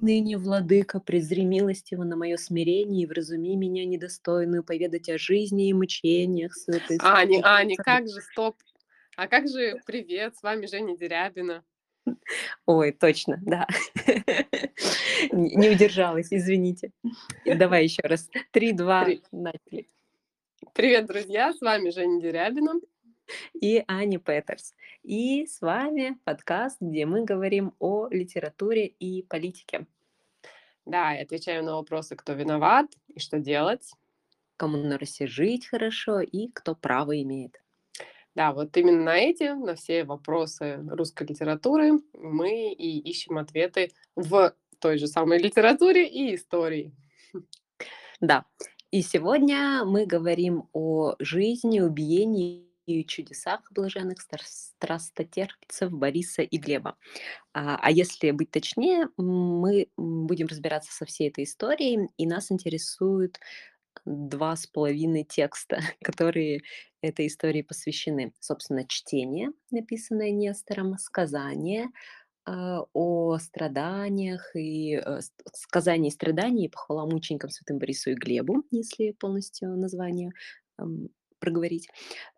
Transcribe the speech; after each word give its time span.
ныне, 0.00 0.38
владыка, 0.38 1.00
презри 1.00 1.44
милостиво 1.44 2.04
на 2.04 2.16
мое 2.16 2.36
смирение 2.36 3.04
и 3.04 3.06
вразуми 3.06 3.56
меня 3.56 3.84
недостойную 3.84 4.64
поведать 4.64 5.08
о 5.08 5.18
жизни 5.18 5.68
и 5.68 5.72
мучениях 5.72 6.54
святой 6.54 6.98
Ани, 7.00 7.40
Ани, 7.42 7.76
как 7.76 8.08
же, 8.08 8.20
стоп. 8.20 8.56
А 9.16 9.28
как 9.28 9.48
же 9.48 9.80
привет, 9.86 10.36
с 10.36 10.42
вами 10.42 10.66
Женя 10.66 10.96
Дерябина. 10.96 11.64
Ой, 12.66 12.92
точно, 12.92 13.38
да. 13.42 13.66
Не 15.32 15.70
удержалась, 15.70 16.28
извините. 16.30 16.92
Давай 17.44 17.84
еще 17.84 18.02
раз. 18.02 18.28
3, 18.52 18.72
2, 18.72 19.04
При 19.04 19.22
начали. 19.32 19.88
Привет, 20.72 21.06
друзья, 21.06 21.52
с 21.52 21.60
вами 21.60 21.90
Женя 21.90 22.20
Дерябина. 22.20 22.74
И 23.60 23.84
Аня 23.86 24.18
Петерс. 24.18 24.74
И 25.02 25.46
с 25.46 25.60
вами 25.60 26.18
подкаст, 26.24 26.78
где 26.80 27.06
мы 27.06 27.24
говорим 27.24 27.74
о 27.78 28.08
литературе 28.08 28.86
и 28.86 29.22
политике. 29.22 29.86
Да, 30.86 31.14
и 31.16 31.22
отвечаем 31.22 31.64
на 31.64 31.76
вопросы, 31.76 32.16
кто 32.16 32.32
виноват 32.32 32.86
и 33.08 33.20
что 33.20 33.38
делать. 33.38 33.92
Кому 34.56 34.76
на 34.76 34.98
Руси 34.98 35.26
жить 35.26 35.66
хорошо 35.66 36.20
и 36.20 36.48
кто 36.48 36.74
право 36.74 37.20
имеет. 37.22 37.60
Да, 38.34 38.52
вот 38.52 38.76
именно 38.76 39.02
на 39.02 39.16
эти, 39.16 39.54
на 39.54 39.74
все 39.74 40.04
вопросы 40.04 40.80
русской 40.88 41.26
литературы 41.26 42.00
мы 42.14 42.72
и 42.72 42.98
ищем 42.98 43.38
ответы 43.38 43.92
в 44.14 44.54
той 44.78 44.98
же 44.98 45.06
самой 45.06 45.38
литературе 45.38 46.08
и 46.08 46.34
истории. 46.34 46.92
Да. 48.20 48.44
И 48.90 49.02
сегодня 49.02 49.84
мы 49.84 50.04
говорим 50.04 50.68
о 50.72 51.14
жизни, 51.20 51.80
убиении 51.80 52.69
чудесах 53.06 53.60
блаженных 53.72 54.18
страстотерпцев 54.20 55.90
Бориса 55.90 56.42
и 56.42 56.58
Глеба. 56.58 56.96
А, 57.52 57.76
а 57.76 57.90
если 57.90 58.30
быть 58.30 58.50
точнее, 58.50 59.08
мы 59.16 59.88
будем 59.96 60.46
разбираться 60.46 60.92
со 60.92 61.04
всей 61.04 61.28
этой 61.28 61.44
историей, 61.44 62.08
и 62.16 62.26
нас 62.26 62.50
интересуют 62.50 63.38
два 64.04 64.56
с 64.56 64.66
половиной 64.66 65.24
текста, 65.24 65.80
которые 66.02 66.62
этой 67.02 67.26
истории 67.26 67.62
посвящены. 67.62 68.32
Собственно, 68.40 68.86
чтение, 68.86 69.50
написанное 69.70 70.30
Нестором, 70.30 70.98
сказание 70.98 71.88
а, 72.44 72.84
о 72.92 73.38
страданиях 73.38 74.54
и 74.54 74.96
э, 74.96 75.20
сказание 75.52 76.10
и 76.10 76.14
страдания 76.14 76.66
и 76.66 76.68
похвала 76.68 77.06
мученикам 77.06 77.50
святым 77.50 77.78
Борису 77.78 78.10
и 78.10 78.14
Глебу, 78.14 78.64
если 78.70 79.12
полностью 79.12 79.76
название 79.76 80.32
проговорить. 81.40 81.88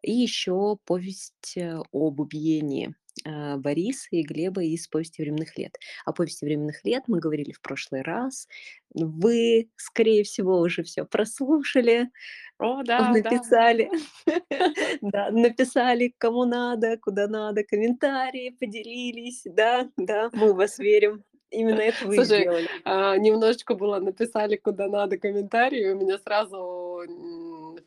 И 0.02 0.12
еще 0.12 0.78
повесть 0.84 1.56
э, 1.56 1.78
об 1.92 2.20
убиении 2.20 2.94
а, 3.24 3.56
Бориса 3.56 4.08
и 4.10 4.22
Глеба 4.22 4.62
из 4.62 4.88
«Повести 4.88 5.22
временных 5.22 5.56
лет». 5.58 5.76
О 6.04 6.12
«Повести 6.12 6.44
временных 6.44 6.84
лет» 6.84 7.04
мы 7.06 7.20
говорили 7.20 7.52
в 7.52 7.60
прошлый 7.60 8.02
раз. 8.02 8.48
Вы, 8.94 9.70
скорее 9.76 10.24
всего, 10.24 10.58
уже 10.58 10.82
все 10.82 11.04
прослушали, 11.04 12.10
О, 12.58 12.82
да, 12.82 12.98
да. 12.98 13.10
написали, 13.10 13.90
да, 15.02 15.30
написали 15.30 16.14
кому 16.18 16.44
надо, 16.44 16.96
куда 16.98 17.28
надо, 17.28 17.64
комментарии 17.64 18.56
поделились, 18.58 19.42
да, 19.44 19.88
да, 19.96 20.30
мы 20.32 20.52
в 20.52 20.56
вас 20.56 20.78
верим. 20.78 21.22
Именно 21.50 21.80
это 21.80 22.06
вы 22.06 22.16
Слушай, 22.16 22.40
сделали. 22.40 22.68
а, 22.84 23.16
немножечко 23.18 23.74
было 23.74 23.98
написали 23.98 24.56
куда 24.56 24.88
надо 24.88 25.18
комментарии, 25.18 25.90
у 25.90 25.98
меня 25.98 26.18
сразу 26.18 27.02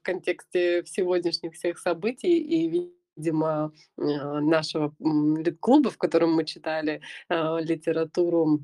контексте 0.05 0.83
сегодняшних 0.85 1.53
всех 1.55 1.79
событий 1.79 2.37
и, 2.37 2.91
видимо, 3.17 3.73
а, 3.97 4.41
нашего 4.41 4.93
м, 5.01 5.37
лит-клуба, 5.37 5.89
в 5.89 5.97
котором 5.97 6.33
мы 6.33 6.45
читали 6.45 7.01
а, 7.29 7.59
литературу 7.59 8.59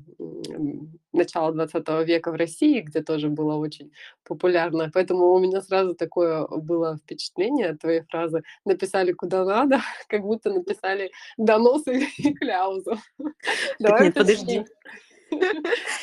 начала 1.12 1.52
20 1.52 2.04
века 2.04 2.30
в 2.30 2.36
России, 2.36 2.80
где 2.80 3.02
тоже 3.02 3.28
было 3.28 3.54
очень 3.56 3.92
популярно. 4.24 4.90
Поэтому 4.94 5.32
у 5.32 5.38
меня 5.38 5.60
сразу 5.60 5.94
такое 5.94 6.46
было 6.46 6.96
впечатление 6.96 7.70
от 7.70 7.80
твоей 7.80 8.02
фразы 8.02 8.42
«написали 8.64 9.12
куда 9.12 9.44
надо», 9.44 9.80
как 10.08 10.22
будто 10.22 10.50
написали 10.50 11.10
донос 11.36 11.86
и 11.86 12.32
кляузу. 12.34 12.98
Так 13.18 13.34
Давай 13.78 14.04
нет, 14.04 14.14
подожди. 14.14 14.64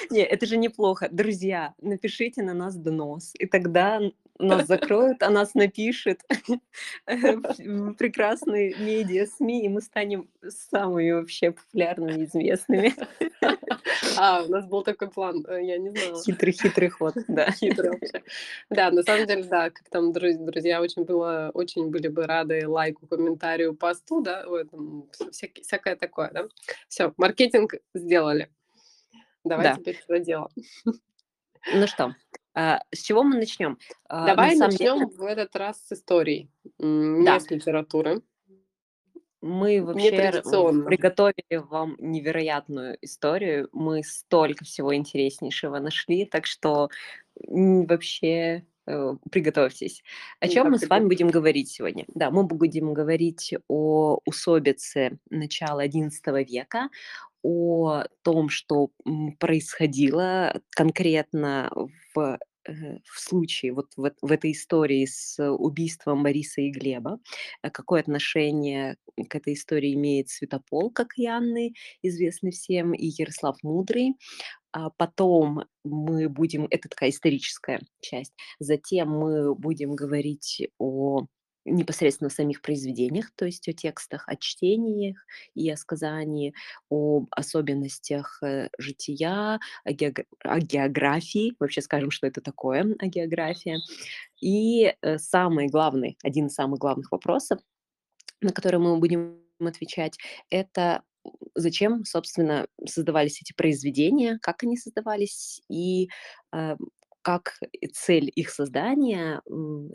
Не, 0.09 0.21
это 0.21 0.45
же 0.45 0.57
неплохо. 0.57 1.07
Друзья, 1.11 1.73
напишите 1.81 2.43
на 2.43 2.53
нас 2.53 2.75
донос, 2.75 3.33
и 3.37 3.45
тогда 3.45 4.01
нас 4.39 4.67
закроют, 4.67 5.21
а 5.21 5.29
нас 5.29 5.53
напишет 5.53 6.21
э, 7.07 7.37
прекрасные 7.97 8.73
медиа 8.75 9.25
СМИ, 9.27 9.65
и 9.65 9.69
мы 9.69 9.81
станем 9.81 10.29
самыми 10.47 11.11
вообще 11.11 11.51
популярными, 11.51 12.25
известными. 12.25 12.93
А, 14.17 14.43
у 14.43 14.49
нас 14.49 14.65
был 14.65 14.83
такой 14.83 15.09
план, 15.09 15.45
э, 15.47 15.63
я 15.63 15.77
не 15.77 15.89
знала. 15.89 16.21
Хитрый-хитрый 16.23 16.89
ход, 16.89 17.13
да. 17.27 17.51
Хитро 17.51 17.91
вообще. 17.91 18.23
Да, 18.69 18.91
на 18.91 19.03
самом 19.03 19.27
деле, 19.27 19.43
да, 19.43 19.69
как 19.69 19.89
там 19.89 20.11
друз- 20.11 20.37
друзья 20.37 20.81
очень 20.81 21.03
было, 21.03 21.51
очень 21.53 21.89
были 21.89 22.07
бы 22.07 22.25
рады 22.25 22.67
лайку, 22.67 23.07
комментарию, 23.07 23.75
посту, 23.75 24.21
да, 24.21 24.45
в 24.47 24.53
этом, 24.53 25.09
всякое 25.31 25.95
такое, 25.95 26.31
да. 26.33 26.47
Все, 26.87 27.13
маркетинг 27.17 27.75
сделали. 27.93 28.49
Давай 29.45 29.65
Да. 29.65 29.75
теперь 29.75 29.99
за 30.07 30.19
дело. 30.19 30.49
Ну 31.73 31.87
что, 31.87 32.15
а, 32.55 32.79
с 32.93 33.01
чего 33.01 33.23
мы 33.23 33.35
начнем? 33.37 33.77
На 34.09 34.27
Давай 34.27 34.51
деле, 34.55 34.67
начнем 34.67 35.09
в 35.09 35.23
этот 35.23 35.55
раз 35.55 35.85
с 35.85 35.91
истории, 35.91 36.49
м, 36.79 37.19
не 37.19 37.25
да, 37.25 37.39
с 37.39 37.49
литературы. 37.49 38.21
мы 39.41 39.81
вообще 39.83 40.09
приготовили 40.85 41.57
вам 41.57 41.95
невероятную 41.99 42.97
историю. 43.01 43.69
Мы 43.71 44.03
столько 44.03 44.65
всего 44.65 44.93
интереснейшего 44.95 45.79
нашли, 45.79 46.25
так 46.25 46.45
что 46.45 46.89
вообще 47.37 48.65
э, 48.87 49.15
приготовьтесь. 49.31 50.01
О 50.39 50.47
чем 50.47 50.63
Да, 50.65 50.69
мы 50.71 50.79
с 50.79 50.87
вами 50.87 51.05
будем 51.07 51.27
говорить 51.29 51.69
сегодня? 51.69 52.05
Да, 52.07 52.31
мы 52.31 52.43
будем 52.43 52.93
говорить 52.93 53.53
о 53.67 54.19
усобице 54.25 55.19
начала 55.29 55.85
XI 55.85 56.43
века, 56.43 56.89
о 57.43 58.03
том, 58.23 58.49
что 58.49 58.89
происходило 59.39 60.61
конкретно 60.71 61.71
в, 62.13 62.39
э, 62.67 62.97
в 63.03 63.19
случае, 63.19 63.73
вот 63.73 63.87
в, 63.95 64.11
в 64.21 64.31
этой 64.31 64.51
истории 64.51 65.05
с 65.05 65.41
убийством 65.51 66.23
Бориса 66.23 66.61
и 66.61 66.71
Глеба, 66.71 67.19
э, 67.63 67.69
какое 67.69 68.01
отношение 68.01 68.97
к 69.29 69.35
этой 69.35 69.53
истории 69.53 69.93
имеет 69.93 70.29
Святополк 70.29 70.99
Окаянный, 70.99 71.75
известный 72.01 72.51
всем, 72.51 72.93
и 72.93 73.07
Ярослав 73.07 73.57
Мудрый. 73.63 74.15
А 74.71 74.89
потом 74.91 75.63
мы 75.83 76.29
будем, 76.29 76.67
это 76.69 76.89
такая 76.89 77.09
историческая 77.09 77.81
часть, 78.01 78.33
затем 78.59 79.09
мы 79.09 79.55
будем 79.55 79.95
говорить 79.95 80.67
о 80.77 81.25
непосредственно 81.69 82.29
самих 82.29 82.61
произведениях, 82.61 83.31
то 83.35 83.45
есть 83.45 83.67
о 83.67 83.73
текстах, 83.73 84.27
о 84.27 84.35
чтениях 84.35 85.17
и 85.55 85.69
о 85.69 85.77
сказании, 85.77 86.53
об 86.89 87.27
особенностях 87.31 88.41
э, 88.43 88.69
жития, 88.77 89.59
о, 89.83 89.91
геог- 89.91 90.25
о 90.43 90.59
географии, 90.59 91.55
вообще 91.59 91.81
скажем, 91.81 92.11
что 92.11 92.27
это 92.27 92.41
такое, 92.41 92.95
о 92.99 93.07
география. 93.07 93.79
И 94.41 94.93
э, 95.01 95.17
самый 95.17 95.67
главный, 95.67 96.17
один 96.23 96.47
из 96.47 96.53
самых 96.53 96.79
главных 96.79 97.11
вопросов, 97.11 97.59
на 98.41 98.51
которые 98.51 98.79
мы 98.79 98.97
будем 98.97 99.39
отвечать, 99.59 100.17
это 100.49 101.03
зачем, 101.55 102.05
собственно, 102.05 102.67
создавались 102.85 103.41
эти 103.41 103.53
произведения, 103.53 104.39
как 104.41 104.63
они 104.63 104.77
создавались 104.77 105.61
и 105.69 106.09
э, 106.53 106.75
как 107.29 107.59
цель 107.93 108.31
их 108.33 108.49
создания 108.49 109.43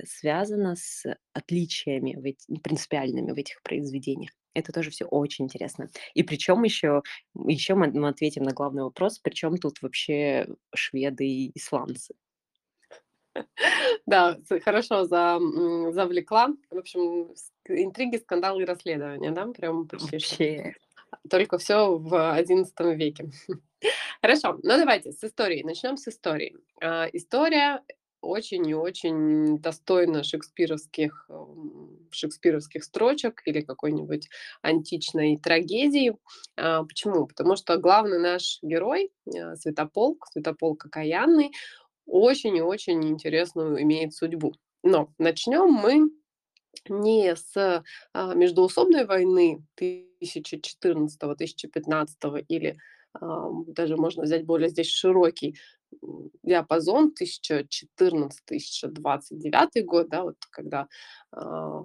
связана 0.05 0.77
с 0.77 1.05
отличиями 1.33 2.15
в 2.15 2.25
эти- 2.25 2.61
принципиальными 2.61 3.33
в 3.33 3.37
этих 3.37 3.61
произведениях. 3.63 4.31
Это 4.55 4.73
тоже 4.73 4.91
все 4.91 5.05
очень 5.07 5.47
интересно. 5.47 5.91
И 6.15 6.23
причем 6.23 6.63
еще, 6.63 7.03
еще 7.49 7.75
мы, 7.75 7.91
мы 7.91 8.09
ответим 8.09 8.45
на 8.45 8.53
главный 8.53 8.85
вопрос, 8.85 9.19
причем 9.19 9.57
тут 9.57 9.83
вообще 9.83 10.47
шведы 10.73 11.27
и 11.27 11.59
исландцы. 11.59 12.15
Да, 14.07 14.39
хорошо 14.63 15.05
за, 15.07 15.41
завлекла. 15.91 16.51
В 16.71 16.79
общем, 16.79 17.35
интриги, 17.69 18.19
скандалы 18.19 18.63
и 18.63 18.65
расследования, 18.65 19.33
да, 19.33 19.47
прям 19.49 19.89
почти. 19.89 20.13
Вообще. 20.13 20.75
Только 21.29 21.59
все 21.59 21.97
в 21.97 22.13
XI 22.13 22.95
веке. 22.95 23.31
Хорошо, 24.23 24.59
ну 24.63 24.77
давайте 24.77 25.13
с 25.13 25.23
истории. 25.23 25.63
Начнем 25.63 25.97
с 25.97 26.09
истории. 26.09 26.57
А, 26.83 27.07
История 27.13 27.83
очень 28.25 28.67
и 28.67 28.75
очень 28.75 29.59
достойна 29.59 30.25
шекспировских, 30.25 31.29
шекспировских 32.11 32.83
строчек 32.85 33.43
или 33.45 33.61
какой-нибудь 33.61 34.29
античной 34.63 35.37
трагедии. 35.37 36.17
А, 36.57 36.85
Почему? 36.85 37.27
Потому 37.27 37.57
что 37.57 37.77
главный 37.77 38.19
наш 38.19 38.59
герой, 38.63 39.11
э, 39.27 39.57
Святополк, 39.57 40.27
Святополк 40.33 40.87
Окаянный, 40.87 41.53
очень 42.07 42.57
и 42.57 42.63
очень 42.63 43.03
интересную 43.05 43.83
имеет 43.83 44.15
судьбу. 44.15 44.55
Но 44.83 45.13
начнем 45.19 45.71
мы 45.71 46.11
не 46.89 47.37
с 47.37 47.57
а, 47.57 47.85
междоусобной 48.35 49.07
войны 49.07 49.63
1014-1015 49.81 52.45
или 52.49 52.77
ам, 53.21 53.65
даже 53.69 53.97
можно 53.97 54.25
взять 54.25 54.45
более 54.45 54.69
здесь 54.69 54.89
широкий, 54.89 55.57
диапазон 56.43 57.13
1014-1029 57.21 59.83
год, 59.85 60.09
да, 60.09 60.25
вот 60.25 60.37
когда, 60.51 60.89
а, 61.33 61.85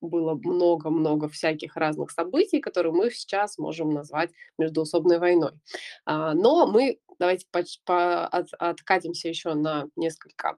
было 0.00 0.34
много-много 0.34 1.28
всяких 1.28 1.76
разных 1.76 2.10
событий, 2.10 2.60
которые 2.60 2.92
мы 2.92 3.10
сейчас 3.10 3.58
можем 3.58 3.90
назвать 3.90 4.30
междоусобной 4.58 5.18
войной. 5.18 5.52
А, 6.06 6.34
но 6.34 6.66
мы 6.66 6.98
давайте 7.18 7.46
поч 7.50 7.80
по 7.84 8.26
от 8.26 8.48
откатимся 8.58 9.28
еще 9.28 9.54
на 9.54 9.88
несколько, 9.96 10.50
а, 10.50 10.56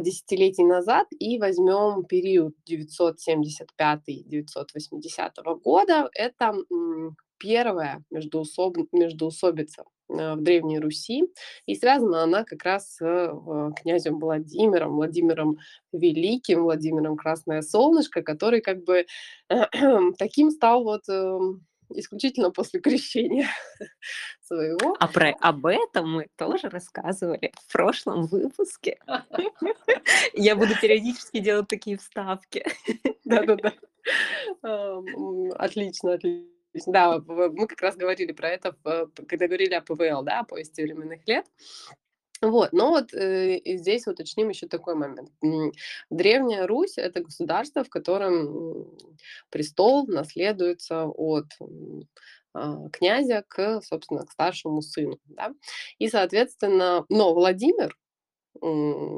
десятилетий 0.00 0.64
назад 0.64 1.06
и 1.18 1.38
возьмем 1.38 2.04
период 2.04 2.54
975-980 2.66 5.54
года. 5.54 6.08
Это, 6.14 6.54
м, 6.70 7.16
1 7.38 8.04
междоусоб 8.10 8.76
междоусобица, 8.92 9.84
э, 10.10 10.34
в 10.34 10.42
Древней 10.42 10.78
Руси, 10.80 11.24
и 11.66 11.74
связана 11.74 12.22
она 12.24 12.44
как 12.44 12.64
раз 12.64 12.96
с, 12.96 13.00
э, 13.04 13.70
князем 13.82 14.18
Владимиром, 14.18 14.96
Владимиром 14.96 15.56
Великим, 15.92 16.62
Владимиром 16.64 17.16
Красное 17.16 17.62
Солнышко, 17.62 18.22
который 18.22 18.60
как 18.60 18.84
бы 18.84 19.06
таким 20.18 20.50
стал 20.50 20.84
вот, 20.84 21.08
эм, 21.08 21.64
исключительно 21.94 22.50
после 22.50 22.80
крещения 22.80 23.48
своего. 24.40 24.96
А 24.98 25.08
про 25.08 25.30
об 25.40 25.66
этом 25.66 26.12
мы 26.12 26.28
тоже 26.36 26.68
рассказывали 26.68 27.52
в 27.56 27.72
прошлом 27.72 28.26
выпуске. 28.26 28.98
Я 30.34 30.56
буду 30.56 30.74
периодически 30.80 31.40
делать 31.40 31.68
такие 31.68 31.96
вставки. 31.96 32.64
Да-да-да. 33.24 33.72
Отлично, 35.56 36.14
отлично. 36.14 36.46
Да, 36.86 37.18
мы 37.18 37.66
как 37.66 37.80
раз 37.80 37.96
говорили 37.96 38.32
про 38.32 38.48
это, 38.48 38.76
когда 39.28 39.46
говорили 39.46 39.74
о 39.74 39.80
ПВЛ, 39.80 40.22
да, 40.22 40.40
о 40.40 40.44
повести 40.44 40.82
временных 40.82 41.26
лет. 41.26 41.46
Вот, 42.42 42.72
но 42.72 42.90
вот, 42.90 43.12
э, 43.12 43.60
здесь 43.66 44.06
уточним 44.06 44.48
еще 44.48 44.66
такой 44.66 44.94
момент. 44.94 45.30
Древняя 46.10 46.66
Русь- 46.66 46.96
это 46.96 47.20
государство, 47.22 47.84
в 47.84 47.90
котором, 47.90 48.96
престол 49.50 50.06
наследуется 50.06 51.04
от, 51.06 51.44
а, 52.54 52.88
князя 52.90 53.44
к, 53.46 53.82
собственно, 53.82 54.24
к 54.24 54.32
старшему 54.32 54.80
сыну, 54.80 55.18
да. 55.26 55.52
И, 55.98 56.08
соответственно, 56.08 57.04
но 57.10 57.34
Владимир, 57.34 57.94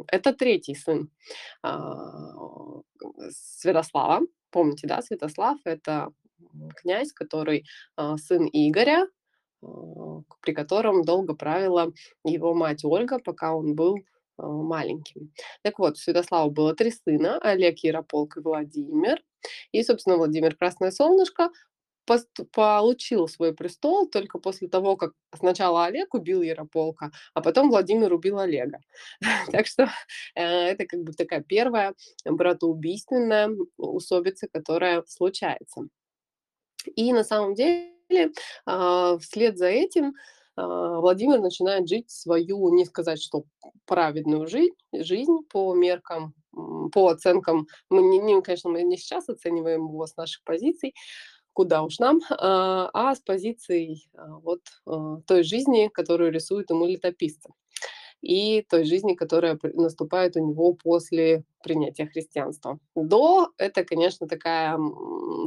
это 0.08 0.32
третий 0.34 0.74
сын, 0.76 1.10
а, 1.62 2.82
Святослава. 3.30 4.22
Помните, 4.50 4.86
да, 4.88 5.02
Святослав- 5.02 5.60
это, 5.64 6.10
князь, 6.76 7.12
который, 7.12 7.66
а, 7.96 8.16
сын 8.18 8.48
Игоря, 8.52 9.06
при 10.40 10.52
котором 10.52 11.04
долго 11.04 11.34
правила 11.34 11.92
его 12.24 12.54
мать 12.54 12.84
Ольга, 12.84 13.18
пока 13.18 13.54
он 13.54 13.74
был, 13.74 13.98
а, 14.38 14.46
маленьким. 14.46 15.32
Так 15.62 15.78
вот, 15.78 15.94
у 15.94 15.96
Святослава 15.96 16.50
было 16.50 16.74
3 16.74 16.90
сына: 16.90 17.38
Олег, 17.42 17.78
Ярополк 17.80 18.36
и 18.36 18.40
Владимир. 18.40 19.22
И, 19.72 19.82
собственно, 19.82 20.16
Владимир 20.16 20.56
Красное 20.56 20.90
Солнышко 20.90 21.50
получил 22.52 23.28
свой 23.28 23.54
престол 23.54 24.08
только 24.08 24.38
после 24.38 24.68
того, 24.68 24.96
как 24.96 25.12
сначала 25.34 25.86
Олег 25.86 26.14
убил 26.14 26.42
Ярополка, 26.42 27.12
а 27.34 27.40
потом 27.40 27.70
Владимир 27.70 28.12
убил 28.12 28.38
Олега. 28.40 28.80
Так 29.52 29.66
что, 29.66 29.88
э, 30.34 30.42
это 30.42 30.86
как 30.86 31.00
бы 31.02 31.12
такая 31.12 31.44
1 31.48 31.94
братоубийственная 32.24 33.50
усобица, 33.76 34.48
которая 34.52 35.04
случается. 35.06 35.82
И 36.96 37.12
на 37.12 37.24
самом 37.24 37.54
деле, 37.54 37.91
а, 38.66 39.18
вслед 39.18 39.58
за 39.58 39.66
этим, 39.66 40.14
а, 40.56 41.00
Владимир 41.00 41.40
начинает 41.40 41.88
жить 41.88 42.10
свою, 42.10 42.72
не 42.74 42.84
сказать, 42.84 43.22
что 43.22 43.44
праведную 43.86 44.46
жизнь 44.46 44.74
жизнь 44.92 45.38
по 45.48 45.74
меркам, 45.74 46.34
по 46.92 47.08
оценкам. 47.08 47.66
Мы 47.88 48.02
не 48.02 48.18
не, 48.18 48.40
конечно, 48.42 48.70
мы 48.70 48.82
не 48.82 48.96
сейчас 48.96 49.28
оцениваем 49.28 49.86
его 49.86 50.06
с 50.06 50.16
наших 50.16 50.44
позиций, 50.44 50.94
куда 51.52 51.82
уж 51.82 51.98
нам, 51.98 52.20
а, 52.30 52.90
а 52.92 53.14
с 53.14 53.20
позиций, 53.20 54.08
вот, 54.14 54.60
а, 54.86 55.18
той 55.26 55.42
жизни, 55.42 55.88
которую 55.92 56.32
рисуют 56.32 56.70
ему 56.70 56.86
летописцы, 56.86 57.50
и 58.22 58.62
той 58.62 58.84
жизни, 58.84 59.14
которая 59.14 59.58
наступает 59.74 60.36
у 60.36 60.40
него 60.40 60.72
после 60.74 61.44
принятия 61.62 62.06
христианства. 62.06 62.78
До- 62.94 63.50
это, 63.58 63.84
конечно, 63.84 64.26
такая, 64.28 64.78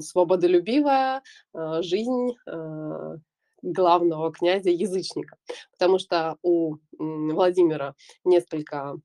свободолюбивая, 0.02 1.24
а, 1.54 1.82
жизнь, 1.82 2.36
а, 2.48 3.16
главного 3.62 4.32
князя-язычника. 4.32 5.38
Потому 5.72 5.98
что 5.98 6.38
у, 6.44 6.76
Владимира 7.00 7.96
несколько, 8.24 8.98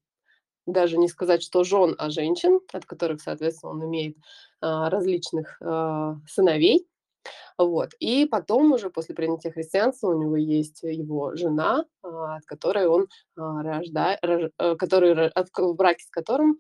даже 0.67 0.99
не 0.99 1.09
сказать, 1.09 1.43
что 1.43 1.65
жен, 1.65 1.95
а 1.99 2.11
женщин, 2.11 2.61
от 2.73 2.85
которых, 2.85 3.23
соответственно, 3.23 3.73
он 3.73 3.85
имеет, 3.87 4.17
а, 4.61 4.91
различных, 4.91 5.59
сыновей. 6.29 6.87
Вот. 7.59 7.91
И 8.01 8.25
потом 8.25 8.73
уже 8.73 8.91
после 8.91 9.15
принятия 9.15 9.51
христианства 9.51 10.09
у 10.09 10.21
него 10.21 10.37
есть 10.37 10.83
его 10.83 11.35
жена, 11.37 11.85
а, 12.03 12.37
от 12.37 12.45
которой 12.47 12.87
он, 12.87 13.07
а, 13.37 13.63
рожда 13.63 14.19
рож 14.23 14.51
э, 14.59 14.77
который 14.77 15.29
от 15.29 15.49
в 15.55 15.75
браке 15.75 16.05
с 16.05 16.11
которым, 16.11 16.59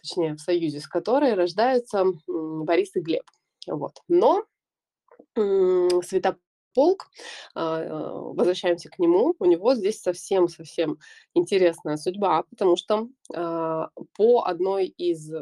точнее, 0.00 0.34
в 0.34 0.40
союзе 0.40 0.80
с 0.80 0.86
которой 0.86 1.34
рождаются, 1.34 2.04
Борис 2.26 2.94
и 2.96 3.00
Глеб. 3.00 3.24
Вот. 3.66 4.02
Но, 4.08 4.44
Святополк, 5.34 7.06
а, 7.54 7.80
э, 7.80 7.88
возвращаемся 8.34 8.90
к 8.90 8.98
нему, 8.98 9.34
у 9.38 9.44
него 9.46 9.74
здесь 9.74 10.02
совсем-совсем 10.02 10.98
интересная 11.34 11.96
судьба, 11.96 12.44
потому 12.50 12.76
что, 12.76 13.08
по 13.28 14.42
одной 14.44 14.86
из, 14.86 15.32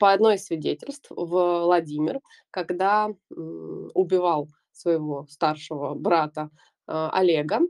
по 0.00 0.12
одной 0.12 0.36
из 0.36 0.44
свидетельств, 0.46 1.08
Владимир, 1.10 2.20
когда, 2.50 3.08
убивал 3.30 4.48
своего 4.72 5.26
старшего 5.28 5.94
брата, 5.94 6.50
а, 6.86 7.10
Олега, 7.10 7.60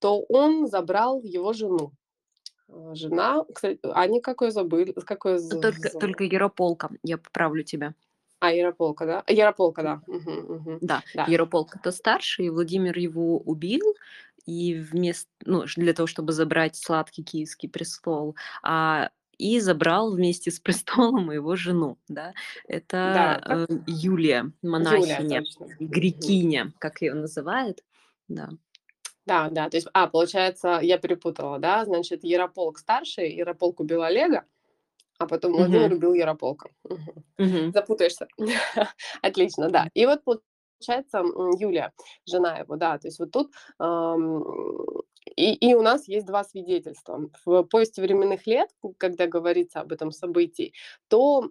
то 0.00 0.20
он 0.28 0.66
забрал 0.68 1.22
его 1.22 1.52
жену. 1.52 1.92
А, 2.68 2.94
жена, 2.94 3.44
кстати, 3.54 3.80
Аня, 3.84 4.20
как 4.22 4.42
её 4.42 4.50
забыли, 4.52 4.92
как 4.92 5.24
её 5.26 5.38
з 5.38 5.50
Только 5.60 5.88
з 5.88 5.96
только 5.96 6.24
Ярополка, 6.24 6.90
я 7.02 7.18
поправлю 7.18 7.62
тебя. 7.64 7.94
А, 8.42 8.52
Ярополка, 8.52 9.06
да? 9.06 9.24
Ярополка, 9.28 9.82
да. 9.82 10.00
Мгм, 10.06 10.54
мгм. 10.54 10.78
Да, 10.82 11.02
Да. 11.14 11.26
Ярополк- 11.26 11.76
это 11.76 11.92
старший, 11.92 12.46
и 12.46 12.50
Владимир 12.50 12.98
его 12.98 13.38
убил, 13.38 13.94
и 14.46 14.74
вмес 14.74 15.28
ну, 15.46 15.64
для 15.76 15.92
того, 15.94 16.06
чтобы 16.06 16.32
забрать 16.32 16.76
сладкий 16.76 17.22
киевский 17.24 17.68
престол, 17.68 18.36
а, 18.62 19.10
и 19.38 19.60
забрал 19.60 20.12
вместе 20.14 20.50
с 20.50 20.60
престолом 20.60 21.30
его 21.30 21.56
жену, 21.56 21.98
да. 22.08 22.34
Да, 23.04 23.38
Это, 23.38 23.42
так 23.46 23.60
э, 23.70 23.74
Юлия, 23.86 24.52
Юлия, 24.78 25.22
монахиня. 25.22 25.42
Мгм. 25.58 25.90
грекиня, 25.90 26.72
как 26.78 27.02
её 27.02 27.14
называют. 27.14 27.82
Да. 28.28 28.50
Да, 29.26 29.48
да, 29.50 29.70
то 29.70 29.76
есть, 29.76 29.88
а, 29.94 30.06
получается, 30.06 30.80
я 30.82 30.98
перепутала, 30.98 31.58
да, 31.58 31.84
значит, 31.84 32.24
Ярополк 32.24 32.78
старший, 32.78 33.32
Ярополк 33.34 33.80
убил 33.80 34.02
Олега, 34.02 34.44
а 35.18 35.26
потом 35.26 35.54
Владимир 35.54 35.92
Мгм. 35.92 35.94
убил 35.94 36.14
Ярополка. 36.14 36.70
Мгм. 36.88 37.24
Мгм. 37.38 37.72
Запутаешься. 37.74 38.28
Отлично, 39.22 39.70
да. 39.70 39.88
И 39.94 40.06
вот 40.06 40.22
получается, 40.24 41.22
Юлия, 41.60 41.92
жена 42.26 42.58
его, 42.58 42.76
да, 42.76 42.98
то 42.98 43.08
есть 43.08 43.18
вот 43.20 43.32
тут, 43.32 43.52
ам, 43.78 44.44
и 45.36 45.54
и 45.54 45.74
у 45.74 45.82
нас 45.82 46.08
есть 46.08 46.26
2 46.26 46.44
свидетельства. 46.44 47.30
В 47.44 47.62
"Повести 47.64 48.00
временных 48.00 48.46
лет", 48.46 48.70
когда 48.98 49.26
говорится 49.26 49.80
об 49.80 49.92
этом 49.92 50.12
событии, 50.12 50.72
то, 51.08 51.48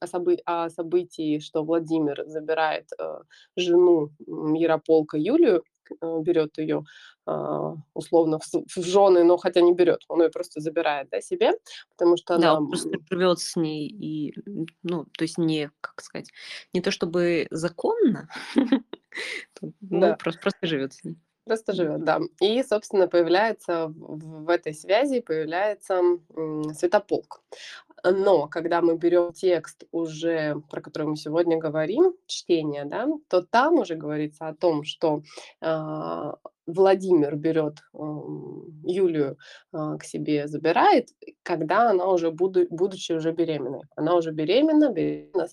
о 0.00 0.06
собы 0.06 0.38
о 0.46 0.70
событии, 0.70 1.38
что 1.40 1.64
Владимир 1.64 2.24
забирает, 2.26 2.90
э, 2.98 3.18
жену, 3.56 4.10
Ярополка 4.56 5.16
Юлию, 5.18 5.64
э, 6.02 6.20
берет 6.22 6.58
её, 6.58 6.84
а, 7.26 7.74
условно 7.94 8.38
в 8.40 8.82
жены, 8.84 9.24
но 9.24 9.36
хотя 9.38 9.60
не 9.62 9.72
берет, 9.74 10.00
он 10.08 10.20
её 10.22 10.30
просто 10.30 10.60
забирает, 10.60 11.08
да, 11.10 11.20
себе, 11.20 11.52
потому 11.96 12.16
что 12.16 12.34
Да, 12.36 12.52
она, 12.52 12.56
он 12.56 12.66
просто 12.68 12.98
живет 13.10 13.38
с 13.38 13.54
ней 13.56 13.86
и, 13.88 14.34
ну, 14.82 15.04
то 15.16 15.22
есть 15.24 15.38
не, 15.38 15.70
как 15.80 16.00
сказать, 16.02 16.30
не 16.72 16.80
то 16.80 16.90
чтобы 16.90 17.46
законно, 17.50 18.28
ну, 19.90 20.14
Да. 20.14 20.16
прос 20.16 20.36
просто 20.38 20.66
живет 20.66 20.94
с 20.94 21.04
ней. 21.04 21.16
Просто 21.46 21.74
живет, 21.74 22.04
да. 22.04 22.20
И, 22.40 22.62
собственно, 22.62 23.06
появляется 23.06 23.88
в 23.96 24.48
этой 24.48 24.72
связи 24.72 25.20
появляется, 25.20 26.00
м, 26.34 26.64
Святополк. 26.72 27.42
Но 28.04 28.48
когда 28.48 28.80
мы 28.82 28.96
берем 28.96 29.32
текст 29.32 29.84
уже, 29.92 30.56
про 30.70 30.80
который 30.80 31.06
мы 31.08 31.16
сегодня 31.16 31.58
говорим, 31.58 32.14
чтение, 32.26 32.84
да, 32.86 33.06
то 33.28 33.42
там 33.42 33.74
уже 33.80 33.94
говорится 33.96 34.48
о 34.48 34.54
том, 34.54 34.84
что, 34.84 35.22
а, 35.60 36.36
Владимир 36.66 37.36
берет, 37.36 37.78
ам, 37.94 38.64
Юлию, 38.84 39.36
а, 39.72 39.98
к 39.98 40.04
себе 40.04 40.48
забирает, 40.48 41.10
когда 41.42 41.90
она 41.90 42.06
уже 42.06 42.30
буду 42.30 42.66
будучи 42.70 43.12
уже 43.12 43.32
беременной. 43.32 43.82
Она 43.96 44.14
уже 44.16 44.32
беременна, 44.32 44.90
беременна 44.92 45.48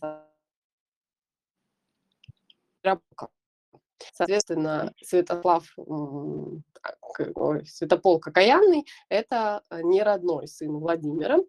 Соответственно, 4.14 4.94
Святослав, 5.04 5.66
а, 5.78 6.92
к 7.02 7.32
ой, 7.36 7.66
Святополк 7.66 8.28
Окаянный- 8.28 8.86
это, 9.10 9.64
э, 9.70 9.82
не 9.84 10.02
родной 10.04 10.48
сын 10.48 10.72
Владимира. 10.78 11.40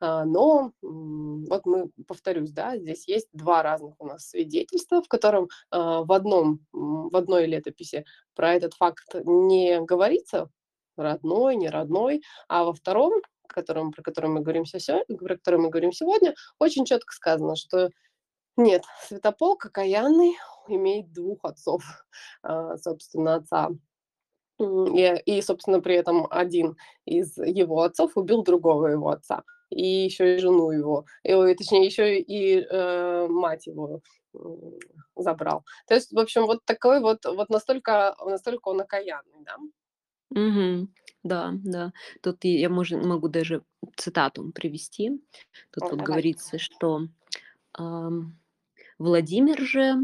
А, 0.00 0.24
но, 0.24 0.72
вот 0.82 1.66
мы, 1.66 1.90
повторюсь, 2.08 2.52
да, 2.52 2.76
здесь 2.78 3.06
есть 3.08 3.28
2 3.32 3.62
разных 3.62 3.94
у 4.00 4.06
нас 4.06 4.28
свидетельства, 4.30 5.02
в 5.02 5.08
котором, 5.08 5.48
а, 5.70 6.02
в 6.04 6.12
одном, 6.12 6.60
в 6.72 7.14
одной 7.16 7.46
летописи 7.46 8.04
про 8.34 8.54
этот 8.54 8.74
факт 8.74 9.04
не 9.24 9.80
говорится, 9.82 10.48
родной, 10.96 11.56
не 11.56 11.68
родной, 11.70 12.22
а 12.48 12.64
во 12.64 12.72
втором, 12.72 13.20
котором, 13.48 13.92
про 13.92 14.02
который 14.02 14.30
мы 14.30 14.40
говорим 14.42 14.64
про 15.18 15.36
который 15.36 15.60
мы 15.60 15.68
говорим 15.70 15.92
сегодня, 15.92 16.34
очень 16.58 16.84
четко 16.86 17.12
сказано, 17.14 17.56
что 17.56 17.90
нет, 18.62 18.84
Святополк 19.06 19.66
Окаянный 19.66 20.36
имеет 20.68 21.12
двух 21.12 21.44
отцов. 21.44 21.82
А, 22.42 22.78
собственно, 22.78 23.34
отца 23.36 23.68
и, 24.60 25.22
и, 25.26 25.42
собственно, 25.42 25.80
при 25.80 25.94
этом 25.94 26.26
один 26.30 26.76
из 27.06 27.36
его 27.38 27.82
отцов 27.82 28.16
убил 28.16 28.42
другого 28.42 28.88
его 28.88 29.10
отца, 29.10 29.42
и 29.70 29.86
еще 30.04 30.36
и 30.36 30.38
жену 30.38 30.70
его, 30.70 31.04
и, 31.22 31.54
точнее, 31.54 31.86
еще 31.86 32.18
и 32.18 32.60
э, 32.60 33.26
мать 33.28 33.66
его 33.66 34.00
забрал. 35.16 35.64
То 35.86 35.94
есть, 35.94 36.12
в 36.12 36.18
общем, 36.18 36.46
вот 36.46 36.64
такой 36.64 37.00
вот, 37.00 37.24
вот 37.24 37.48
настолько, 37.48 38.14
настолько 38.24 38.68
он 38.68 38.80
окаянный, 38.80 39.44
да. 39.44 39.56
Мгм. 40.30 40.94
Да, 41.22 41.52
да. 41.64 41.92
Тут 42.22 42.44
я 42.44 42.68
може 42.68 42.96
могу 42.96 43.28
даже 43.28 43.62
цитату 43.96 44.52
привести. 44.52 45.10
Тут 45.70 45.84
О, 45.84 45.88
вот 45.90 45.90
давай. 45.90 46.06
говорится, 46.06 46.58
что, 46.58 47.08
ам, 47.74 48.39
Владимир 49.00 49.58
же, 49.60 49.96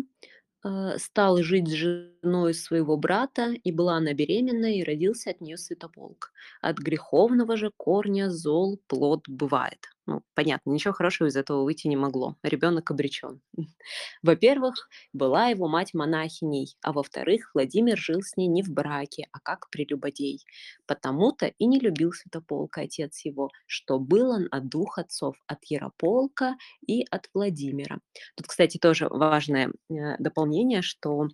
э, 0.65 0.99
стал 0.99 1.38
жить 1.38 1.69
с 1.69 1.73
женой 1.73 2.55
своего 2.55 2.97
брата, 2.97 3.53
и 3.53 3.73
была 3.73 3.97
она 3.97 4.12
беременна, 4.15 4.75
и 4.76 4.83
родился 4.85 5.31
от 5.31 5.41
нее 5.41 5.59
Святополк. 5.59 6.33
От 6.62 6.79
греховного 6.79 7.57
же 7.57 7.71
корня 7.76 8.31
зол 8.31 8.81
плод 8.88 9.29
бывает. 9.29 9.91
Ну, 10.07 10.23
понятно, 10.35 10.71
ничего 10.71 10.95
хорошего 10.95 11.27
из 11.27 11.37
этого 11.37 11.65
выйти 11.65 11.89
не 11.89 11.97
могло. 11.97 12.37
Ребенок 12.45 12.91
обречен. 12.93 13.41
Во-первых, 14.23 14.89
была 15.13 15.49
его 15.49 15.67
мать 15.67 15.95
монахиней, 15.95 16.77
а 16.81 16.93
во-вторых, 16.93 17.51
Владимир 17.55 17.99
жил 17.99 18.23
с 18.23 18.37
ней 18.37 18.47
не 18.47 18.63
в 18.63 18.69
браке, 18.71 19.27
а 19.33 19.41
как 19.41 19.69
прелюбодей. 19.69 20.45
Потому-то 20.87 21.47
и 21.47 21.67
не 21.67 21.81
любил 21.81 22.13
Святополка 22.13 22.83
отец 22.83 23.25
его, 23.25 23.51
что 23.67 23.99
был 23.99 24.31
он 24.31 24.47
от 24.53 24.69
двух 24.69 24.99
отцов, 24.99 25.37
от 25.49 25.65
Ярополка 25.65 26.55
и 26.87 27.05
от 27.11 27.29
Владимира. 27.35 27.99
Тут, 28.37 28.47
кстати, 28.47 28.79
тоже 28.79 29.09
важное 29.09 29.73
э, 29.91 30.17
дополнение, 30.19 30.83
что 30.83 31.29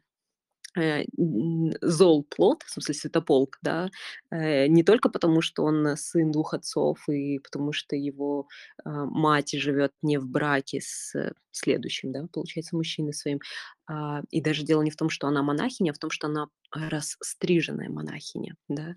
э, 0.76 1.04
н- 1.18 1.74
зол 1.82 2.24
плод, 2.24 2.62
в 2.64 2.70
смысле 2.70 2.94
Святополк, 2.94 3.58
да, 3.62 3.90
э, 4.30 4.66
не 4.68 4.82
только 4.84 5.08
потому, 5.10 5.40
что 5.42 5.64
он 5.64 5.96
сын 5.96 6.30
двух 6.30 6.54
отцов 6.54 7.08
и 7.08 7.38
потому 7.38 7.72
что 7.72 7.96
его 7.96 8.48
а, 8.84 9.04
мать 9.06 9.50
живет 9.52 9.92
не 10.02 10.18
в 10.18 10.26
браке 10.28 10.80
с 10.80 11.14
э, 11.14 11.32
следующим, 11.50 12.12
да, 12.12 12.26
получается, 12.32 12.76
мужчиной 12.76 13.12
своим, 13.14 13.40
а, 13.86 14.22
и 14.30 14.40
даже 14.40 14.64
дело 14.64 14.82
не 14.82 14.90
в 14.90 14.96
том, 14.96 15.10
что 15.10 15.26
она 15.28 15.42
монахиня, 15.42 15.90
а 15.92 15.94
в 15.94 15.98
том, 15.98 16.10
что 16.10 16.26
она 16.28 16.48
расстриженная 16.72 17.90
монахиня, 17.90 18.56
да, 18.68 18.94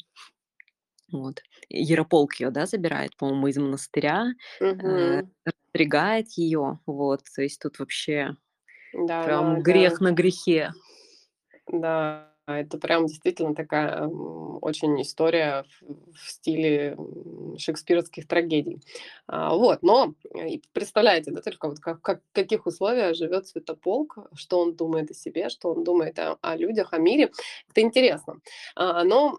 вот. 1.12 1.42
Ярополк 1.70 2.36
ее, 2.40 2.50
да, 2.52 2.66
забирает, 2.66 3.16
по-моему, 3.18 3.48
из 3.48 3.58
монастыря, 3.58 4.26
э, 4.84 5.20
Мгм. 5.20 5.32
расстригает 5.46 6.30
ее, 6.32 6.80
вот, 6.86 7.22
то 7.36 7.42
есть 7.42 7.62
тут 7.62 7.80
вообще 7.80 8.36
Да, 8.94 9.28
да, 9.28 9.44
прям 9.44 9.60
это 9.60 9.62
грех 9.64 10.02
на 10.02 10.12
грехе. 10.12 10.74
Да, 11.72 12.35
это 12.48 12.78
прям 12.78 13.08
действительно 13.08 13.56
такая, 13.56 14.08
очень 14.08 15.02
история 15.02 15.66
в 15.82 16.30
стиле, 16.30 16.96
шекспировских 17.58 18.28
трагедий. 18.28 18.80
А, 19.28 19.56
вот, 19.56 19.82
но, 19.82 20.14
э, 20.36 20.58
представляете, 20.74 21.32
да, 21.32 21.42
только 21.42 21.68
вот 21.68 21.80
как 21.80 22.02
как 22.02 22.22
каких 22.34 22.66
условиях 22.68 23.16
живет 23.16 23.48
Святополк, 23.48 24.18
что 24.36 24.60
он 24.60 24.76
думает 24.76 25.12
о 25.12 25.14
себе, 25.14 25.50
что 25.50 25.72
он 25.74 25.84
думает 25.84 26.20
о 26.20 26.38
о 26.42 26.56
людях, 26.56 26.94
о 26.94 26.98
мире. 27.00 27.32
Это 27.72 27.82
интересно. 27.82 28.36
А, 28.76 29.04
но, 29.04 29.36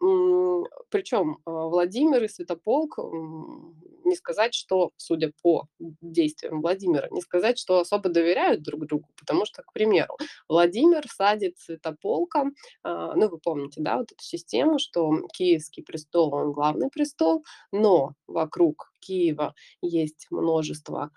причем, 0.91 1.39
Владимир 1.45 2.23
и 2.25 2.29
Святополк, 2.29 2.99
м, 2.99 3.75
не 4.05 4.15
сказать, 4.17 4.55
что, 4.55 4.91
судя 4.97 5.33
по 5.43 5.67
действиям 6.01 6.61
Владимира, 6.61 7.09
не 7.11 7.21
сказать, 7.21 7.59
что 7.59 7.81
особо 7.81 8.09
доверяют 8.09 8.63
друг 8.63 8.87
другу, 8.87 9.09
потому 9.19 9.45
что, 9.45 9.63
к 9.63 9.73
примеру, 9.73 10.17
Владимир 10.49 11.03
садит 11.09 11.59
Святополка, 11.59 12.45
а, 12.85 12.96
ну, 13.15 13.29
вы 13.29 13.39
помните, 13.39 13.81
да, 13.81 13.99
вот 13.99 14.13
эту 14.13 14.23
систему, 14.23 14.79
что 14.79 15.27
Киевский 15.33 15.83
престол, 15.83 16.35
он 16.35 16.53
главный 16.53 16.89
престол, 16.91 17.45
но 17.73 18.15
вокруг 18.27 18.93
Киева 19.01 19.55
есть 19.83 20.27
множество 20.31 21.11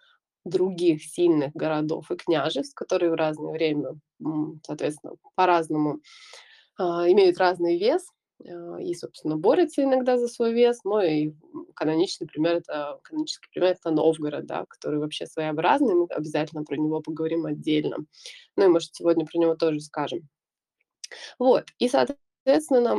других 0.46 1.04
сильных 1.04 1.54
городов 1.54 2.12
и 2.12 2.16
княжеств, 2.16 2.74
которые 2.76 3.12
в 3.12 3.16
разное 3.16 3.52
время, 3.52 4.00
соответственно, 4.66 5.14
по-разному 5.36 6.00
а, 6.78 7.10
имеют 7.12 7.38
разный 7.38 7.78
вес 7.78 8.08
а, 8.46 8.78
и, 8.78 8.94
собственно, 8.94 9.38
борются 9.38 9.84
иногда 9.84 10.18
за 10.18 10.28
свой 10.28 10.54
вес. 10.54 10.80
Ну 10.84 11.02
и 11.02 11.34
каноничный 11.76 12.28
пример 12.28 12.58
это 12.58 13.00
канонический 13.04 13.50
пример 13.52 13.72
это 13.72 13.92
Новгород, 13.92 14.46
да, 14.46 14.66
который 14.68 15.00
вообще 15.00 15.26
своеобразный. 15.26 15.94
Мы 15.94 16.08
обязательно 16.10 16.64
про 16.64 16.76
него 16.76 17.02
поговорим 17.02 17.46
отдельно. 17.46 17.98
Ну 18.56 18.66
и, 18.66 18.68
может, 18.68 18.96
сегодня 18.96 19.26
про 19.26 19.38
него 19.38 19.56
тоже 19.56 19.80
скажем. 19.82 20.28
Вот. 21.40 21.66
И, 21.80 21.88
соответственно, 21.90 22.96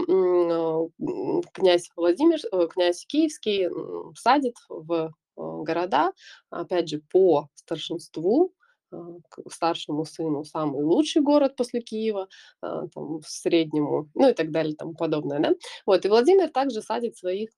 князь 1.54 1.90
Владимир, 1.96 2.38
э, 2.52 2.66
князь 2.68 3.04
Киевский, 3.06 3.68
садит 4.16 4.54
в, 4.68 4.92
э, 4.92 5.08
города, 5.36 6.12
опять 6.50 6.88
же, 6.88 7.00
по 7.12 7.48
старшинству, 7.54 8.52
а, 8.92 8.96
к 9.30 9.50
старшему 9.52 10.04
сыну 10.04 10.44
самый 10.44 10.82
лучший 10.82 11.22
город 11.22 11.54
после 11.56 11.80
Киева, 11.80 12.28
там, 12.60 13.20
среднему, 13.24 14.08
ну 14.14 14.28
и 14.30 14.32
так 14.34 14.50
далее, 14.50 14.74
тому 14.76 14.94
подобное, 14.94 15.38
да. 15.38 15.52
Вот, 15.86 16.04
и 16.04 16.08
Владимир 16.08 16.48
также 16.50 16.82
садит 16.82 17.16
своих, 17.16 17.50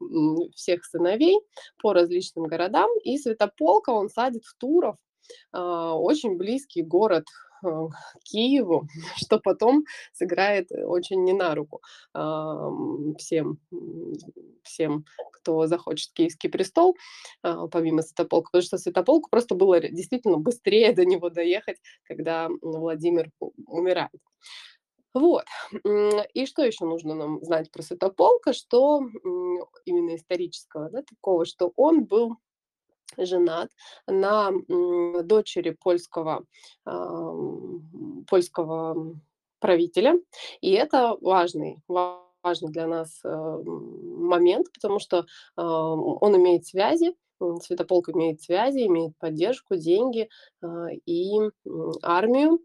всех 0.54 0.84
сыновей 0.84 1.40
по 1.82 1.92
различным 1.94 2.44
городам, 2.44 2.90
и 3.02 3.16
Святополка 3.18 3.90
он 3.90 4.10
садит 4.10 4.44
в 4.44 4.56
Туров, 4.58 4.96
очень 5.52 6.36
близкий 6.36 6.82
город 6.82 7.24
Киеву, 8.24 8.88
что 9.16 9.38
потом 9.38 9.84
сыграет 10.12 10.68
очень 10.72 11.24
не 11.24 11.32
на 11.32 11.54
руку 11.54 11.80
ам, 12.12 13.14
всем, 13.16 13.58
всем, 14.62 15.04
кто 15.32 15.66
захочет 15.66 16.12
киевский 16.12 16.50
престол, 16.50 16.96
а, 17.42 17.66
помимо 17.68 18.02
Святополка, 18.02 18.50
потому 18.50 18.62
что 18.62 18.78
Святополку 18.78 19.30
просто 19.30 19.54
было 19.54 19.80
действительно 19.80 20.38
быстрее 20.38 20.92
до 20.92 21.04
него 21.04 21.30
доехать, 21.30 21.78
когда 22.04 22.48
Владимир 22.60 23.30
умирает. 23.66 24.20
Вот. 25.14 25.44
И 26.32 26.46
что 26.46 26.64
еще 26.64 26.86
нужно 26.86 27.14
нам 27.14 27.44
знать 27.44 27.70
про 27.70 27.82
Святополка, 27.82 28.54
что 28.54 29.02
именно 29.84 30.16
исторического, 30.16 30.88
да, 30.90 31.02
такого, 31.02 31.44
что 31.44 31.72
он 31.76 32.04
был 32.04 32.36
женат 33.16 33.70
на, 34.06 34.50
дочери 35.22 35.70
польского, 35.70 36.44
польского 38.28 39.16
правителя. 39.60 40.20
И 40.60 40.72
это 40.72 41.16
важный 41.20 41.78
ва- 41.88 42.20
важный 42.42 42.70
для 42.72 42.88
нас, 42.88 43.20
э, 43.24 43.28
момент, 43.28 44.66
потому 44.72 44.98
что, 44.98 45.26
он 45.56 46.36
имеет 46.36 46.66
связи, 46.66 47.14
Святополк 47.62 48.08
имеет 48.10 48.40
связи, 48.40 48.86
имеет 48.86 49.16
поддержку, 49.18 49.76
деньги, 49.76 50.28
а, 50.62 50.86
и, 51.06 51.38
армию. 52.02 52.60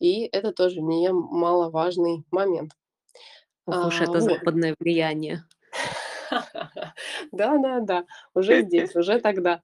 И 0.00 0.24
это 0.26 0.52
тоже 0.52 0.80
немаловажный 0.80 2.24
момент. 2.30 2.72
Ох 3.66 3.86
уж 3.86 4.00
А, 4.00 4.04
это 4.04 4.20
вот. 4.20 4.42
Западное 6.30 6.70
влияние. 6.74 6.94
Да-да-да, 7.32 8.04
уже 8.34 8.62
здесь, 8.62 8.94
уже 8.96 9.20
тогда. 9.20 9.62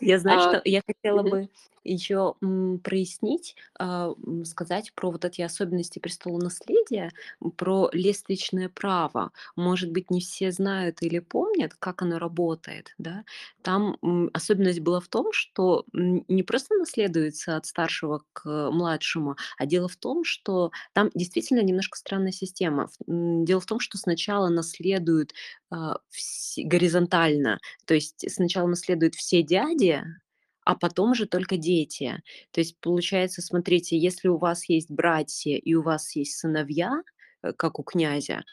Я, 0.00 0.18
знаешь, 0.18 0.42
А, 0.46 0.48
что 0.58 0.62
я 0.64 0.82
хотела 0.86 1.22
бы 1.22 1.48
еще 1.84 2.34
прояснить, 2.82 3.56
а, 3.78 4.12
сказать 4.44 4.92
про 4.94 5.10
вот 5.10 5.24
эти 5.24 5.40
особенности 5.42 5.98
престолонаследия, 5.98 7.12
м, 7.42 7.50
про 7.52 7.90
лествичное 7.92 8.68
право. 8.68 9.32
Может 9.56 9.90
быть, 9.90 10.10
не 10.10 10.20
все 10.20 10.50
знают 10.52 11.02
или 11.02 11.18
помнят, 11.18 11.74
как 11.78 12.02
оно 12.02 12.18
работает, 12.18 12.94
да? 12.98 13.24
Там 13.62 13.96
особенность 14.32 14.80
была 14.80 15.00
в 15.00 15.08
том, 15.08 15.32
что 15.32 15.84
не 15.92 16.42
просто 16.42 16.74
наследуется 16.76 17.56
от 17.56 17.66
старшего 17.66 18.22
к 18.32 18.70
младшему, 18.70 19.36
а 19.58 19.66
дело 19.66 19.88
в 19.88 19.96
том, 19.96 20.24
что 20.24 20.70
там 20.92 21.10
действительно 21.14 21.60
немножко 21.62 21.98
странная 21.98 22.32
система. 22.32 22.88
Дело 23.06 23.60
в 23.60 23.66
том, 23.66 23.80
что 23.80 23.98
сначала 23.98 24.48
наследуют 24.48 25.32
а, 25.70 25.98
горизонтально, 26.56 27.58
то 27.86 27.94
есть 27.94 28.24
сначала 28.30 28.66
наследуют 28.66 29.14
все 29.14 29.42
дяди, 29.42 30.02
а 30.64 30.74
потом 30.76 31.12
уже 31.12 31.26
только 31.26 31.56
дети. 31.56 32.22
То 32.52 32.60
есть 32.60 32.78
получается, 32.80 33.42
смотрите, 33.42 33.98
если 33.98 34.28
у 34.28 34.38
вас 34.38 34.68
есть 34.68 34.90
братья 34.90 35.56
и 35.56 35.74
у 35.74 35.82
вас 35.82 36.14
есть 36.16 36.36
сыновья, 36.38 37.02
э, 37.42 37.52
как 37.52 37.78
у 37.78 37.82
князя, 37.82 38.44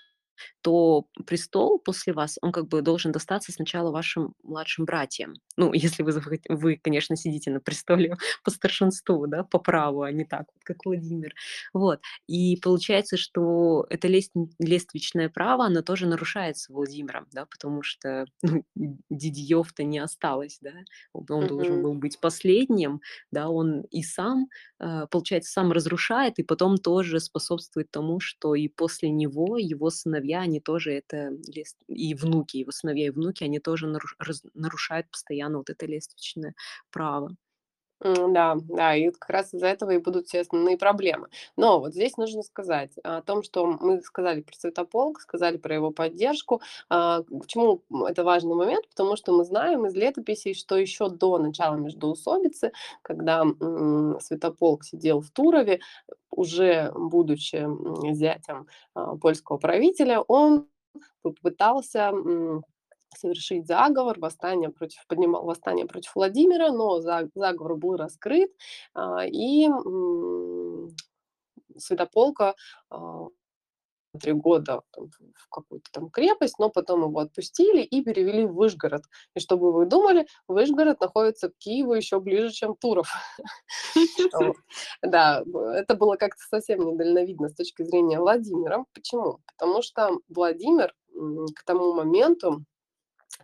то 0.61 1.05
престол 1.25 1.79
после 1.79 2.13
вас, 2.13 2.37
он 2.41 2.51
как 2.51 2.67
бы 2.67 2.81
должен 2.81 3.11
достаться 3.11 3.51
сначала 3.51 3.91
вашим 3.91 4.33
младшим 4.43 4.85
братьям. 4.85 5.33
Ну, 5.57 5.73
если 5.73 6.03
вы, 6.03 6.21
вы, 6.49 6.79
конечно, 6.81 7.15
сидите 7.15 7.51
на 7.51 7.59
престоле 7.59 8.15
по 8.43 8.51
старшинству, 8.51 9.27
да, 9.27 9.43
по 9.43 9.59
праву, 9.59 10.03
а 10.03 10.11
не 10.11 10.25
так, 10.25 10.45
вот, 10.53 10.63
как 10.63 10.85
Владимир. 10.85 11.33
Вот. 11.73 11.99
И 12.27 12.57
получается, 12.61 13.17
что 13.17 13.85
это 13.89 14.07
лест- 14.07 14.31
лествичное 14.59 15.29
право, 15.29 15.65
оно 15.65 15.81
тоже 15.81 16.07
нарушается 16.07 16.71
Владимиром, 16.71 17.27
да, 17.31 17.45
потому 17.45 17.83
что 17.83 18.25
ну, 18.41 18.63
Дидьев-то 19.09 19.83
не 19.83 19.99
осталось, 19.99 20.59
да, 20.61 20.73
он 21.13 21.25
он 21.29 21.47
должен 21.47 21.81
был 21.81 21.93
быть 21.93 22.19
последним, 22.19 23.01
да, 23.31 23.49
он 23.49 23.81
и 23.91 24.03
сам 24.03 24.47
э, 24.79 25.07
получается, 25.09 25.51
сам 25.51 25.71
разрушает 25.71 26.39
и 26.39 26.43
потом 26.43 26.77
тоже 26.77 27.19
способствует 27.19 27.91
тому, 27.91 28.19
что 28.19 28.55
и 28.55 28.67
после 28.67 29.09
него 29.09 29.57
его 29.57 29.89
сыновья, 29.89 30.28
они 30.33 30.59
тоже 30.59 30.93
это, 30.93 31.31
и 31.87 32.13
внуки, 32.15 32.57
его 32.57 32.71
сыновья 32.71 33.07
и 33.07 33.09
внуки, 33.11 33.43
они 33.43 33.59
тоже 33.59 33.87
нарушают 34.53 35.09
постоянно 35.11 35.57
вот 35.59 35.69
это 35.69 35.85
лествичное 35.85 36.55
право. 36.91 37.35
Да, 38.01 38.55
да, 38.69 38.95
и 38.95 39.09
как 39.11 39.29
раз 39.29 39.53
из-за 39.53 39.67
этого 39.67 39.91
и 39.91 39.97
будут 39.97 40.27
все 40.27 40.39
основные 40.39 40.77
проблемы. 40.77 41.27
Но 41.57 41.81
вот 41.81 41.91
здесь 41.93 42.15
нужно 42.15 42.43
сказать 42.43 42.91
о 43.03 43.21
том, 43.21 43.43
что 43.43 43.65
мы 43.65 44.01
сказали 44.01 44.39
про 44.39 44.55
Святополк, 44.55 45.19
сказали 45.19 45.57
про 45.57 45.75
его 45.75 45.91
поддержку. 45.91 46.61
А, 46.89 47.23
почему 47.23 47.83
это 48.07 48.23
важный 48.23 48.55
момент? 48.55 48.87
Потому 48.89 49.17
что 49.17 49.33
мы 49.33 49.43
знаем 49.43 49.85
из 49.85 49.95
летописей, 49.95 50.53
что 50.53 50.77
еще 50.77 51.09
до 51.09 51.37
начала 51.39 51.75
междоусобицы, 51.75 52.71
когда 53.01 53.41
м, 53.41 54.17
Святополк 54.21 54.85
сидел 54.85 55.19
в 55.19 55.29
Турове, 55.31 55.81
уже 56.39 56.91
будучи 56.95 57.67
зятем 58.13 58.67
а, 58.93 59.15
польского 59.17 59.57
правителя, 59.57 60.21
он 60.21 60.67
попытался 61.21 62.11
совершить 63.15 63.67
заговор, 63.67 64.19
восстание 64.19 64.69
против, 64.69 65.05
поднимал 65.07 65.43
восстание 65.43 65.85
против 65.85 66.15
Владимира, 66.15 66.71
но 66.71 67.01
за- 67.01 67.29
заговор 67.35 67.75
был 67.75 67.97
раскрыт, 67.97 68.51
а, 68.93 69.25
и 69.25 69.67
Святополка 71.77 72.55
3 74.17 74.33
года 74.33 74.81
там 74.91 75.09
в 75.09 75.49
какую-то 75.49 75.89
там 75.91 76.09
крепость, 76.09 76.59
но 76.59 76.69
потом 76.69 77.03
его 77.03 77.19
отпустили 77.19 77.81
и 77.81 78.03
перевели 78.03 78.45
в 78.45 78.53
Вышгород. 78.53 79.03
И 79.35 79.39
чтобы 79.39 79.71
вы 79.71 79.85
думали, 79.85 80.27
Вышгород 80.47 80.99
находится 80.99 81.49
к 81.49 81.57
Киеву 81.57 81.93
еще 81.93 82.19
ближе, 82.19 82.51
чем 82.51 82.75
Туров. 82.75 83.09
Да, 85.01 85.43
это 85.73 85.95
было 85.95 86.15
как-то 86.15 86.41
совсем 86.49 86.79
недальновидно 86.81 87.49
с 87.49 87.55
точки 87.55 87.83
зрения 87.83 88.19
Владимира. 88.19 88.85
Почему? 88.93 89.39
Потому 89.45 89.81
что 89.81 90.19
Владимир, 90.27 90.93
к 91.55 91.63
тому 91.65 91.93
моменту 91.93 92.65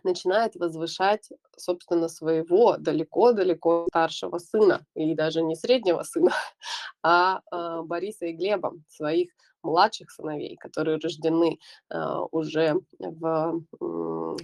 начинает 0.02 0.56
возвышать, 0.56 1.28
собственно, 1.56 2.08
своего 2.08 2.76
далеко-далеко 2.76 3.86
старшего 3.88 4.38
сына, 4.38 4.84
и 4.94 5.14
даже 5.14 5.42
не 5.42 5.56
среднего 5.56 6.02
сына, 6.02 6.32
а, 7.02 7.40
а, 7.50 7.82
Бориса 7.82 8.26
и 8.26 8.32
Глеба, 8.32 8.74
своих 8.88 9.30
младших 9.62 10.10
сыновей, 10.10 10.56
которые 10.56 10.98
рождены, 10.98 11.58
а, 11.90 12.22
уже 12.30 12.74
в, 12.98 13.60
в 13.80 14.36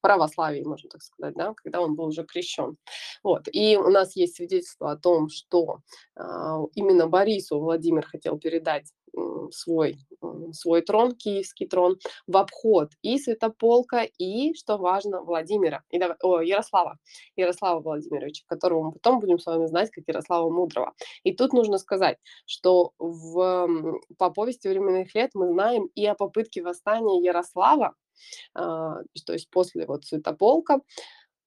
православии, 0.00 0.62
можно 0.62 0.90
так 0.90 1.02
сказать, 1.02 1.34
да, 1.34 1.54
когда 1.56 1.80
он 1.80 1.94
был 1.94 2.06
уже 2.06 2.24
крещен. 2.24 2.76
Вот. 3.22 3.48
И 3.52 3.76
у 3.76 3.90
нас 3.90 4.16
есть 4.16 4.36
свидетельство 4.36 4.92
о 4.92 4.96
том, 4.96 5.28
что 5.28 5.78
а, 6.16 6.60
именно 6.74 7.06
Борису 7.06 7.58
Владимир 7.58 8.06
хотел 8.06 8.38
передать 8.38 8.92
свой, 9.50 9.98
свой 10.52 10.82
трон, 10.82 11.14
киевский 11.14 11.66
трон, 11.66 11.98
в 12.26 12.36
обход 12.36 12.90
и 13.02 13.18
Святополка, 13.18 14.02
и, 14.18 14.54
что 14.54 14.76
важно, 14.76 15.22
Владимира, 15.22 15.82
и, 15.90 16.00
о, 16.22 16.40
Ярослава, 16.40 16.98
Ярослава 17.36 17.80
Владимировича, 17.80 18.44
которого 18.46 18.84
мы 18.84 18.92
потом 18.92 19.20
будем 19.20 19.38
с 19.38 19.46
вами 19.46 19.66
знать 19.66 19.90
как 19.90 20.04
Ярослава 20.06 20.50
Мудрого. 20.50 20.94
И 21.24 21.34
тут 21.34 21.52
нужно 21.52 21.78
сказать, 21.78 22.18
что 22.46 22.92
в, 22.98 23.68
по 24.18 24.30
повести 24.30 24.68
временных 24.68 25.14
лет 25.14 25.30
мы 25.34 25.48
знаем 25.48 25.88
и 25.94 26.06
о 26.06 26.14
попытке 26.14 26.62
восстания 26.62 27.22
Ярослава, 27.22 27.94
а, 28.54 28.98
то 29.26 29.32
есть 29.32 29.50
после 29.50 29.86
вот 29.86 30.04
Святополка, 30.04 30.80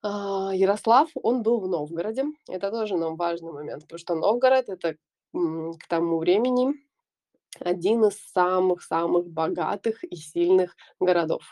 а, 0.02 0.52
Ярослав, 0.54 1.10
он 1.16 1.44
был 1.44 1.60
в 1.60 1.68
Новгороде. 1.68 2.26
Это 2.50 2.72
тоже 2.72 2.98
нам 2.98 3.16
важный 3.16 3.52
момент, 3.52 3.84
потому 3.84 4.00
что 4.00 4.16
Новгород 4.16 4.70
это 4.70 4.96
к 5.34 5.88
тому 5.88 6.20
времени 6.20 6.74
один 7.60 8.06
из 8.06 8.18
самых-самых 8.34 9.28
богатых 9.28 10.04
и 10.04 10.16
сильных 10.16 10.76
городов. 11.00 11.44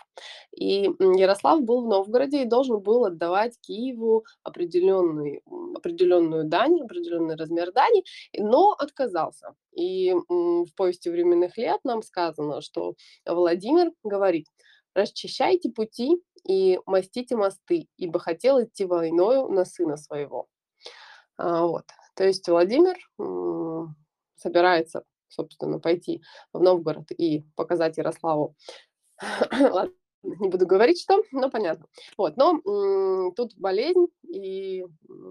И 0.56 0.90
Ярослав 1.00 1.62
был 1.64 1.84
в 1.86 1.88
Новгороде 1.88 2.44
и 2.44 2.46
должен 2.46 2.80
был 2.80 3.06
отдавать 3.06 3.60
Киеву 3.62 4.26
определенный, 4.44 5.42
м, 5.50 5.76
определенную 5.78 6.46
дань, 6.46 6.82
определенный 6.82 7.36
размер 7.36 7.72
дани, 7.72 8.04
но 8.38 8.72
отказался. 8.72 9.56
И 9.74 10.14
в 10.30 10.68
повести 10.76 11.10
временных 11.10 11.58
лет 11.58 11.80
нам 11.84 12.02
сказано, 12.04 12.62
что 12.62 12.96
Владимир 13.26 13.92
говорит, 14.04 14.48
расчищайте 14.94 15.70
пути 15.70 16.22
и 16.48 16.80
мастите 16.86 17.36
мосты, 17.36 17.88
ибо 17.98 18.20
хотел 18.20 18.62
идти 18.64 18.86
войною 18.86 19.48
на 19.50 19.66
сына 19.66 19.98
своего. 19.98 20.48
А, 21.38 21.66
вот. 21.66 21.86
То 22.16 22.26
есть 22.26 22.48
Владимир 22.48 22.96
собирается, 24.36 25.04
собственно, 25.32 25.80
пойти 25.80 26.22
в 26.54 26.62
Новгород 26.62 27.12
и 27.12 27.44
показать 27.56 27.98
Ярославу. 27.98 28.56
Не 30.24 30.50
буду 30.50 30.68
говорить, 30.68 31.02
что, 31.02 31.24
но 31.32 31.50
понятно. 31.50 31.86
Вот, 32.18 32.38
но 32.38 32.60
м, 32.66 33.34
тут 33.36 33.54
болезнь 33.58 34.08
и 34.28 34.86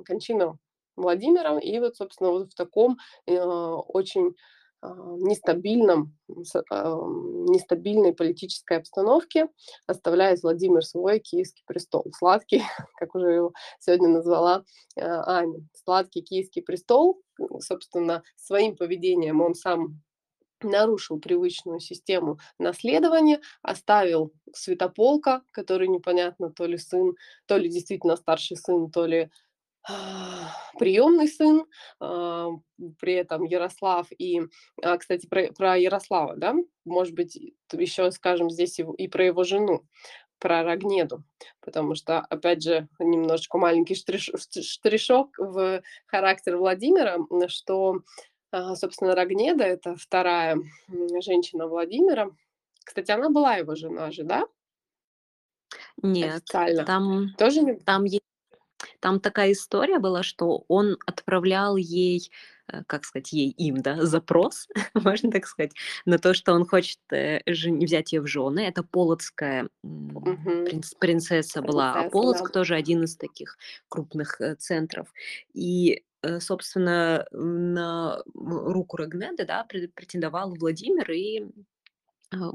кончина 0.06 0.58
Владимира, 0.96 1.58
и 1.60 1.78
вот, 1.78 1.96
собственно, 1.96 2.30
вот 2.30 2.52
в 2.52 2.54
таком 2.56 2.98
э, 3.26 3.38
очень 3.40 4.34
нестабильном, 4.82 6.16
с- 6.42 6.62
ам, 6.70 7.44
нестабильной 7.46 8.14
политической 8.14 8.78
обстановке 8.78 9.48
оставляет 9.86 10.42
Владимир 10.42 10.84
свой 10.84 11.20
киевский 11.20 11.62
престол. 11.66 12.06
Сладкий, 12.16 12.62
как 12.96 13.14
уже 13.14 13.30
его 13.30 13.52
сегодня 13.78 14.08
назвала 14.08 14.64
э, 14.96 15.02
Аня. 15.04 15.60
Сладкий 15.84 16.22
киевский 16.22 16.62
престол, 16.62 17.20
собственно, 17.60 18.22
своим 18.36 18.76
поведением 18.76 19.40
он 19.40 19.54
сам 19.54 20.00
нарушил 20.62 21.18
привычную 21.18 21.80
систему 21.80 22.38
наследования, 22.58 23.40
оставил 23.62 24.32
Святополка, 24.52 25.42
который 25.52 25.88
непонятно, 25.88 26.50
то 26.50 26.66
ли 26.66 26.76
сын, 26.76 27.14
то 27.46 27.56
ли 27.56 27.68
действительно 27.70 28.16
старший 28.16 28.56
сын, 28.58 28.90
то 28.90 29.06
ли 29.06 29.30
приемный 30.78 31.28
сын, 31.28 31.66
а, 32.00 32.48
при 32.98 33.14
этом 33.14 33.44
Ярослав 33.44 34.08
и, 34.18 34.42
а, 34.82 34.98
кстати, 34.98 35.26
про, 35.26 35.52
про 35.52 35.76
Ярослава, 35.76 36.36
да, 36.36 36.54
может 36.84 37.14
быть, 37.14 37.38
еще 37.72 38.10
скажем 38.10 38.50
здесь 38.50 38.78
и, 38.78 38.86
и 38.98 39.08
про 39.08 39.24
его 39.24 39.44
жену, 39.44 39.86
про 40.38 40.62
Рогнеду, 40.62 41.24
потому 41.60 41.94
что, 41.94 42.20
опять 42.20 42.62
же, 42.62 42.88
немножечко 42.98 43.58
маленький 43.58 43.94
штриш- 43.94 44.34
шт- 44.34 44.62
штришок 44.62 45.38
в 45.38 45.82
характер 46.06 46.56
Владимира, 46.56 47.18
что, 47.48 48.00
а, 48.50 48.74
собственно, 48.74 49.14
Рогнеда– 49.14 49.64
это 49.64 49.96
вторая 49.96 50.58
женщина 51.22 51.66
Владимира. 51.66 52.30
Кстати, 52.84 53.10
она 53.10 53.30
была 53.30 53.56
его 53.56 53.74
жена 53.74 54.10
же, 54.10 54.24
да, 54.24 54.46
Нет, 56.02 56.36
официально? 56.36 56.84
там, 56.84 57.34
Тоже 57.36 57.60
не... 57.62 57.74
там 57.76 58.04
Там 59.00 59.20
такая 59.20 59.52
история 59.52 59.98
была, 59.98 60.22
что 60.22 60.64
он 60.68 60.96
отправлял 61.06 61.76
ей, 61.76 62.30
э, 62.68 62.82
как 62.86 63.04
сказать, 63.04 63.32
ей, 63.32 63.50
им, 63.50 63.82
да, 63.82 63.96
запрос, 64.06 64.68
можно 64.94 65.30
так 65.30 65.46
сказать, 65.46 65.72
на 66.04 66.18
то, 66.18 66.34
что 66.34 66.52
он 66.52 66.66
хочет 66.66 67.00
э, 67.12 67.40
жен- 67.46 67.80
взять 67.80 68.12
ее 68.12 68.20
в 68.20 68.26
жены. 68.26 68.60
Это 68.60 68.82
полоцкая 68.82 69.68
принц- 69.82 70.96
принцесса 70.98 71.62
была, 71.62 71.92
а 71.92 72.04
да. 72.04 72.10
Полоцк 72.10 72.50
тоже 72.50 72.74
один 72.74 73.04
из 73.04 73.16
таких 73.16 73.58
крупных 73.88 74.40
э, 74.40 74.54
центров. 74.56 75.12
И, 75.52 76.04
собственно, 76.38 77.26
на 77.32 78.22
руку 78.34 78.96
Рогнеды, 78.96 79.44
да, 79.46 79.66
пре- 79.68 79.88
претендовал 79.88 80.54
Владимир 80.54 81.10
и 81.10 81.46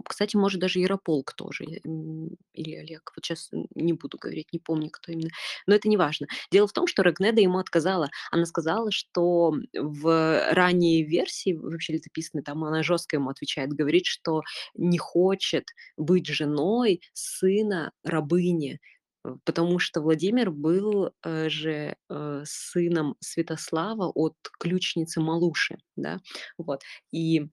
кстати, 0.08 0.36
может, 0.38 0.62
даже 0.62 0.80
Ярополк 0.80 1.34
тоже, 1.34 1.66
или 1.66 2.76
Олег. 2.76 3.12
Вот 3.16 3.26
сейчас 3.26 3.50
не 3.76 3.94
буду 3.94 4.18
говорить, 4.18 4.48
не 4.54 4.60
помню, 4.60 4.90
кто 4.92 5.12
именно. 5.12 5.30
Но 5.68 5.76
это 5.76 5.90
не 5.90 5.98
важно. 5.98 6.28
Дело 6.52 6.68
в 6.68 6.74
том, 6.74 6.88
что 6.88 7.04
Рогнеда 7.04 7.42
ему 7.42 7.60
отказала. 7.60 8.10
Она 8.32 8.46
сказала, 8.46 8.92
что 8.92 9.54
в 9.74 10.52
ранней 10.54 11.04
версии, 11.04 11.54
вообще 11.54 11.94
летописной, 11.94 12.44
там 12.44 12.64
она 12.64 12.84
жестко 12.84 13.18
ему 13.18 13.30
отвечает, 13.30 13.72
говорит, 13.74 14.06
что 14.06 14.42
не 14.76 14.98
хочет 14.98 15.66
быть 15.98 16.28
женой 16.28 17.02
сына 17.14 17.92
рабыни. 18.04 18.80
э, 19.26 19.36
потому 19.46 19.80
что 19.80 20.02
Владимир 20.02 20.52
был, 20.52 21.12
э, 21.24 21.50
же, 21.50 21.96
э, 22.10 22.44
сыном 22.46 23.16
Святослава 23.20 24.08
от 24.14 24.36
ключницы 24.60 25.20
Малуши, 25.22 25.78
да, 25.96 26.20
вот. 26.58 26.82
И 27.12 27.48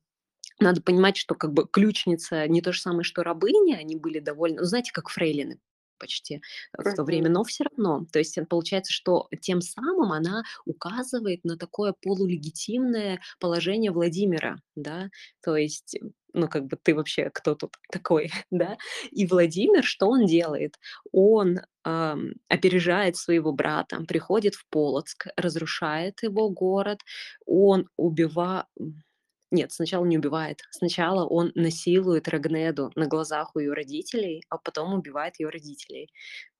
надо 0.62 0.82
понимать, 0.82 1.16
что 1.16 1.34
как 1.34 1.52
бы 1.52 1.66
ключница 1.70 2.46
не 2.48 2.62
то 2.62 2.72
же 2.72 2.80
самое, 2.80 3.04
что 3.04 3.22
рабыня, 3.22 3.76
они 3.76 3.96
были 3.96 4.18
довольно, 4.20 4.60
ну, 4.62 4.66
знаете, 4.66 4.92
как 4.92 5.08
фрейлины 5.08 5.58
почти 5.98 6.42
э, 6.78 6.82
в 6.82 6.94
то 6.94 7.04
время, 7.04 7.30
но 7.30 7.44
все 7.44 7.64
равно. 7.64 8.06
То 8.12 8.18
есть, 8.18 8.36
э, 8.36 8.44
получается, 8.44 8.92
что 8.92 9.28
тем 9.40 9.60
самым 9.60 10.12
она 10.12 10.42
указывает 10.66 11.44
на 11.44 11.56
такое 11.56 11.94
полулегитимное 12.02 13.20
положение 13.40 13.92
Владимира, 13.92 14.56
да. 14.74 15.10
То 15.44 15.56
есть, 15.56 15.96
ну, 16.34 16.48
как 16.48 16.66
бы 16.66 16.76
ты 16.82 16.94
вообще 16.94 17.30
кто 17.30 17.54
тут 17.54 17.76
такой, 17.92 18.30
да? 18.50 18.76
И 19.10 19.26
Владимир, 19.26 19.84
что 19.84 20.08
он 20.08 20.26
делает? 20.26 20.76
Он, 21.12 21.60
ам, 21.84 22.32
опережает 22.48 23.16
своего 23.16 23.52
брата, 23.52 24.00
приходит 24.08 24.54
в 24.54 24.66
Полоцк, 24.70 25.28
разрушает 25.36 26.22
его 26.22 26.48
город, 26.50 27.00
он 27.46 27.88
убива 27.96 28.66
м, 28.78 29.02
нет, 29.52 29.72
сначала 29.72 30.04
не 30.04 30.18
убивает. 30.18 30.62
Сначала 30.70 31.26
он 31.26 31.52
насилует 31.54 32.28
Рагнеду 32.28 32.90
на 32.96 33.06
глазах 33.06 33.54
у 33.56 33.60
ее 33.60 33.72
родителей, 33.74 34.42
а 34.50 34.58
потом 34.58 34.94
убивает 34.94 35.38
ее 35.40 35.48
родителей. 35.50 36.10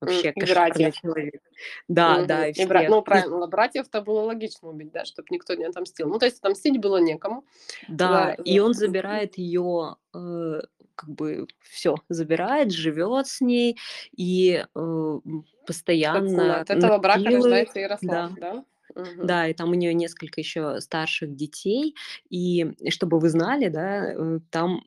Вообще 0.00 0.33
и 0.35 0.40
кошмарный 0.40 0.90
братьев. 0.90 0.94
человек. 1.02 1.42
Да, 1.88 2.18
Мгм. 2.18 2.26
да, 2.26 2.46
и 2.48 2.52
И 2.55 2.66
бра 2.66 2.83
ну, 2.88 3.02
правильно, 3.05 3.46
братьев-то 3.48 4.02
было 4.02 4.20
логично 4.22 4.68
убить, 4.68 4.92
да, 4.92 5.05
чтоб 5.05 5.31
никто 5.31 5.55
не 5.55 5.64
отомстил. 5.64 6.09
Ну, 6.09 6.18
то 6.18 6.26
есть 6.26 6.38
отомстить 6.38 6.81
было 6.81 6.98
некому 6.98 7.44
да, 7.88 8.35
за 8.35 8.42
и 8.44 8.59
он 8.61 8.74
забирает 8.74 9.38
ее, 9.38 9.96
э, 10.14 10.61
как 10.94 11.11
бы 11.11 11.46
все 11.61 11.96
забирает, 12.09 12.72
живет 12.72 13.26
с 13.26 13.40
ней 13.40 13.78
и, 14.16 14.64
э, 14.74 15.18
постоянно 15.66 16.61
от 16.61 16.70
этого 16.70 16.98
брака 16.98 17.24
насилует. 17.24 17.35
рождается 17.35 17.81
Ярослав, 17.81 18.31
Да. 18.33 18.37
да? 18.37 18.64
Мгм. 18.96 19.22
Да, 19.22 19.48
и 19.48 19.55
там 19.55 19.70
у 19.70 19.74
нее 19.74 19.94
несколько 19.94 20.40
еще 20.40 20.81
старших 20.81 21.35
детей. 21.37 21.94
И 22.31 22.66
чтобы 22.90 23.18
вы 23.20 23.28
знали, 23.31 23.68
да, 23.68 24.12
э, 24.14 24.40
там, 24.50 24.83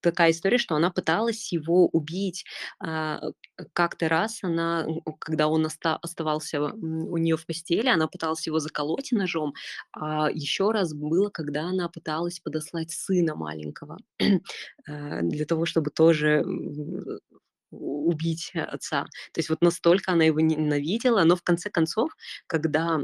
такая 0.00 0.32
история, 0.32 0.58
что 0.58 0.76
она 0.76 0.90
пыталась 0.90 1.50
его 1.52 1.86
убить. 1.88 2.44
А, 2.80 3.20
э, 3.58 3.64
как-то 3.72 4.08
раз 4.08 4.40
она, 4.42 4.86
когда 5.18 5.48
он 5.48 5.64
оста 5.66 5.96
оставался, 5.96 6.62
у 6.62 7.16
нее 7.16 7.36
в 7.36 7.46
постели, 7.46 7.88
она 7.88 8.06
пыталась 8.08 8.46
его 8.46 8.58
заколоть 8.60 9.12
ножом. 9.12 9.54
А 9.92 10.30
еще 10.30 10.70
раз 10.72 10.92
было, 10.94 11.30
когда 11.30 11.64
она 11.64 11.88
пыталась 11.88 12.40
подослать 12.40 12.90
сына 12.90 13.34
маленького, 13.34 13.98
э, 14.20 14.38
для 15.22 15.46
того, 15.46 15.66
чтобы 15.66 15.90
тоже, 15.90 16.44
у 17.70 18.08
убить 18.10 18.52
отца. 18.54 19.04
То 19.32 19.38
есть 19.40 19.48
вот 19.50 19.62
настолько 19.62 20.12
она 20.12 20.24
его 20.24 20.40
ненавидела, 20.40 21.24
но 21.24 21.36
в 21.36 21.42
конце 21.42 21.70
концов, 21.70 22.12
когда 22.46 23.00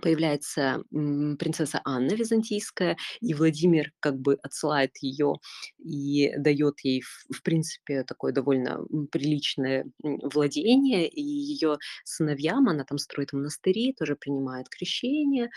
Появляется, 0.00 0.82
принцесса 0.90 1.80
Анна 1.84 2.14
византийская, 2.14 2.96
и 3.20 3.34
Владимир 3.34 3.92
как 4.00 4.18
бы 4.18 4.34
отсылает 4.42 4.90
ее 5.00 5.34
и 5.78 6.32
дает 6.38 6.80
ей, 6.82 7.02
в 7.02 7.42
принципе, 7.42 8.02
такое 8.02 8.32
довольно, 8.32 8.80
приличное, 9.12 9.84
владение. 10.02 11.08
И 11.08 11.20
ее 11.22 11.76
сыновьям 12.04 12.68
она 12.68 12.84
там 12.84 12.98
строит 12.98 13.32
монастыри, 13.32 13.92
тоже 13.96 14.16
принимает 14.16 14.68
крещение, 14.70 15.50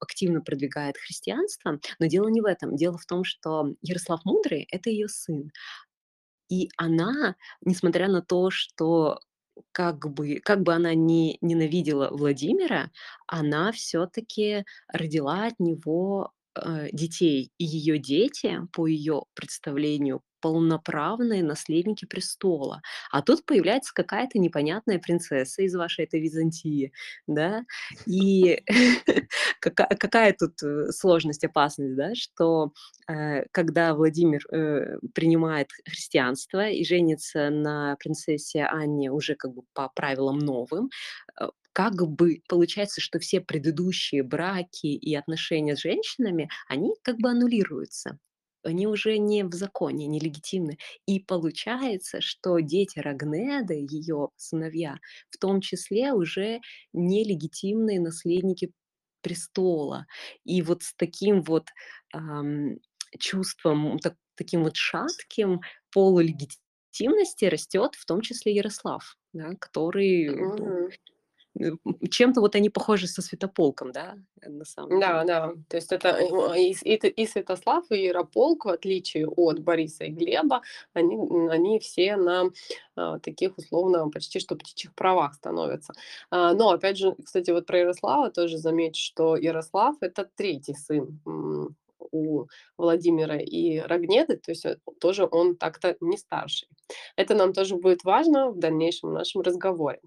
активно 0.00 0.40
продвигает 0.40 0.96
христианство. 0.96 1.78
Но 1.98 2.06
дело 2.06 2.28
не 2.28 2.40
в 2.40 2.46
этом. 2.46 2.76
Дело 2.76 2.96
в 2.96 3.06
том, 3.06 3.24
что 3.24 3.74
Ярослав 3.82 4.20
Мудрый- 4.24 4.66
это 4.70 4.88
ее 4.90 5.08
сын. 5.08 5.50
И 6.50 6.70
она, 6.76 7.36
несмотря 7.62 8.08
на 8.08 8.22
то, 8.22 8.50
что 8.50 9.20
как 9.72 10.10
бы 10.12 10.40
как 10.44 10.62
бы 10.62 10.74
она 10.74 10.94
ни 10.94 11.38
ненавидела 11.40 12.10
Владимира, 12.10 12.90
она 13.26 13.72
все 13.72 14.06
таки 14.06 14.64
родила 14.92 15.46
от 15.46 15.58
него, 15.60 16.32
э, 16.56 16.88
детей. 16.92 17.50
И 17.58 17.64
ее 17.64 17.98
дети, 17.98 18.60
по 18.72 18.86
ее 18.86 19.24
представлению, 19.34 20.22
полноправные 20.40 21.42
наследники 21.42 22.04
престола. 22.04 22.82
А 23.10 23.22
тут 23.22 23.44
появляется 23.44 23.92
какая-то 23.94 24.38
непонятная 24.38 24.98
принцесса 24.98 25.62
из 25.62 25.74
вашей 25.74 26.04
этой 26.04 26.20
Византии, 26.20 26.92
да. 27.26 27.64
И 28.06 28.62
кака 29.60 29.86
какая 29.98 30.32
тут, 30.32 30.62
э, 30.62 30.90
сложность, 30.92 31.44
опасность, 31.44 31.96
да, 31.96 32.14
что 32.14 32.72
э, 33.08 33.44
когда 33.52 33.94
Владимир 33.94 34.40
э, 34.52 34.98
принимает 35.14 35.68
христианство 35.84 36.68
и 36.68 36.84
женится 36.84 37.50
на 37.50 37.96
принцессе 37.96 38.64
Анне 38.64 39.10
уже 39.10 39.34
как 39.34 39.54
бы 39.54 39.62
по 39.74 39.88
правилам 39.94 40.38
новым, 40.38 40.90
как 41.72 41.94
бы 42.08 42.42
получается, 42.48 43.00
что 43.00 43.20
все 43.20 43.40
предыдущие 43.40 44.24
браки 44.24 44.86
и 44.86 45.14
отношения 45.14 45.76
с 45.76 45.80
женщинами, 45.80 46.50
они 46.68 46.94
как 47.02 47.18
бы 47.18 47.30
аннулируются. 47.30 48.18
Они 48.64 48.86
уже 48.86 49.18
не 49.18 49.44
в 49.44 49.52
законе, 49.54 50.06
не 50.06 50.20
легитимны. 50.20 50.78
И 51.06 51.20
получается, 51.20 52.20
что 52.20 52.58
дети 52.60 52.98
Рагнеды, 52.98 53.74
ее 53.88 54.28
сыновья, 54.36 54.98
в 55.30 55.38
том 55.38 55.60
числе 55.60 56.12
уже 56.12 56.60
нелегитимные 56.92 58.00
наследники 58.00 58.72
престола. 59.22 60.06
И 60.44 60.62
вот 60.62 60.82
с 60.82 60.94
таким 60.94 61.42
вот 61.42 61.68
ам, 62.12 62.76
чувством, 63.18 63.98
так 63.98 64.14
таким 64.36 64.62
вот 64.64 64.76
шатким 64.76 65.60
полулегитимности 65.92 67.44
растет 67.46 67.94
в 67.96 68.04
том 68.06 68.20
числе 68.20 68.54
Ярослав, 68.54 69.16
да, 69.32 69.54
который, 69.60 70.26
э, 70.26 70.90
чем-то 72.10 72.40
вот 72.40 72.54
они 72.54 72.70
похожи 72.70 73.06
со 73.06 73.22
Святополком, 73.22 73.92
да, 73.92 74.16
э, 74.40 74.48
на 74.50 74.64
самом 74.64 75.00
Да, 75.00 75.24
деле. 75.24 75.26
да. 75.26 75.52
То 75.68 75.76
есть 75.76 75.92
это 75.92 76.08
э, 76.10 76.60
и 76.60 76.72
и 76.84 76.94
и 76.96 77.26
Святослав, 77.26 77.84
и 77.90 78.04
Ярополк, 78.04 78.64
в 78.64 78.68
отличие 78.68 79.26
от 79.28 79.60
Бориса 79.60 80.04
и 80.04 80.10
Глеба, 80.10 80.62
они, 80.94 81.16
они 81.50 81.78
все 81.80 82.16
на, 82.16 82.44
а, 82.96 83.18
таких 83.18 83.58
условно 83.58 84.08
почти 84.10 84.40
что 84.40 84.56
птичьих 84.56 84.94
правах 84.94 85.34
становятся. 85.34 85.92
А, 86.30 86.54
но 86.54 86.70
опять 86.70 86.96
же, 86.98 87.14
кстати, 87.24 87.50
вот 87.50 87.66
про 87.66 87.78
Ярослава 87.80 88.30
тоже 88.30 88.58
замечу, 88.58 89.02
что 89.02 89.36
Ярослав- 89.36 89.96
это 90.00 90.28
третий 90.36 90.74
сын, 90.74 91.20
у 92.10 92.46
Владимира 92.78 93.36
и 93.36 93.78
Рогнеды, 93.80 94.36
то 94.38 94.52
есть, 94.52 94.64
э, 94.64 94.78
тоже 95.00 95.28
он 95.30 95.56
так-то 95.56 95.96
не 96.00 96.16
старший. 96.16 96.68
Это 97.16 97.34
нам 97.34 97.52
тоже 97.52 97.76
будет 97.76 98.04
важно 98.04 98.50
в 98.50 98.58
дальнейшем 98.58 99.12
нашем 99.12 99.42
разговоре. 99.42 100.00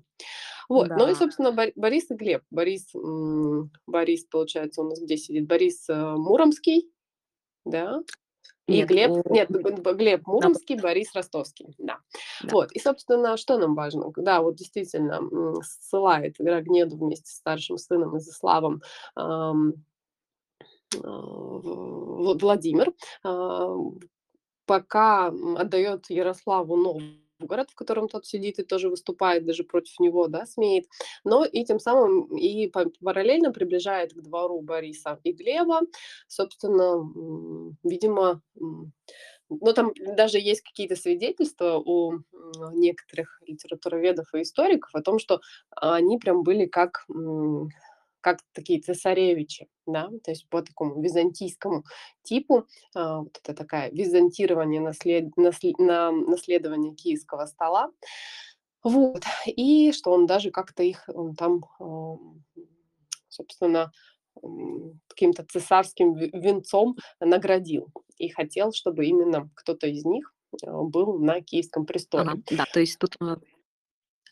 Вот, 0.72 0.88
ну 0.88 1.06
и, 1.08 1.12
Да. 1.12 1.16
собственно, 1.16 1.52
Бо 1.52 1.66
Борис 1.76 2.10
и 2.12 2.16
Глеб. 2.16 2.44
Борис, 2.50 2.88
Борис, 3.88 4.24
получается, 4.24 4.82
у 4.82 4.86
нас 4.86 5.02
где 5.02 5.18
сидит? 5.18 5.46
Борис, 5.46 5.90
э, 5.90 6.16
Муромский, 6.16 6.90
да, 7.66 8.02
и 8.68 8.78
Нет, 8.78 8.88
Глеб 8.88 9.12
о, 9.12 9.30
нет, 9.30 9.50
Глеб 9.50 10.26
Муромский, 10.26 10.80
Борис 10.80 11.14
Ростовский, 11.14 11.76
да. 11.78 11.98
да. 12.42 12.50
Вот, 12.54 12.72
и, 12.72 12.80
собственно, 12.80 13.36
что 13.36 13.58
нам 13.58 13.76
важно? 13.76 14.14
Да, 14.16 14.42
вот 14.42 14.56
действительно, 14.56 15.20
ссылает 15.62 16.40
Рогнеду 16.40 16.96
вместе 16.96 17.30
с 17.30 17.36
старшим 17.36 17.78
сыном 17.78 18.18
Изяславом, 18.18 18.82
а, 19.16 19.52
в 20.94 22.38
Владимир, 22.40 22.94
а, 23.26 23.76
Пока, 24.66 25.34
отдает 25.58 26.10
Ярославу 26.10 26.78
Новгород, 27.42 27.72
в 27.72 27.76
котором 27.76 28.08
тот 28.08 28.26
сидит 28.26 28.60
и 28.60 28.64
тоже 28.64 28.90
выступает, 28.90 29.46
даже 29.46 29.64
против 29.64 30.00
него, 30.00 30.28
да, 30.28 30.46
смеет. 30.46 30.86
Но 31.24 31.44
и 31.44 31.64
тем 31.66 31.80
самым 31.80 32.38
и 32.38 32.68
па 32.68 32.86
параллельно 33.04 33.52
приближает 33.52 34.14
к 34.14 34.22
двору 34.22 34.62
Бориса 34.62 35.20
и 35.24 35.34
Глеба. 35.34 35.82
Собственно, 36.28 37.04
видимо, 37.84 38.42
ну, 38.56 39.74
там 39.74 39.92
даже 40.16 40.40
есть 40.40 40.62
какие-то 40.62 40.96
свидетельства 40.96 41.78
у, 41.78 42.20
некоторых 42.74 43.42
литературоведов 43.46 44.34
и 44.34 44.42
историков 44.42 44.94
о 44.94 45.02
том, 45.02 45.20
что 45.20 45.42
они 45.76 46.18
прям 46.18 46.44
были 46.44 46.66
как, 46.66 47.06
как 48.22 48.40
такие 48.54 48.80
цесаревичи, 48.80 49.68
да, 49.86 50.10
то 50.24 50.32
есть 50.32 50.48
по 50.50 50.62
такому 50.62 51.02
византийскому 51.02 51.84
типу. 52.24 52.68
А, 52.96 53.20
вот 53.20 53.38
это 53.44 53.54
такая 53.54 53.92
византирование 53.92 54.82
наслед 54.82 55.36
насле 55.38 55.74
на 55.78 56.12
наследование 56.12 56.96
киевского 56.96 57.46
стола. 57.46 57.92
Вот. 58.84 59.24
И 59.46 59.92
что 59.92 60.12
он 60.12 60.26
даже 60.26 60.52
как-то 60.52 60.84
их, 60.84 61.08
там, 61.38 61.64
ам, 61.80 62.44
собственно, 63.30 63.92
каким-то 65.08 65.46
цесарским 65.46 66.16
ве 66.16 66.30
венцом 66.34 66.96
наградил. 67.20 67.90
И 68.18 68.30
хотел, 68.30 68.72
чтобы 68.72 69.06
именно 69.06 69.50
кто-то 69.56 69.88
из 69.88 70.06
них, 70.06 70.34
э, 70.64 70.72
был 70.72 71.20
на 71.20 71.42
киевском 71.42 71.84
Ага, 71.84 71.88
престоле. 71.88 72.44
да, 72.52 72.66
то 72.72 72.80
есть 72.80 72.98
тут, 72.98 73.16
э, 73.22 73.36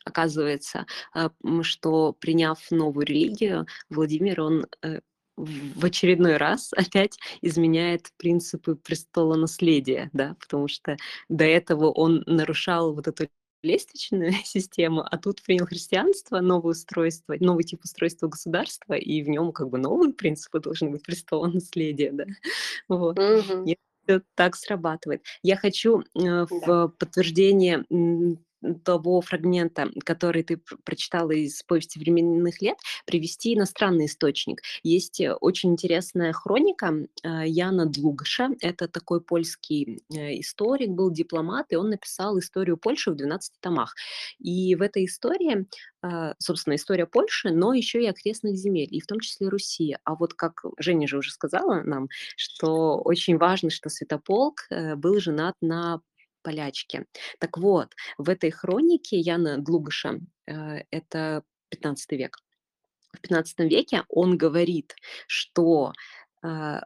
оказывается, 0.09 0.85
м, 1.43 1.63
что 1.63 2.13
приняв 2.13 2.59
новую 2.71 3.05
религию, 3.05 3.65
Владимир, 3.89 4.41
он, 4.41 4.65
э, 4.83 4.99
в 5.37 5.85
очередной 5.85 6.37
раз 6.37 6.71
опять 6.93 7.17
изменяет 7.41 8.09
принципы 8.17 8.75
престолонаследия, 8.75 10.09
да, 10.13 10.35
потому 10.39 10.67
что 10.67 10.97
до 11.29 11.45
этого 11.45 11.91
он 11.91 12.23
нарушал 12.25 12.93
вот 12.93 13.07
эту 13.07 13.27
лестничную 13.63 14.31
систему, 14.45 15.05
а 15.09 15.17
тут 15.17 15.41
принял 15.43 15.65
христианство, 15.65 16.39
новое 16.39 16.71
устройство, 16.71 17.35
новый 17.39 17.63
тип 17.63 17.81
устройства 17.83 18.27
государства, 18.27 18.93
и 18.93 19.21
в 19.23 19.29
нем 19.29 19.51
как 19.53 19.69
бы 19.69 19.77
новые 19.77 20.13
принципы 20.13 20.59
должны 20.59 20.89
быть 20.89 21.03
престола 21.03 21.47
наследия, 21.53 22.11
да. 22.11 22.25
Вот. 22.87 23.19
Это 24.07 24.23
так 24.35 24.55
срабатывает. 24.55 25.23
Я 25.43 25.55
хочу 25.57 26.01
э, 26.01 26.03
Да. 26.15 26.45
в 26.49 26.87
подтверждение 26.99 27.85
м, 27.91 28.39
того 28.83 29.21
фрагмента, 29.21 29.89
который 30.03 30.43
ты 30.43 30.57
пр- 30.57 30.77
прочитала 30.83 31.31
из 31.31 31.63
повести 31.63 31.99
временных 31.99 32.61
лет, 32.61 32.77
привести 33.05 33.55
иностранный 33.55 34.05
источник. 34.05 34.61
Есть 34.83 35.21
э, 35.21 35.33
очень 35.33 35.71
интересная 35.71 36.33
хроника 36.33 36.93
э, 37.23 37.47
Яна 37.47 37.85
Длугаша. 37.85 38.49
Это 38.61 38.87
такой 38.87 39.21
польский 39.21 40.03
э, 40.13 40.39
историк, 40.39 40.89
был 40.89 41.11
дипломат, 41.11 41.67
и 41.69 41.75
он 41.75 41.89
написал 41.89 42.37
историю 42.39 42.77
Польши 42.77 43.11
в 43.11 43.15
12 43.15 43.53
томах. 43.59 43.95
И 44.39 44.75
в 44.75 44.81
этой 44.81 45.05
истории, 45.05 45.67
собственно, 46.37 46.75
история 46.75 47.05
Польши, 47.05 47.51
но 47.51 47.73
еще 47.73 48.01
и 48.01 48.07
окрестных 48.07 48.55
земель, 48.55 48.87
и 48.91 49.01
в 49.01 49.07
том 49.07 49.19
числе 49.19 49.49
Руси. 49.49 49.97
А 50.03 50.15
вот 50.15 50.33
как 50.33 50.63
Женя 50.77 51.07
же 51.07 51.17
уже 51.17 51.31
сказала 51.31 51.81
нам, 51.83 52.07
что 52.35 52.97
очень 52.97 53.37
важно, 53.37 53.69
что 53.69 53.89
Святополк 53.89 54.67
был 54.97 55.19
женат 55.19 55.55
на 55.61 56.01
полячке. 56.41 57.05
Так 57.39 57.57
вот, 57.57 57.93
в 58.17 58.29
этой 58.29 58.51
хронике 58.51 59.17
Яна 59.17 59.57
Длугаша, 59.57 60.19
э, 60.47 60.83
это 60.91 61.43
15 61.69 62.11
век, 62.13 62.37
в 63.11 63.21
15 63.21 63.59
веке 63.61 64.03
он 64.07 64.37
говорит, 64.37 64.95
что 65.27 65.93
и 66.43 66.79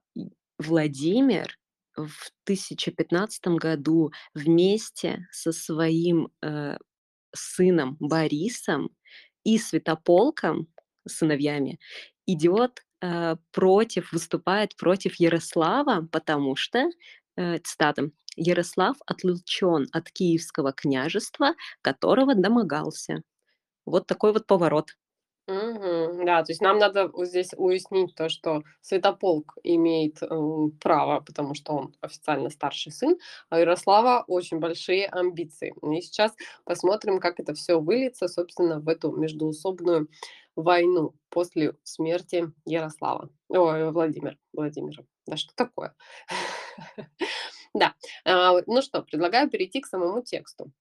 Владимир 0.57 1.59
в 1.95 2.31
1015 2.45 3.47
году 3.59 4.11
вместе 4.33 5.27
со 5.31 5.51
своим 5.51 6.29
э, 6.41 6.77
сыном 7.35 7.97
Борисом 7.99 8.89
и 9.43 9.57
Святополком, 9.57 10.67
сыновьями, 11.07 11.79
идет 12.25 12.83
э, 13.01 13.35
против, 13.51 14.11
выступает 14.11 14.75
против 14.75 15.15
Ярослава, 15.15 16.07
потому 16.11 16.55
что, 16.55 16.89
э, 17.35 17.59
цитата, 17.59 18.09
«Ярослав 18.35 18.97
отлучен 19.05 19.87
от 19.93 20.11
Киевского 20.11 20.73
княжества, 20.73 21.53
которого 21.81 22.35
домогался». 22.35 23.23
Вот 23.85 24.07
такой 24.07 24.33
вот 24.33 24.47
поворот. 24.47 24.95
Мгм. 25.47 26.25
Да, 26.25 26.41
то 26.43 26.51
есть 26.53 26.61
нам 26.61 26.77
надо 26.79 27.11
здесь 27.25 27.49
уяснить 27.57 28.15
то, 28.15 28.29
что 28.29 28.63
Святополк 28.81 29.57
имеет, 29.63 30.23
м, 30.23 30.71
право, 30.81 31.19
потому 31.19 31.53
что 31.53 31.73
он 31.73 31.95
официально 32.01 32.49
старший 32.49 32.93
сын, 32.93 33.17
а 33.49 33.59
Ярослава 33.59 34.23
очень 34.27 34.59
большие 34.59 35.05
амбиции. 35.07 35.73
И 35.97 36.01
сейчас 36.01 36.33
посмотрим, 36.63 37.19
как 37.19 37.41
это 37.41 37.53
все 37.55 37.79
выльется, 37.81 38.29
собственно, 38.29 38.79
в 38.79 38.87
эту 38.87 39.11
междоусобную 39.11 40.07
войну 40.55 41.13
после 41.29 41.75
смерти 41.83 42.51
Ярослава. 42.65 43.29
Ой, 43.49 43.91
Владимир 43.91 44.37
Владимира. 44.53 45.03
Да 45.27 45.35
что 45.37 45.53
такое? 45.55 45.93
Да. 47.73 47.93
А, 48.25 48.53
ну 48.67 48.81
что, 48.81 49.01
предлагаю 49.01 49.49
перейти 49.49 49.81
к 49.81 49.87
самому 49.87 50.21
тексту. 50.23 50.71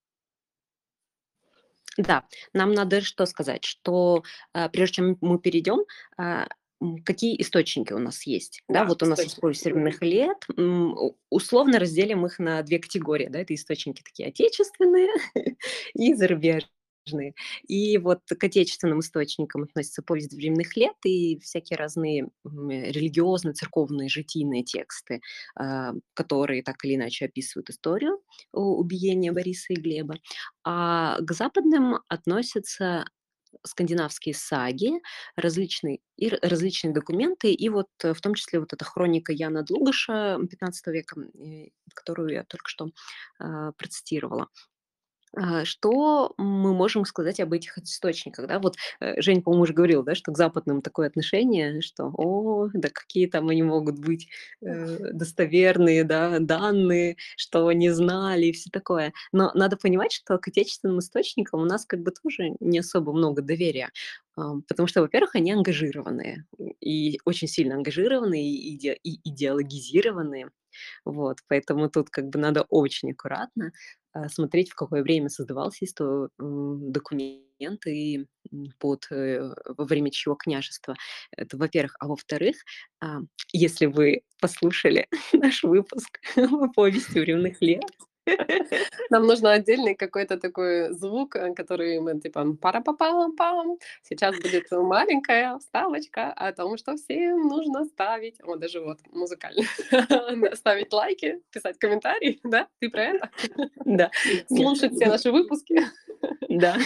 Да, 1.98 2.24
нам 2.54 2.72
надо 2.72 3.00
что 3.02 3.26
сказать, 3.26 3.64
что, 3.64 4.22
э, 4.54 4.68
прежде 4.70 4.94
чем 4.96 5.18
мы 5.20 5.38
перейдем, 5.38 5.84
а, 6.16 6.48
какие 7.04 7.40
источники 7.40 7.92
у 7.92 7.98
нас 7.98 8.22
есть. 8.26 8.62
Да, 8.68 8.80
Да, 8.80 8.86
вот 8.86 9.02
у 9.02 9.06
нас 9.06 9.18
есть 9.20 9.36
источники. 9.36 9.40
повесть 9.42 9.66
Мгм. 9.66 9.74
временных 9.74 10.02
лет. 10.02 11.16
условно 11.30 11.78
разделим 11.78 12.26
их 12.26 12.38
на 12.38 12.62
2 12.62 12.78
категории, 12.78 13.28
да. 13.28 13.40
Это 13.40 13.54
источники 13.54 14.02
такие 14.02 14.28
отечественные 14.30 15.08
и 15.94 16.14
зарубежные. 16.14 16.68
И 17.68 17.98
вот 17.98 18.20
к 18.26 18.44
отечественным 18.44 19.00
источникам 19.00 19.64
относятся 19.64 20.02
повесть 20.02 20.32
временных 20.34 20.76
лет 20.76 20.94
и 21.04 21.38
всякие 21.40 21.76
разные, 21.76 22.28
м, 22.44 22.70
религиозные, 22.70 23.54
церковные, 23.54 24.08
житийные 24.08 24.62
тексты, 24.64 25.20
а, 25.56 25.94
которые 26.14 26.62
так 26.62 26.76
или 26.84 26.94
иначе 26.96 27.26
описывают 27.26 27.70
историю 27.70 28.20
убиения 28.52 29.32
Бориса 29.32 29.72
и 29.72 29.76
Глеба. 29.76 30.16
А 30.64 31.18
к 31.20 31.32
западным 31.32 31.98
относятся 32.08 33.04
скандинавские 33.64 34.34
саги, 34.34 34.92
различные 35.36 36.00
и 36.16 36.28
различные 36.30 36.92
документы, 36.94 37.52
и 37.52 37.68
вот, 37.68 37.88
э, 38.04 38.14
в 38.14 38.20
том 38.20 38.34
числе 38.34 38.60
вот 38.60 38.72
эта 38.72 38.84
хроника 38.84 39.32
Яна 39.32 39.62
Длугаша, 39.64 40.36
м, 40.40 40.48
15 40.48 40.92
века, 40.92 41.20
э, 41.20 41.68
которую 41.94 42.30
я 42.34 42.44
только 42.44 42.68
что, 42.68 42.88
а, 43.40 43.72
процитировала. 43.72 44.48
А, 45.34 45.64
что 45.64 46.34
мы 46.36 46.74
можем 46.74 47.06
сказать 47.06 47.40
об 47.40 47.52
этих 47.54 47.78
источниках, 47.78 48.46
да? 48.48 48.58
Вот, 48.58 48.76
э, 49.00 49.20
Жень, 49.20 49.42
по-моему, 49.42 49.62
уже 49.62 49.72
говорил, 49.72 50.02
да, 50.02 50.14
что 50.14 50.30
к 50.32 50.36
западным 50.36 50.82
такое 50.82 51.06
отношение, 51.08 51.80
что: 51.80 52.10
"О, 52.14 52.68
да 52.74 52.90
какие 52.92 53.26
там 53.26 53.48
они 53.48 53.62
могут 53.62 53.98
быть, 53.98 54.28
э, 54.60 54.98
достоверные, 55.12 56.04
да, 56.04 56.38
данные, 56.38 57.16
что 57.36 57.72
не 57.72 57.90
знали", 57.90 58.46
и 58.46 58.52
всё 58.52 58.68
такое. 58.70 59.12
Но 59.32 59.50
надо 59.54 59.76
понимать, 59.78 60.12
что 60.12 60.36
к 60.38 60.48
отечественным 60.48 60.98
источникам 60.98 61.60
у 61.62 61.64
нас 61.64 61.86
как 61.86 62.00
бы 62.02 62.10
тоже 62.10 62.50
не 62.60 62.80
особо 62.80 63.12
много 63.12 63.40
доверия, 63.40 63.90
потому 64.34 64.86
что, 64.86 65.00
во-первых, 65.00 65.34
они 65.34 65.52
ангажированные, 65.52 66.44
и 66.80 67.18
очень 67.24 67.48
сильно 67.48 67.74
ангажированные, 67.76 68.44
и 68.50 68.74
иде 68.76 68.98
и 69.02 69.18
идеологизированные. 69.24 70.50
Вот, 71.04 71.38
поэтому 71.48 71.88
тут 71.90 72.10
как 72.10 72.28
бы 72.28 72.38
надо 72.38 72.62
очень 72.68 73.12
аккуратно, 73.12 73.72
а, 74.14 74.28
смотреть, 74.28 74.70
в 74.70 74.74
какое 74.74 75.02
время 75.02 75.28
создавался 75.28 75.84
документ 76.38 77.86
и, 77.86 78.26
под, 78.78 79.06
э, 79.10 79.54
во 79.66 79.84
время 79.84 80.10
чьего 80.10 80.34
княжества. 80.34 80.96
Это 81.36 81.56
во-первых. 81.56 81.96
А 82.00 82.08
во-вторых, 82.08 82.56
а, 83.00 83.20
если 83.52 83.86
вы 83.86 84.22
послушали 84.40 85.08
наш 85.32 85.62
выпуск 85.62 86.20
о 86.36 86.68
повести 86.72 87.18
временных 87.20 87.60
лет 87.62 87.84
Нам 89.10 89.26
нужно 89.26 89.52
отдельный 89.52 89.94
какой-то 89.94 90.38
такой 90.38 90.92
звук, 90.92 91.36
э, 91.36 91.54
который 91.54 92.00
мы 92.00 92.20
типа 92.20 92.56
пара-па-пам-пам. 92.60 93.78
Сейчас 94.02 94.38
будет 94.38 94.70
маленькая 94.70 95.58
вставочка 95.58 96.32
о 96.32 96.52
том, 96.52 96.76
что 96.76 96.96
всем 96.96 97.48
нужно 97.48 97.84
ставить, 97.84 98.40
о, 98.42 98.56
даже 98.56 98.80
вот 98.80 98.98
музыкально, 99.10 99.62
ставить 100.54 100.92
лайки, 100.92 101.40
писать 101.50 101.78
комментарии, 101.78 102.40
да? 102.44 102.68
Ты 102.78 102.90
про 102.90 103.02
это? 103.02 103.30
Да, 103.84 104.10
Слушать 104.48 104.94
все 104.94 105.06
наши 105.06 105.32
выпуски, 105.32 105.80
да, 106.48 106.76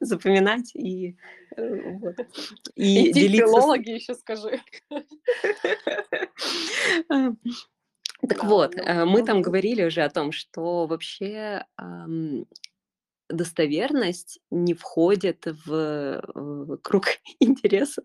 запоминать 0.00 0.74
и, 0.74 1.16
э, 1.56 1.98
вот, 1.98 2.14
и 2.76 3.10
к 3.10 3.14
делиться 3.14 3.46
филологи, 3.46 3.90
еще 3.90 4.14
скажи. 4.14 4.60
Так 8.28 8.44
Да, 8.44 8.44
вот, 8.44 8.74
ну, 8.74 8.78
э, 8.78 9.04
мы 9.04 9.22
там 9.22 9.42
мгм. 9.42 9.42
говорили 9.42 9.84
уже 9.84 10.02
о 10.02 10.10
том, 10.10 10.32
что 10.32 10.86
вообще, 10.86 11.64
ам, 11.76 12.46
достоверность 13.30 14.40
не 14.50 14.74
входит 14.74 15.46
в, 15.66 15.72
э, 15.74 16.76
круг 16.82 17.06
интересов 17.40 18.04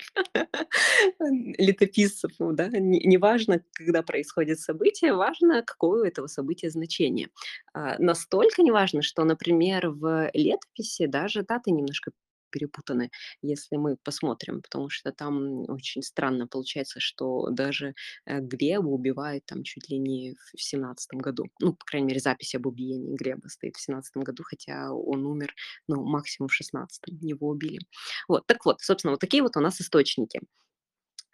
летописцев, 1.58 2.32
ну 2.39 2.53
да. 2.53 2.67
Не 2.69 2.99
неважно, 3.06 3.62
когда 3.73 4.01
происходит 4.03 4.60
событие, 4.60 5.13
важно, 5.13 5.63
какое 5.63 6.03
у 6.03 6.06
этого 6.06 6.27
события 6.27 6.69
значение. 6.69 7.30
А, 7.73 7.97
настолько 7.99 8.62
неважно, 8.63 9.01
что, 9.01 9.23
например, 9.23 9.89
в 9.89 10.30
летописи 10.34 11.06
даже 11.08 11.43
даты 11.43 11.71
немножко 11.71 12.12
перепутаны, 12.49 13.12
если 13.41 13.77
мы 13.77 13.97
посмотрим, 14.03 14.62
потому 14.62 14.89
что 14.89 15.12
там 15.12 15.62
очень 15.69 16.01
странно 16.03 16.47
получается, 16.47 16.99
что 16.99 17.49
даже, 17.51 17.93
э, 18.25 18.39
Глеба 18.39 18.88
убивают 18.88 19.45
там 19.45 19.63
чуть 19.63 19.89
ли 19.89 19.97
не 19.97 20.36
в 20.55 20.62
семнадцатом 20.62 21.19
году. 21.19 21.45
Ну, 21.62 21.73
по 21.73 21.86
крайней 21.86 22.07
мере, 22.07 22.19
запись 22.19 22.55
об 22.55 22.65
убиении 22.67 23.15
Глеба 23.15 23.47
стоит 23.49 23.75
в 23.75 23.81
семнадцатом 23.81 24.23
году, 24.23 24.43
хотя 24.43 24.91
он 24.93 25.25
умер, 25.25 25.53
ну, 25.88 26.03
максимум 26.03 26.49
в 26.49 26.53
шестнадцатом 26.53 27.17
его 27.21 27.49
убили. 27.49 27.79
Вот, 28.27 28.45
так 28.47 28.65
вот, 28.65 28.81
собственно, 28.81 29.12
вот 29.12 29.19
такие 29.19 29.43
вот 29.43 29.57
у 29.57 29.60
нас 29.62 29.81
источники. 29.81 30.41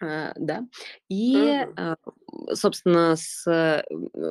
А, 0.03 0.33
да. 0.35 0.65
И, 1.09 1.65
а, 1.77 1.95
собственно, 2.53 3.15
с, 3.15 3.47
э, 3.49 3.83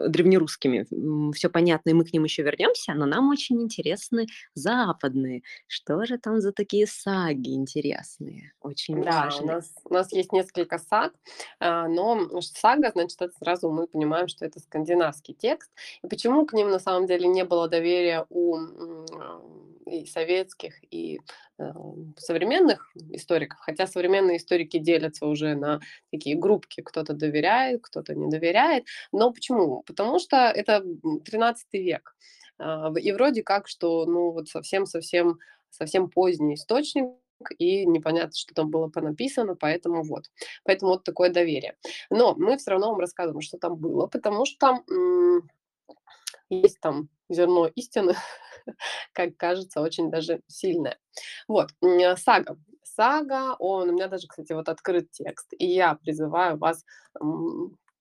древнерусскими, 0.08 0.86
все 1.32 1.48
понятно, 1.48 1.90
и 1.90 1.94
мы 1.94 2.04
к 2.04 2.12
ним 2.12 2.24
еще 2.24 2.42
вернемся, 2.42 2.92
но 2.94 3.06
нам 3.06 3.30
очень 3.30 3.62
интересны 3.62 4.26
западные. 4.54 5.42
Что 5.66 6.04
же 6.04 6.18
там 6.18 6.40
за 6.40 6.52
такие 6.52 6.86
саги 6.86 7.54
интересные, 7.54 8.52
очень 8.60 9.00
Да, 9.02 9.10
у 9.10 9.14
важные? 9.24 9.46
нас 9.46 9.72
у 9.84 9.94
нас 9.94 10.12
есть 10.12 10.32
несколько 10.32 10.78
саг, 10.78 11.14
а, 11.58 11.88
но 11.88 12.28
сага, 12.42 12.90
значит, 12.92 13.20
это 13.22 13.32
сразу 13.38 13.70
мы 13.70 13.86
понимаем, 13.86 14.28
что 14.28 14.44
это 14.44 14.60
скандинавский 14.60 15.34
текст. 15.34 15.70
И 16.04 16.08
почему 16.08 16.44
к 16.44 16.52
ним 16.52 16.68
на 16.70 16.78
самом 16.78 17.06
деле 17.06 17.26
не 17.28 17.44
было 17.44 17.68
доверия 17.68 18.26
у, 18.28 18.58
и 19.86 20.06
советских, 20.06 20.74
и, 20.90 21.20
э, 21.58 21.72
современных 22.18 22.90
историков? 23.10 23.58
Хотя 23.60 23.86
современные 23.86 24.36
историки 24.36 24.78
делятся 24.78 25.26
уже 25.26 25.54
на 25.62 25.80
такие 26.12 26.36
группки: 26.36 26.82
кто-то 26.82 27.14
доверяет, 27.14 27.82
кто-то 27.82 28.14
не 28.14 28.28
доверяет. 28.30 28.84
Но 29.12 29.32
почему? 29.32 29.82
Потому 29.86 30.18
что 30.20 30.36
это, 30.38 30.74
м, 31.04 31.20
13 31.20 31.78
век. 31.78 32.16
А, 32.58 32.90
и 33.00 33.12
вроде 33.12 33.42
как, 33.42 33.68
что, 33.68 34.06
ну, 34.06 34.30
вот 34.32 34.48
совсем-совсем 34.48 35.38
совсем 35.70 36.10
поздний 36.10 36.54
источник, 36.56 37.08
и 37.58 37.86
непонятно, 37.86 38.32
что 38.36 38.54
там 38.54 38.70
было 38.70 38.88
понаписано, 38.88 39.56
поэтому 39.56 40.02
вот. 40.04 40.26
Поэтому 40.64 40.92
вот 40.92 41.04
такое 41.04 41.30
доверие. 41.30 41.76
Но 42.10 42.34
мы 42.36 42.56
всё 42.58 42.72
равно 42.72 42.90
вам 42.90 43.00
рассказываем, 43.00 43.40
что 43.42 43.58
там 43.58 43.76
было, 43.76 44.06
потому 44.06 44.44
что, 44.46 44.80
м, 44.90 45.48
есть 46.50 46.80
там 46.80 47.08
зерно 47.30 47.68
истины, 47.76 48.14
как 49.14 49.36
кажется, 49.38 49.80
очень 49.82 50.10
даже 50.10 50.40
сильное. 50.48 50.98
Вот, 51.48 51.70
м, 51.82 52.16
сага. 52.18 52.56
Сага, 52.84 53.54
он 53.58 53.90
у 53.90 53.92
меня 53.92 54.08
даже, 54.08 54.26
кстати, 54.26 54.52
вот 54.52 54.68
открыт 54.68 55.10
текст, 55.10 55.52
и 55.58 55.66
я 55.66 55.94
призываю 55.94 56.58
вас, 56.58 56.84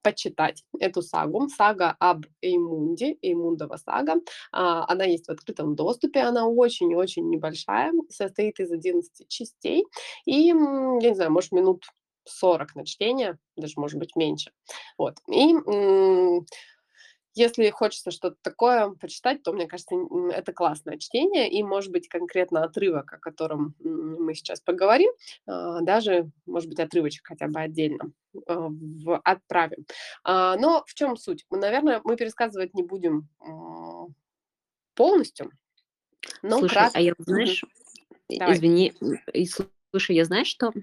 почитать 0.03 0.63
эту 0.79 1.03
сагу. 1.03 1.47
Сага 1.49 1.95
об 1.99 2.25
Эймунде, 2.41 3.17
Эймундова 3.21 3.77
сага. 3.77 4.15
А, 4.51 4.83
она 4.91 5.03
есть 5.05 5.27
в 5.27 5.31
открытом 5.31 5.75
доступе, 5.75 6.21
она 6.21 6.47
очень-очень 6.47 7.29
небольшая, 7.29 7.91
состоит 8.09 8.59
из 8.59 8.71
11 8.71 9.27
частей, 9.27 9.85
и, 10.25 10.31
я 10.47 10.53
не 10.55 11.13
знаю, 11.15 11.31
может, 11.31 11.51
минут 11.51 11.83
40 12.25 12.75
на 12.75 12.83
чтение, 12.85 13.37
даже, 13.55 13.73
может 13.77 13.99
быть, 13.99 14.15
меньше. 14.15 14.51
Вот, 14.97 15.17
и, 15.31 15.53
если 17.35 17.69
хочется 17.69 18.11
что-то 18.11 18.37
такое 18.41 18.89
почитать, 18.99 19.43
то, 19.43 19.53
мне 19.53 19.67
кажется, 19.67 19.95
это 20.33 20.53
классное 20.53 20.97
чтение, 20.97 21.49
и, 21.49 21.63
может 21.63 21.91
быть, 21.91 22.07
конкретно 22.07 22.63
отрывок, 22.63 23.13
о 23.13 23.17
котором, 23.19 23.75
мы 23.79 24.33
сейчас 24.35 24.61
поговорим, 24.61 25.11
а, 25.47 25.81
даже, 25.81 26.29
может 26.45 26.69
быть, 26.69 26.79
отрывочек 26.79 27.27
хотя 27.27 27.47
бы 27.47 27.59
отдельно, 27.61 28.11
а, 28.47 28.67
в 28.69 29.19
отправим. 29.23 29.85
А, 30.23 30.55
но 30.57 30.83
в 30.87 30.93
чём 30.93 31.17
суть? 31.17 31.45
Наверное, 31.51 32.01
мы 32.03 32.15
пересказывать 32.17 32.73
не 32.73 32.83
будем, 32.83 33.29
полностью, 34.95 35.51
но 36.43 36.59
Слушай, 36.59 36.73
крат 36.73 36.93
а 36.93 37.01
я 37.01 37.13
знаешь, 37.19 37.65
и 38.29 38.39
Давай. 38.39 38.53
извини, 38.53 38.93
слушай, 39.91 40.15
я 40.15 40.25
знаешь, 40.25 40.47
что, 40.47 40.73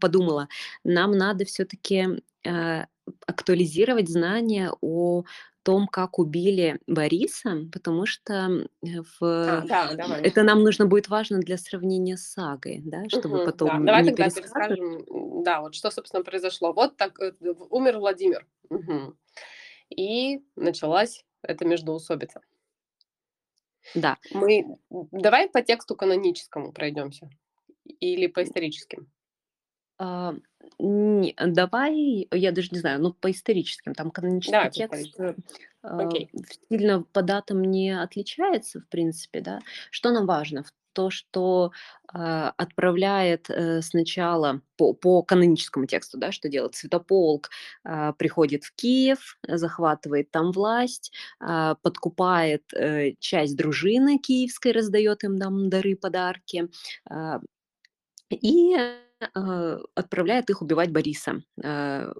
подумала? 0.00 0.48
Нам 0.84 1.12
надо 1.12 1.44
всё-таки, 1.46 2.22
а, 2.46 2.86
актуализировать 3.26 4.08
знания 4.10 4.72
о 4.82 5.24
том, 5.64 5.88
как 5.88 6.18
убили 6.20 6.80
Бориса, 6.86 7.68
потому 7.72 8.06
что, 8.06 8.34
м, 8.34 8.68
А, 9.46 9.60
в 9.62 9.64
да, 9.64 9.92
давай. 9.94 10.24
это 10.24 10.42
нам 10.44 10.62
нужно 10.64 10.86
будет 10.86 11.08
важно 11.08 11.40
для 11.40 11.58
сравнения 11.58 12.16
с 12.18 12.22
сагой, 12.28 12.82
да, 12.84 13.08
чтобы 13.08 13.40
да. 13.62 13.80
потом 13.80 13.84
Давай 13.84 14.02
не 14.02 14.12
тогда 14.12 14.12
пересказывать. 14.12 14.30
перескажем, 14.30 15.04
м, 15.08 15.42
да, 15.42 15.60
вот 15.60 15.74
что, 15.74 15.90
собственно, 15.90 16.24
произошло. 16.24 16.72
Вот 16.72 16.96
так, 16.96 17.20
э, 17.20 17.32
умер 17.70 17.98
Владимир. 17.98 18.46
Мгм. 18.70 19.18
И 19.90 20.40
началась 20.56 21.24
эта 21.42 21.64
междоусобица. 21.66 22.42
Да. 23.94 24.16
Мы 24.30 24.64
давай 24.90 25.48
по 25.48 25.62
тексту 25.62 25.96
каноническому 25.96 26.72
пройдёмся 26.72 27.30
или 28.00 28.26
по 28.28 28.42
историческим? 28.44 29.10
А, 29.98 30.34
не 30.78 31.34
давай, 31.38 32.28
я 32.32 32.52
даже 32.52 32.68
не 32.72 32.78
знаю, 32.78 33.00
ну, 33.00 33.12
по 33.12 33.30
историческим. 33.30 33.94
Там 33.94 34.10
канонический 34.10 34.58
по 34.62 34.70
текст, 34.70 35.20
э, 35.20 35.34
Окей. 35.82 36.30
сильно 36.70 37.02
по 37.12 37.22
датам 37.22 37.62
не 37.62 37.90
отличается, 37.90 38.80
в 38.80 38.88
принципе, 38.88 39.40
да. 39.40 39.60
Что 39.90 40.10
нам 40.10 40.26
важно? 40.26 40.64
То, 40.92 41.10
что, 41.10 41.72
а, 42.08 42.54
отправляет, 42.56 43.50
э, 43.50 43.82
сначала 43.82 44.60
по 44.76 44.92
по 44.94 45.22
каноническому 45.22 45.86
тексту, 45.86 46.18
да, 46.18 46.30
что 46.32 46.48
делает 46.48 46.76
Святополк, 46.76 47.50
а, 47.84 48.12
приходит 48.12 48.62
в 48.64 48.72
Киев, 48.76 49.36
захватывает 49.48 50.30
там 50.30 50.52
власть, 50.52 51.12
а, 51.40 51.74
подкупает, 51.82 52.62
э, 52.74 53.14
часть 53.18 53.56
дружины 53.56 54.18
киевской, 54.18 54.70
раздаёт 54.72 55.24
им 55.24 55.38
там 55.38 55.68
дары, 55.68 55.96
подарки, 55.96 56.68
а, 57.10 57.40
и, 58.30 58.76
отправляет 59.94 60.50
их 60.50 60.62
убивать 60.62 60.90
Бориса. 60.92 61.42
А, 61.64 62.12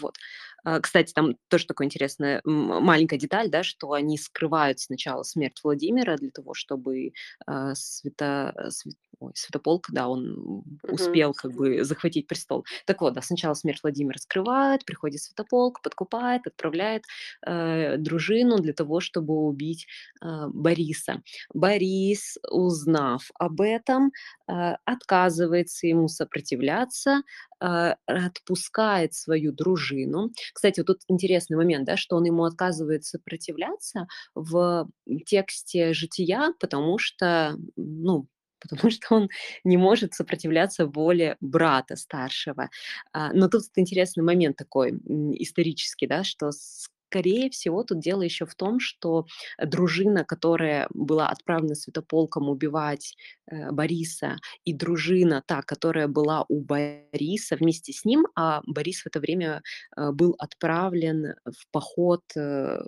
вот. 0.00 0.16
А, 0.64 0.80
кстати, 0.80 1.12
там 1.12 1.36
тоже 1.48 1.66
такое 1.66 1.86
интересное, 1.86 2.40
м 2.46 2.82
маленькая 2.84 3.18
деталь, 3.18 3.50
да, 3.50 3.62
что 3.62 3.92
они 3.92 4.18
скрывают 4.18 4.78
сначала 4.80 5.22
смерть 5.24 5.60
Владимира 5.64 6.16
для 6.16 6.30
того, 6.30 6.54
чтобы, 6.54 7.12
а, 7.46 7.74
свято 7.74 8.54
свя 8.70 8.92
ой, 9.26 9.32
Святополк, 9.34 9.86
да, 9.90 10.08
он 10.08 10.64
успел 10.88 11.34
как 11.34 11.52
бы 11.52 11.84
захватить 11.84 12.26
престол. 12.26 12.64
Так 12.86 13.00
вот, 13.00 13.14
да, 13.14 13.22
сначала 13.22 13.54
смерть 13.54 13.80
Владимира 13.82 14.18
скрывают, 14.18 14.84
приходит 14.84 15.20
Святополк, 15.22 15.82
подкупает, 15.82 16.46
отправляет, 16.46 17.04
э, 17.46 17.96
дружину 17.98 18.58
для 18.58 18.72
того, 18.72 19.00
чтобы 19.00 19.34
убить, 19.34 19.86
а, 20.20 20.48
Бориса. 20.48 21.22
Борис, 21.54 22.38
узнав 22.50 23.30
об 23.38 23.60
этом, 23.60 24.12
а, 24.46 24.76
отказывается 24.84 25.86
ему 25.86 26.08
сопротивляться, 26.08 27.22
а, 27.60 27.96
отпускает 28.06 29.14
свою 29.14 29.52
дружину. 29.52 30.30
Кстати, 30.52 30.80
вот 30.80 30.86
тут 30.88 31.00
интересный 31.08 31.56
момент, 31.56 31.84
да, 31.86 31.96
что 31.96 32.16
он 32.16 32.24
ему 32.24 32.44
отказывает 32.44 33.04
сопротивляться 33.04 34.06
в 34.34 34.88
тексте 35.26 35.92
"Жития", 35.94 36.52
потому 36.60 36.98
что, 36.98 37.56
ну, 37.76 38.26
потому 38.62 38.90
что 38.92 39.14
он 39.16 39.28
не 39.64 39.76
может 39.76 40.14
сопротивляться 40.14 40.86
воле 40.86 41.36
брата 41.40 41.96
старшего. 41.96 42.70
А, 43.12 43.32
но 43.32 43.48
тут 43.48 43.62
интересный 43.76 44.24
момент 44.24 44.56
такой, 44.56 44.92
исторический, 45.38 46.06
да, 46.06 46.24
что, 46.24 46.50
скорее 46.52 47.50
всего, 47.50 47.82
тут 47.84 48.00
дело 48.00 48.22
ещё 48.22 48.46
в 48.46 48.54
том, 48.54 48.80
что 48.80 49.26
дружина, 49.62 50.24
которая 50.24 50.86
была 50.94 51.28
отправлена 51.28 51.74
Святополком 51.74 52.48
убивать, 52.48 53.16
э, 53.50 53.70
Бориса, 53.70 54.38
и 54.64 54.72
дружина, 54.72 55.42
та, 55.46 55.62
которая 55.62 56.08
была 56.08 56.44
у 56.48 56.60
Бориса 56.60 57.56
вместе 57.56 57.92
с 57.92 58.04
ним, 58.06 58.26
а 58.34 58.62
Борис 58.66 59.02
в 59.02 59.06
это 59.08 59.20
время, 59.20 59.62
а, 59.96 60.12
был 60.12 60.34
отправлен 60.38 61.34
в 61.44 61.66
поход, 61.70 62.22
э, 62.36 62.80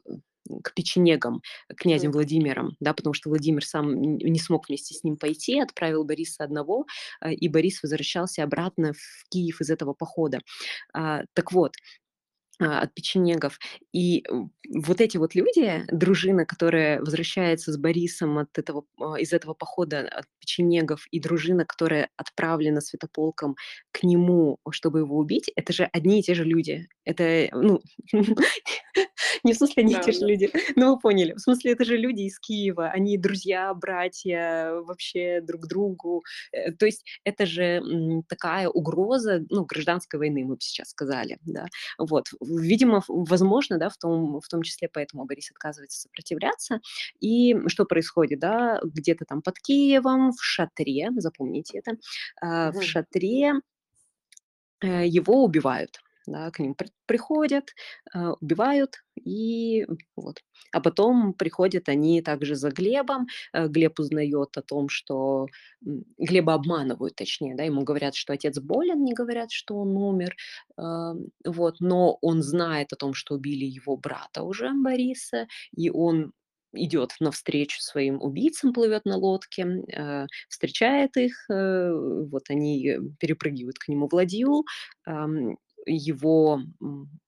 к 0.62 0.74
печенегам, 0.74 1.42
князем. 1.76 2.12
Владимиром, 2.12 2.76
да, 2.80 2.94
потому 2.94 3.14
что 3.14 3.28
Владимир 3.28 3.64
сам 3.64 4.00
не 4.00 4.38
смог 4.38 4.68
вместе 4.68 4.94
с 4.94 5.02
ним 5.04 5.16
пойти, 5.16 5.58
отправил 5.60 6.04
Бориса 6.04 6.44
одного, 6.44 6.86
а, 7.20 7.32
и 7.32 7.48
Борис 7.48 7.82
возвращался 7.82 8.42
обратно 8.42 8.92
в 8.92 9.28
Киев 9.30 9.60
из 9.60 9.70
этого 9.70 9.94
похода. 9.94 10.40
А, 10.92 11.22
так 11.34 11.52
вот, 11.52 11.74
а, 12.60 12.82
от 12.82 12.94
печенегов. 12.94 13.58
И 13.92 14.24
вот 14.72 15.00
эти 15.00 15.16
вот 15.16 15.34
люди, 15.34 15.84
дружина, 15.90 16.46
которая 16.46 17.00
возвращается 17.00 17.72
с 17.72 17.76
Борисом 17.76 18.38
от 18.38 18.56
этого 18.56 18.84
а, 19.00 19.16
из 19.16 19.32
этого 19.32 19.54
похода 19.54 20.08
от 20.08 20.26
печенегов, 20.38 21.06
и 21.10 21.18
дружина, 21.18 21.64
которая 21.64 22.10
отправлена 22.16 22.80
Святополком 22.80 23.56
к 23.90 24.04
нему, 24.04 24.58
чтобы 24.70 25.00
его 25.00 25.18
убить, 25.18 25.50
это 25.56 25.72
же 25.72 25.88
одни 25.92 26.20
и 26.20 26.22
те 26.22 26.34
же 26.34 26.44
люди. 26.44 26.88
Это, 27.04 27.48
ну, 27.52 27.80
не 29.44 29.52
в 29.52 29.56
смысле 29.56 29.82
одни 29.82 29.92
и 29.92 29.96
Да, 29.96 30.02
те 30.02 30.12
же 30.12 30.20
да. 30.20 30.26
люди, 30.26 30.50
но 30.76 30.94
вы 30.94 31.00
поняли. 31.00 31.32
В 31.34 31.40
смысле, 31.40 31.72
это 31.72 31.84
же 31.84 31.96
люди 31.96 32.22
из 32.22 32.38
Киева, 32.38 32.88
они 32.88 33.18
друзья, 33.18 33.72
братья 33.74 34.72
вообще 34.86 35.40
друг 35.40 35.66
другу. 35.66 36.22
Э, 36.52 36.72
то 36.72 36.86
есть 36.86 37.04
это 37.24 37.46
же, 37.46 37.82
такая 38.28 38.68
угроза, 38.68 39.44
ну, 39.50 39.64
гражданской 39.64 40.18
войны, 40.18 40.44
мы 40.44 40.54
б 40.56 40.60
сейчас 40.60 40.90
сказали, 40.90 41.38
да. 41.42 41.66
Вот, 41.98 42.26
видимо, 42.40 43.02
возможно, 43.08 43.78
да, 43.78 43.88
в 43.88 43.96
том 43.96 44.40
в 44.40 44.48
том 44.48 44.62
числе 44.62 44.88
поэтому 44.92 45.24
Борис 45.24 45.50
отказывается 45.50 46.00
сопротивляться. 46.00 46.80
И 47.20 47.56
что 47.68 47.84
происходит, 47.84 48.40
да? 48.40 48.80
Где-то 48.82 49.24
там 49.24 49.42
под 49.42 49.58
Киевом, 49.58 50.32
в 50.32 50.42
шатре, 50.42 51.08
запомните 51.16 51.78
это, 51.78 51.96
а, 52.40 52.72
в 52.72 52.82
шатре 52.82 53.54
э, 54.82 55.06
его 55.06 55.44
убивают, 55.44 56.00
да, 56.26 56.50
к 56.50 56.58
ним 56.60 56.74
при 56.74 56.88
приходят, 57.06 57.70
а, 58.14 58.32
убивают, 58.40 58.96
и 59.24 59.86
вот. 60.16 60.40
А 60.72 60.80
потом 60.80 61.34
приходят 61.34 61.88
они 61.88 62.22
также 62.22 62.54
за 62.56 62.70
Глебом. 62.70 63.26
Э, 63.52 63.68
Глеб 63.68 64.00
узнает 64.00 64.56
о 64.56 64.62
том, 64.62 64.88
что, 64.88 65.46
Глеба 66.18 66.54
обманывают, 66.54 67.14
точнее, 67.16 67.54
да, 67.56 67.64
ему 67.64 67.82
говорят, 67.84 68.14
что 68.14 68.32
отец 68.32 68.58
болен, 68.60 69.04
не 69.04 69.12
говорят, 69.14 69.50
что 69.52 69.76
он 69.76 69.96
умер. 69.96 70.34
А, 70.78 71.14
вот, 71.44 71.76
но 71.80 72.18
он 72.22 72.42
знает 72.42 72.92
о 72.92 72.96
том, 72.96 73.14
что 73.14 73.34
убили 73.34 73.64
его 73.66 73.96
брата 73.96 74.42
уже, 74.42 74.70
Бориса, 74.74 75.46
и 75.76 75.90
он 75.90 76.32
идёт 76.76 77.12
навстречу 77.20 77.80
своим 77.80 78.20
убийцам, 78.20 78.72
плывёт 78.72 79.04
на 79.04 79.16
лодке, 79.16 79.66
а, 79.96 80.26
встречает 80.48 81.16
их, 81.16 81.46
э, 81.50 81.92
вот 82.32 82.44
они 82.50 82.96
перепрыгивают 83.20 83.78
к 83.78 83.88
нему 83.88 84.08
в 84.08 84.14
ладью, 84.14 84.64
ам 85.06 85.56
его, 85.86 86.60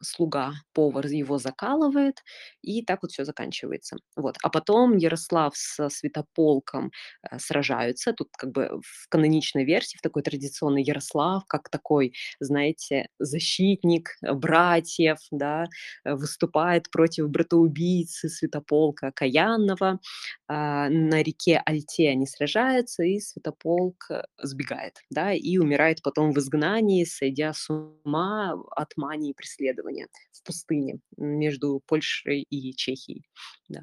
слуга, 0.02 0.52
повар 0.74 1.06
его 1.06 1.38
закалывает, 1.38 2.22
и 2.62 2.82
так 2.84 3.00
вот 3.02 3.12
всё 3.12 3.24
заканчивается. 3.24 3.96
Вот. 4.16 4.36
А 4.42 4.50
потом 4.50 4.96
Ярослав 4.96 5.54
со 5.56 5.88
Святополком, 5.88 6.90
э, 7.30 7.38
сражаются. 7.38 8.12
Тут 8.12 8.28
как 8.38 8.50
бы 8.52 8.80
в 8.82 9.08
каноничной 9.08 9.64
версии, 9.64 9.98
в 9.98 10.02
такой 10.02 10.22
традиционной, 10.22 10.82
Ярослав 10.84 11.44
как 11.48 11.68
такой, 11.70 12.12
знаете, 12.40 13.08
защитник, 13.18 14.10
э, 14.22 14.32
братьев, 14.34 15.18
да, 15.30 15.66
э, 16.04 16.14
выступает 16.14 16.90
против 16.90 17.28
братоубийцы 17.30 18.28
Святополка 18.28 19.08
окаянного. 19.08 20.00
А, 20.48 20.88
на 20.90 21.22
реке 21.22 21.62
Альте 21.66 22.10
они 22.10 22.26
сражаются, 22.26 23.02
и 23.04 23.18
Святополк, 23.20 24.08
сбегает, 24.42 24.94
да, 25.10 25.32
и 25.32 25.58
умирает 25.58 26.02
потом 26.02 26.32
в 26.32 26.38
изгнании, 26.38 27.04
сойдя 27.04 27.52
с 27.52 27.68
ума 27.70 28.45
от 28.54 28.96
мании 28.96 29.32
преследования 29.32 30.08
в 30.32 30.42
пустыне 30.42 31.00
между 31.16 31.80
Польшей 31.86 32.42
и 32.42 32.74
Чехией. 32.74 33.28
Да. 33.68 33.80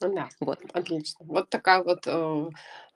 Да, 0.00 0.28
Вот. 0.40 0.60
отлично. 0.72 1.26
Вот 1.26 1.50
такая 1.50 1.82
вот, 1.82 2.06
э, 2.06 2.48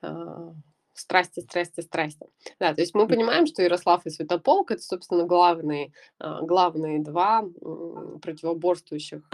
э, 0.03 0.51
страсти 0.93 1.41
страсти 1.41 1.81
страсти. 1.81 2.27
Да, 2.59 2.73
то 2.73 2.81
есть 2.81 2.93
мы 2.95 3.07
понимаем, 3.07 3.45
что 3.45 3.61
Ярослав 3.63 4.05
и 4.05 4.09
Святополк- 4.09 4.71
это, 4.71 4.81
собственно, 4.81 5.25
главные, 5.25 5.91
а, 6.19 6.41
главные 6.43 6.99
2, 7.03 7.39
м, 7.61 8.19
противоборствующих, 8.21 9.27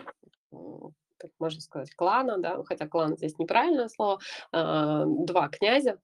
м, 0.51 0.95
как 1.17 1.31
можно 1.37 1.59
сказать, 1.61 1.93
клана, 1.95 2.37
да, 2.37 2.63
хотя 2.63 2.87
клан 2.87 3.17
здесь 3.17 3.37
неправильное 3.37 3.89
слово, 3.89 4.19
а, 4.51 5.03
2 5.05 5.49
князя, 5.49 5.99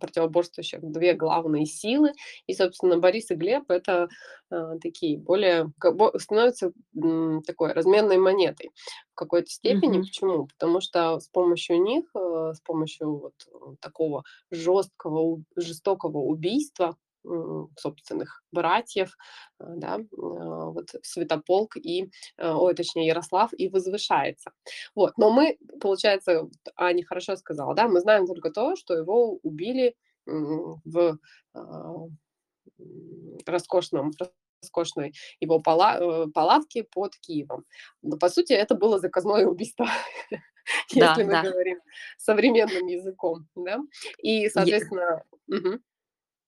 противоборствующих, 0.00 0.80
2 0.82 1.14
главные 1.14 1.66
силы. 1.66 2.12
И, 2.46 2.54
собственно, 2.54 2.98
Борис 2.98 3.30
и 3.30 3.34
Глеб- 3.34 3.70
это, 3.70 4.08
а, 4.50 4.78
такие 4.78 5.18
более 5.18 5.72
становятся, 6.18 6.72
м, 6.96 7.42
такой 7.42 7.72
разменной 7.72 8.18
монетой 8.18 8.70
в 9.12 9.14
какой-то 9.14 9.50
степени. 9.50 9.98
Мгм. 9.98 10.02
Почему? 10.02 10.46
Потому 10.46 10.80
что 10.80 11.20
с 11.20 11.28
помощью 11.28 11.82
них, 11.82 12.04
э, 12.16 12.52
с 12.54 12.60
помощью 12.62 13.16
вот, 13.18 13.34
э, 13.52 13.74
такого 13.80 14.24
жесткого, 14.50 15.42
жестокого 15.56 16.18
убийства, 16.18 16.96
собственных 17.76 18.42
братьев, 18.52 19.16
э, 19.60 19.64
да, 19.76 19.94
а, 19.96 20.70
вот 20.70 20.90
Святополк 21.02 21.76
и, 21.76 22.10
э, 22.38 22.52
ой, 22.52 22.74
точнее, 22.74 23.06
Ярослав 23.06 23.52
и 23.52 23.68
возвышается. 23.68 24.52
Вот, 24.94 25.18
но 25.18 25.30
мы, 25.30 25.58
получается, 25.80 26.48
Аня 26.76 27.04
хорошо 27.04 27.36
сказала, 27.36 27.74
да, 27.74 27.88
мы 27.88 28.00
знаем 28.00 28.26
только 28.26 28.50
то, 28.50 28.76
что 28.76 28.94
его 28.94 29.38
убили, 29.42 29.94
в, 30.26 31.18
а, 31.54 31.94
роскошном 33.46 34.12
роскошной 34.62 35.14
его 35.40 35.60
пала 35.60 35.98
э, 35.98 36.26
палатке 36.32 36.84
под 36.84 37.16
Киевом. 37.16 37.64
Но, 38.02 38.16
по 38.16 38.28
сути, 38.28 38.52
это 38.52 38.74
было 38.74 38.98
заказное 38.98 39.46
убийство, 39.46 39.86
Да, 40.94 41.08
если 41.08 41.24
мы 41.24 41.32
да. 41.32 41.42
говорим 41.42 41.78
современным 42.18 42.86
языком, 42.86 43.48
да. 43.56 43.80
И, 44.18 44.48
соответственно. 44.48 45.24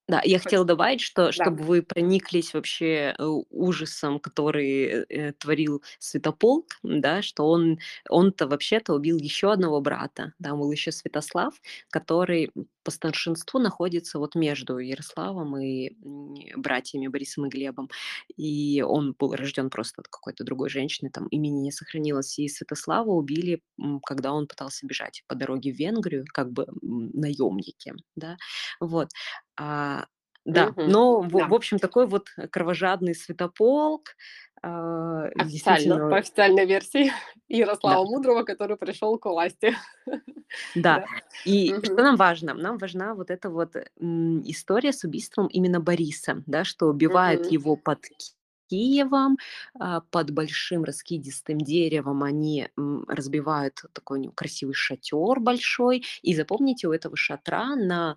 Да, 0.09 0.21
я 0.25 0.39
хотела 0.39 0.65
добавить, 0.65 1.01
что 1.01 1.31
Да. 1.35 1.53
чтобы 1.53 1.63
вы 1.63 1.83
прониклись 1.83 2.55
вообще, 2.55 3.15
э, 3.19 3.25
ужасом, 3.51 4.19
который, 4.19 5.05
э, 5.09 5.33
творил 5.33 5.83
Святополк, 5.99 6.67
да, 6.83 7.23
что 7.23 7.47
он 7.49 7.79
он-то 8.09 8.49
вообще-то 8.49 8.95
убил 8.95 9.17
еще 9.19 9.53
одного 9.53 9.81
брата. 9.81 10.33
Там 10.43 10.59
был 10.59 10.71
еще 10.73 10.91
Святослав, 10.91 11.55
который, 11.91 12.51
по 12.85 12.91
старшинству 12.91 13.61
находится 13.61 14.18
вот 14.18 14.35
между 14.35 14.78
Ярославом 14.78 15.57
и, 15.59 15.91
м, 16.05 16.35
братьями 16.57 17.09
Борисом 17.09 17.47
и 17.47 17.49
Глебом. 17.51 17.89
И 18.37 18.83
он 18.83 19.14
был 19.18 19.35
рожден 19.35 19.70
просто 19.70 20.03
от 20.03 20.09
какой-то 20.09 20.45
другой 20.45 20.68
женщины, 20.70 21.11
там 21.11 21.26
имени 21.28 21.61
не 21.61 21.72
сохранилось. 21.72 22.39
И 22.39 22.49
Святослава 22.49 23.11
убили, 23.11 23.62
когда 24.07 24.33
он 24.33 24.47
пытался 24.49 24.87
бежать 24.87 25.22
по 25.28 25.35
дороге 25.35 25.72
в 25.72 25.76
Венгрию, 25.78 26.24
как 26.33 26.51
бы, 26.53 26.66
наемники, 26.83 27.95
да. 28.16 28.37
Вот. 28.80 29.09
А, 29.59 30.07
да, 30.45 30.74
Мгм. 30.76 30.85
но, 30.85 31.20
в 31.22 31.30
Да. 31.33 31.49
в 31.49 31.55
общем, 31.55 31.78
такой 31.78 32.07
вот 32.07 32.28
кровожадный 32.51 33.14
Святополк, 33.14 34.11
а, 34.63 35.31
Официально, 35.39 36.01
по 36.01 36.17
действительно 36.17 36.19
официальной 36.19 36.67
версии 36.67 37.13
Да. 37.85 37.99
Ярослава 37.99 38.05
Мудрого, 38.05 38.45
который 38.45 38.77
пришел 38.77 39.19
к 39.19 39.27
власти. 39.27 39.77
Да. 40.75 41.03
Да. 41.03 41.07
И 41.45 41.77
что 41.83 42.03
Мгм. 42.03 42.03
нам 42.03 42.17
важно? 42.17 42.55
Нам 42.55 42.79
важна 42.79 43.15
вот 43.15 43.31
эта 43.31 43.51
вот, 43.51 43.75
история 44.45 44.93
с 44.93 45.05
убийством 45.05 45.47
именно 45.49 45.81
Бориса, 45.81 46.43
да, 46.47 46.65
что 46.65 46.87
убивают 46.87 47.47
Мгм. 47.47 47.51
его 47.51 47.77
под 47.77 48.05
Киевом, 48.69 49.37
а, 49.79 50.01
под 50.01 50.31
большим 50.31 50.85
раскидистым 50.85 51.59
деревом 51.59 52.23
они, 52.23 52.69
разбивают 53.09 53.83
такой 53.93 54.31
красивый 54.35 54.75
шатер 54.75 55.41
большой. 55.41 56.05
И 56.23 56.35
запомните, 56.35 56.89
у 56.89 56.93
этого 56.93 57.17
шатра 57.17 57.75
на, 57.77 58.15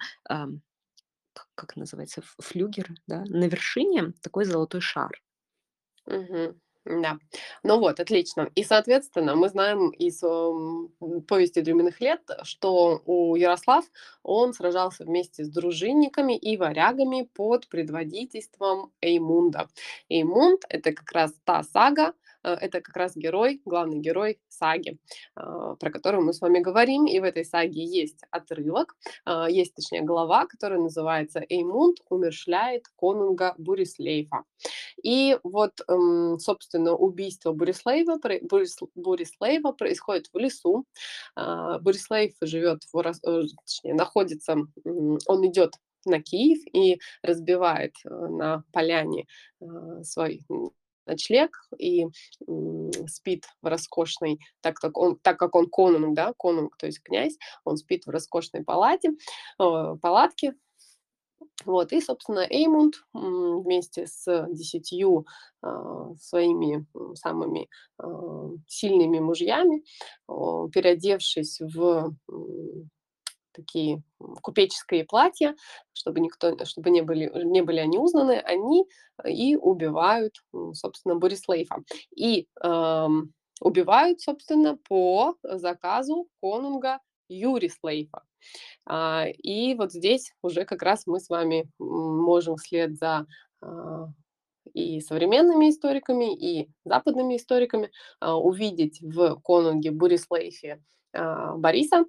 как 1.55 1.75
называется, 1.77 2.21
флюгер, 2.39 2.89
да, 3.07 3.23
на 3.27 3.47
вершине 3.47 4.13
такой 4.21 4.45
золотой 4.45 4.81
шар. 4.81 5.21
Мгм. 6.07 6.59
Да. 6.85 7.17
Ну 7.63 7.79
вот, 7.79 7.99
отлично. 7.99 8.51
И, 8.53 8.63
соответственно, 8.63 9.35
мы 9.35 9.49
знаем 9.49 9.89
из, 9.89 10.21
ам, 10.23 10.89
"Повести 11.27 11.59
временных 11.59 11.99
лет", 11.99 12.21
что 12.43 13.01
у 13.07 13.35
Ярослав, 13.35 13.85
он 14.21 14.53
сражался 14.53 15.03
вместе 15.03 15.43
с 15.45 15.49
дружинниками 15.49 16.37
и 16.37 16.57
варягами 16.57 17.27
под 17.33 17.67
предводительством 17.69 18.91
Эймунда. 19.01 19.67
Эймунд- 20.09 20.63
это 20.69 20.91
как 20.93 21.11
раз 21.11 21.33
та 21.43 21.63
сага, 21.63 22.09
э, 22.09 22.11
это 22.53 22.81
как 22.81 22.95
раз 22.97 23.15
герой, 23.15 23.61
главный 23.65 23.99
герой 23.99 24.39
саги, 24.49 24.97
а, 25.35 25.75
про 25.75 25.89
которую 25.91 26.23
мы 26.25 26.33
с 26.33 26.41
вами 26.41 26.59
говорим. 26.59 27.05
И 27.07 27.19
в 27.19 27.23
этой 27.23 27.45
саге 27.45 27.83
есть 27.83 28.21
отрывок, 28.31 28.95
а, 29.25 29.49
есть, 29.49 29.75
точнее, 29.75 30.01
глава, 30.01 30.45
которая 30.47 30.79
называется 30.79 31.41
"Эймунд 31.49 31.97
умерщвляет 32.09 32.83
конунга 32.97 33.55
Борислейфа". 33.57 34.43
И 35.03 35.37
вот, 35.43 35.73
м, 35.89 36.39
собственно, 36.39 36.93
убийство 36.95 37.53
Борис 37.53 37.81
Борислейва 38.95 39.71
происходит 39.73 40.27
в 40.33 40.37
лесу. 40.39 40.85
А, 41.35 41.79
Борислейв 41.79 42.33
живет 42.41 42.83
в 42.93 42.99
э, 42.99 43.43
точнее, 43.65 43.93
находится, 43.95 44.55
он 45.27 45.47
идет 45.47 45.73
на 46.05 46.21
Киев 46.21 46.59
и 46.73 46.99
разбивает, 47.23 47.95
э, 48.05 48.09
на 48.09 48.63
поляне, 48.73 49.25
свой, 50.03 50.41
ночлег 51.05 51.57
и, 51.77 52.05
спит 53.07 53.45
в 53.61 53.67
роскошной, 53.67 54.39
так 54.61 54.75
как 54.75 54.97
он 54.97 55.17
так 55.17 55.37
как 55.37 55.55
он 55.55 55.69
конунг, 55.69 56.15
да, 56.15 56.33
конунг, 56.37 56.77
то 56.77 56.85
есть 56.85 57.01
князь, 57.01 57.37
он 57.63 57.77
спит 57.77 58.05
в 58.05 58.09
роскошной 58.09 58.63
палате 58.63 59.11
э, 59.59 59.95
палатке. 60.01 60.55
Вот, 61.63 61.93
и, 61.93 62.01
собственно, 62.01 62.45
Эймунд, 62.49 62.95
вместе 63.13 64.07
с 64.07 64.47
10, 64.49 65.25
а, 65.61 66.13
своими, 66.19 66.85
самыми, 67.15 67.69
а, 67.97 68.49
сильными 68.67 69.19
мужьями, 69.19 69.83
о, 70.27 70.67
переодевшись 70.67 71.61
в, 71.61 72.13
такие, 73.55 74.01
купеческие 74.41 75.05
платья, 75.05 75.55
чтобы 75.93 76.19
никто 76.19 76.55
чтобы 76.65 76.89
не 76.91 77.01
были 77.01 77.31
не 77.45 77.61
были 77.61 77.79
они 77.79 77.97
узнаны, 77.97 78.33
они 78.45 78.85
и 79.27 79.55
убивают, 79.55 80.35
собственно, 80.73 81.15
Борислейфа. 81.15 81.77
И, 82.15 82.47
ам, 82.61 83.31
убивают, 83.61 84.21
собственно, 84.21 84.77
по 84.89 85.35
заказу 85.43 86.27
конунга 86.41 86.99
Юрислейфа. 87.29 88.23
А, 88.85 89.25
и 89.27 89.75
вот 89.75 89.91
здесь 89.93 90.33
уже 90.43 90.65
как 90.65 90.83
раз 90.83 91.07
мы 91.07 91.19
с 91.19 91.29
вами, 91.29 91.69
можем 91.79 92.57
вслед 92.57 92.97
за, 92.97 93.25
а, 93.61 94.09
и 94.73 95.01
современными 95.01 95.69
историками, 95.69 96.35
и 96.35 96.69
западными 96.85 97.37
историками, 97.37 97.91
а, 98.21 98.37
увидеть 98.37 99.01
в 99.01 99.39
конунге 99.43 99.91
Борислейфе, 99.91 100.81
а, 101.13 101.55
Бориса 101.57 102.05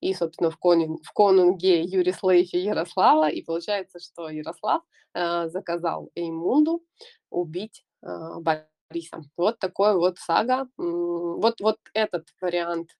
и, 0.00 0.14
собственно, 0.14 0.50
в 0.50 0.58
конин 0.58 0.98
в 1.02 1.12
конунге 1.12 1.82
Юрислейфе 1.82 2.60
Ярослава. 2.62 3.28
И 3.30 3.42
получается, 3.42 3.98
что 4.00 4.28
Ярослав, 4.30 4.82
а, 5.14 5.48
заказал 5.48 6.10
Эймунду 6.14 6.82
убить, 7.30 7.84
а, 8.02 8.40
Бориса. 8.40 9.22
Вот 9.36 9.58
такой 9.58 9.96
вот 9.96 10.18
сага. 10.18 10.68
Вот 10.76 11.60
вот 11.60 11.78
этот 11.94 12.28
вариант, 12.40 12.90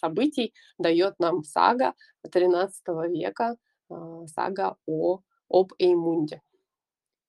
событий 0.00 0.54
даёт 0.78 1.14
нам 1.18 1.44
сага 1.44 1.94
XIII 2.26 3.08
века, 3.08 3.56
а, 3.90 4.26
сага 4.26 4.76
о 4.86 5.20
об 5.50 5.72
Эймунде. 5.78 6.42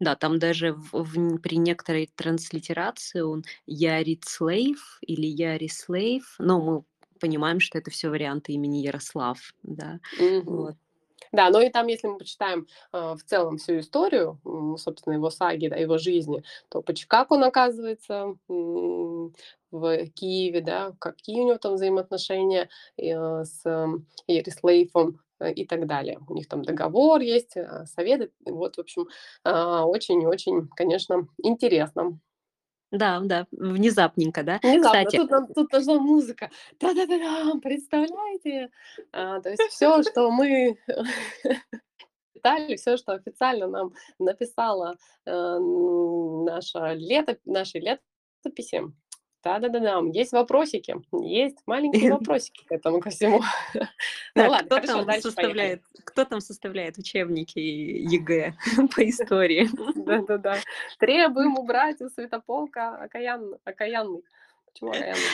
Да, 0.01 0.15
там 0.15 0.39
даже 0.39 0.73
в 0.73 0.89
в 0.93 1.37
при 1.39 1.57
некоторой 1.57 2.09
транслитерации 2.15 3.19
он 3.19 3.43
Ярицлейф 3.65 4.97
или 5.01 5.25
Ярислейф, 5.27 6.35
но 6.39 6.61
мы 6.61 6.83
понимаем, 7.19 7.59
что 7.59 7.77
это 7.77 7.91
всё 7.91 8.09
варианты 8.11 8.53
имени 8.53 8.77
Ярослав, 8.79 9.39
да, 9.63 9.99
Мгм. 10.11 10.45
вот. 10.45 10.75
Да, 11.33 11.49
но 11.51 11.61
и 11.61 11.69
там, 11.69 11.87
если 11.87 12.07
мы 12.07 12.17
почитаем, 12.19 12.67
а, 12.91 13.15
в 13.15 13.23
целом 13.23 13.57
всю 13.57 13.79
историю, 13.79 14.39
м, 14.45 14.77
собственно, 14.77 15.15
его 15.15 15.29
саги, 15.31 15.67
да, 15.69 15.75
его 15.77 15.97
жизни, 15.97 16.43
то 16.69 16.83
как 17.07 17.31
он 17.31 17.43
оказывается, 17.43 18.35
м, 18.49 19.33
в 19.71 20.07
Киеве, 20.15 20.61
да, 20.61 20.93
какие 20.99 21.41
у 21.41 21.45
него 21.47 21.57
там 21.59 21.75
взаимоотношения, 21.75 22.69
а, 22.99 23.43
с, 23.45 23.65
м, 23.65 24.07
Ярислейфом, 24.27 25.21
э, 25.39 25.53
и 25.53 25.65
так 25.67 25.87
далее. 25.87 26.19
У 26.29 26.33
них 26.35 26.47
там 26.49 26.63
договор 26.63 27.21
есть, 27.21 27.57
а, 27.57 27.85
советы. 27.85 28.31
Вот, 28.45 28.77
в 28.77 28.79
общем, 28.81 29.07
а, 29.43 29.85
очень 29.85 30.21
и 30.23 30.27
очень, 30.27 30.67
конечно, 30.75 31.27
интересно. 31.43 32.19
Да, 32.91 33.19
да, 33.23 33.45
внезапненько, 33.51 34.43
да. 34.43 34.59
Внезапно 34.63 35.11
Кстати 35.11 35.17
тут 35.17 35.53
тут 35.53 35.69
должна 35.69 35.99
музыка. 35.99 36.49
Та-да-да-дам! 36.79 37.61
Представляете? 37.61 38.71
А, 39.11 39.39
то 39.41 39.49
есть 39.49 39.63
всё, 39.69 40.01
что 40.03 40.31
мы 40.31 40.77
читали, 42.35 42.75
всё, 42.77 42.97
что 42.97 43.13
официально 43.13 43.67
нам 43.67 43.93
написала, 44.19 44.97
э, 45.25 45.59
наша 45.59 46.93
лето 46.95 47.37
наши 47.45 47.79
летописи. 47.79 48.83
Та-да-да-дам! 49.41 50.11
Есть 50.11 50.33
вопросики, 50.33 50.95
есть 51.23 51.57
маленькие 51.65 52.11
вопросики 52.13 52.65
к 52.65 52.71
этому 52.71 52.99
ко 52.99 53.09
всему. 53.09 53.41
Ну 54.35 54.47
ладно, 54.47 54.65
кто 54.67 54.75
хорошо, 54.75 54.93
там 54.93 55.05
дальше 55.05 55.21
составляет 55.23 55.83
кто 56.05 56.23
там 56.23 56.39
составляет 56.39 56.97
учебники 56.97 57.59
ЕГЭ 57.59 58.55
по 58.95 59.09
истории? 59.09 59.67
Да-да-да. 59.95 60.57
Требуем 60.99 61.57
убрать 61.57 62.01
у 62.01 62.09
Святополка 62.09 62.95
окаян 62.95 63.55
окаянный. 63.63 64.23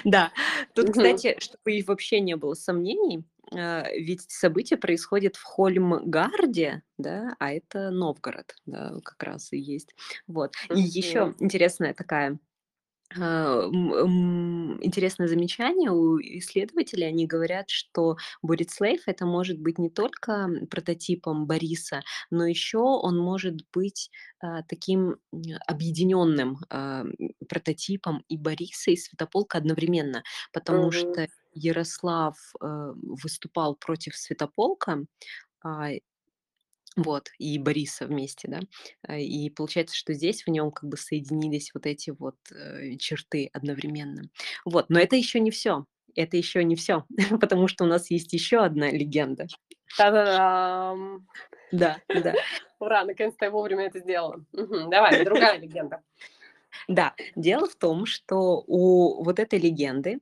Да, 0.05 0.31
тут, 0.73 0.91
кстати, 0.91 1.35
чтобы 1.39 1.73
и 1.73 1.83
вообще 1.83 2.19
не 2.19 2.35
было 2.35 2.53
сомнений, 2.53 3.25
а, 3.53 3.85
ведь 3.91 4.29
событие 4.31 4.77
происходит 4.77 5.35
в 5.35 5.43
Хольмгарде, 5.43 6.81
да, 6.97 7.35
а 7.39 7.51
это 7.51 7.91
Новгород, 7.91 8.55
да, 8.65 8.93
как 9.03 9.21
раз 9.21 9.51
и 9.53 9.57
есть. 9.57 9.93
Вот. 10.27 10.53
И 10.73 10.79
еще 10.79 11.35
интересная 11.39 11.93
такая, 11.93 12.39
а, 13.17 13.61
м, 13.63 14.77
интересное 14.83 15.27
замечание 15.27 15.91
у 15.91 16.19
исследователей. 16.19 17.07
Они 17.07 17.27
говорят, 17.27 17.69
что 17.69 18.17
Борислейф- 18.41 19.03
это 19.05 19.25
может 19.25 19.59
быть 19.59 19.77
не 19.79 19.89
только, 19.89 20.49
прототипом 20.69 21.45
Бориса, 21.47 22.01
но 22.31 22.45
еще 22.47 22.79
он 22.79 23.17
может 23.17 23.61
быть, 23.73 24.09
а, 24.39 24.63
таким, 24.63 25.17
объединенным, 25.67 26.57
а, 26.69 27.05
прототипом 27.49 28.23
и 28.27 28.37
Бориса, 28.37 28.91
и 28.91 28.97
Святополка 28.97 29.57
одновременно. 29.59 30.23
Потому 30.53 30.91
Мгм. 30.91 30.91
что 30.91 31.27
Ярослав, 31.53 32.37
а, 32.59 32.91
выступал 32.95 33.75
против 33.75 34.15
Святополка, 34.15 35.05
вот, 36.95 37.29
и 37.39 37.57
Бориса 37.59 38.05
вместе, 38.07 38.47
да. 38.49 38.59
А, 39.07 39.17
и 39.17 39.49
получается, 39.49 39.95
что 39.95 40.13
здесь 40.13 40.43
в 40.45 40.49
нем 40.49 40.71
как 40.71 40.89
бы 40.89 40.97
соединились 40.97 41.71
вот 41.73 41.85
эти 41.85 42.11
вот, 42.11 42.35
э, 42.51 42.97
черты 42.97 43.49
одновременно. 43.53 44.29
Вот, 44.65 44.89
но 44.89 44.99
это 44.99 45.15
еще 45.15 45.39
не 45.39 45.51
всё. 45.51 45.85
Это 46.15 46.37
еще 46.37 46.63
не 46.63 46.75
всё, 46.75 47.05
потому 47.41 47.67
что 47.67 47.83
у 47.85 47.87
нас 47.87 48.09
есть 48.11 48.33
еще 48.33 48.59
одна 48.63 48.89
легенда. 48.91 49.47
Та-да-дам! 49.97 51.27
Да, 51.71 51.97
да. 52.13 52.33
Ура, 52.79 53.05
наконец-то 53.05 53.45
я 53.45 53.51
вовремя 53.51 53.85
это 53.87 53.99
сделала. 53.99 54.43
Давай, 54.53 55.23
другая 55.23 55.57
легенда. 55.59 56.01
Да, 56.87 57.15
дело 57.35 57.67
в 57.67 57.75
том, 57.75 58.05
что 58.05 58.63
у 58.67 59.23
вот 59.23 59.39
этой 59.39 59.59
легенды, 59.59 60.19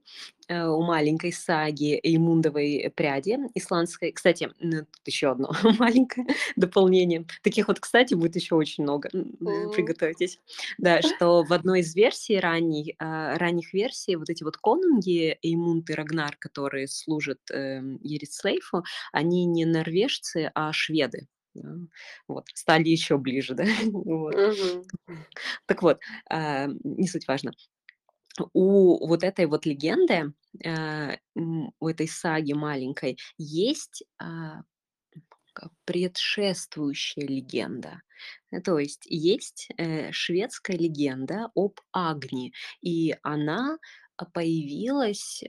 у 0.49 0.81
маленькой 0.83 1.31
саги 1.31 1.99
Эймундовой 2.03 2.91
пряди 2.95 3.37
исландской 3.55 4.11
Кстати, 4.11 4.49
н 4.59 4.85
тут 4.85 5.07
еще 5.07 5.31
одно 5.31 5.51
маленькое 5.79 6.27
дополнение. 6.55 7.25
Таких 7.43 7.67
вот, 7.67 7.79
кстати, 7.79 8.13
будет 8.13 8.35
еще 8.35 8.55
очень 8.55 8.83
много, 8.83 9.09
э, 9.13 9.69
приготовьтесь. 9.69 10.39
Да, 10.77 11.01
что 11.01 11.43
в 11.43 11.53
одной 11.53 11.81
из 11.81 11.95
версий 11.95 12.39
ранней, 12.39 12.95
а, 12.99 13.37
ранних 13.37 13.73
версий 13.73 14.15
вот 14.15 14.29
эти 14.29 14.43
вот 14.43 14.57
конунги 14.57 15.37
Эймунд 15.41 15.89
и 15.89 15.93
Рагнар, 15.93 16.35
которые 16.37 16.87
служат, 16.87 17.39
эм, 17.51 17.99
Ярислейфу, 18.03 18.83
они 19.11 19.45
не 19.45 19.65
норвежцы, 19.65 20.51
а 20.55 20.71
шведы. 20.73 21.27
Да, 21.55 21.75
вот, 22.27 22.45
стали 22.55 22.89
еще 22.89 23.17
ближе, 23.17 23.53
да, 23.53 23.65
вот. 23.91 24.35
Мгм. 24.35 24.83
Так 25.65 25.81
вот, 25.83 25.99
а, 26.29 26.67
не 26.83 27.07
суть 27.07 27.27
важно. 27.27 27.51
У 28.53 29.07
вот 29.07 29.23
этой 29.23 29.45
вот 29.45 29.65
легенды, 29.65 30.33
м, 31.35 31.71
у 31.79 31.87
этой 31.87 32.07
саги 32.07 32.53
маленькой 32.53 33.17
есть, 33.37 34.03
а, 34.19 34.61
предшествующая 35.85 37.27
легенда. 37.27 38.01
Э, 38.51 38.61
то 38.61 38.79
есть 38.79 39.03
есть, 39.07 39.69
э, 39.77 40.11
шведская 40.11 40.77
легенда 40.77 41.49
об 41.55 41.79
Агне, 41.93 42.51
и 42.81 43.15
она, 43.23 43.77
а, 44.17 44.25
появилась, 44.25 45.43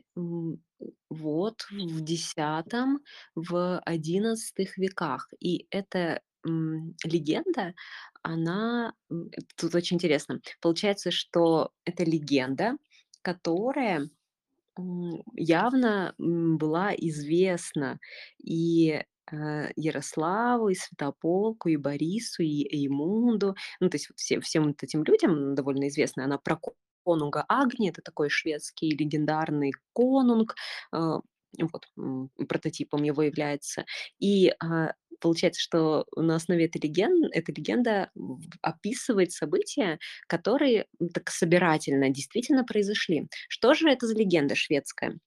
вот 1.10 1.66
в 1.70 2.02
X, 2.04 3.00
в 3.34 3.80
XI 3.86 4.78
веках. 4.78 5.28
И 5.40 5.66
эта, 5.70 6.22
легенда, 6.44 7.74
она, 8.22 8.94
тут 9.56 9.74
очень 9.74 9.96
интересно. 9.96 10.40
Получается, 10.60 11.10
что 11.10 11.72
это 11.84 12.04
легенда, 12.04 12.76
которая, 13.22 14.10
явно, 15.36 16.14
была 16.18 16.94
известна 16.96 17.98
и, 18.42 19.02
а, 19.32 19.68
Ярославу, 19.76 20.68
и 20.70 20.74
Святополку, 20.74 21.68
и 21.70 21.76
Борису, 21.76 22.42
и 22.42 22.64
Эймунду. 22.76 23.56
Ну, 23.80 23.90
то 23.90 23.96
есть 23.96 24.08
вот 24.10 24.18
всем 24.18 24.40
всем 24.42 24.64
вот 24.68 24.82
этим 24.82 25.04
людям 25.04 25.54
довольно 25.54 25.88
известна 25.88 26.24
она 26.24 26.38
про 26.38 26.60
конунга 27.04 27.44
Агни. 27.48 27.90
Это 27.90 28.02
такой 28.02 28.30
шведский 28.30 28.90
легендарный 28.90 29.72
конунг, 29.94 30.56
а, 30.92 31.20
вот, 31.58 31.86
прототипом 32.48 33.02
его 33.02 33.22
является. 33.22 33.84
И, 34.18 34.52
а, 34.62 34.92
получается, 35.20 35.60
что 35.60 36.06
на 36.16 36.36
основе 36.36 36.66
этой 36.66 36.80
леген 36.80 37.28
эта 37.32 37.52
легенда 37.52 38.10
описывает 38.62 39.32
события, 39.32 39.98
которые, 40.26 40.86
так 41.12 41.30
собирательно 41.30 42.10
действительно 42.10 42.64
произошли. 42.64 43.28
Что 43.48 43.74
же 43.74 43.88
это 43.90 44.06
за 44.06 44.14
легенда 44.14 44.54
шведская? 44.54 45.18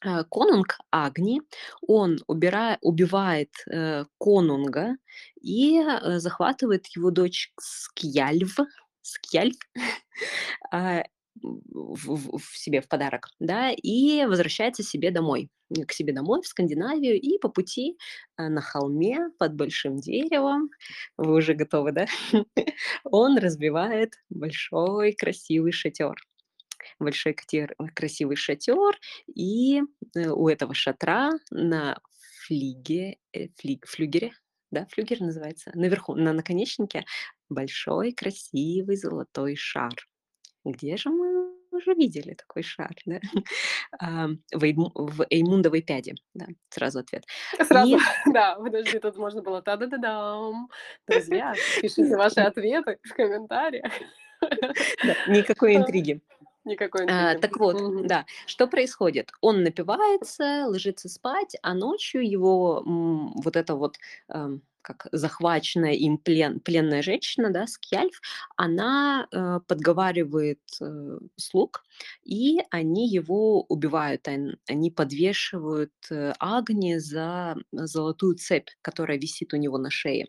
А, 0.00 0.24
конунг 0.24 0.78
Агни, 0.90 1.40
он 1.86 2.18
убира 2.26 2.78
убивает, 2.82 3.50
э, 3.70 4.04
конунга 4.18 4.96
и, 5.40 5.78
э, 5.80 6.18
захватывает 6.18 6.86
его 6.88 7.10
дочь 7.10 7.52
Скьяльв 7.58 8.58
Скьяльд, 9.02 9.58
а, 10.72 11.04
в 11.42 12.38
в 12.38 12.56
себе 12.56 12.80
в 12.80 12.88
подарок, 12.88 13.28
да, 13.40 13.70
и 13.70 14.24
возвращается 14.26 14.82
себе 14.82 15.10
домой, 15.10 15.50
к 15.86 15.92
себе 15.92 16.12
домой 16.12 16.42
в 16.42 16.46
Скандинавию. 16.46 17.20
И 17.20 17.38
по 17.38 17.48
пути, 17.48 17.96
а, 18.36 18.48
на 18.48 18.60
холме 18.60 19.28
под 19.38 19.54
большим 19.54 19.96
деревом, 19.96 20.70
вы 21.16 21.34
уже 21.34 21.54
готовы, 21.54 21.92
да, 21.92 22.06
он 23.04 23.38
разбивает 23.38 24.14
большой 24.30 25.12
красивый 25.12 25.72
шатер. 25.72 26.16
Большой 26.98 27.32
ктер 27.32 27.74
красивый 27.94 28.36
шатер, 28.36 28.98
и, 29.34 29.80
э, 30.14 30.28
у 30.28 30.48
этого 30.48 30.74
шатра 30.74 31.30
на 31.50 31.98
флиге 32.44 33.16
э, 33.32 33.48
флиг 33.56 33.86
флюгере, 33.86 34.32
да, 34.70 34.86
флюгер 34.90 35.20
называется, 35.20 35.72
наверху, 35.74 36.14
на 36.14 36.32
наконечнике 36.32 37.04
большой 37.48 38.12
красивый 38.12 38.96
золотой 38.96 39.56
шар. 39.56 39.94
Где 40.64 40.96
же 40.96 41.10
мы 41.10 41.52
уже 41.70 41.92
видели 41.94 42.34
такой 42.34 42.62
шар, 42.62 42.94
да? 43.04 43.20
Ам, 43.98 44.38
в 44.52 44.64
Эйм 44.64 44.90
в 44.94 45.26
Эймундовой 45.30 45.82
пряди, 45.82 46.14
да, 46.34 46.46
сразу 46.70 47.00
ответ. 47.00 47.24
Сразу, 47.62 47.96
И 47.96 47.98
да, 48.34 48.54
подожди, 48.56 48.98
тут 48.98 49.16
можно 49.18 49.42
было 49.42 49.60
та-да-да-дам. 49.62 50.68
Друзья, 51.06 51.58
пишите 51.80 52.16
ваши 52.16 52.40
ответы 52.40 52.98
в 53.04 53.14
комментариях. 53.14 53.92
Да, 55.02 55.14
никакой 55.26 55.76
А, 55.76 55.78
интриги. 55.80 56.20
никакой 56.64 57.04
А, 57.06 57.34
интриги. 57.34 57.40
так 57.40 57.56
вот, 57.58 57.80
Мгм. 57.80 58.06
да, 58.06 58.26
что 58.46 58.66
происходит? 58.66 59.30
Он 59.40 59.62
напивается, 59.62 60.66
ложится 60.66 61.08
спать, 61.08 61.56
а 61.62 61.74
ночью 61.74 62.28
его, 62.28 62.82
м, 62.86 63.32
вот 63.36 63.56
эта 63.56 63.74
вот, 63.74 63.96
ам, 64.28 64.62
как 64.84 65.08
захваченная 65.12 65.94
им 65.94 66.18
плен 66.18 66.60
пленная 66.60 67.02
женщина, 67.02 67.50
да, 67.50 67.66
Скьяльф, 67.68 68.20
она, 68.56 69.28
э, 69.32 69.60
подговаривает, 69.68 70.60
э, 70.82 71.18
слуг, 71.36 71.84
и 72.24 72.60
они 72.70 73.08
его 73.10 73.62
убивают. 73.64 74.28
Они 74.68 74.90
подвешивают, 74.92 75.92
э, 76.12 76.34
Агни 76.40 76.98
за 76.98 77.56
золотую 77.72 78.36
цепь, 78.36 78.70
которая 78.82 79.18
висит 79.18 79.54
у 79.54 79.58
него 79.58 79.78
на 79.78 79.90
шее. 79.90 80.28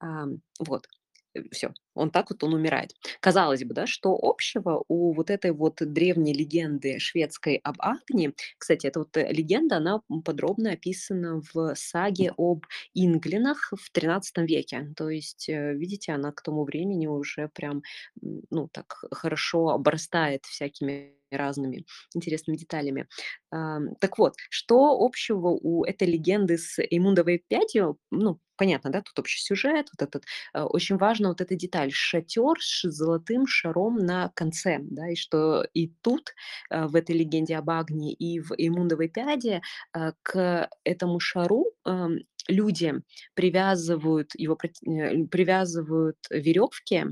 Ам, 0.00 0.42
вот, 0.60 0.88
э, 1.36 1.42
всё. 1.52 1.72
Он 1.94 2.10
так 2.10 2.30
вот 2.30 2.42
он 2.44 2.54
умирает. 2.54 2.92
Казалось 3.20 3.64
бы, 3.64 3.74
да, 3.74 3.86
что 3.86 4.16
общего 4.20 4.84
у 4.88 5.12
вот 5.12 5.30
этой 5.30 5.52
вот 5.52 5.76
древней 5.80 6.32
легенды 6.32 6.98
шведской 6.98 7.56
об 7.62 7.76
Агне? 7.80 8.32
Кстати, 8.58 8.86
эта 8.86 9.00
вот 9.00 9.16
э, 9.16 9.32
легенда, 9.32 9.76
она 9.76 10.00
подробно 10.24 10.72
описана 10.72 11.40
в 11.52 11.74
саге 11.74 12.32
об 12.36 12.64
Инглинах 12.94 13.72
в 13.76 13.90
XIII 13.92 14.46
веке. 14.46 14.92
То 14.96 15.10
есть, 15.10 15.48
э, 15.48 15.74
видите, 15.74 16.12
она 16.12 16.32
к 16.32 16.42
тому 16.42 16.64
времени 16.64 17.06
уже 17.06 17.48
прям, 17.48 17.82
ну, 18.22 18.68
так 18.72 19.04
хорошо 19.10 19.68
обрастает 19.70 20.44
всякими 20.44 21.14
разными 21.30 21.84
интересными 22.12 22.56
деталями. 22.56 23.06
Так 23.50 24.18
вот, 24.18 24.34
что 24.48 24.98
общего 25.00 25.48
у 25.48 25.84
этой 25.84 26.08
легенды 26.08 26.58
с 26.58 26.78
Эймундовой 26.80 27.44
пятью? 27.48 27.98
Ну, 28.10 28.40
понятно, 28.56 28.90
да, 28.90 29.00
тут 29.02 29.18
общий 29.18 29.40
сюжет, 29.40 29.88
вот 29.96 30.06
этот 30.06 30.24
э, 30.54 30.60
очень 30.62 30.96
важна 30.98 31.28
вот 31.28 31.40
эта 31.40 31.54
деталь: 31.56 31.79
шатер 31.90 32.56
с 32.60 32.82
золотым 32.90 33.46
шаром 33.46 33.96
на 33.96 34.30
конце, 34.34 34.78
да, 34.82 35.08
и 35.10 35.14
что 35.16 35.64
и 35.74 35.88
тут, 36.02 36.34
э, 36.70 36.86
в 36.86 36.94
этой 36.96 37.16
легенде 37.16 37.56
об 37.56 37.70
Агне, 37.70 38.12
и 38.12 38.40
в 38.40 38.52
Эймундовой 38.56 39.08
пяде, 39.08 39.62
э, 39.94 40.12
к 40.22 40.68
этому 40.84 41.20
шару, 41.20 41.66
ам, 41.84 42.18
люди 42.48 42.94
привязывают 43.34 44.32
его 44.34 44.58
э, 44.62 45.24
привязывают 45.26 46.18
веревки, 46.30 47.04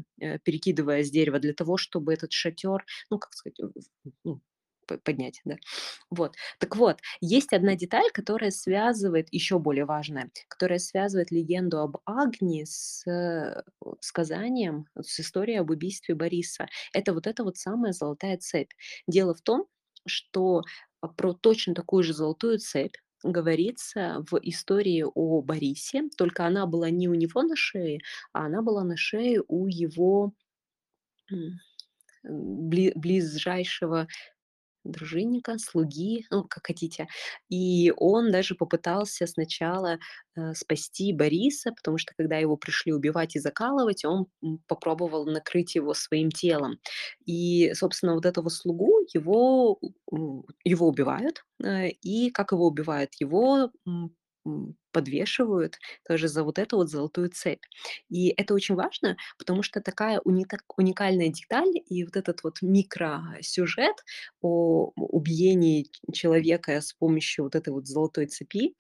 перекидывая 0.44 1.04
с 1.04 1.10
дерева 1.10 1.38
для 1.38 1.52
того, 1.54 1.76
чтобы 1.76 2.12
этот 2.12 2.32
шатер, 2.32 2.84
ну, 3.10 3.18
как 3.18 3.32
сказать, 3.34 3.58
ну, 4.24 4.40
поднять, 4.96 5.40
да. 5.44 5.56
Вот. 6.10 6.34
Так 6.58 6.76
вот, 6.76 7.00
есть 7.20 7.52
одна 7.52 7.74
деталь, 7.76 8.10
которая 8.12 8.50
связывает, 8.50 9.28
еще 9.32 9.58
более 9.58 9.84
важная, 9.84 10.30
которая 10.48 10.78
связывает 10.78 11.30
легенду 11.30 11.80
об 11.80 11.98
Агне 12.04 12.64
с, 12.66 13.06
э, 13.06 13.62
сказанием, 14.00 14.86
с 15.00 15.20
историей 15.20 15.58
об 15.58 15.70
убийстве 15.70 16.14
Бориса. 16.14 16.68
Это 16.92 17.12
вот 17.14 17.26
эта 17.26 17.44
вот 17.44 17.56
самая 17.56 17.92
золотая 17.92 18.36
цепь. 18.38 18.72
Дело 19.06 19.34
в 19.34 19.42
том, 19.42 19.66
что, 20.06 20.62
а, 21.00 21.08
про 21.08 21.34
точно 21.34 21.74
такую 21.74 22.02
же 22.04 22.14
золотую 22.14 22.58
цепь 22.58 22.94
говорится 23.24 24.24
в 24.30 24.38
истории 24.42 25.04
о 25.14 25.42
Борисе, 25.42 26.04
только 26.16 26.46
она 26.46 26.66
была 26.66 26.90
не 26.90 27.08
у 27.08 27.14
него 27.14 27.42
на 27.42 27.56
шее, 27.56 28.00
а 28.32 28.46
она 28.46 28.62
была 28.62 28.84
на 28.84 28.96
шее 28.96 29.42
у 29.48 29.66
его, 29.66 30.32
ближайшего 32.24 34.06
дружинника, 34.84 35.58
слуги, 35.58 36.26
ну, 36.30 36.44
как 36.44 36.66
хотите. 36.66 37.08
И 37.48 37.92
он 37.96 38.30
даже 38.32 38.54
попытался 38.54 39.26
сначала, 39.26 39.98
э, 40.36 40.54
спасти 40.54 41.12
Бориса, 41.12 41.72
потому 41.72 41.98
что 41.98 42.14
когда 42.16 42.36
его 42.38 42.56
пришли 42.56 42.92
убивать 42.92 43.36
и 43.36 43.40
закалывать, 43.40 44.04
он, 44.04 44.26
попробовал 44.66 45.26
накрыть 45.26 45.74
его 45.74 45.94
своим 45.94 46.30
телом. 46.30 46.78
И, 47.26 47.72
собственно, 47.74 48.14
вот 48.14 48.26
этого 48.26 48.48
слугу, 48.48 49.00
его, 49.14 49.78
его 50.64 50.88
убивают. 50.88 51.44
Э, 51.62 51.88
и 51.88 52.30
как 52.30 52.52
его 52.52 52.66
убивают? 52.66 53.10
Его, 53.20 53.70
подвешивают 54.92 55.78
тоже 56.08 56.28
за 56.28 56.44
вот 56.44 56.58
эту 56.58 56.76
вот 56.78 56.88
золотую 56.90 57.30
цепь. 57.30 57.62
И 58.10 58.28
это 58.36 58.54
очень 58.54 58.74
важно, 58.74 59.16
потому 59.38 59.62
что 59.62 59.80
такая 59.80 60.20
уникальная 60.24 61.28
деталь 61.28 61.70
и 61.88 62.04
вот 62.04 62.16
этот 62.16 62.42
вот 62.44 62.62
микросюжет, 62.62 63.96
о 64.42 64.92
убиении 64.96 65.86
человека 66.12 66.80
с 66.80 66.92
помощью 66.94 67.44
вот 67.44 67.54
этой 67.54 67.70
вот 67.72 67.86
золотой 67.86 68.26
цепи, 68.26 68.74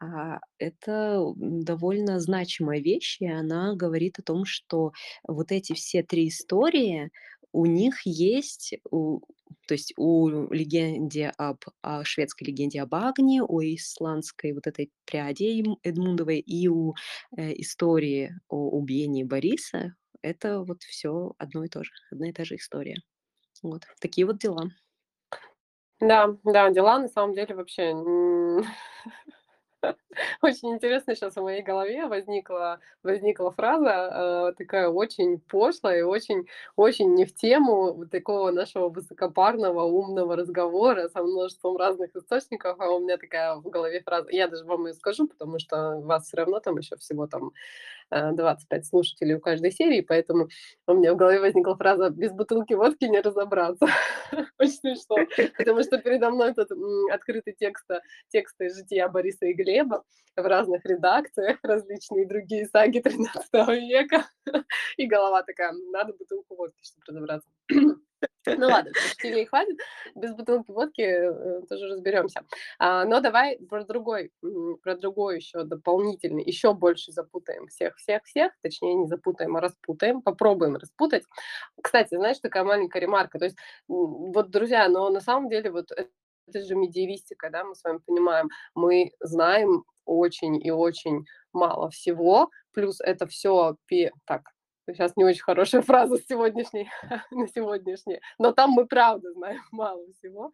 а, 0.00 0.40
это, 0.58 1.24
довольно 1.36 2.20
значимая 2.20 2.80
вещь, 2.80 3.18
и 3.20 3.28
она 3.28 3.74
говорит 3.76 4.18
о 4.18 4.22
том, 4.22 4.44
что 4.46 4.92
вот 5.26 5.52
эти 5.52 5.74
все 5.74 6.02
3 6.02 6.28
истории, 6.28 7.10
у 7.52 7.66
них 7.66 8.02
есть, 8.04 8.74
у 8.90 9.20
то 9.68 9.74
есть 9.74 9.92
у 9.96 10.28
легенде 10.52 11.32
об 11.36 11.58
о 11.82 12.04
шведской 12.04 12.46
легенде 12.46 12.82
об 12.82 12.94
Агне, 12.94 13.42
у 13.42 13.60
исландской 13.60 14.52
вот 14.52 14.66
этой 14.66 14.90
пряди 15.04 15.60
Эдм 15.60 15.76
Эдмундовой 15.82 16.40
и 16.40 16.68
у, 16.68 16.94
э, 17.36 17.52
истории 17.60 18.34
о 18.48 18.70
убиении 18.70 19.24
Бориса. 19.24 19.94
Это 20.22 20.62
вот 20.62 20.82
все 20.82 21.34
одно 21.38 21.64
и 21.64 21.68
то 21.68 21.84
же, 21.84 21.90
одна 22.10 22.30
и 22.30 22.32
та 22.32 22.44
же 22.44 22.56
история. 22.56 22.96
Вот 23.62 23.82
такие 24.00 24.26
вот 24.26 24.38
дела. 24.38 24.70
Да, 26.00 26.36
да, 26.44 26.70
дела 26.70 26.98
на 26.98 27.08
самом 27.08 27.34
деле 27.34 27.54
вообще, 27.54 27.92
Очень 30.42 30.72
интересно 30.74 31.14
сейчас 31.14 31.34
в 31.36 31.42
моей 31.42 31.62
голове 31.62 32.06
возникла 32.06 32.80
возникла 33.02 33.50
фраза, 33.50 34.50
э, 34.50 34.52
такая 34.58 34.88
очень 34.88 35.38
пошлая 35.40 36.00
и 36.00 36.02
очень 36.02 36.46
очень 36.76 37.14
не 37.14 37.24
в 37.24 37.34
тему 37.34 37.92
вот 37.94 38.10
такого 38.10 38.50
нашего 38.50 38.88
высокопарного, 38.88 39.82
умного 39.82 40.36
разговора 40.36 41.08
со 41.08 41.22
множеством 41.22 41.76
разных 41.76 42.14
источников. 42.16 42.76
А 42.80 42.90
у 42.90 43.00
меня 43.00 43.16
такая 43.18 43.56
в 43.56 43.62
голове 43.68 44.00
фраза 44.02 44.28
я 44.30 44.48
даже 44.48 44.64
вам 44.64 44.86
ее 44.86 44.94
скажу, 44.94 45.26
потому 45.28 45.58
что 45.58 46.00
вас 46.00 46.26
все 46.26 46.36
равно 46.38 46.60
там 46.60 46.76
еще 46.78 46.96
всего 46.96 47.26
там 47.26 47.52
э, 48.10 48.32
25 48.32 48.86
слушателей 48.86 49.36
у 49.36 49.40
каждой 49.40 49.72
серии, 49.72 50.02
поэтому 50.02 50.48
у 50.86 50.94
меня 50.94 51.14
в 51.14 51.16
голове 51.16 51.40
возникла 51.40 51.76
фраза: 51.76 52.10
"Без 52.10 52.32
бутылки 52.32 52.74
водки 52.74 53.04
не 53.06 53.20
разобраться". 53.20 53.86
Очень 54.58 54.72
смешно, 54.74 55.26
потому 55.58 55.82
что 55.84 55.98
передо 55.98 56.30
мной 56.30 56.54
тут, 56.54 56.70
м, 56.72 57.12
открыты 57.12 57.52
текста 57.58 58.02
тексты 58.30 58.70
жития 58.70 59.08
Бориса 59.08 59.46
и 59.46 59.54
Глеба 59.54 60.01
в 60.36 60.42
разных 60.46 60.84
редакциях, 60.84 61.58
различные 61.62 62.26
другие 62.26 62.66
саги 62.66 63.00
XIII 63.00 63.76
века, 63.78 64.26
и 64.96 65.06
голова 65.06 65.42
такая: 65.42 65.72
"Надо 65.92 66.12
бутылку 66.14 66.56
водки, 66.56 66.82
чтобы 66.82 67.02
разобраться". 67.08 67.48
Ну 68.46 68.66
ладно, 68.66 68.90
шутили 68.94 69.44
хватит. 69.44 69.78
Без 70.14 70.34
бутылки 70.34 70.70
водки, 70.70 71.00
э, 71.02 71.62
тоже 71.68 71.86
разберемся. 71.88 72.42
А, 72.78 73.04
но 73.04 73.20
давай 73.20 73.58
про 73.68 73.84
другой, 73.84 74.32
про 74.82 74.96
другой 74.96 75.36
еще 75.36 75.62
дополнительный, 75.64 76.42
еще 76.44 76.74
больше 76.74 77.12
запутаем 77.12 77.68
всех 77.68 77.96
всех 77.96 78.22
всех, 78.24 78.52
точнее, 78.62 78.94
не 78.94 79.06
запутаем, 79.06 79.56
а 79.56 79.60
распутаем, 79.60 80.22
попробуем 80.22 80.76
распутать. 80.76 81.24
Кстати, 81.80 82.14
знаешь, 82.16 82.38
такая 82.40 82.64
маленькая 82.64 83.00
ремарка. 83.00 83.38
То 83.38 83.44
есть, 83.44 83.56
вот, 83.88 84.50
друзья, 84.50 84.88
но 84.88 85.08
на 85.10 85.20
самом 85.20 85.48
деле 85.48 85.70
вот 85.70 85.90
это 86.46 86.64
же 86.64 86.74
медиевистика, 86.74 87.50
да, 87.50 87.64
мы 87.64 87.74
с 87.74 87.84
вами 87.84 87.98
понимаем. 87.98 88.48
Мы 88.74 89.12
знаем 89.20 89.84
очень 90.04 90.64
и 90.64 90.70
очень 90.70 91.24
мало 91.52 91.90
всего, 91.90 92.50
плюс 92.72 93.00
это 93.00 93.26
все 93.26 93.76
так, 94.24 94.42
сейчас 94.86 95.16
не 95.16 95.24
очень 95.24 95.42
хорошая 95.42 95.82
фраза 95.82 96.16
с 96.16 96.26
сегодняшней 96.26 96.90
на 97.30 97.48
сегодняшний, 97.48 98.20
но 98.38 98.52
там 98.52 98.70
мы 98.70 98.86
правда 98.86 99.32
знаем 99.32 99.60
мало 99.72 100.04
всего. 100.18 100.52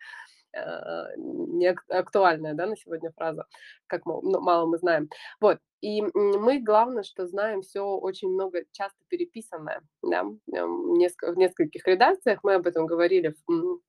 Э, 0.54 1.14
не 1.16 1.66
ак 1.66 1.84
актуальная, 1.88 2.54
да, 2.54 2.66
на 2.66 2.76
сегодня 2.76 3.12
фраза, 3.12 3.46
как 3.86 4.06
ну, 4.06 4.40
мало 4.40 4.66
мы 4.66 4.78
знаем. 4.78 5.10
Вот, 5.40 5.58
и, 5.82 6.02
мы, 6.02 6.60
главное, 6.60 7.02
что 7.02 7.26
знаем 7.26 7.60
все 7.60 7.82
очень 7.82 8.30
много, 8.30 8.64
часто 8.72 8.98
переписанное, 9.08 9.82
да, 10.02 10.24
в 10.24 11.36
нескольких 11.36 11.86
редакциях. 11.86 12.40
Мы 12.42 12.54
об 12.54 12.66
этом 12.66 12.86
говорили 12.86 13.34
в 13.46 13.80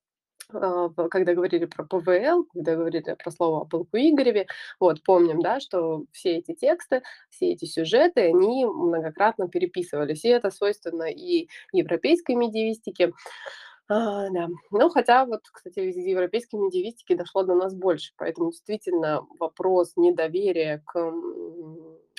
когда 0.49 1.33
говорили 1.33 1.65
про 1.65 1.83
ПВЛ, 1.83 2.45
когда 2.53 2.75
говорили 2.75 3.15
про 3.17 3.31
слово 3.31 3.61
о 3.61 3.65
полку 3.65 3.97
Игореве. 3.97 4.47
Вот, 4.79 5.03
помним, 5.03 5.41
да, 5.41 5.59
что 5.59 6.05
все 6.11 6.37
эти 6.37 6.53
тексты, 6.53 7.03
все 7.29 7.51
эти 7.51 7.65
сюжеты, 7.65 8.27
они 8.27 8.65
многократно 8.65 9.47
переписывались. 9.47 10.25
И 10.25 10.29
это 10.29 10.49
свойственно 10.49 11.03
и 11.03 11.47
европейской 11.71 12.35
медиевистике. 12.35 13.13
А, 13.87 14.29
да. 14.29 14.49
Ну, 14.71 14.89
хотя 14.89 15.25
вот, 15.25 15.41
кстати, 15.51 15.79
из 15.79 15.95
европейской 15.95 16.57
медиевистики 16.57 17.15
дошло 17.15 17.43
до 17.43 17.55
нас 17.55 17.73
больше, 17.73 18.13
поэтому 18.17 18.51
действительно 18.51 19.25
вопрос 19.39 19.93
недоверия 19.95 20.83
к, 20.85 21.11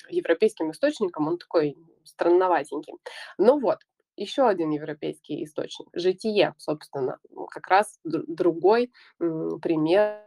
европейским 0.08 0.70
источникам, 0.70 1.28
он 1.28 1.38
такой 1.38 1.76
странноватенький. 2.04 2.94
Ну 3.38 3.60
вот, 3.60 3.78
еще 4.20 4.46
один 4.48 4.70
европейский 4.70 5.44
источник- 5.44 5.88
"Житие", 5.94 6.54
собственно, 6.58 7.18
как 7.50 7.68
раз 7.68 7.98
другой, 8.04 8.92
пример, 9.18 10.20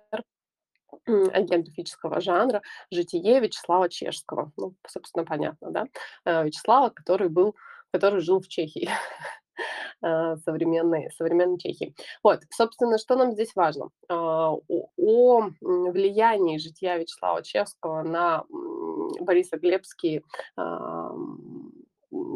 м, 1.08 1.30
агентуфического 1.34 2.22
жанра- 2.22 2.62
"Житие" 2.91 3.39
Вячеслава 3.41 3.89
Чешского. 3.89 4.52
Ну, 4.58 4.76
собственно, 4.88 5.26
понятно, 5.26 5.72
да? 5.72 5.86
Э, 6.26 6.44
Вячеслава, 6.46 6.89
который 6.89 7.30
был 7.30 7.56
который 7.94 8.20
жил 8.22 8.41
в 8.41 8.48
Чехии, 8.50 8.89
э, 10.04 10.36
современной 10.46 11.10
современной 11.18 11.58
Чехии. 11.60 11.96
Вот, 12.24 12.41
собственно, 12.52 12.98
что 13.00 13.16
нам 13.16 13.32
здесь 13.34 13.56
важно? 13.56 13.89
А, 14.10 14.52
о 14.98 15.41
влиянии 15.62 16.58
жития 16.60 16.98
Вячеслава 16.98 17.41
Чехского 17.44 18.04
на, 18.04 18.44
м, 18.52 19.10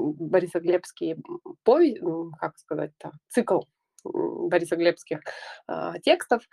М, 0.07 0.13
Борисоглебский, 0.29 1.13
м, 1.13 1.23
пове 1.63 1.97
м, 1.99 2.31
как 2.39 2.57
сказать-то, 2.57 3.11
цикл, 3.29 3.61
борисоглебских, 4.03 5.19
а, 5.67 5.99
текстов. 5.99 6.43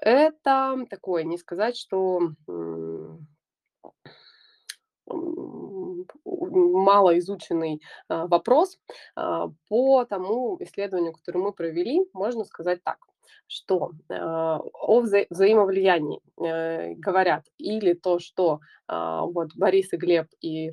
Это 0.00 0.84
такое, 0.90 1.24
не 1.24 1.38
сказать, 1.38 1.76
что, 1.76 2.20
мало 5.06 7.18
изученный 7.18 7.80
а, 8.08 8.26
вопрос. 8.26 8.78
А, 9.16 9.48
по 9.68 10.04
тому 10.04 10.56
исследованию, 10.60 11.12
которое 11.12 11.40
мы 11.40 11.52
провели, 11.52 12.00
можно 12.12 12.44
сказать 12.44 12.82
так, 12.84 12.98
что 13.48 13.90
о 14.08 15.00
вза 15.00 15.26
взаимовлиянии 15.28 16.20
э, 16.42 16.94
говорят 16.94 17.44
или 17.58 17.92
то, 17.92 18.18
что 18.18 18.60
вот 18.88 19.50
Борис 19.56 19.92
и 19.92 19.96
Глеб 19.96 20.26
и 20.40 20.70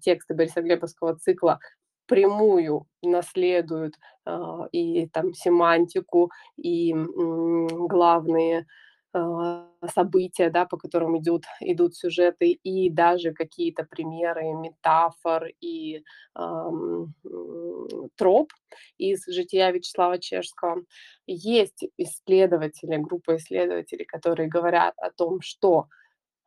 тексты 0.00 0.34
Бориса 0.34 0.62
Глебовского 0.62 1.16
цикла 1.16 1.58
прямую 2.06 2.86
наследуют 3.02 3.94
а, 4.24 4.66
и 4.72 5.06
там 5.08 5.34
семантику, 5.34 6.30
и 6.56 6.94
главные 6.94 8.66
а, 9.12 9.66
события, 9.94 10.50
да, 10.50 10.64
по 10.66 10.76
которым 10.76 11.18
идут, 11.18 11.44
идут 11.60 11.94
сюжеты, 11.96 12.50
и 12.50 12.90
даже 12.90 13.32
какие-то 13.32 13.84
примеры 13.84 14.52
метафор 14.54 15.48
и 15.60 16.02
ам, 16.34 17.14
м, 17.24 18.10
троп 18.16 18.52
из 18.98 19.24
жития 19.26 19.70
Вячеслава 19.70 20.18
Чешского. 20.18 20.82
Есть 21.26 21.84
исследователи, 21.96 22.96
группа 22.96 23.36
исследователей, 23.36 24.04
которые 24.04 24.48
говорят 24.48 24.94
о 24.98 25.10
том, 25.10 25.40
что 25.40 25.86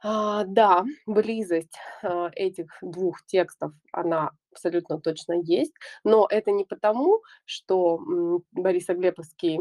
а, 0.04 0.44
да, 0.46 0.84
близость 1.06 1.78
а, 2.04 2.30
этих 2.36 2.68
двух 2.82 3.24
текстов, 3.26 3.72
она 3.92 4.32
абсолютно 4.52 5.00
точно 5.00 5.34
есть, 5.44 5.74
но 6.04 6.28
это 6.30 6.52
не 6.52 6.66
потому, 6.66 7.22
что 7.46 7.98
м, 7.98 8.44
Борис 8.52 8.90
Оглеповский 8.90 9.60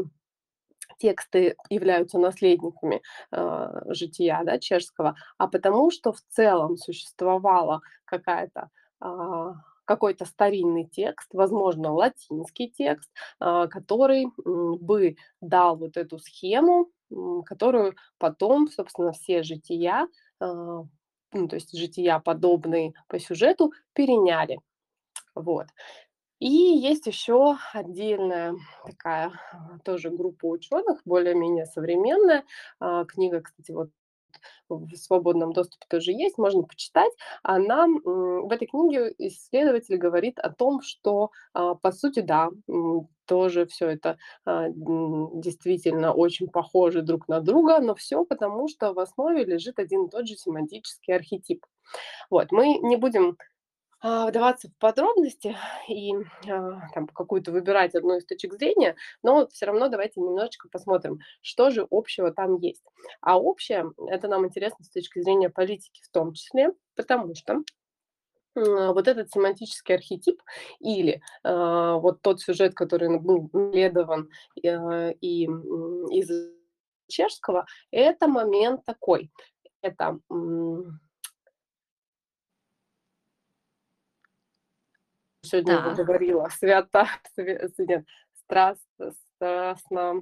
тексты 0.99 1.55
являются 1.69 2.19
наследниками 2.19 3.01
э, 3.31 3.67
жития 3.89 4.41
да, 4.45 4.59
чешского, 4.59 5.15
а 5.37 5.47
потому 5.47 5.91
что 5.91 6.13
в 6.13 6.21
целом 6.29 6.77
существовала 6.77 7.81
какая-то 8.05 8.69
а, 8.99 9.53
какой-то 9.85 10.25
старинный 10.25 10.85
текст, 10.85 11.29
возможно, 11.33 11.91
латинский 11.93 12.69
текст, 12.69 13.09
а, 13.39 13.67
который 13.67 14.27
м, 14.45 14.77
бы 14.77 15.15
дал 15.41 15.75
вот 15.77 15.97
эту 15.97 16.19
схему, 16.19 16.87
м, 17.11 17.43
которую 17.43 17.95
потом, 18.19 18.67
собственно, 18.69 19.11
все 19.11 19.43
жития, 19.43 20.07
ну, 20.41 21.47
то 21.47 21.55
есть 21.55 21.77
жития, 21.77 22.19
подобные 22.19 22.93
по 23.07 23.19
сюжету, 23.19 23.73
переняли. 23.93 24.59
Вот. 25.35 25.67
И 26.39 26.47
есть 26.47 27.05
еще 27.05 27.57
отдельная 27.71 28.55
такая 28.83 29.31
а, 29.53 29.77
тоже 29.85 30.09
группа 30.09 30.47
ученых, 30.47 30.99
более-менее 31.05 31.67
современная. 31.67 32.43
А, 32.79 33.05
книга, 33.05 33.41
кстати, 33.41 33.71
вот 33.71 33.91
в 34.77 34.95
свободном 34.95 35.53
доступе 35.53 35.85
тоже 35.89 36.11
есть, 36.11 36.37
можно 36.37 36.63
почитать. 36.63 37.11
Она 37.43 37.85
м, 37.85 38.47
в 38.47 38.51
этой 38.51 38.67
книге 38.67 39.13
исследователь 39.17 39.97
говорит 39.97 40.39
о 40.39 40.49
том, 40.49 40.81
что 40.81 41.31
а, 41.53 41.75
по 41.75 41.91
сути, 41.91 42.21
да, 42.21 42.49
тоже 43.25 43.65
все 43.65 43.87
это 43.87 44.17
а, 44.45 44.67
действительно 44.69 46.13
очень 46.13 46.47
похоже 46.49 47.01
друг 47.01 47.27
на 47.27 47.39
друга, 47.39 47.79
но 47.79 47.95
все 47.95 48.25
потому, 48.25 48.67
что 48.67 48.93
в 48.93 48.99
основе 48.99 49.45
лежит 49.45 49.79
один 49.79 50.05
и 50.05 50.09
тот 50.09 50.27
же 50.27 50.35
семантический 50.35 51.15
архетип. 51.15 51.65
Вот, 52.29 52.51
мы 52.51 52.77
не 52.79 52.95
будем 52.97 53.31
а, 53.31 53.50
вдаваться 54.01 54.69
в 54.69 54.75
подробности 54.77 55.55
и 55.87 56.13
а, 56.49 56.89
там 56.93 57.07
какую-то 57.07 57.51
выбирать 57.51 57.95
одну 57.95 58.17
из 58.17 58.25
точек 58.25 58.53
зрения, 58.53 58.95
но 59.23 59.47
все 59.47 59.65
равно 59.67 59.89
давайте 59.89 60.19
немножечко 60.21 60.69
посмотрим, 60.69 61.19
что 61.41 61.69
же 61.69 61.87
общего 61.91 62.31
там 62.31 62.57
есть. 62.57 62.83
А 63.21 63.39
общее, 63.39 63.91
это 64.07 64.27
нам 64.27 64.45
интересно 64.45 64.83
с 64.83 64.89
точки 64.89 65.21
зрения 65.21 65.49
политики 65.49 66.01
в 66.03 66.09
том 66.09 66.33
числе, 66.33 66.71
потому 66.95 67.35
что 67.35 67.63
м, 68.55 68.93
вот 68.93 69.07
этот 69.07 69.31
семантический 69.31 69.95
архетип 69.95 70.41
или 70.79 71.21
а, 71.43 71.95
вот 71.97 72.21
тот 72.21 72.41
сюжет, 72.41 72.73
который 72.75 73.19
был 73.19 73.49
наследован 73.53 74.29
э, 74.63 75.13
и 75.21 75.45
из 75.45 76.29
чешского, 77.07 77.65
это 77.91 78.27
момент 78.27 78.85
такой. 78.85 79.31
Это 79.81 80.19
м, 80.31 80.99
сегодня 85.41 85.73
его 85.73 85.89
Так, 85.89 85.97
говорила, 85.97 86.49
свято, 86.49 87.07
све- 87.37 87.67
с- 87.67 87.77
нет, 87.79 88.05
страст, 88.33 88.85
страстно, 89.35 90.21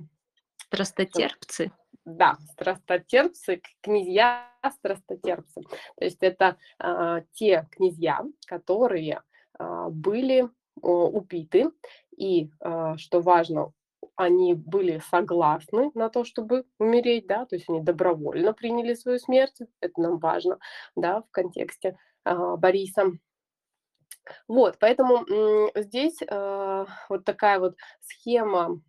страстотерпцы. 0.59 1.71
да, 2.05 2.37
страстотерпцы, 2.51 3.61
князья 3.81 4.49
страстотерпцы. 4.75 5.61
То 5.97 6.05
есть 6.05 6.21
это 6.23 6.57
а, 6.79 7.21
те 7.33 7.67
князья, 7.71 8.23
которые 8.47 9.21
а, 9.57 9.89
были 9.89 10.47
о, 10.81 11.07
убиты, 11.07 11.69
и, 12.15 12.49
а, 12.61 12.97
что 12.97 13.19
важно, 13.21 13.73
они 14.15 14.53
были 14.53 15.01
согласны 15.09 15.91
на 15.95 16.09
то, 16.09 16.23
чтобы 16.23 16.65
умереть, 16.77 17.27
да, 17.27 17.45
то 17.45 17.55
есть 17.55 17.69
они 17.69 17.81
добровольно 17.81 18.53
приняли 18.53 18.93
свою 18.93 19.17
смерть, 19.19 19.59
это 19.81 20.01
нам 20.01 20.19
важно, 20.19 20.59
да, 20.95 21.21
в 21.21 21.31
контексте 21.31 21.97
а, 22.23 22.55
Бориса. 22.55 23.11
Вот, 24.47 24.77
поэтому, 24.79 25.25
здесь, 25.75 26.17
а, 26.29 26.85
вот 27.09 27.25
такая 27.25 27.59
вот 27.59 27.75
схема, 28.01 28.81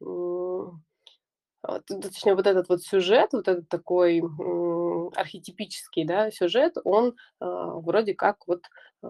т 1.87 2.01
точнее, 2.01 2.35
вот 2.37 2.47
этот 2.47 2.69
вот 2.71 2.83
сюжет, 2.83 3.31
вот 3.35 3.49
этот 3.49 3.69
такой, 3.69 4.19
м, 4.21 5.11
архетипический, 5.17 6.05
да, 6.07 6.31
сюжет, 6.33 6.77
он, 6.85 7.17
а, 7.41 7.67
вроде 7.81 8.15
как 8.15 8.39
вот, 8.49 8.63
а, 9.03 9.09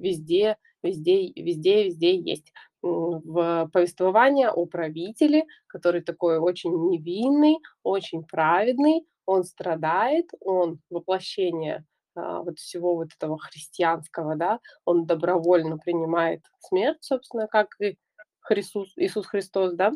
везде 0.00 0.56
везде 0.82 1.32
везде 1.36 1.84
везде 1.86 2.16
есть. 2.16 2.52
В 2.82 3.70
повествование 3.72 4.50
о 4.50 4.66
правителе, 4.66 5.44
который 5.68 6.02
такой 6.02 6.38
очень 6.38 6.72
невинный, 6.90 7.58
очень 7.84 8.24
праведный, 8.24 9.06
он 9.26 9.44
страдает, 9.44 10.30
он 10.40 10.80
воплощение, 10.90 11.84
вот 12.14 12.58
всего 12.58 12.94
вот 12.96 13.08
этого 13.16 13.38
христианского, 13.38 14.36
да, 14.36 14.60
он 14.84 15.06
добровольно 15.06 15.78
принимает 15.78 16.42
смерть, 16.60 16.98
собственно, 17.02 17.46
как 17.48 17.68
и 17.80 17.98
Христус 18.40 18.92
Иисус 18.96 19.26
Христос, 19.26 19.74
да. 19.74 19.92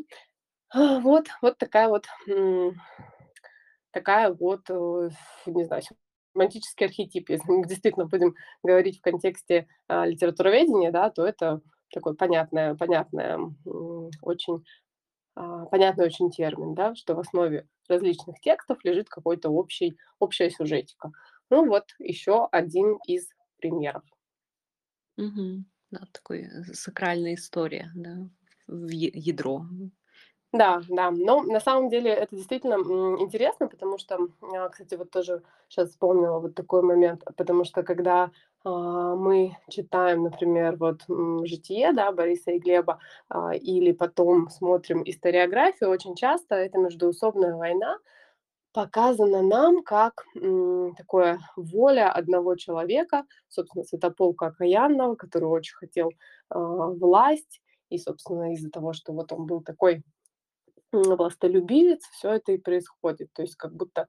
А, 0.71 1.01
вот 1.01 1.27
вот 1.43 1.59
такая 1.59 1.89
вот, 1.89 2.07
такая 3.93 4.33
вот, 4.35 4.63
э, 4.71 5.11
не 5.47 5.65
знаю, 5.65 5.83
семантический 6.35 6.87
архетип. 6.87 7.31
Если 7.31 7.51
мы 7.51 7.67
действительно 7.67 8.07
будем 8.07 8.35
говорить 8.63 8.99
в 8.99 9.03
контексте, 9.03 9.67
а, 9.89 10.07
литературоведения, 10.07 10.93
да, 10.93 11.11
то 11.11 11.27
это 11.27 11.61
такой 11.93 12.15
понятная, 12.17 12.75
м, 13.67 14.11
очень, 14.23 14.65
а, 15.37 15.67
понятный 15.67 16.07
очень 16.07 16.31
термин, 16.31 16.75
да, 16.75 16.95
что 16.97 17.15
в 17.17 17.21
основе 17.21 17.67
различных 17.89 18.41
текстов 18.41 18.79
лежит 18.85 19.09
какой-то 19.09 19.51
общий 19.51 19.99
общая 20.21 20.51
сюжетика. 20.51 21.13
Ну 21.51 21.67
вот 21.69 21.95
еще 21.99 22.47
один 22.51 22.99
из 23.07 23.29
примеров. 23.59 24.03
Мгм. 25.17 25.67
Да, 25.91 26.01
такой 26.13 26.43
э, 26.43 26.65
сакральная 26.75 27.35
история, 27.35 27.91
да, 27.95 28.29
в 28.67 28.89
ядро. 28.91 29.67
Да, 30.53 30.81
да, 30.89 31.11
но 31.11 31.43
на 31.43 31.61
самом 31.61 31.91
деле 31.91 32.11
это 32.11 32.35
действительно, 32.35 32.77
интересно, 33.21 33.69
потому 33.69 33.99
что, 33.99 34.19
а, 34.41 34.69
кстати, 34.71 34.95
вот 34.95 35.11
тоже 35.11 35.43
сейчас 35.69 35.91
вспомнила 35.91 36.39
вот 36.39 36.55
такой 36.55 36.81
момент, 36.83 37.23
потому 37.37 37.65
что 37.65 37.83
когда, 37.83 38.31
а, 38.65 39.15
мы 39.15 39.59
читаем, 39.69 40.23
например, 40.23 40.77
вот, 40.77 41.03
"Житие", 41.47 41.93
да, 41.93 42.13
Бориса 42.13 42.53
и 42.53 42.59
Глеба, 42.59 42.99
а, 43.29 43.55
или 43.55 43.93
потом 43.93 44.49
смотрим 44.49 45.03
историографию, 45.05 45.91
очень 45.91 46.15
часто 46.15 46.55
эта 46.55 46.79
междоусобная 46.79 47.55
война 47.55 47.99
показана 48.79 49.43
нам 49.43 49.83
как, 49.83 50.25
м, 50.37 50.95
такое 50.97 51.41
воля 51.57 52.13
одного 52.13 52.55
человека, 52.55 53.25
собственно, 53.49 53.85
Святополка 53.85 54.47
Окаянного, 54.47 55.17
который 55.17 55.49
очень 55.49 55.75
хотел, 55.75 56.11
а, 56.51 56.59
власть. 56.91 57.61
И, 57.91 57.99
собственно, 57.99 58.53
из-за 58.53 58.71
того, 58.71 58.93
что 58.93 59.13
вот 59.13 59.33
он 59.33 59.47
был 59.47 59.63
такой 59.63 60.05
властолюбивец, 60.93 62.03
все 62.13 62.33
это 62.33 62.53
и 62.53 62.59
происходит. 62.59 63.29
То 63.35 63.43
есть 63.43 63.57
как 63.57 63.75
будто, 63.75 64.07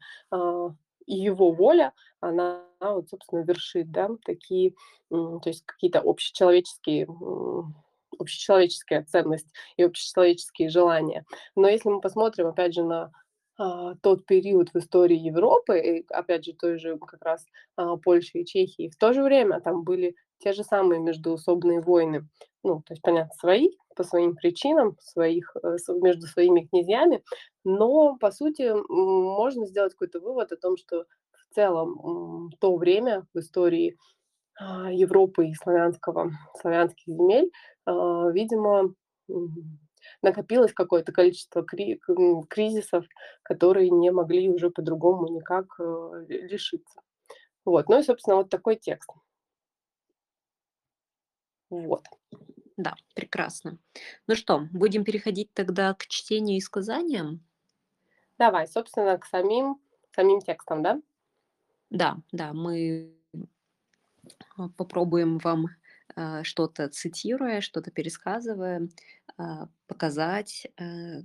и 1.08 1.16
его 1.16 1.52
воля, 1.52 1.94
она 2.22 2.64
вот, 2.82 3.10
собственно, 3.10 3.42
вершит, 3.44 3.92
да, 3.92 4.10
такие, 4.26 4.74
то 5.10 5.42
есть 5.46 5.64
какие-то 5.66 6.02
общечеловеческие, 6.02 7.08
общечеловеческая 8.20 9.04
ценность 9.06 9.48
и 9.78 9.84
общечеловеческие 9.84 10.70
желания. 10.70 11.26
Но 11.56 11.68
если 11.70 11.90
мы 11.90 12.02
посмотрим, 12.02 12.48
опять 12.48 12.74
же, 12.74 12.84
на, 12.84 13.12
тот 14.02 14.26
период 14.26 14.70
в 14.74 14.78
истории 14.78 15.18
Европы, 15.18 15.80
и 15.80 16.06
опять 16.10 16.46
же 16.46 16.54
той 16.54 16.78
же 16.78 16.98
как 16.98 17.24
раз, 17.24 17.46
а, 17.76 17.98
Польши 17.98 18.40
и 18.40 18.46
Чехии, 18.46 18.90
в 18.90 18.96
то 18.98 19.14
же 19.14 19.22
время 19.24 19.60
там 19.60 19.84
были 19.84 20.16
те 20.40 20.54
же 20.54 20.64
самые 20.64 21.02
междоусобные 21.02 21.82
войны. 21.82 22.28
Ну, 22.64 22.82
то 22.86 22.94
есть, 22.94 23.02
понятно, 23.02 23.34
свои, 23.38 23.72
по 23.96 24.04
своим 24.04 24.36
причинам, 24.36 24.98
своих, 25.02 25.56
э, 25.64 25.76
между 26.02 26.28
своими 26.28 26.66
князьями, 26.66 27.24
но, 27.66 28.18
по 28.18 28.32
сути, 28.32 28.72
можно 28.90 29.66
сделать 29.66 29.94
какой-то 29.94 30.20
вывод 30.20 30.52
о 30.52 30.58
том, 30.58 30.78
что 30.78 31.06
в 31.52 31.56
целом, 31.56 32.52
то 32.60 32.76
время 32.78 33.26
в 33.34 33.40
истории 33.40 33.98
а, 34.60 34.92
Европы 34.92 35.48
и 35.48 35.54
славянского 35.56 36.32
славянских 36.62 37.08
земель, 37.08 37.52
а, 37.86 38.30
видимо, 38.32 38.94
накопилось 40.22 40.74
какое-то 40.74 41.12
количество 41.12 41.64
кри 41.64 42.00
кризисов, 42.50 43.06
которые 43.44 43.90
не 43.90 44.12
могли 44.12 44.50
уже 44.50 44.70
по-другому 44.70 45.28
никак, 45.28 45.66
э, 45.80 46.26
ре 46.28 46.48
решиться. 46.48 47.02
Вот, 47.66 47.90
ну 47.90 48.00
и, 48.00 48.04
собственно, 48.04 48.38
вот 48.38 48.50
такой 48.50 48.76
текст. 48.76 49.10
Вот. 51.70 52.06
Да, 52.78 52.96
прекрасно. 53.14 53.78
Ну 54.28 54.36
что, 54.36 54.68
будем 54.72 55.04
переходить 55.04 55.54
тогда 55.54 55.94
к 55.94 56.08
чтению 56.08 56.58
и 56.58 56.62
сказаниям? 56.62 57.44
Давай, 58.38 58.68
собственно, 58.68 59.18
к 59.18 59.26
самим 59.26 59.80
самим 60.16 60.42
текстам, 60.42 60.84
да? 60.84 61.02
Да, 61.90 62.18
да, 62.32 62.54
мы 62.54 63.16
попробуем 64.78 65.38
вам, 65.40 65.68
а, 66.16 66.44
что-то 66.44 66.90
цитируя, 66.90 67.62
что-то 67.62 67.92
пересказывая, 67.92 68.90
показать, 69.88 70.68
э, 70.80 71.22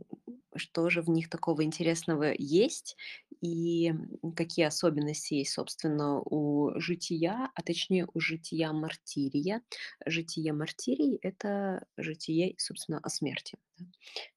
что 0.56 0.88
же 0.90 1.02
в 1.02 1.10
них 1.10 1.28
такого 1.28 1.64
интересного 1.64 2.32
есть 2.36 2.96
и, 3.40 3.92
какие 4.36 4.66
особенности 4.66 5.34
есть, 5.34 5.52
собственно, 5.52 6.20
у 6.20 6.72
жития, 6.80 7.50
а 7.54 7.62
точнее 7.62 8.06
у 8.14 8.20
жития 8.20 8.72
Мартирия. 8.72 9.62
Житие 10.06 10.52
Мартирий- 10.52 11.18
это 11.22 11.86
житие, 11.96 12.54
собственно, 12.58 13.00
о 13.02 13.08
смерти, 13.10 13.58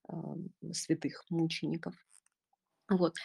да, 0.09 0.35
святых 0.73 1.23
мучеников. 1.29 1.95
Вот. 2.89 3.15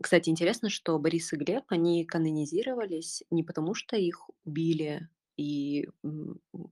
Кстати, 0.00 0.30
интересно, 0.30 0.70
что 0.70 0.98
Борис 0.98 1.32
и 1.32 1.36
Глеб, 1.36 1.64
они 1.68 2.04
канонизировались 2.04 3.22
не 3.30 3.44
потому, 3.44 3.74
что 3.74 3.96
их 3.96 4.28
убили 4.44 5.08
и, 5.42 5.88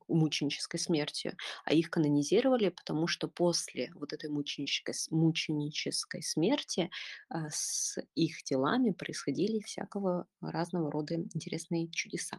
мученической 0.08 0.80
смертью, 0.80 1.34
а 1.64 1.74
их 1.74 1.90
канонизировали, 1.90 2.70
потому 2.70 3.06
что 3.08 3.28
после 3.28 3.90
вот 3.94 4.12
этой 4.12 4.30
мученической 4.30 4.94
мученической 5.10 6.22
смерти, 6.22 6.90
а, 7.30 7.48
с 7.50 7.98
их 8.14 8.42
телами 8.44 8.92
происходили 8.92 9.60
всякого 9.60 10.26
разного 10.42 10.90
рода 10.92 11.14
интересные 11.16 11.88
чудеса. 11.90 12.38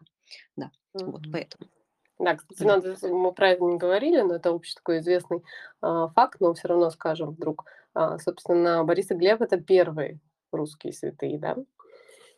Да, 0.58 0.72
вот 1.06 1.24
Мгм. 1.24 1.32
поэтому. 1.32 1.70
Да, 2.20 2.36
кстати, 2.38 2.64
надо, 2.66 2.96
мы 3.10 3.34
про 3.34 3.50
это 3.52 3.64
не 3.64 3.78
говорили, 3.78 4.22
но 4.22 4.36
это 4.36 4.52
общий 4.52 4.76
такой 4.76 5.00
известный, 5.00 5.44
а, 5.82 6.10
факт, 6.10 6.42
но 6.42 6.54
всё 6.54 6.68
равно 6.70 6.92
скажем 6.92 7.32
вдруг. 7.32 7.66
А, 7.94 8.20
собственно, 8.20 8.84
Борис 8.86 9.12
и 9.12 9.16
Глеб- 9.16 9.42
это 9.42 9.58
первые 9.62 10.20
русские 10.52 10.94
святые, 10.94 11.40
да? 11.40 11.58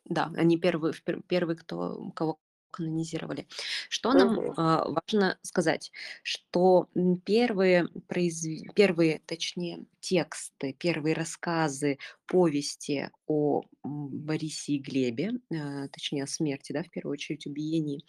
Да, 0.05 0.31
они 0.35 0.57
первые, 0.57 0.93
первые, 1.27 1.55
кто 1.57 2.11
кого 2.15 2.39
канонизировали. 2.73 3.47
Что 3.89 4.13
нам, 4.13 4.41
а, 4.57 4.85
важно 4.89 5.39
сказать, 5.43 5.91
что, 6.23 6.89
первые 7.25 7.87
произв 8.07 8.73
первые, 8.75 9.21
точнее, 9.25 9.85
тексты, 10.01 10.73
первые 10.73 11.15
рассказы, 11.15 11.99
повести 12.27 13.09
о, 13.27 13.63
Борисе 13.83 14.73
и 14.73 14.79
Глебе, 14.79 15.31
а, 15.53 15.87
точнее, 15.89 16.23
о 16.25 16.27
смерти, 16.27 16.73
да, 16.73 16.83
в 16.83 16.89
первую 16.89 17.13
очередь, 17.13 17.47
убиении, 17.47 18.03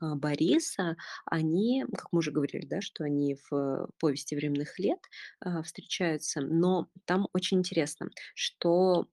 а, 0.00 0.14
Бориса, 0.16 0.96
они, 1.26 1.84
как 1.96 2.12
мы 2.12 2.18
уже 2.20 2.32
говорили, 2.32 2.66
да, 2.66 2.80
что 2.82 3.04
они 3.04 3.36
в 3.50 3.88
"Повести 3.98 4.36
временных 4.36 4.78
лет", 4.78 5.00
а, 5.40 5.62
встречаются. 5.62 6.40
Но 6.42 6.88
там 7.06 7.28
очень 7.32 7.58
интересно, 7.58 8.10
что, 8.34 9.08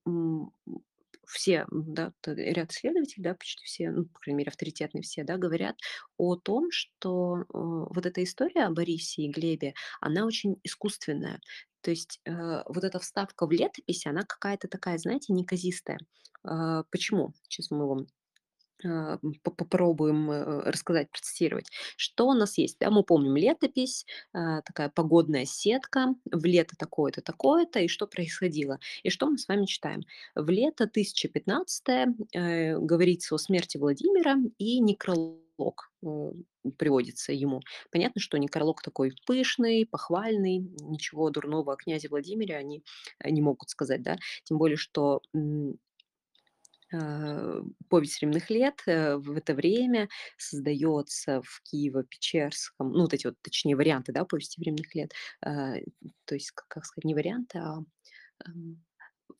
все, 1.28 1.66
да, 1.70 2.12
ряд 2.26 2.72
исследователей, 2.72 3.22
да, 3.24 3.34
почти 3.34 3.64
все, 3.64 3.90
ну, 3.90 4.06
по 4.06 4.20
крайней 4.20 4.38
мере, 4.38 4.48
авторитетные 4.50 5.02
все, 5.02 5.24
да, 5.24 5.36
говорят 5.36 5.76
о 6.16 6.36
том, 6.36 6.68
что, 6.70 7.38
э, 7.38 7.44
вот 7.52 8.06
эта 8.06 8.22
история 8.24 8.64
о 8.64 8.70
Борисе 8.70 9.22
и 9.22 9.30
Глебе, 9.30 9.74
она 10.00 10.26
очень 10.26 10.56
искусственная. 10.64 11.40
То 11.80 11.90
есть, 11.90 12.20
э, 12.24 12.62
вот 12.66 12.84
эта 12.84 12.98
вставка 12.98 13.46
в 13.46 13.52
летописи, 13.52 14.08
она 14.08 14.22
какая-то 14.22 14.68
такая, 14.68 14.98
знаете, 14.98 15.32
неказистая. 15.32 15.98
А, 16.44 16.84
почему? 16.90 17.34
Сейчас 17.48 17.70
мы 17.70 17.86
вам, 17.88 18.06
попробуем, 19.42 20.30
э, 20.30 20.60
рассказать, 20.70 21.10
процитировать. 21.10 21.68
Что 21.96 22.28
у 22.28 22.32
нас 22.34 22.58
есть? 22.58 22.78
Да, 22.80 22.90
мы 22.90 23.02
помним 23.02 23.36
летопись, 23.36 24.06
а, 24.32 24.62
такая 24.62 24.88
погодная 24.90 25.44
сетка, 25.46 26.14
в 26.30 26.44
лето 26.44 26.76
такое-то, 26.78 27.20
такое-то, 27.22 27.80
и 27.80 27.88
что 27.88 28.06
происходило. 28.06 28.78
И 29.02 29.10
что 29.10 29.26
мы 29.28 29.38
с 29.38 29.48
вами 29.48 29.66
читаем? 29.66 30.02
В 30.34 30.48
лето 30.50 30.86
1015, 30.86 32.06
э, 32.32 32.78
говорится 32.78 33.34
о 33.34 33.38
смерти 33.38 33.76
Владимира, 33.78 34.36
и 34.58 34.80
некролог, 34.80 35.90
э, 36.04 36.32
приводится 36.76 37.32
ему. 37.32 37.60
Понятно, 37.90 38.20
что 38.20 38.38
некролог 38.38 38.82
такой 38.82 39.12
пышный, 39.26 39.86
похвальный, 39.86 40.58
ничего 40.82 41.30
дурного 41.30 41.72
о 41.74 41.76
князе 41.76 42.08
Владимире 42.08 42.56
они, 42.56 42.84
э, 43.20 43.30
не 43.30 43.42
могут 43.42 43.70
сказать, 43.70 44.02
да. 44.02 44.18
Тем 44.44 44.58
более 44.58 44.76
что, 44.76 45.22
а, 45.34 45.38
"Повесть 47.88 48.20
временных 48.20 48.50
лет", 48.50 48.82
э, 48.86 49.16
в 49.16 49.32
это 49.36 49.54
время 49.54 50.08
создается 50.38 51.42
в 51.42 51.62
Киево-Печерском, 51.72 52.90
ну, 52.92 53.02
вот 53.02 53.14
эти 53.14 53.26
вот, 53.26 53.36
точнее, 53.42 53.76
варианты, 53.76 54.12
да, 54.12 54.24
"Повести 54.24 54.60
временных 54.60 54.94
лет". 54.94 55.12
А, 55.44 55.74
то 56.26 56.34
есть, 56.34 56.52
как 56.52 56.84
сказать, 56.86 57.04
не 57.04 57.14
варианты, 57.14 57.58
а, 57.58 57.78
ам, 58.46 58.84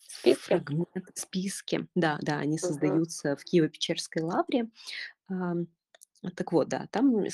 Списки? 0.06 0.58
фрагмент, 0.58 0.88
списки. 1.14 1.88
Да, 1.94 2.18
да, 2.22 2.38
они 2.38 2.58
Мгм. 2.62 2.98
создаются 2.98 3.36
в 3.36 3.44
Киево-Печерской 3.44 4.22
лавре. 4.22 4.70
Так 6.36 6.52
вот, 6.52 6.68
да, 6.68 6.88
там 6.92 7.24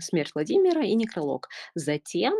смерть 0.00 0.32
Владимира 0.34 0.84
и 0.84 0.94
некролог. 0.94 1.48
Затем 1.74 2.34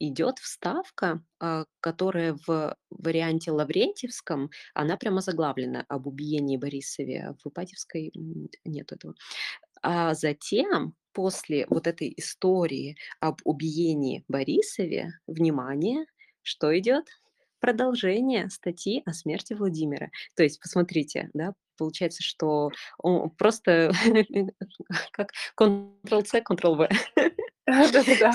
идет 0.00 0.38
вставка, 0.40 1.22
а, 1.40 1.66
которая 1.80 2.36
в 2.46 2.76
варианте 2.90 3.52
лаврентьевском, 3.52 4.50
она 4.74 4.96
прямо 4.98 5.20
заглавлена: 5.22 5.84
"Об 5.88 6.06
убиении 6.08 6.56
Борисове". 6.58 7.36
В 7.44 7.48
Ипатьевской, 7.50 8.12
м, 8.16 8.48
нету 8.64 8.96
этого. 8.96 9.14
А 9.82 10.14
затем, 10.14 10.94
после 11.12 11.66
вот 11.70 11.86
этой 11.86 12.12
истории 12.16 12.96
об 13.20 13.40
убиении 13.44 14.24
Борисове, 14.28 15.14
внимание, 15.26 16.06
что 16.42 16.76
идет? 16.78 17.06
Продолжение 17.60 18.50
статьи 18.50 19.02
о 19.06 19.12
смерти 19.12 19.54
Владимира. 19.54 20.10
То 20.36 20.42
есть, 20.44 20.60
посмотрите, 20.60 21.30
да, 21.34 21.54
получается, 21.78 22.22
что 22.22 22.70
о 23.02 23.28
просто 23.30 23.92
как 25.12 25.32
контрол-C, 25.56 26.40
контрол-V 26.42 26.88
Да-да-да. 27.66 28.32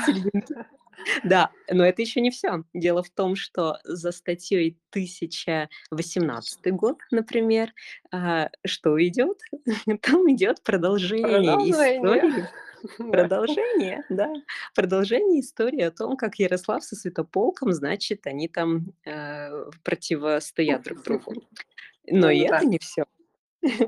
Да, 1.24 1.52
но 1.72 1.86
это 1.86 2.02
еще 2.02 2.22
не 2.22 2.32
всё. 2.32 2.64
Дело 2.74 3.04
в 3.04 3.10
том, 3.10 3.36
что 3.36 3.80
за 3.84 4.12
статьей 4.12 4.78
1018 4.92 6.72
год, 6.72 6.98
например, 7.12 7.74
а, 8.12 8.50
что 8.66 8.98
идет? 9.06 9.40
Там 10.02 10.32
идет 10.32 10.64
продолжение 10.64 11.42
Продолжение. 11.42 11.72
истории. 11.72 12.46
Да. 13.00 13.12
Продолжение, 13.24 14.04
да, 14.10 14.32
продолжение 14.76 15.42
истории 15.42 15.82
о 15.82 15.90
том, 15.92 16.16
как 16.18 16.36
Ярослав 16.38 16.84
со 16.84 16.96
Святополком, 16.96 17.74
значит, 17.74 18.28
они 18.28 18.48
там, 18.48 18.94
э, 19.06 19.50
противостоят 19.84 20.84
друг 20.84 21.02
другу. 21.04 21.34
Но 22.08 22.30
и 22.30 22.40
это 22.42 22.60
Ну-ну-да. 22.60 22.66
не 22.66 22.78
всё, 22.80 23.06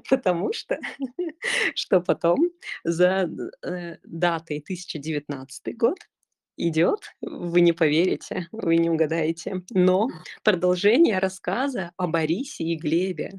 потому 0.10 0.54
что 0.54 0.80
что 1.76 2.02
потом 2.02 2.52
за, 2.84 3.30
э, 3.64 3.98
датой 4.04 4.62
1019 4.62 5.74
год 5.74 5.98
идет, 6.58 7.14
вы 7.22 7.62
не 7.62 7.72
поверите, 7.72 8.48
вы 8.52 8.78
не 8.78 8.90
угадаете, 8.90 9.64
но 9.72 10.10
продолжение 10.44 11.20
рассказа 11.20 11.92
о 11.98 12.08
Борисе 12.08 12.64
и 12.64 12.76
Глебе. 12.76 13.32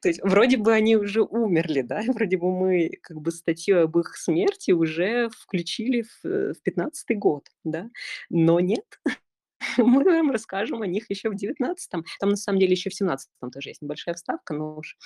То 0.00 0.08
есть 0.08 0.20
вроде 0.22 0.56
бы 0.56 0.72
они 0.72 0.96
уже 0.96 1.22
умерли, 1.22 1.82
да, 1.82 2.02
вроде 2.08 2.38
бы 2.38 2.50
мы 2.50 2.90
как 3.02 3.18
бы 3.20 3.30
статью 3.30 3.82
об 3.82 3.98
их 3.98 4.16
смерти 4.16 4.70
уже 4.70 5.28
включили 5.30 6.02
в, 6.02 6.26
э, 6.26 6.52
в 6.54 6.62
15 6.62 7.18
год, 7.18 7.46
да, 7.64 7.90
но 8.30 8.60
нет, 8.60 8.86
мы 9.78 10.04
вам 10.04 10.30
расскажем 10.30 10.82
о 10.82 10.86
них 10.86 11.06
еще 11.10 11.30
в 11.30 11.36
19. 11.36 11.90
Там 11.90 12.28
на 12.28 12.36
самом 12.36 12.58
деле 12.58 12.72
еще 12.72 12.90
в 12.90 12.94
17 12.94 13.28
тоже 13.52 13.70
есть 13.70 13.82
небольшая 13.82 14.14
вставка, 14.14 14.54
но 14.54 14.76
уж 14.76 14.96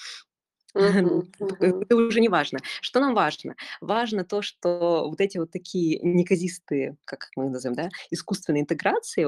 п 0.75 0.81
мгм. 1.61 1.81
это 1.83 1.97
уже 1.97 2.21
не 2.21 2.29
важно. 2.29 2.59
Что 2.81 3.01
нам 3.01 3.15
важно? 3.15 3.57
Важно 3.81 4.25
то, 4.25 4.41
что 4.43 5.07
вот 5.09 5.21
эти 5.21 5.37
вот 5.39 5.51
такие 5.51 5.99
неказистые, 6.03 6.97
как 7.05 7.29
мы 7.37 7.47
их 7.47 7.53
называем, 7.53 7.77
да, 7.77 7.89
искусственные 8.11 8.63
интеграции, 8.63 9.27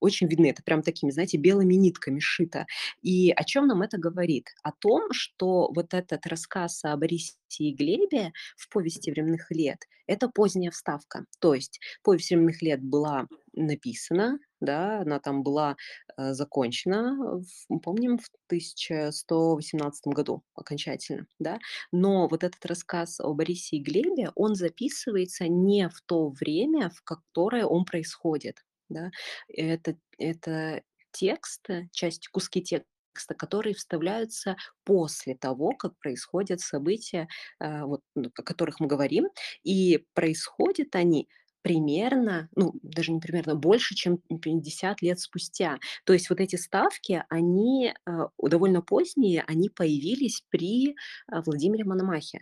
очень 0.00 0.26
видны. 0.28 0.46
Это 0.50 0.62
прям 0.62 0.82
такими, 0.82 1.10
знаете, 1.10 1.38
белыми 1.38 1.74
нитками 1.74 2.18
шито. 2.20 2.66
И 3.00 3.30
о 3.32 3.44
чём 3.44 3.66
нам 3.68 3.82
это 3.82 3.98
говорит? 3.98 4.48
О 4.62 4.72
том, 4.72 5.08
что 5.12 5.70
вот 5.74 5.94
этот 5.94 6.26
рассказ 6.26 6.84
о 6.84 6.96
Борисе 6.96 7.34
и 7.58 7.74
Глебе 7.74 8.32
в 8.56 8.68
"Повести 8.68 9.10
временных 9.10 9.50
лет"- 9.50 9.84
это 10.06 10.28
поздняя 10.28 10.70
вставка. 10.70 11.24
То 11.40 11.54
есть 11.54 11.80
"Повесть 12.02 12.30
временных 12.30 12.60
лет" 12.62 12.82
была 12.82 13.26
написана, 13.54 14.38
да, 14.60 15.00
она 15.00 15.18
там 15.20 15.42
была, 15.42 15.76
э, 16.16 16.32
закончена, 16.34 17.40
в 17.68 17.78
помним, 17.80 18.18
в 18.18 18.28
1118 18.46 20.12
году 20.14 20.42
окончательно, 20.54 21.26
да. 21.38 21.58
Но 21.92 22.28
вот 22.28 22.44
этот 22.44 22.64
рассказ 22.66 23.20
о 23.20 23.34
Борисе 23.34 23.76
и 23.76 23.82
Глебе, 23.82 24.30
он 24.34 24.54
записывается 24.54 25.48
не 25.48 25.88
в 25.88 26.00
то 26.06 26.28
время, 26.30 26.90
в 26.90 27.02
которое 27.02 27.66
он 27.66 27.84
происходит, 27.84 28.64
да. 28.88 29.10
Это 29.48 29.96
это 30.18 30.82
текст, 31.12 31.68
э, 31.70 31.88
часть, 31.92 32.28
куски 32.28 32.62
текста, 32.62 33.34
которые 33.36 33.74
вставляются 33.74 34.56
после 34.84 35.34
того, 35.34 35.72
как 35.72 35.98
происходят 35.98 36.60
события, 36.60 37.28
э, 37.60 37.82
вот, 37.84 38.00
ну, 38.14 38.30
о 38.36 38.42
которых 38.42 38.80
мы 38.80 38.86
говорим. 38.86 39.28
И 39.64 40.06
происходят 40.14 40.94
они 40.96 41.28
примерно, 41.62 42.48
ну, 42.56 42.72
даже 42.82 43.12
не 43.12 43.20
примерно, 43.20 43.54
больше, 43.54 43.94
чем 43.94 44.18
50 44.18 45.02
лет 45.02 45.20
спустя. 45.20 45.78
То 46.04 46.12
есть 46.12 46.30
вот 46.30 46.40
эти 46.40 46.56
ставки, 46.56 47.24
они, 47.28 47.94
э, 48.06 48.10
довольно 48.38 48.82
поздние, 48.82 49.44
они 49.46 49.68
появились 49.70 50.44
при, 50.50 50.90
э, 50.90 50.94
Владимире 51.46 51.84
Мономахе. 51.84 52.40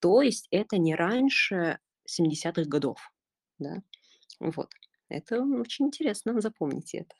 То 0.00 0.22
есть 0.22 0.48
это 0.50 0.78
не 0.78 0.94
раньше 0.94 1.78
70-х 2.06 2.68
годов, 2.68 2.98
да. 3.58 3.82
Вот. 4.40 4.70
Это 5.08 5.42
очень 5.42 5.86
интересно, 5.86 6.40
запомните 6.40 6.98
это. 7.00 7.14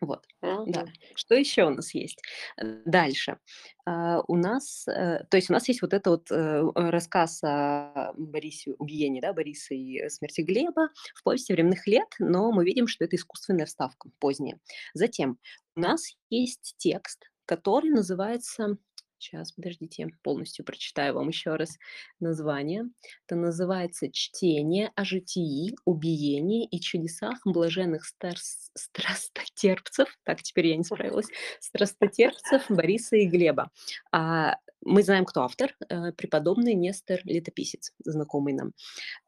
Вот, 0.00 0.26
да. 0.66 0.84
Мгм. 0.84 0.92
Что 1.14 1.34
еще 1.34 1.64
у 1.64 1.70
нас 1.70 1.94
есть? 1.94 2.22
Э, 2.56 2.64
дальше. 2.86 3.38
А, 3.86 4.20
у 4.28 4.36
нас, 4.36 4.86
э, 4.88 5.24
то 5.30 5.36
есть 5.36 5.50
у 5.50 5.52
нас 5.52 5.66
есть 5.68 5.82
вот 5.82 5.92
это 5.94 6.10
вот, 6.10 6.30
э, 6.30 6.62
рассказ 6.74 7.40
о 7.42 8.12
Борисе, 8.16 8.72
убиении, 8.78 9.20
да, 9.20 9.32
Бориса 9.32 9.74
и 9.74 10.08
смерти 10.08 10.42
Глеба 10.42 10.90
в 11.14 11.22
"Повести 11.24 11.52
временных 11.52 11.86
лет", 11.86 12.08
но 12.18 12.52
мы 12.52 12.64
видим, 12.64 12.86
что 12.86 13.04
это 13.04 13.16
искусственная 13.16 13.66
вставка, 13.66 14.10
поздняя. 14.20 14.60
Затем 14.94 15.38
у 15.76 15.80
нас 15.80 16.04
есть 16.30 16.74
текст, 16.78 17.30
который 17.46 17.90
называется 17.90 18.76
Сейчас, 19.18 19.50
подождите, 19.50 20.08
полностью 20.22 20.64
прочитаю 20.64 21.14
вам 21.14 21.28
еще 21.28 21.56
раз 21.56 21.76
название. 22.20 22.84
Это 23.26 23.34
называется 23.34 24.10
"Чтение 24.12 24.92
о 24.94 25.04
житии, 25.04 25.74
убиении 25.84 26.66
и 26.66 26.80
чудесах 26.80 27.38
блаженных 27.44 28.04
старс 28.04 28.70
страстотерпцев". 28.76 30.08
Так, 30.22 30.42
теперь 30.42 30.68
я 30.68 30.76
не 30.76 30.84
справилась. 30.84 31.26
Страстотерпцев 31.60 32.64
Бориса 32.68 33.16
и 33.16 33.26
Глеба. 33.26 33.70
А, 34.12 34.56
мы 34.84 35.02
знаем, 35.02 35.24
кто 35.24 35.42
автор, 35.42 35.74
э, 35.88 36.12
преподобный 36.12 36.74
Нестор 36.74 37.18
Летописец, 37.24 37.92
знакомый 38.04 38.52
нам. 38.52 38.72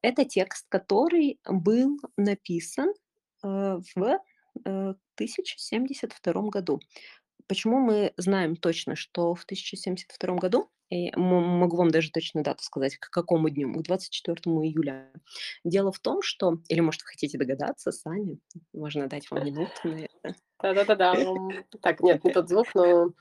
Это 0.02 0.24
текст, 0.24 0.66
который 0.68 1.40
был 1.48 1.98
написан, 2.16 2.94
э, 3.42 3.80
в, 3.96 4.20
э, 4.64 4.94
1072 5.16 6.50
году. 6.50 6.80
Почему 7.50 7.80
мы 7.80 8.12
знаем 8.16 8.54
точно, 8.54 8.94
что 8.94 9.34
в 9.34 9.42
1072 9.42 10.36
году? 10.36 10.70
И 10.88 11.10
могу 11.16 11.76
вам 11.78 11.90
даже 11.90 12.12
точную 12.12 12.44
дату 12.44 12.62
сказать, 12.62 12.96
к 12.96 13.10
какому 13.10 13.50
дню, 13.50 13.74
к 13.74 13.82
24 13.82 14.36
июля. 14.36 15.10
Дело 15.64 15.90
в 15.90 15.98
том, 15.98 16.22
что 16.22 16.58
или, 16.68 16.78
может, 16.78 17.02
вы 17.02 17.08
хотите 17.08 17.38
догадаться 17.38 17.90
сами? 17.90 18.38
Можно 18.72 19.08
дать 19.08 19.28
вам 19.32 19.44
минуту 19.44 19.72
на 19.82 19.96
это. 20.04 20.36
Та-да-да-дам. 20.58 21.50
Так, 21.82 21.98
нет, 22.02 22.22
не 22.22 22.32
тот 22.32 22.48
звук, 22.48 22.68
но 22.76 23.14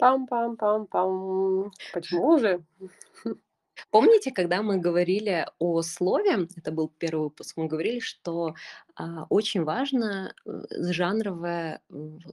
пам-пам-пам-пам. 0.00 1.70
Почему 1.92 2.28
уже? 2.28 2.64
Помните, 3.94 4.32
когда 4.32 4.60
мы 4.60 4.78
говорили 4.78 5.46
о 5.60 5.80
слове, 5.82 6.48
это 6.56 6.72
был 6.72 6.88
первый 6.88 7.26
выпуск, 7.26 7.56
мы 7.56 7.68
говорили, 7.68 8.00
что, 8.00 8.56
а, 8.96 9.24
очень 9.30 9.62
важно, 9.62 10.34
э, 10.44 10.50
жанровая, 10.92 11.80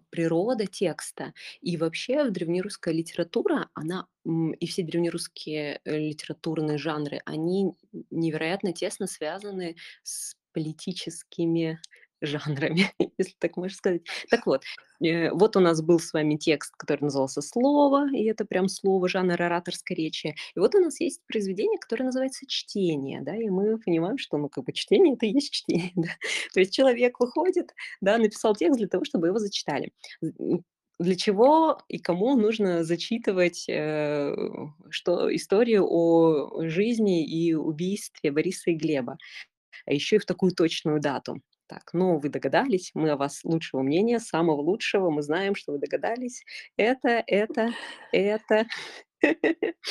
природа 0.10 0.66
текста. 0.66 1.36
И 1.62 1.78
вообще 1.78 2.32
древнерусская 2.32 2.96
литература, 2.96 3.70
она, 3.76 4.08
и 4.26 4.66
все 4.66 4.82
древнерусские, 4.82 5.82
э, 5.86 5.98
литературные 6.00 6.80
жанры, 6.80 7.22
они 7.26 7.74
невероятно 8.10 8.74
тесно 8.74 9.06
связаны 9.06 9.76
с 10.02 10.36
политическими 10.54 11.80
жанрами, 12.22 12.92
если 13.18 13.36
так 13.40 13.58
можно 13.58 13.76
сказать. 13.76 14.02
Так 14.30 14.46
вот, 14.46 14.64
э, 15.04 15.32
вот 15.32 15.56
у 15.58 15.60
нас 15.60 15.82
был 15.82 16.00
с 16.00 16.14
вами 16.14 16.36
текст, 16.38 16.74
который 16.78 17.02
назывался 17.02 17.42
"Слово", 17.42 18.08
и 18.14 18.24
это 18.26 18.46
прям 18.46 18.68
слово, 18.68 19.08
жанр 19.10 19.42
ораторской 19.42 19.96
речи. 19.96 20.36
И 20.56 20.60
вот 20.60 20.76
у 20.76 20.80
нас 20.80 21.00
есть 21.00 21.22
произведение, 21.28 21.80
которое 21.80 22.06
называется 22.06 22.46
"Чтение", 22.48 23.22
да, 23.22 23.36
и 23.36 23.50
мы 23.50 23.78
понимаем, 23.80 24.18
что, 24.18 24.38
ну, 24.38 24.50
как 24.50 24.66
бы 24.66 24.74
чтение- 24.74 25.14
это 25.16 25.26
и 25.26 25.34
есть 25.34 25.52
чтение, 25.52 25.92
да. 25.96 26.10
То 26.54 26.60
есть 26.60 26.74
человек 26.74 27.20
выходит, 27.20 27.72
да, 28.02 28.18
написал 28.18 28.56
текст 28.56 28.78
для 28.80 28.88
того, 28.88 29.04
чтобы 29.06 29.28
его 29.28 29.40
зачитали. 29.40 29.92
Для 31.00 31.16
чего 31.16 31.80
и 31.88 31.98
кому 31.98 32.36
нужно 32.36 32.84
зачитывать, 32.84 33.66
э, 33.68 34.36
что 34.92 35.34
историю 35.36 35.88
о 35.90 36.68
жизни 36.68 37.26
и 37.26 37.56
убийстве 37.56 38.32
Бориса 38.32 38.70
и 38.70 38.76
Глеба, 38.76 39.18
а 39.86 39.94
еще 39.94 40.18
и 40.18 40.20
в 40.20 40.26
такую 40.26 40.54
точную 40.54 41.02
дату. 41.02 41.42
Так, 41.72 41.92
ну, 41.94 42.20
вы 42.20 42.28
догадались, 42.28 42.92
мы 42.96 43.12
о 43.12 43.16
вас 43.16 43.46
лучшего 43.46 43.82
мнения, 43.82 44.20
самого 44.20 44.60
лучшего, 44.60 45.10
мы 45.10 45.22
знаем, 45.22 45.56
что 45.56 45.72
вы 45.72 45.78
догадались. 45.80 46.44
Это 46.76 47.24
это 47.26 47.70
это 48.12 48.66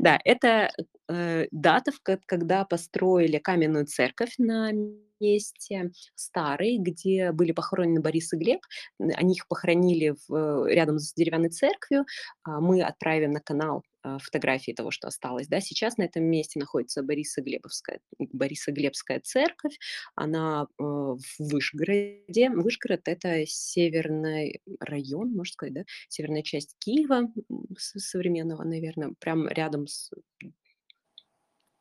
Да, 0.00 0.18
это, 0.24 0.68
э, 1.08 1.46
дата, 1.52 1.92
когда 2.26 2.64
построили 2.64 3.38
каменную 3.38 3.86
церковь 3.86 4.34
на 4.38 4.72
месте 5.20 5.92
старой, 6.16 6.78
где 6.78 7.30
были 7.30 7.52
похоронены 7.52 8.00
Борис 8.00 8.32
и 8.32 8.36
Глеб. 8.36 8.60
Они 8.98 9.34
их 9.34 9.46
похоронили 9.46 10.16
в 10.26 10.34
э, 10.34 10.74
рядом 10.74 10.98
с 10.98 11.12
деревянной 11.14 11.50
церковью. 11.50 12.04
А, 12.42 12.60
мы 12.60 12.82
отправим 12.82 13.30
на 13.30 13.40
канал, 13.40 13.84
фотографии 14.20 14.72
того, 14.72 14.90
что 14.90 15.08
осталось, 15.08 15.48
да. 15.48 15.60
Сейчас 15.60 15.96
на 15.98 16.04
этом 16.04 16.24
месте 16.24 16.58
находится 16.58 17.02
Борисоглебовская 17.02 18.00
Борисоглебская 18.18 19.20
церковь. 19.20 19.78
Она, 20.14 20.66
э, 20.78 20.82
в 20.82 21.18
Вышгороде. 21.38 22.50
Вышгород- 22.50 23.08
это 23.08 23.44
северный 23.46 24.60
район, 24.80 25.32
можно 25.34 25.52
сказать, 25.52 25.74
да, 25.74 25.84
северная 26.08 26.42
часть 26.42 26.76
Киева, 26.78 27.32
современного, 27.76 28.64
наверно, 28.64 29.14
прям 29.20 29.48
рядом 29.48 29.86
с 29.86 30.10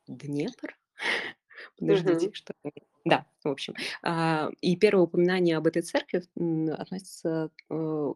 Днепр? 0.08 0.78
Подождите, 1.78 2.30
Мгм. 2.30 2.34
что? 2.34 2.54
Да, 3.06 3.26
в 3.44 3.50
общем. 3.50 3.76
А, 4.04 4.50
и 4.62 4.76
первое 4.78 5.06
упоминание 5.06 5.58
об 5.58 5.68
этой 5.68 5.82
церкви, 5.82 6.24
относится, 6.72 7.52
э, 7.70 8.14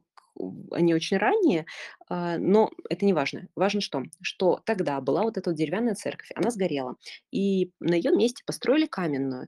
они 0.71 0.93
очень 0.93 1.17
ранние, 1.17 1.65
а, 2.09 2.37
но 2.37 2.71
это 2.89 3.05
не 3.05 3.13
важно. 3.13 3.47
Важно 3.55 3.81
что? 3.81 4.03
Что 4.21 4.61
тогда 4.65 4.99
была 5.01 5.23
вот 5.23 5.37
эта 5.37 5.49
вот 5.49 5.57
деревянная 5.57 5.95
церковь, 5.95 6.31
она 6.35 6.51
сгорела, 6.51 6.95
и 7.31 7.71
на 7.79 7.95
её 7.95 8.15
месте 8.15 8.43
построили 8.45 8.85
каменную. 8.87 9.47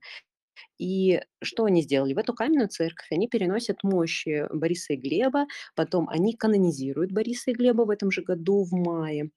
И 0.78 1.22
что 1.42 1.66
они 1.66 1.82
сделали? 1.82 2.14
В 2.14 2.18
эту 2.18 2.34
каменную 2.34 2.70
церковь 2.70 3.08
они 3.12 3.28
переносят 3.28 3.84
мощи 3.84 4.48
Бориса 4.54 4.94
и 4.94 4.98
Глеба, 4.98 5.48
потом 5.76 6.10
они 6.10 6.34
канонизируют 6.34 7.12
Бориса 7.12 7.52
и 7.52 7.54
Глеба 7.54 7.84
в 7.84 7.90
этом 7.90 8.12
же 8.12 8.22
году 8.24 8.64
в 8.64 8.74
мае, 8.74 9.30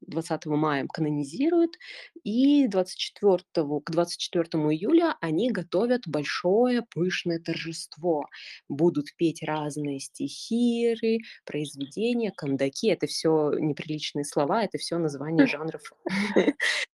20 0.00 0.56
мая 0.56 0.86
канонизируют, 0.92 1.76
и 2.24 2.66
24 2.68 3.80
к 3.84 3.90
24 3.90 4.46
июля 4.74 5.16
они 5.20 5.50
готовят 5.50 6.02
большое 6.06 6.82
пышное 6.94 7.38
торжество. 7.40 8.26
Будут 8.68 9.06
петь 9.16 9.42
разные 9.42 10.00
стихиры, 10.00 11.18
произведения, 11.44 12.32
кандаки. 12.36 12.88
Это 12.88 13.06
всё 13.06 13.52
неприличные 13.58 14.24
слова, 14.24 14.64
это 14.64 14.78
всё 14.78 14.98
названия 14.98 15.46
жанров 15.46 15.82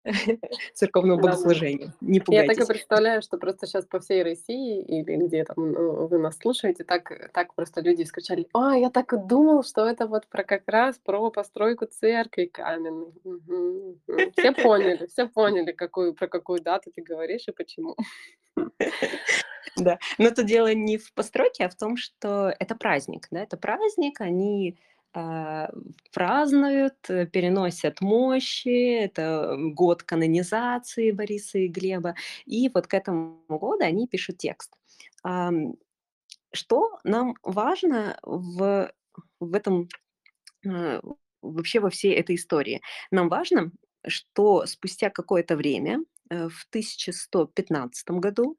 церковного 0.74 1.18
богослужения. 1.18 1.95
Не 2.01 2.20
Я 2.29 2.45
так 2.45 2.61
и 2.61 2.64
пугайтесь. 2.64 2.66
представляю, 2.66 3.22
что 3.22 3.39
просто 3.39 3.66
щас 3.68 3.87
по 3.87 4.01
всей 4.01 4.22
России 4.24 4.83
или 4.85 5.16
где 5.27 5.45
там, 5.45 5.72
ну, 5.72 6.07
вы 6.09 6.18
нас 6.18 6.39
слушаете, 6.39 6.85
так 6.85 7.33
так 7.33 7.55
просто 7.55 7.81
люди 7.83 8.03
скачали: 8.05 8.49
"А, 8.53 8.77
я 8.77 8.91
так 8.91 9.12
и 9.12 9.16
думал, 9.18 9.62
что 9.64 9.87
это 9.87 10.07
вот 10.09 10.27
про 10.29 10.45
как 10.45 10.64
раз 10.68 10.99
про 11.05 11.31
постройку 11.31 11.87
церкви 11.87 12.47
каменной". 12.67 13.12
Мгм, 13.25 13.97
мгм. 14.07 14.33
Все 14.33 14.53
поняли, 14.53 15.07
все 15.07 15.29
поняли, 15.29 15.73
какую 15.73 16.14
про 16.14 16.29
какую 16.29 16.61
дату 16.61 16.91
ты 16.95 17.03
говоришь 17.03 17.49
и 17.49 17.53
почему. 17.53 17.97
Да, 19.77 19.99
но 20.19 20.31
тут 20.31 20.47
дело 20.47 20.73
не 20.75 20.97
в 20.97 21.12
постройке, 21.12 21.67
а 21.67 21.69
в 21.69 21.75
том, 21.75 21.99
что 21.99 22.55
это 22.59 22.75
праздник, 22.75 23.29
да, 23.31 23.43
это 23.43 23.59
праздник. 23.59 24.23
Они, 24.23 24.79
а, 25.12 25.71
празднуют, 26.14 26.95
э, 27.11 27.27
переносят 27.27 28.01
мощи. 28.01 29.05
Это 29.05 29.55
год 29.59 30.03
канонизации 30.03 31.11
Бориса 31.11 31.59
и 31.59 31.69
Глеба. 31.69 32.14
И 32.47 32.71
вот 32.73 32.87
к 32.87 32.95
этому 32.95 33.43
году 33.49 33.85
они 33.85 34.09
пишут 34.09 34.39
текст. 34.39 34.73
Что 36.53 36.99
нам 37.05 37.35
важно 37.43 38.19
в 38.23 38.91
в 39.41 39.55
этом, 39.55 39.89
а, 40.67 41.01
вообще 41.53 41.80
во 41.80 41.90
всей 41.90 42.14
этой 42.14 42.36
истории? 42.36 42.80
Нам 43.11 43.28
важно, 43.28 43.72
что 44.07 44.66
спустя 44.66 45.11
какое-то 45.11 45.57
время, 45.57 46.01
э, 46.30 46.49
в 46.49 46.66
1115 46.70 48.18
году 48.20 48.57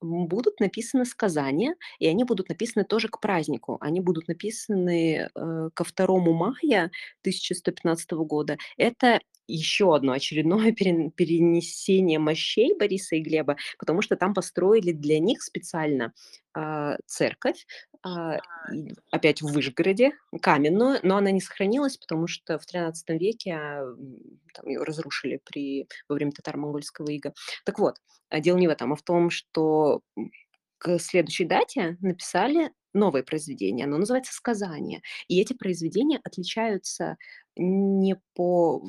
будут 0.00 0.60
написаны 0.60 1.04
сказания, 1.04 1.76
и 2.00 2.06
они 2.08 2.24
будут 2.24 2.48
написаны 2.48 2.84
тоже 2.84 3.08
к 3.08 3.20
празднику. 3.20 3.78
Они 3.80 4.00
будут 4.00 4.28
написаны, 4.28 5.30
э, 5.34 5.70
ко 5.74 5.84
2 5.84 6.32
мая 6.32 6.90
1115 7.22 8.24
года. 8.24 8.56
Это 8.76 9.20
еще 9.46 9.94
одно 9.94 10.12
очередное 10.12 10.72
перен 10.72 11.10
перенесение 11.10 12.18
мощей 12.18 12.76
Бориса 12.78 13.16
и 13.16 13.20
Глеба, 13.20 13.56
потому 13.78 14.02
что 14.02 14.16
там 14.16 14.34
построили 14.34 14.92
для 14.92 15.18
них 15.18 15.42
специально, 15.42 16.12
а, 16.54 16.96
церковь, 17.06 17.66
и 18.74 18.92
опять 19.10 19.42
в 19.42 19.46
Вышгороде, 19.52 20.12
каменную, 20.40 20.98
но 21.02 21.16
она 21.16 21.30
не 21.30 21.40
сохранилась, 21.40 21.96
потому 21.96 22.26
что 22.26 22.58
в 22.58 22.64
XIII 22.66 22.92
веке, 23.16 23.58
там 24.54 24.66
ее 24.66 24.82
разрушили 24.82 25.40
при 25.44 25.86
во 26.08 26.16
время 26.16 26.32
татаро-монгольского 26.32 27.10
ига. 27.10 27.32
Так 27.64 27.78
вот, 27.78 27.96
дело 28.32 28.56
не 28.58 28.66
в 28.66 28.70
этом, 28.70 28.92
а 28.92 28.96
в 28.96 29.02
том, 29.02 29.30
что, 29.30 30.02
к 30.78 30.98
следующей 30.98 31.44
дате 31.44 31.96
написали 32.00 32.72
новое 32.94 33.22
произведение. 33.22 33.86
Оно 33.86 33.98
называется 33.98 34.32
"Сказания". 34.34 35.02
И 35.28 35.40
эти 35.40 35.52
произведения 35.54 36.20
отличаются 36.24 37.16
не 37.56 38.16
по 38.34 38.84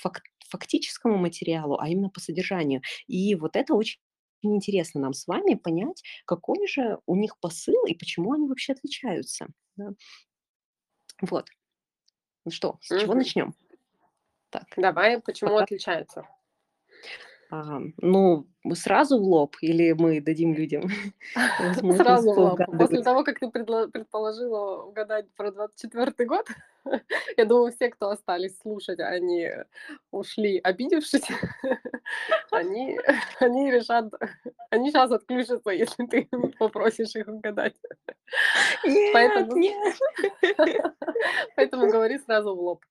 фак 0.00 0.22
фактическому 0.50 1.18
материалу, 1.18 1.78
а 1.78 1.88
именно 1.88 2.08
по 2.10 2.20
содержанию. 2.20 2.80
И 3.06 3.34
вот 3.34 3.54
это 3.56 3.74
очень 3.74 4.00
интересно 4.42 5.00
нам 5.00 5.12
с 5.12 5.26
вами 5.26 5.54
понять, 5.54 6.02
какой 6.26 6.66
же 6.68 6.98
у 7.06 7.16
них 7.16 7.38
посыл 7.40 7.84
и 7.86 7.94
почему 7.94 8.32
они 8.32 8.48
вообще 8.48 8.72
отличаются, 8.72 9.48
да. 9.76 9.90
Вот. 11.20 11.48
Ну 12.44 12.50
что, 12.52 12.78
с 12.82 12.94
чего 12.94 13.14
Мгм. 13.14 13.14
начнем? 13.14 13.54
Так, 14.50 14.66
Давай, 14.76 15.20
почему 15.20 15.56
пока 15.56 15.58
отличаются? 15.58 16.26
Ам, 17.50 17.94
ну, 17.96 18.46
сразу 18.74 19.18
в 19.18 19.22
лоб 19.22 19.56
или 19.62 19.92
мы 19.92 20.20
дадим 20.20 20.52
людям 20.52 20.90
Сразу 21.96 22.32
в 22.32 22.38
лоб. 22.38 22.60
После 22.78 23.02
того, 23.02 23.24
как 23.24 23.38
ты 23.38 23.48
предположила 23.48 24.82
угадать 24.82 25.26
про 25.34 25.50
24 25.50 26.28
год, 26.28 26.46
я 27.36 27.44
думаю, 27.46 27.72
все, 27.72 27.88
кто 27.88 28.10
остались 28.10 28.58
слушать, 28.58 29.00
они 29.00 29.50
ушли, 30.10 30.60
обидевшись. 30.62 31.28
Они 32.50 32.98
они 33.40 33.70
решат, 33.70 34.12
они 34.70 34.90
щас 34.90 35.10
отключатся, 35.10 35.70
если 35.70 36.06
ты 36.06 36.28
попросишь 36.58 37.14
их 37.16 37.28
угадать. 37.28 37.76
Нет, 38.84 39.12
Поэтому 39.14 39.56
нет. 39.56 39.96
поэтому 41.56 41.90
говори 41.90 42.18
сразу 42.18 42.54
в 42.54 42.60
лоб. 42.60 42.84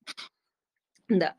Да. 1.10 1.36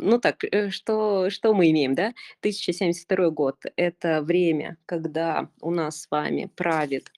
Ну 0.00 0.18
так, 0.20 0.44
э, 0.44 0.70
что 0.70 1.28
что 1.30 1.54
мы 1.54 1.70
имеем, 1.70 1.94
да? 1.94 2.12
1072 2.40 3.30
год- 3.30 3.62
это 3.76 4.22
время, 4.22 4.76
когда 4.86 5.50
у 5.60 5.70
нас 5.70 6.02
с 6.02 6.10
вами 6.10 6.50
правит 6.56 7.10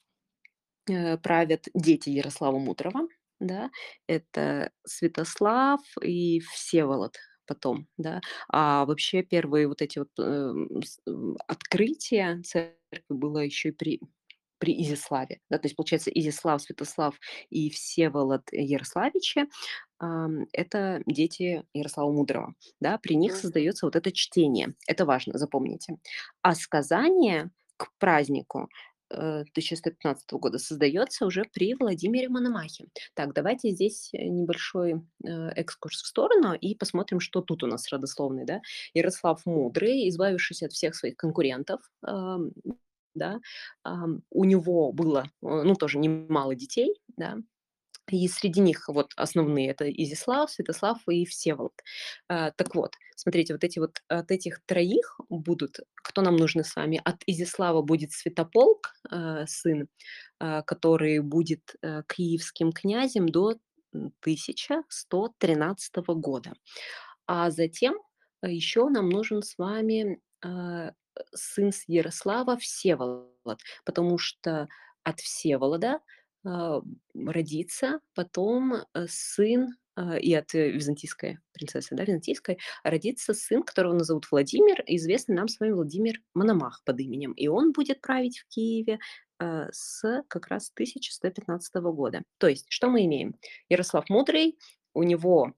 э, 0.88 1.18
правят 1.18 1.66
дети 1.74 2.10
Ярослава 2.10 2.58
Мудрого, 2.58 3.08
да. 3.40 3.70
Это 4.06 4.72
Святослав 4.86 5.80
и 6.02 6.40
Всеволод 6.40 7.16
потом, 7.46 7.88
да. 7.98 8.20
А 8.48 8.84
вообще 8.86 9.22
первые 9.22 9.68
вот 9.68 9.82
эти 9.82 9.98
вот, 10.00 10.10
эм, 10.18 10.68
открытия 11.48 12.42
церкви 12.44 12.76
было 13.08 13.38
еще 13.40 13.70
и 13.70 13.72
при 13.72 14.00
при 14.58 14.82
Изяславе, 14.82 15.40
да. 15.50 15.58
То 15.58 15.66
есть, 15.66 15.76
получается, 15.76 16.10
Изяслав, 16.10 16.62
Святослав 16.62 17.18
и 17.50 17.70
Всеволод 17.70 18.42
Ярославичи, 18.52 19.46
это 20.52 21.02
дети 21.06 21.64
Ярослава 21.74 22.10
Мудрого, 22.12 22.54
да. 22.80 22.98
При 22.98 23.14
них 23.14 23.34
создается 23.36 23.86
вот 23.86 23.96
это 23.96 24.12
чтение. 24.12 24.74
Это 24.86 25.04
важно, 25.04 25.38
запомните. 25.38 25.98
А 26.42 26.54
сказание 26.54 27.50
к 27.76 27.90
празднику, 27.98 28.68
э, 29.10 29.44
1115 29.52 30.38
года 30.38 30.58
создается 30.58 31.26
уже 31.26 31.44
при 31.52 31.74
Владимире 31.74 32.28
Мономахе. 32.28 32.86
Так, 33.14 33.34
давайте 33.34 33.70
здесь, 33.70 34.10
э, 34.12 34.24
небольшой, 34.26 35.02
э, 35.24 35.48
экскурс 35.56 36.02
в 36.02 36.06
сторону 36.06 36.54
и 36.54 36.74
посмотрим, 36.74 37.20
что 37.20 37.40
тут 37.40 37.62
у 37.62 37.66
нас 37.66 37.84
с 37.84 37.92
родословной, 37.92 38.44
да. 38.44 38.60
Ярослав 38.94 39.44
Мудрый, 39.46 40.08
избавившись 40.08 40.62
от 40.62 40.72
всех 40.72 40.94
своих 40.94 41.16
конкурентов, 41.16 41.80
да, 43.14 43.40
у 44.30 44.44
него 44.44 44.92
было, 44.92 45.24
э, 45.42 45.62
ну, 45.64 45.74
тоже 45.74 45.98
немало 45.98 46.54
детей, 46.54 47.00
да. 47.16 47.36
И 48.10 48.28
среди 48.28 48.60
них 48.60 48.88
вот 48.88 49.12
основные- 49.16 49.70
это 49.70 49.90
Изяслав, 49.90 50.50
Святослав 50.50 50.98
и 51.08 51.24
Всеволод. 51.24 51.72
А, 52.28 52.50
так 52.52 52.74
вот, 52.74 52.94
смотрите, 53.16 53.54
вот 53.54 53.64
эти 53.64 53.78
вот 53.78 54.02
от 54.08 54.30
этих 54.30 54.60
троих 54.66 55.20
будут 55.28 55.78
кто 56.02 56.22
нам 56.22 56.36
нужны 56.36 56.64
с 56.64 56.76
вами? 56.76 57.00
От 57.04 57.22
Изяслава 57.26 57.82
будет 57.82 58.12
Святополк, 58.12 58.92
э, 59.10 59.44
сын, 59.46 59.88
а, 60.40 60.62
который 60.62 61.20
будет, 61.20 61.76
э, 61.82 62.02
киевским 62.08 62.72
князем 62.72 63.28
до, 63.28 63.56
м, 63.94 64.12
1113 64.20 66.14
года. 66.14 66.52
А 67.26 67.50
затем, 67.50 67.94
э, 68.42 68.50
еще 68.52 68.88
нам 68.90 69.08
нужен 69.10 69.42
с 69.42 69.58
вами, 69.58 70.20
а, 70.44 70.92
сын 71.34 71.72
с 71.72 71.84
Ярослава- 71.88 72.58
Всеволод, 72.58 73.60
потому 73.84 74.18
что 74.18 74.68
от 75.04 75.20
Всеволода, 75.20 75.94
а, 75.96 76.00
родится 76.44 78.00
потом, 78.14 78.74
э, 78.74 79.06
сын, 79.08 79.76
а, 79.96 80.16
и 80.16 80.32
от 80.32 80.52
византийской 80.54 81.38
принцессы, 81.52 81.94
да, 81.94 82.04
византийской, 82.04 82.58
родится 82.84 83.34
сын, 83.34 83.62
которого 83.62 83.92
назовут 83.92 84.26
Владимир, 84.30 84.82
известный 84.86 85.34
нам 85.34 85.48
с 85.48 85.60
вами 85.60 85.72
Владимир 85.72 86.20
Мономах 86.32 86.82
под 86.84 87.00
именем. 87.00 87.32
И 87.32 87.48
он 87.48 87.72
будет 87.72 88.00
править 88.00 88.38
в 88.38 88.46
Киеве, 88.48 88.98
а, 89.38 89.68
с 89.72 90.22
как 90.28 90.48
раз 90.48 90.70
1115 90.70 91.92
года. 91.92 92.22
То 92.38 92.48
есть 92.48 92.66
что 92.70 92.88
мы 92.88 93.04
имеем? 93.04 93.34
Ярослав 93.68 94.08
Мудрый, 94.08 94.58
у 94.94 95.02
него, 95.02 95.52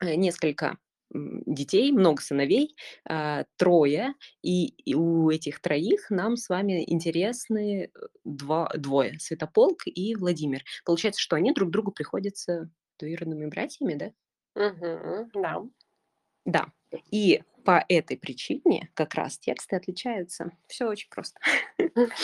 э, 0.00 0.14
несколько, 0.14 0.78
детей, 1.12 1.92
много 1.92 2.20
сыновей, 2.22 2.76
а, 3.08 3.44
3, 3.56 4.14
и 4.42 4.74
у 4.94 5.30
этих 5.30 5.60
троих 5.60 6.10
нам 6.10 6.36
с 6.36 6.48
вами 6.48 6.84
интересны, 6.90 7.84
э, 7.94 7.98
два 8.24 8.68
двое: 8.76 9.18
Святополк 9.20 9.82
и 9.86 10.14
Владимир. 10.16 10.62
Получается, 10.84 11.20
что 11.20 11.36
они 11.36 11.52
друг 11.52 11.70
другу 11.70 11.92
приходятся 11.92 12.70
двоюродными 12.98 13.46
братьями, 13.46 13.94
да? 13.94 14.12
Мгм. 14.56 15.30
Да. 15.34 15.62
Да. 16.46 16.66
И 17.12 17.42
по 17.64 17.84
этой 17.88 18.16
причине 18.16 18.90
как 18.94 19.14
раз 19.14 19.38
тексты 19.38 19.76
отличаются. 19.76 20.52
Всё 20.68 20.88
очень 20.88 21.08
просто. 21.10 21.40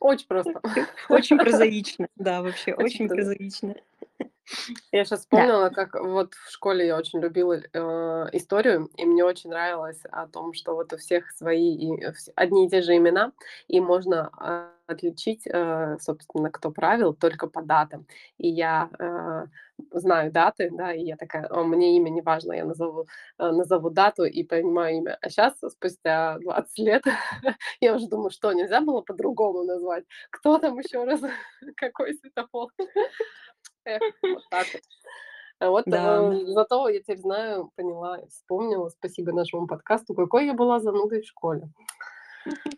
Очень 0.00 0.28
просто. 0.28 0.60
Очень 1.08 1.38
прозаично. 1.40 2.08
Да, 2.16 2.42
вообще 2.42 2.74
Очень 2.74 3.04
очень 3.04 3.08
проза 3.08 3.34
прозаично. 3.34 3.74
Я 4.92 5.04
Да. 5.04 5.16
вспомнила, 5.16 5.68
как 5.70 5.94
вот 6.00 6.34
в 6.34 6.50
школе 6.50 6.86
я 6.86 6.96
очень 6.96 7.20
любила, 7.20 7.54
э, 7.72 8.26
историю, 8.32 8.88
и 8.96 9.04
мне 9.04 9.24
очень 9.24 9.50
нравилось 9.50 10.00
о 10.10 10.26
том, 10.26 10.54
что 10.54 10.74
вот 10.74 10.92
у 10.92 10.96
всех 10.96 11.30
свои 11.32 11.74
и 11.76 12.10
вс 12.12 12.30
одни 12.36 12.66
и 12.66 12.70
те 12.70 12.80
же 12.82 12.96
имена, 12.96 13.32
и 13.68 13.80
можно, 13.80 14.30
а, 14.38 14.70
отличить, 14.86 15.46
э, 15.46 15.98
собственно, 16.00 16.50
кто 16.50 16.70
правил, 16.70 17.12
только 17.12 17.46
по 17.46 17.60
датам. 17.62 18.06
И 18.38 18.48
я, 18.48 18.88
э, 18.98 19.46
знаю 19.92 20.32
даты, 20.32 20.70
да, 20.72 20.94
и 20.94 21.02
я 21.04 21.16
такая: 21.16 21.46
"О, 21.50 21.64
мне 21.64 21.96
имя 21.98 22.08
не 22.10 22.22
важно, 22.22 22.54
я 22.54 22.64
назову, 22.64 23.06
э, 23.38 23.50
назову 23.50 23.90
дату 23.90 24.24
и 24.24 24.42
понимаю 24.44 24.96
имя". 24.96 25.18
А 25.20 25.28
щас, 25.28 25.54
спустя 25.60 26.38
20 26.40 26.78
лет, 26.78 27.02
я 27.80 27.94
уже 27.94 28.08
думаю: 28.08 28.30
"Что, 28.30 28.52
нельзя 28.52 28.80
было 28.80 29.02
по-другому 29.02 29.64
назвать? 29.64 30.04
Кто 30.30 30.58
там 30.58 30.78
еще 30.78 31.04
раз? 31.04 31.20
Какой 31.76 32.14
Святополк?" 32.14 32.72
Эх, 33.84 34.02
вот 34.22 34.42
так 34.50 34.66
вот. 34.72 34.82
А 35.60 35.70
вот, 35.70 35.84
Да. 35.86 36.32
э, 36.32 36.44
зато 36.46 36.88
я 36.88 37.00
теперь 37.00 37.18
знаю, 37.18 37.72
поняла 37.74 38.20
вспомнила, 38.28 38.88
спасибо 38.90 39.32
нашему 39.32 39.66
подкасту, 39.66 40.14
какой 40.14 40.46
я 40.46 40.54
была 40.54 40.78
занудой 40.78 41.22
в 41.22 41.26
школе. 41.26 41.68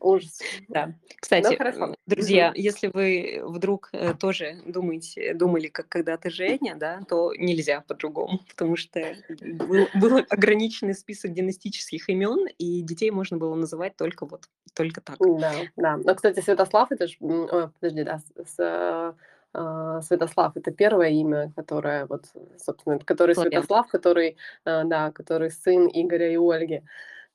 Ужас. 0.01 0.41
Да. 0.69 0.87
Ну, 0.87 0.95
Кстати, 1.21 1.59
Мгм. 1.79 1.95
друзья, 2.07 2.53
если 2.57 2.89
вы 2.89 3.41
вдруг, 3.45 3.91
э, 3.93 4.15
тоже 4.15 4.63
думаете 4.67 5.35
думали, 5.35 5.69
как 5.69 5.89
когда-то 5.89 6.31
Женя, 6.31 6.75
да, 6.77 7.03
то 7.09 7.33
нельзя 7.35 7.83
по-другому, 7.87 8.41
потому 8.49 8.77
что 8.77 9.15
был 9.29 9.87
был 9.95 10.17
ограниченный 10.31 10.95
список 10.95 11.33
династических 11.35 12.09
имен, 12.09 12.49
и 12.59 12.81
детей 12.83 13.11
можно 13.11 13.37
было 13.37 13.55
называть 13.55 13.95
только 13.97 14.25
вот 14.27 14.49
только 14.75 15.01
так. 15.03 15.17
Да, 15.19 15.53
да. 15.77 15.97
Но, 15.99 16.15
кстати, 16.15 16.41
Святослав- 16.41 16.91
это 16.91 17.07
ж, 17.07 17.17
м, 17.21 17.47
ой, 17.53 17.69
подожди, 17.69 18.03
да, 18.05 18.21
с 18.45 18.55
а, 18.59 19.15
Святослав- 19.55 20.57
это 20.57 20.71
1 20.71 21.11
имя, 21.11 21.53
которое 21.57 22.07
вот, 22.07 22.27
собственно, 22.59 22.99
который 23.01 23.35
Славянский. 23.35 23.59
Святослав, 23.59 23.89
который, 23.89 24.37
э, 24.65 24.85
да, 24.85 25.11
который 25.13 25.51
сын 25.51 25.89
Игоря 25.93 26.31
и 26.33 26.37
Ольги. 26.37 26.83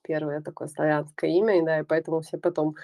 1 0.02 0.42
такое 0.42 0.68
славянское 0.68 1.30
имя, 1.32 1.60
и 1.60 1.66
да, 1.66 1.80
и 1.80 1.84
поэтому 1.84 2.22
все 2.22 2.38
потом 2.38 2.76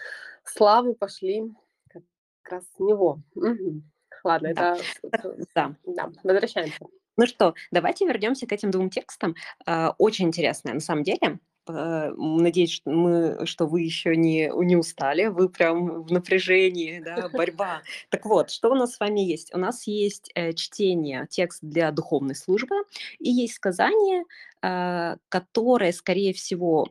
славы 0.44 0.96
пошли 0.96 1.54
как 1.90 2.04
раз 2.50 2.64
с 2.76 2.80
него. 2.80 3.20
Мгм. 3.36 3.84
Ладно, 4.24 4.54
Да. 4.54 4.78
это 5.04 5.38
да. 5.56 5.76
да, 5.86 6.10
возвращаемся. 6.24 6.80
Ну 7.18 7.26
что, 7.28 7.54
давайте 7.72 8.06
вернемся 8.08 8.48
к 8.48 8.52
этим 8.52 8.72
2 8.72 8.90
текстам. 8.90 9.36
А, 9.66 9.94
очень 9.98 10.28
интересные 10.28 10.74
на 10.74 10.80
самом 10.80 11.04
деле. 11.04 11.40
Э, 11.68 12.12
надеюсь, 12.18 12.72
что 12.72 12.90
мы 12.92 13.46
что 13.46 13.68
вы 13.68 13.82
еще 13.82 14.16
не 14.16 14.52
не 14.66 14.76
устали, 14.76 15.28
вы 15.28 15.50
прям 15.50 16.04
в 16.04 16.12
напряжении, 16.12 17.00
да, 17.00 17.30
борьба. 17.34 17.82
Так 18.10 18.26
вот, 18.26 18.50
что 18.50 18.72
у 18.72 18.76
нас 18.76 18.96
с 18.96 19.00
вами 19.00 19.20
есть? 19.22 19.54
У 19.54 19.58
нас 19.58 19.86
есть, 19.88 20.32
э, 20.36 20.54
чтение, 20.54 21.28
текст 21.30 21.60
для 21.62 21.92
духовной 21.92 22.36
службы 22.36 22.76
и 23.20 23.30
есть 23.30 23.54
сказание, 23.56 24.24
которое, 24.62 25.92
скорее 25.92 26.34
всего, 26.34 26.88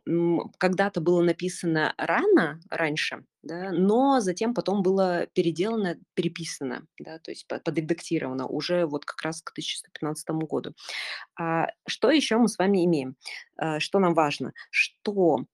когда-то 0.59 1.01
было 1.01 1.23
написано 1.23 1.95
рано, 1.97 2.61
раньше, 2.69 3.25
да, 3.43 3.71
но 3.73 4.21
затем 4.21 4.55
потом 4.55 4.83
было 4.83 5.27
переделано, 5.35 5.97
переписано, 6.15 6.87
да, 6.99 7.19
то 7.19 7.31
есть 7.31 7.47
по 7.47 7.59
подредактировано 7.59 8.47
уже 8.47 8.87
вот 8.87 9.05
как 9.05 9.23
раз 9.23 9.41
к 9.43 9.53
1115 9.53 10.29
году. 10.31 10.75
А, 11.39 11.69
что 11.87 12.11
еще 12.11 12.37
мы 12.39 12.49
с 12.49 12.59
вами 12.59 12.85
имеем? 12.85 13.17
А, 13.57 13.81
что 13.81 13.99
нам 13.99 14.15
важно? 14.15 14.53
Что, 14.71 15.45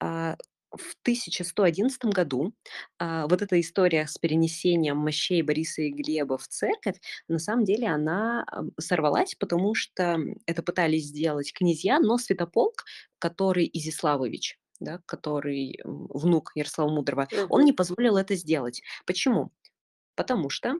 а, 0.00 0.36
в 0.76 0.96
1111 1.02 2.12
году, 2.12 2.54
а, 2.98 3.26
вот 3.26 3.42
эта 3.42 3.60
история 3.60 4.06
с 4.06 4.18
перенесением 4.18 4.98
мощей 4.98 5.42
Бориса 5.42 5.82
и 5.82 5.90
Глеба 5.90 6.38
в 6.38 6.48
церковь, 6.48 6.96
на 7.28 7.38
самом 7.38 7.64
деле 7.64 7.88
она, 7.88 8.46
сорвалась, 8.78 9.34
потому 9.34 9.74
что 9.74 10.18
это 10.46 10.62
пытались 10.62 11.04
сделать 11.06 11.52
князья, 11.52 11.98
но 12.00 12.18
Святополк, 12.18 12.84
который 13.18 13.68
Изяславович, 13.72 14.58
да, 14.80 15.00
который, 15.06 15.78
внук 15.84 16.52
Ярослава 16.54 16.90
Мудрого, 16.90 17.28
он 17.48 17.64
не 17.64 17.72
позволил 17.72 18.16
это 18.16 18.34
сделать. 18.34 18.82
Почему? 19.06 19.52
Потому 20.16 20.50
что, 20.50 20.74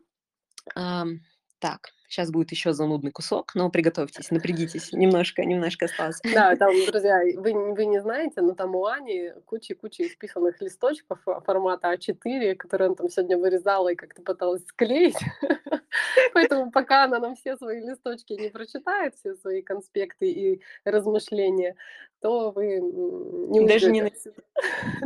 ам, 0.74 1.20
так, 1.64 1.94
сейчас 2.08 2.30
будет 2.30 2.50
еще 2.50 2.74
занудный 2.74 3.10
кусок, 3.10 3.54
но 3.54 3.70
приготовьтесь, 3.70 4.30
напрягитесь, 4.30 4.92
немножко 4.92 5.42
немножко 5.46 5.86
осталось. 5.86 6.20
Да, 6.34 6.54
там, 6.56 6.74
друзья, 6.86 7.22
вы 7.36 7.54
вы 7.72 7.86
не 7.86 8.02
знаете, 8.02 8.42
но 8.42 8.52
там 8.52 8.76
у 8.76 8.84
Ани 8.84 9.32
куча-куча 9.46 10.06
исписанных 10.06 10.60
листочков, 10.60 11.26
а, 11.26 11.40
формата 11.40 11.90
А4, 11.90 12.54
которые 12.56 12.88
она 12.88 12.96
там 12.96 13.08
сегодня 13.08 13.38
вырезала 13.38 13.88
и 13.88 13.94
как-то 13.94 14.20
пыталась 14.20 14.66
склеить. 14.66 15.16
Поэтому 16.34 16.70
пока 16.70 17.04
она 17.04 17.18
нам 17.18 17.34
все 17.34 17.56
свои 17.56 17.80
листочки 17.80 18.34
не 18.34 18.50
прочитает, 18.50 19.14
все 19.14 19.34
свои 19.34 19.62
конспекты 19.62 20.30
и 20.30 20.62
размышления, 20.84 21.76
то 22.20 22.50
вы, 22.50 22.78
не 22.78 23.66
Даже 23.66 23.90
не. 23.90 24.12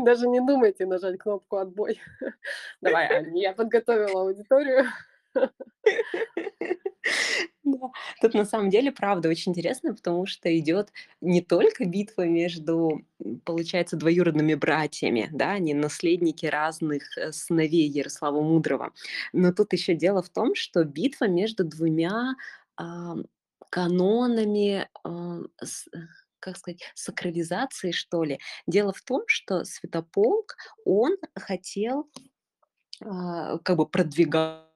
Даже 0.05 0.27
не 0.27 0.41
думайте 0.41 0.87
нажать 0.87 1.19
кнопку 1.19 1.59
"Отбой". 1.59 2.01
Давай, 2.81 3.07
Ань, 3.07 3.39
я 3.39 3.53
подготовила 3.53 4.23
аудиторию. 4.23 4.87
Да, 7.65 7.91
тут 8.23 8.35
на 8.35 8.45
самом 8.47 8.71
деле 8.71 8.91
правда 8.93 9.29
очень 9.29 9.53
интересно, 9.53 9.95
потому 9.95 10.27
что 10.27 10.57
идет 10.59 10.91
не 11.21 11.43
только 11.43 11.85
битва 11.85 12.23
между, 12.23 13.03
получается, 13.45 13.97
двоюродными 13.97 14.55
братьями, 14.55 15.29
да, 15.33 15.53
они 15.53 15.75
наследники 15.75 16.47
разных, 16.47 17.17
э, 17.19 17.31
сыновей 17.33 17.87
Ярослава 17.89 18.41
Мудрого, 18.41 18.93
но 19.33 19.53
тут 19.53 19.73
еще 19.75 19.95
дело 19.95 20.23
в 20.23 20.31
том, 20.31 20.55
что 20.55 20.85
битва 20.85 21.27
между 21.29 21.65
двумя, 21.65 22.37
канонами, 23.71 24.89
а, 25.05 25.41
с 25.63 25.89
э, 25.89 25.99
как 26.41 26.57
сказать, 26.57 26.83
сакрализации, 26.95 27.91
что 27.91 28.23
ли. 28.25 28.39
Дело 28.67 28.93
в 28.93 29.03
том, 29.03 29.23
что 29.27 29.65
Святополк, 29.65 30.57
он 30.85 31.17
хотел 31.35 32.09
а, 33.05 33.59
как 33.59 33.77
бы 33.77 33.87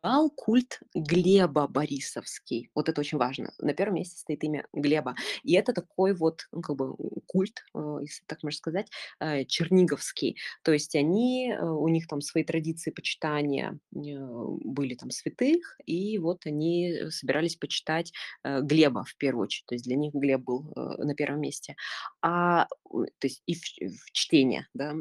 продвигал 0.02 0.30
культ 0.30 0.80
Глеба 0.94 1.68
Борисовский. 1.68 2.70
Вот 2.74 2.88
это 2.88 3.00
очень 3.00 3.18
важно. 3.18 3.52
На 3.58 3.72
первом 3.72 3.96
месте 3.96 4.18
стоит 4.18 4.42
имя 4.44 4.66
Глеба. 4.72 5.14
И 5.44 5.54
это 5.54 5.72
такой 5.72 6.14
вот, 6.14 6.46
ну, 6.52 6.60
как 6.60 6.76
бы 6.76 6.94
культ, 7.26 7.64
э, 7.74 7.98
если 8.00 8.24
так 8.26 8.42
можно 8.42 8.56
сказать, 8.56 8.90
э, 9.20 9.44
черниговский. 9.44 10.36
То 10.62 10.72
есть 10.72 10.94
они, 10.96 11.52
э, 11.52 11.64
у 11.64 11.88
них 11.88 12.06
там 12.08 12.20
свои 12.20 12.44
традиции 12.44 12.90
почитания 12.90 13.78
были 13.90 14.94
там 14.94 15.10
святых, 15.10 15.78
и 15.86 16.18
вот 16.18 16.46
они 16.46 17.10
собирались 17.10 17.56
почитать 17.56 18.12
Глеба 18.44 19.04
в 19.04 19.16
первую 19.16 19.44
очередь. 19.44 19.66
То 19.66 19.74
есть 19.74 19.84
для 19.84 19.96
них 19.96 20.12
Глеб 20.14 20.40
был 20.40 20.72
на 20.74 21.14
первом 21.14 21.40
месте. 21.40 21.76
А, 22.20 22.66
то 22.90 23.06
есть 23.26 23.42
и 23.46 23.54
в, 23.54 23.60
в 23.60 24.12
чтение, 24.12 24.66
да, 24.74 24.94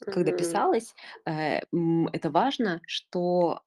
когда 0.00 0.32
писалось, 0.32 0.94
это 1.24 2.30
важно, 2.30 2.80
что, 2.86 3.60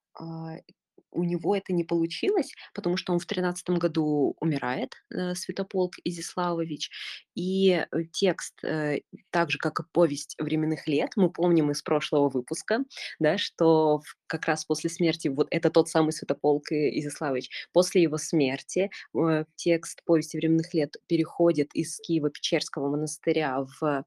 у 1.13 1.23
него 1.23 1.55
это 1.55 1.73
не 1.73 1.83
получилось, 1.83 2.53
потому 2.73 2.97
что 2.97 3.13
он 3.13 3.19
в 3.19 3.25
тринадцатом 3.25 3.77
году 3.77 4.35
умирает, 4.39 4.95
э, 5.13 5.35
Святополк 5.35 5.93
Изяславович. 6.03 6.89
И, 7.35 7.85
текст, 8.11 8.63
э, 8.63 9.01
так 9.29 9.51
же, 9.51 9.57
как 9.57 9.79
и 9.79 9.83
повесть 9.91 10.35
временных 10.39 10.87
лет, 10.87 11.11
мы 11.15 11.29
помним 11.31 11.71
из 11.71 11.81
прошлого 11.81 12.29
выпуска, 12.29 12.79
да, 13.19 13.37
что 13.37 14.01
как 14.27 14.45
раз 14.45 14.65
после 14.65 14.89
смерти, 14.89 15.27
вот 15.27 15.47
это 15.51 15.69
тот 15.69 15.89
самый 15.89 16.11
Святополк 16.11 16.71
и 16.71 16.99
Изяславович, 16.99 17.49
после 17.71 18.01
его 18.01 18.17
смерти, 18.17 18.89
э, 19.15 19.45
текст 19.55 20.03
повести 20.05 20.37
временных 20.37 20.73
лет 20.73 20.95
переходит 21.07 21.73
из 21.73 21.99
Киева-Печерского 21.99 22.89
монастыря 22.89 23.65
в 23.79 24.05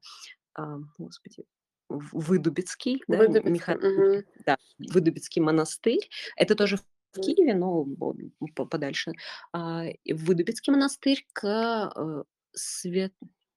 а, 0.57 0.79
господи, 0.97 1.45
Выдубицкий, 1.89 3.03
да, 3.07 3.27
Выдубицкий. 3.27 3.45
Миха 3.45 3.79
Мгм. 3.81 4.23
да, 4.45 4.57
Выдубицкий 4.79 5.41
монастырь. 5.41 6.09
Это 6.35 6.55
тоже 6.55 6.77
в. 6.77 6.81
Киеве, 7.19 7.55
но 7.55 7.85
по 8.55 8.65
подальше. 8.65 9.13
А, 9.53 9.85
Выдубицкий 10.07 10.71
монастырь 10.73 11.25
к, 11.33 11.91
э, 11.95 12.23
свет 12.53 13.13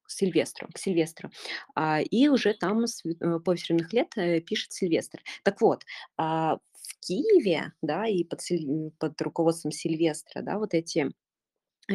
Сильвестру, 0.09 0.69
к 0.73 0.79
Сильвестру. 0.79 1.31
А, 1.75 2.01
и 2.01 2.29
уже 2.29 2.55
там 2.55 2.85
э, 2.85 3.41
"Повесть 3.45 3.69
временных 3.69 3.93
лет", 3.93 4.09
э, 4.17 4.41
пишет 4.41 4.73
Сильвестр. 4.73 5.21
Так 5.45 5.61
вот, 5.61 5.85
а, 6.17 6.57
в 6.57 6.99
Киеве, 7.01 7.73
да, 7.83 8.07
и 8.07 8.25
под 8.25 8.41
под 8.99 9.21
руководством 9.23 9.73
Сильвестра, 9.73 10.43
да, 10.43 10.59
вот 10.59 10.75
эти 10.75 11.11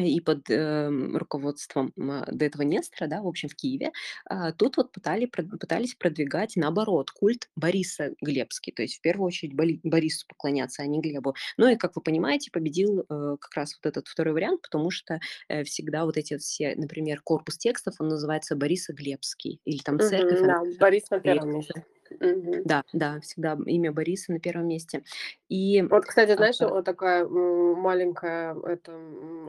и 0.04 0.20
под, 0.20 0.50
эм, 0.50 1.16
руководством, 1.16 1.92
до 1.96 2.44
этого 2.44 2.62
Нестора, 2.62 3.08
да, 3.08 3.22
в 3.22 3.26
общем, 3.26 3.48
в 3.48 3.54
Киеве, 3.54 3.92
а, 4.24 4.52
тут 4.52 4.76
вот 4.76 4.92
пытали 4.92 5.26
прод 5.26 5.46
пытались 5.60 5.94
продвигать, 5.94 6.54
наоборот, 6.56 7.10
культ 7.10 7.48
Бориса 7.56 8.14
Глебский, 8.20 8.72
то 8.72 8.82
есть 8.82 8.98
в 8.98 9.00
первую 9.00 9.26
очередь 9.28 9.54
Боли 9.54 9.80
Борису 9.82 10.26
поклоняться, 10.28 10.82
а 10.82 10.86
не 10.86 11.00
Глебу. 11.00 11.34
Ну 11.56 11.68
и, 11.68 11.76
как 11.76 11.96
вы 11.96 12.02
понимаете, 12.02 12.50
победил, 12.50 13.00
э, 13.00 13.36
как 13.40 13.54
раз 13.54 13.78
вот 13.82 13.88
этот 13.88 14.08
второй 14.08 14.34
вариант, 14.34 14.62
потому 14.62 14.90
что, 14.90 15.20
э, 15.48 15.64
всегда 15.64 16.04
вот 16.04 16.16
эти 16.16 16.36
все, 16.38 16.74
например, 16.76 17.20
корпус 17.22 17.56
текстов, 17.58 17.94
он 18.00 18.08
называется 18.08 18.56
Борисоглебский 18.56 19.60
или 19.64 19.78
там 19.78 20.00
церковь, 20.00 20.42
она 20.42 20.54
Да, 20.54 20.62
Борис 20.78 21.10
на 21.10 21.20
первом 21.20 21.50
месте. 21.52 21.84
Мгм. 22.10 22.62
Да, 22.64 22.82
да, 22.92 23.20
всегда 23.20 23.56
имя 23.66 23.92
Бориса 23.92 24.32
на 24.32 24.40
первом 24.40 24.68
месте. 24.68 25.02
И, 25.48 25.82
Вот, 25.82 26.04
кстати, 26.04 26.30
а, 26.32 26.36
знаешь, 26.36 26.60
вот 26.60 26.84
такая, 26.84 27.26
маленькая, 27.26 28.54
это, 28.64 28.92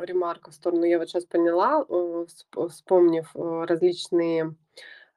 ремарка 0.01 0.51
в 0.51 0.53
сторону. 0.53 0.84
Я 0.85 0.99
вот 0.99 1.09
щас 1.09 1.25
поняла, 1.25 1.85
э, 1.88 2.25
всп 2.27 2.57
вспомнив, 2.69 3.29
э, 3.35 3.65
различные 3.67 4.55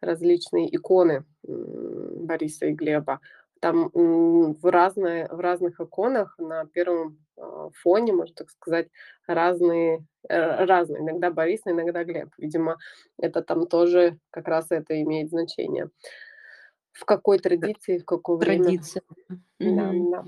различные 0.03 0.75
иконы, 0.75 1.25
Бориса 1.45 2.67
и 2.67 2.73
Глеба. 2.73 3.21
Там, 3.61 3.91
в 3.95 4.71
разное 4.71 5.29
в 5.29 5.41
разных 5.41 5.81
иконах 5.81 6.37
на 6.39 6.65
первом, 6.67 7.19
а, 7.39 7.71
фоне, 7.83 8.13
можно 8.15 8.35
так 8.35 8.51
сказать, 8.51 8.89
разные, 9.27 10.05
э, 10.29 10.65
разные. 10.67 11.03
Иногда 11.03 11.31
Борис, 11.31 11.61
иногда 11.67 12.05
Глеб. 12.05 12.31
Видимо, 12.39 12.79
это 13.19 13.43
там 13.43 13.67
тоже 13.67 14.19
как 14.31 14.49
раз 14.49 14.67
это 14.71 15.01
имеет 15.03 15.31
значение. 15.31 15.91
В 16.93 17.05
какой 17.05 17.39
э, 17.39 17.41
традиции, 17.41 17.99
в 17.99 18.05
какое 18.05 18.37
время. 18.37 18.65
традиция. 18.65 19.03
Да, 19.59 19.93
да. 19.93 20.25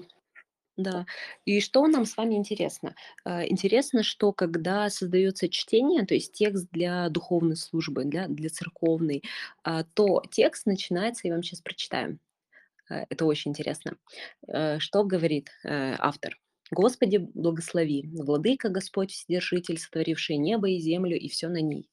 Да. 0.76 1.06
И 1.44 1.60
что 1.60 1.86
нам 1.86 2.06
с 2.06 2.16
вами 2.16 2.34
интересно? 2.34 2.94
Э, 3.24 3.47
интересно, 3.47 4.02
что 4.02 4.32
когда 4.32 4.89
создается 4.90 5.48
чтение, 5.48 6.06
то 6.06 6.14
есть 6.14 6.32
текст 6.32 6.66
для 6.72 7.09
духовной 7.10 7.56
службы, 7.56 8.05
для 8.05 8.26
для 8.28 8.48
церковной, 8.48 9.22
а, 9.64 9.84
то 9.84 10.22
текст 10.30 10.66
начинается, 10.66 11.28
я 11.28 11.34
вам 11.34 11.43
сейчас 11.43 11.60
прочитаю. 11.60 12.18
Э, 12.90 13.05
это 13.09 13.24
очень 13.26 13.51
интересно. 13.51 13.97
Э, 14.48 14.78
что 14.78 15.05
говорит, 15.05 15.51
э, 15.64 15.94
автор? 15.98 16.39
"Господи, 16.70 17.18
благослови, 17.18 18.09
владыка 18.12 18.68
Господь 18.70 19.10
Вседержитель, 19.12 19.78
сотворивший 19.78 20.39
небо 20.39 20.68
и 20.70 20.78
землю 20.78 21.18
и 21.18 21.28
все 21.28 21.48
на 21.48 21.60
ней. 21.60 21.89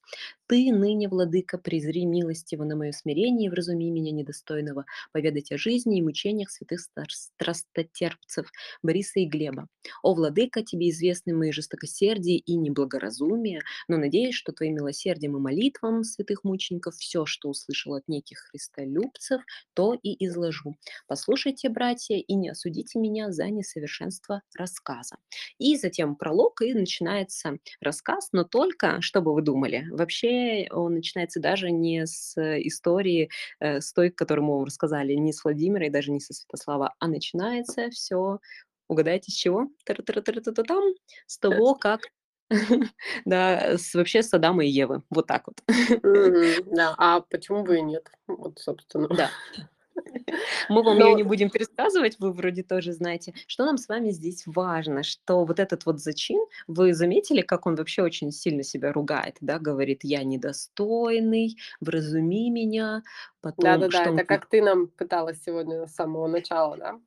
Ты, 0.50 0.72
ныне, 0.74 1.08
владыка, 1.08 1.60
презри 1.60 2.06
милостиво 2.08 2.64
на 2.64 2.76
мое 2.76 2.92
смирение 2.92 3.46
и 3.46 3.50
вразуми 3.52 3.92
меня 3.92 4.12
недостойного 4.12 4.86
поведать 5.14 5.52
о 5.52 5.60
жизни 5.60 6.00
и 6.00 6.02
мучениях 6.02 6.50
святых 6.50 6.80
страстотерпцев 6.82 8.52
Бориса 8.82 9.20
и 9.20 9.28
Глеба. 9.28 9.68
О, 10.02 10.16
владыка, 10.16 10.64
тебе 10.64 10.90
известны 10.90 11.36
мои 11.36 11.52
жестокосердие 11.52 12.40
и 12.40 12.56
неблагоразумие, 12.56 13.62
но 13.88 13.98
надеюсь, 13.98 14.34
что 14.34 14.52
твоим 14.52 14.74
милосердием 14.78 15.38
и 15.38 15.40
молитвам 15.40 16.04
святых 16.04 16.44
мучеников 16.44 16.96
все, 16.96 17.28
что 17.28 17.50
услышал 17.50 17.94
от 17.94 18.08
неких 18.08 18.40
христолюбцев, 18.50 19.44
то 19.76 19.94
и 20.02 20.26
изложу. 20.26 20.78
Послушайте, 21.08 21.70
братья, 21.70 22.16
и 22.16 22.34
не 22.34 22.50
осудите 22.50 22.98
меня 22.98 23.32
за 23.32 23.46
несовершенство 23.50 24.42
рассказа. 24.58 25.18
И 25.60 25.78
затем 25.78 26.16
пролог, 26.16 26.62
и 26.64 26.74
начинается 26.74 27.60
рассказ, 27.82 28.30
но 28.32 28.44
только, 28.44 29.00
что 29.02 29.22
бы 29.22 29.36
вы 29.36 29.44
думали, 29.44 29.86
вообще 29.92 30.39
вообще 30.40 30.68
он 30.72 30.94
начинается 30.94 31.40
даже 31.40 31.72
не 31.72 32.06
с 32.06 32.38
истории, 32.38 33.30
э, 33.60 33.82
с 33.82 33.94
той, 33.94 34.10
которую 34.10 34.46
мы 34.46 34.66
рассказали, 34.66 35.14
не 35.14 35.34
с 35.34 35.44
Владимира 35.44 35.86
и 35.86 35.90
даже 35.90 36.12
не 36.12 36.20
со 36.20 36.34
Святослава, 36.34 36.94
а 37.00 37.08
начинается 37.08 37.90
все, 37.90 38.40
угадайте, 38.88 39.32
с 39.32 39.36
чего? 39.36 39.68
Тара-тара-тара-та-та-там, 39.86 40.84
с 41.28 41.38
того, 41.38 41.76
как 41.76 42.02
да, 43.26 43.78
с 43.78 43.94
вообще 43.94 44.24
с 44.24 44.34
Адама 44.34 44.66
и 44.66 44.70
Евы. 44.70 45.04
Вот 45.10 45.28
так 45.28 45.48
вот. 45.48 45.62
Мгм. 46.04 46.42
Да, 46.76 46.96
а 46.98 47.22
почему 47.22 47.64
бы 47.64 47.78
и 47.78 47.82
нет? 47.82 48.10
Вот, 48.28 48.60
собственно. 48.60 49.08
Да. 49.10 49.30
Мы 50.70 50.84
вам 50.84 51.00
ее 51.00 51.14
Но 51.14 51.16
не 51.16 51.24
будем 51.24 51.50
пересказывать, 51.50 52.18
вы 52.20 52.32
вроде 52.32 52.64
тоже 52.64 52.94
знаете. 52.94 53.34
Что 53.48 53.66
нам 53.66 53.78
с 53.78 53.88
вами 53.88 54.12
здесь 54.12 54.44
важно, 54.46 55.04
что 55.04 55.46
вот 55.46 55.60
этот 55.60 55.86
вот 55.86 56.00
зачин, 56.00 56.40
вы 56.68 56.94
заметили, 56.94 57.42
как 57.42 57.66
он 57.66 57.76
вообще 57.76 58.02
очень 58.04 58.32
сильно 58.32 58.64
себя 58.64 58.92
ругает, 58.94 59.38
да, 59.42 59.60
говорит: 59.60 60.02
"Я 60.04 60.24
недостойный, 60.24 61.58
вразуми 61.82 62.50
меня". 62.50 63.04
Потом, 63.42 63.64
да-да-да, 63.64 64.04
это 64.04 64.26
как 64.26 64.48
ты 64.48 64.62
нам 64.62 64.88
пыталась 64.88 65.42
сегодня 65.42 65.88
с 65.88 65.96
самого 65.96 66.28
начала, 66.28 66.76
да? 66.76 67.00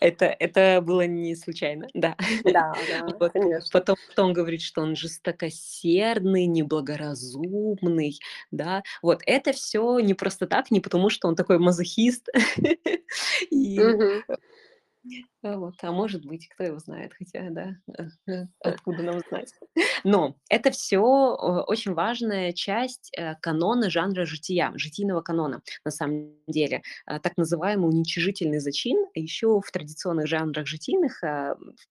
Это 0.00 0.26
это 0.26 0.80
было 0.82 1.06
не 1.06 1.36
случайно, 1.36 1.86
да. 1.94 2.16
Да, 2.44 2.74
да, 2.88 3.06
Вот. 3.18 3.32
конечно. 3.32 3.68
Потом 3.72 3.96
он 4.16 4.32
говорит, 4.32 4.60
что 4.60 4.82
он 4.82 4.96
жестокосердный, 4.96 6.46
неблагоразумный, 6.46 8.18
да. 8.50 8.82
Вот 9.02 9.22
это 9.24 9.52
все 9.52 10.00
не 10.00 10.14
просто 10.14 10.48
так, 10.48 10.72
не 10.72 10.80
потому, 10.80 11.10
что 11.10 11.28
он 11.28 11.36
такой 11.36 11.58
мазохист. 11.58 12.28
И, 13.50 13.80
вот, 15.42 15.74
а 15.82 15.92
может 15.92 16.24
быть, 16.24 16.48
кто 16.48 16.64
его 16.64 16.78
знает, 16.78 17.12
хотя, 17.14 17.50
да, 17.50 17.76
э, 17.98 18.32
э, 18.32 18.46
откуда 18.60 19.02
нам 19.02 19.20
знать. 19.28 19.52
Но 20.04 20.36
это 20.48 20.70
все 20.70 20.98
очень 21.00 21.94
важная 21.94 22.52
часть, 22.52 23.10
э, 23.16 23.34
канона 23.40 23.90
жанра 23.90 24.24
жития, 24.24 24.72
житийного 24.76 25.20
канона 25.20 25.62
на 25.84 25.90
самом 25.90 26.34
деле. 26.46 26.82
Так 27.06 27.36
называемый 27.36 27.88
уничижительный 27.88 28.58
зачин. 28.60 29.06
Еще 29.14 29.60
в 29.60 29.70
традиционных 29.70 30.26
жанрах 30.26 30.66
житийных, 30.66 31.22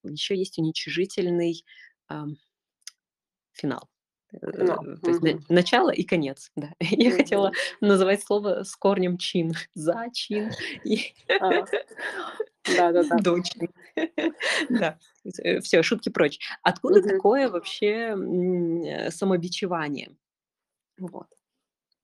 еще 0.03 0.35
есть 0.35 0.57
уничижительный, 0.57 1.63
финал. 3.53 3.89
Э, 4.33 4.51
Финал. 4.51 4.83
то 5.01 5.09
есть 5.09 5.21
Мгм. 5.21 5.45
начало 5.49 5.89
и 5.89 6.03
конец, 6.03 6.51
да. 6.55 6.71
Я 6.81 7.11
хотела 7.11 7.51
называть 7.81 8.23
слово 8.23 8.63
с 8.63 8.75
корнем 8.75 9.17
чин, 9.17 9.53
зачин 9.73 10.51
и 12.69 12.77
А. 12.77 12.91
Да-да-да. 12.91 13.17
дочин. 13.17 13.69
Да, 14.69 14.97
все, 15.61 15.83
шутки 15.83 16.09
прочь. 16.09 16.39
Откуда 16.63 17.01
такое 17.01 17.49
вообще, 17.49 18.15
э, 18.15 19.11
самобичевание? 19.11 20.09
Вот. 20.99 21.27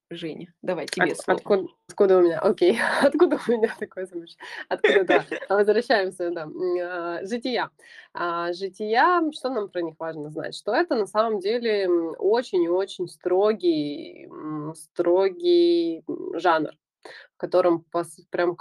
Женя, 0.09 0.53
давай, 0.61 0.85
От 0.85 0.91
тебе 0.91 1.15
слово. 1.15 1.39
откуда 1.39 1.67
откуда 1.89 2.17
у 2.17 2.21
меня? 2.21 2.39
Окей, 2.39 2.77
откуда 3.01 3.39
у 3.47 3.51
меня 3.51 3.73
такое 3.79 4.05
замыш 4.05 4.35
Откуда, 4.69 5.03
да. 5.05 5.25
А, 5.49 5.55
Возвращаемся, 5.55 6.29
да. 6.29 6.47
А, 6.83 7.25
жития. 7.25 7.69
А, 8.13 8.53
жития, 8.53 9.21
что 9.31 9.49
нам 9.49 9.69
про 9.69 9.81
них 9.81 9.95
важно 9.99 10.29
знать? 10.29 10.55
Что 10.55 10.73
это 10.75 10.95
на 10.95 11.07
самом 11.07 11.39
деле, 11.39 11.89
очень 11.89 12.63
и 12.63 12.69
очень 12.69 13.07
строгий, 13.07 14.29
строгий, 14.75 16.03
жанр, 16.35 16.71
в 17.03 17.37
котором 17.37 17.85
прям 18.29 18.55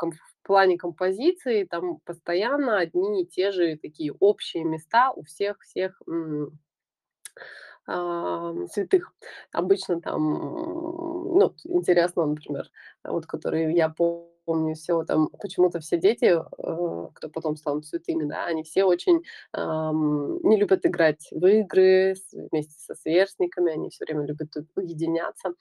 плане 0.52 0.76
композиции 0.78 1.64
там 1.64 1.98
постоянно 2.04 2.78
одни 2.78 3.22
и 3.22 3.26
те 3.26 3.52
же 3.52 3.76
такие 3.78 4.12
общие 4.20 4.64
места 4.64 5.10
у 5.12 5.22
всех 5.22 5.60
всех, 5.62 6.00
м 6.08 6.58
ам, 7.86 8.66
святых. 8.68 9.12
Обычно 9.52 10.00
там, 10.00 10.22
ну, 10.34 11.54
интересно, 11.64 12.26
например, 12.26 12.70
вот 13.04 13.26
которые 13.26 13.74
я 13.74 13.88
помню, 13.88 14.28
все 14.74 15.04
там 15.04 15.28
почему-то 15.40 15.80
все 15.80 15.98
дети, 15.98 16.26
э, 16.34 17.08
кто 17.14 17.28
потом 17.28 17.56
станут 17.56 17.86
святыми, 17.86 18.24
да, 18.24 18.46
они 18.46 18.62
все 18.62 18.84
очень, 18.84 19.22
ам, 19.52 20.38
не 20.42 20.56
любят 20.56 20.84
играть 20.86 21.28
в 21.30 21.46
игры 21.46 22.14
вместе 22.32 22.74
со 22.78 22.94
сверстниками, 22.94 23.72
они 23.72 23.90
все 23.90 24.04
время 24.04 24.26
любят 24.26 24.48
уединяться. 24.76 25.54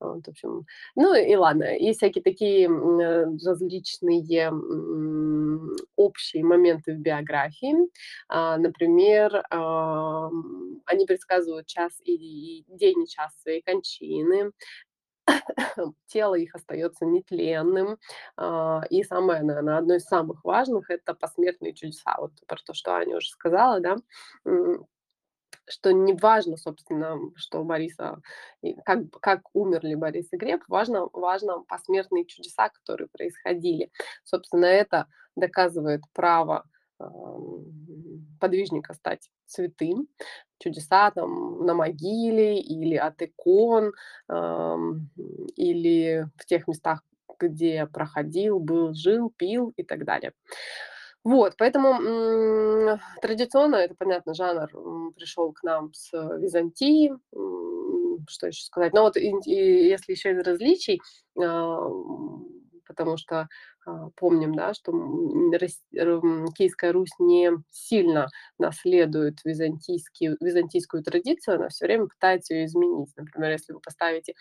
Вот, 0.00 0.26
в 0.26 0.30
общем, 0.30 0.66
ну 0.96 1.14
и 1.14 1.34
ладно. 1.36 1.76
И 1.76 1.92
всякие 1.92 2.22
такие, 2.22 2.68
э, 2.68 3.24
различные, 3.44 4.22
общие 5.96 6.44
моменты 6.44 6.94
в 6.94 6.98
биографии. 6.98 7.74
А, 8.28 8.56
например, 8.56 9.44
они 9.50 11.06
предсказывают 11.06 11.66
час 11.66 11.92
и 12.04 12.64
день 12.68 13.02
и 13.04 13.08
час 13.08 13.32
своей 13.42 13.62
кончины. 13.62 14.52
Тело 16.06 16.34
их 16.34 16.54
остается 16.54 17.04
нетленным. 17.04 17.98
А, 18.36 18.82
и 18.90 19.02
самое, 19.04 19.42
наверно, 19.42 19.78
одно 19.78 19.94
из 19.94 20.04
самых 20.04 20.44
важных- 20.44 20.90
это 20.90 21.14
посмертные 21.14 21.74
чудеса. 21.74 22.16
Вот 22.18 22.32
про 22.46 22.56
то, 22.64 22.74
что 22.74 22.94
Аня 22.94 23.16
уже 23.16 23.28
сказала, 23.28 23.80
да. 23.80 23.96
Что 25.68 25.92
не 25.92 26.14
важно, 26.14 26.56
собственно, 26.56 27.18
что 27.36 27.62
Бориса 27.64 28.20
как 28.84 29.10
как 29.20 29.42
умерли 29.54 29.94
Борис 29.94 30.28
и 30.32 30.36
Глеб, 30.36 30.62
важно 30.68 31.08
важно 31.12 31.62
посмертные 31.68 32.26
чудеса, 32.26 32.68
которые 32.70 33.08
происходили. 33.08 33.90
Собственно, 34.24 34.66
это 34.66 35.06
доказывает 35.36 36.02
право, 36.14 36.64
подвижника 38.40 38.94
стать 38.94 39.30
святым. 39.46 40.08
Чудеса 40.58 41.10
там 41.10 41.64
на 41.66 41.74
могиле 41.74 42.60
или 42.60 42.96
от 42.96 43.20
икон, 43.22 43.92
или 45.56 46.26
в 46.36 46.46
тех 46.46 46.68
местах, 46.68 47.02
где 47.38 47.86
проходил, 47.86 48.60
был, 48.60 48.94
жил, 48.94 49.32
пил 49.36 49.72
и 49.76 49.82
так 49.82 50.04
далее. 50.04 50.32
Вот, 51.24 51.54
поэтому, 51.56 52.98
традиционно, 53.20 53.76
это, 53.76 53.94
понятно, 53.96 54.34
жанр, 54.34 54.68
пришел 55.14 55.52
к 55.52 55.62
нам 55.62 55.92
с 55.94 56.10
Византии. 56.12 57.12
Что 58.28 58.46
еще 58.48 58.64
сказать? 58.64 58.92
Но 58.92 59.02
вот 59.02 59.16
ин 59.16 59.40
и 59.46 59.54
если 59.54 60.12
еще 60.12 60.32
из 60.32 60.46
различий, 60.46 61.00
ам, 61.40 62.46
потому 62.86 63.16
что, 63.16 63.40
а, 63.40 63.48
помним, 64.16 64.54
да, 64.54 64.74
что, 64.74 64.92
Киевская 66.56 66.92
Русь 66.92 67.10
не 67.18 67.50
сильно 67.70 68.28
наследует 68.58 69.38
византийский 69.44 70.36
византийскую 70.40 71.02
традицию, 71.02 71.56
она 71.56 71.68
все 71.68 71.86
время 71.86 72.06
пытается 72.06 72.54
ее 72.54 72.66
изменить. 72.66 73.10
Например, 73.16 73.50
если 73.52 73.72
вы 73.72 73.80
поставите, 73.80 74.34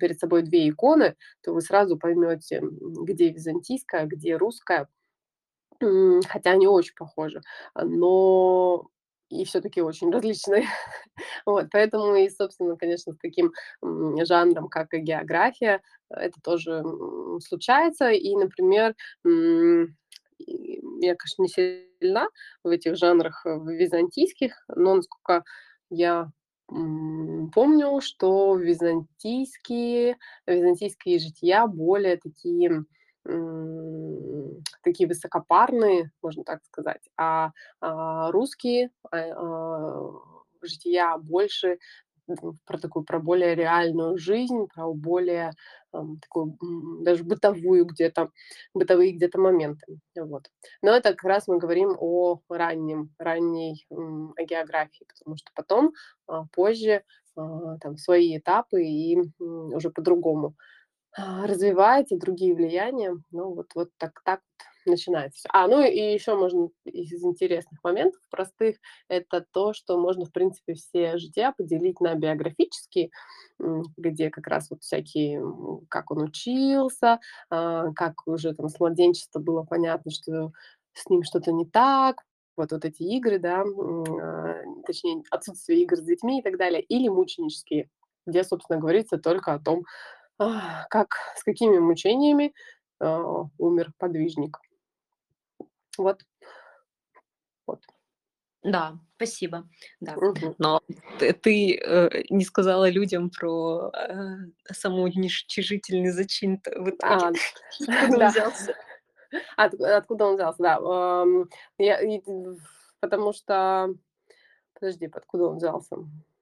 перед 0.00 0.18
собой 0.18 0.42
2 0.42 0.68
иконы, 0.68 1.16
то 1.42 1.52
вы 1.54 1.60
сразу 1.60 1.98
поймете, 1.98 2.60
где 2.62 3.30
византийская, 3.30 4.02
а 4.02 4.06
где 4.06 4.36
русская. 4.36 4.88
Хотя 6.28 6.52
они 6.52 6.66
очень 6.68 6.94
похожи, 6.96 7.42
а, 7.74 7.84
но 7.84 8.88
и 9.28 9.44
все-таки 9.44 9.80
очень 9.82 10.10
различные. 10.12 10.66
Вот, 11.44 11.66
поэтому 11.72 12.14
и, 12.16 12.28
собственно, 12.28 12.76
конечно, 12.76 13.12
с 13.12 13.18
таким, 13.18 13.52
жанром, 13.82 14.68
как 14.68 14.92
и 14.94 14.98
география, 14.98 15.80
это 16.10 16.40
тоже, 16.42 16.82
случается. 17.40 18.10
И, 18.10 18.34
например, 18.36 18.94
я, 20.38 21.14
конечно, 21.14 21.42
не 21.42 21.48
сильна 21.48 22.28
в 22.62 22.68
этих 22.68 22.96
жанрах, 22.96 23.44
э, 23.46 23.58
византийских, 23.64 24.52
но 24.68 24.96
насколько 24.96 25.44
я, 25.90 26.30
помню, 26.68 28.00
что 28.00 28.56
византийские 28.56 30.16
византийские 30.46 31.18
жития 31.18 31.66
более 31.66 32.16
такие, 32.16 32.84
такие 34.82 35.08
высокопарные, 35.08 36.10
можно 36.22 36.44
так 36.44 36.64
сказать, 36.64 37.02
а, 37.16 37.50
а, 37.80 38.30
русские, 38.32 38.90
а, 39.10 39.18
а, 39.18 40.12
жития 40.62 41.16
больше, 41.18 41.78
про 42.66 42.78
такую, 42.78 43.04
про 43.04 43.20
более 43.20 43.54
реальную 43.54 44.18
жизнь, 44.18 44.66
про 44.74 44.92
более, 44.92 45.52
ам, 45.92 46.18
такую, 46.20 46.56
даже 47.02 47.22
бытовую 47.24 47.84
где-то, 47.86 48.30
бытовые 48.74 49.12
где-то 49.12 49.38
моменты. 49.40 49.98
Вот. 50.16 50.44
Но 50.82 50.90
это 50.92 51.10
как 51.10 51.24
раз 51.24 51.46
мы 51.48 51.58
говорим 51.58 51.96
о 52.00 52.40
раннем 52.48 53.10
ранней, 53.18 53.86
м, 53.92 54.34
географии, 54.40 55.06
потому 55.08 55.36
что 55.36 55.50
потом, 55.54 55.92
а, 56.26 56.44
позже, 56.52 57.02
там 57.36 57.98
свои 57.98 58.38
этапы 58.38 58.82
и, 58.82 59.18
уже 59.38 59.90
по-другому 59.90 60.54
а, 61.18 61.46
развивается, 61.46 62.16
другие 62.16 62.54
влияния. 62.54 63.16
Ну, 63.30 63.54
вот 63.54 63.68
вот 63.74 63.90
так 63.98 64.20
так 64.24 64.40
вот 64.86 64.92
начинается 64.92 65.38
всё. 65.40 65.48
А, 65.52 65.66
ну 65.68 65.82
и 65.84 65.98
еще 66.14 66.36
можно 66.36 66.68
из 66.84 67.24
интересных 67.24 67.82
моментов 67.82 68.20
простых- 68.30 68.76
это 69.08 69.44
то, 69.52 69.72
что 69.72 69.98
можно, 69.98 70.24
в 70.26 70.32
принципе, 70.32 70.74
все 70.74 71.18
жития 71.18 71.52
поделить 71.56 72.00
на 72.00 72.14
биографические, 72.14 73.10
где 73.96 74.30
как 74.30 74.46
раз 74.46 74.70
вот 74.70 74.82
всякие, 74.82 75.42
как 75.88 76.10
он 76.10 76.22
учился, 76.24 77.20
а, 77.50 77.92
как 77.94 78.26
уже 78.26 78.54
там 78.54 78.68
с 78.68 78.78
младенчества 78.78 79.40
было 79.40 79.62
понятно, 79.64 80.10
что 80.10 80.52
с 80.94 81.08
ним 81.10 81.22
что-то 81.22 81.52
не 81.52 81.66
так. 81.66 82.22
Вот 82.56 82.72
вот 82.72 82.84
эти 82.84 83.02
игры, 83.02 83.38
да, 83.38 83.62
а, 83.62 84.54
точнее, 84.86 85.22
отсутствие 85.30 85.82
игр 85.82 85.96
с 85.96 86.02
детьми 86.02 86.40
и 86.40 86.42
так 86.42 86.56
далее, 86.58 86.80
или 86.82 87.08
мученические. 87.08 87.88
где, 88.28 88.42
собственно, 88.42 88.80
говорится 88.80 89.18
только 89.18 89.54
о 89.54 89.60
том, 89.60 89.84
как, 90.90 91.16
с 91.36 91.42
какими 91.44 91.78
мучениями, 91.78 92.52
а, 93.00 93.44
умер 93.58 93.92
подвижник. 93.98 94.58
Вот. 95.98 96.22
Вот. 97.66 97.80
Да, 98.64 98.98
спасибо. 99.16 99.68
Да. 100.00 100.16
Мгм. 100.16 100.54
Но 100.58 100.80
т 101.18 101.32
ты, 101.34 101.76
э, 101.78 102.24
не 102.30 102.44
сказала 102.44 102.90
людям 102.90 103.30
про, 103.30 103.90
э, 103.94 104.72
самоуничижительный 104.72 106.10
зачин-то 106.10 106.70
в 106.80 106.90
итоге. 106.90 107.00
А, 107.02 107.32
Откуда 107.88 108.14
он 108.14 108.18
да. 108.18 108.28
взялся? 108.30 108.74
От 109.56 109.74
откуда 109.74 110.26
он 110.26 110.34
взялся, 110.36 110.62
да. 110.62 111.34
Я 111.78 112.00
потому 113.00 113.32
что 113.32 113.94
подожди, 114.74 115.10
откуда 115.12 115.46
он 115.48 115.56
взялся? 115.58 115.96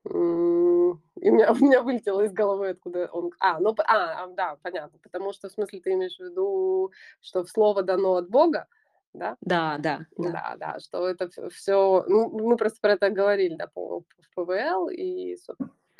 И 0.06 0.10
у 0.10 1.34
меня 1.34 1.50
у 1.52 1.56
меня 1.56 1.82
вылетело 1.82 2.22
из 2.22 2.32
головы, 2.32 2.70
откуда 2.70 3.08
он 3.12 3.30
А, 3.40 3.58
ну, 3.60 3.74
а, 3.78 4.24
а, 4.24 4.26
да, 4.28 4.56
понятно. 4.62 4.98
Потому 5.02 5.32
что, 5.32 5.48
в 5.48 5.52
смысле, 5.52 5.80
ты 5.80 5.92
имеешь 5.92 6.16
в 6.16 6.20
виду, 6.20 6.92
что 7.20 7.44
слово 7.44 7.82
дано 7.82 8.16
от 8.16 8.28
Бога, 8.28 8.66
да? 9.14 9.36
Да, 9.40 9.76
да, 9.78 10.00
да. 10.18 10.30
Да, 10.30 10.56
да, 10.58 10.80
что 10.80 11.08
это 11.08 11.28
все. 11.50 12.04
ну, 12.06 12.28
мы 12.30 12.56
просто 12.56 12.78
про 12.80 12.92
это 12.92 13.10
говорили, 13.10 13.54
да, 13.56 13.68
по 13.68 14.00
в 14.00 14.34
ПВЛ 14.34 14.88
и, 14.88 15.36
соб 15.36 15.56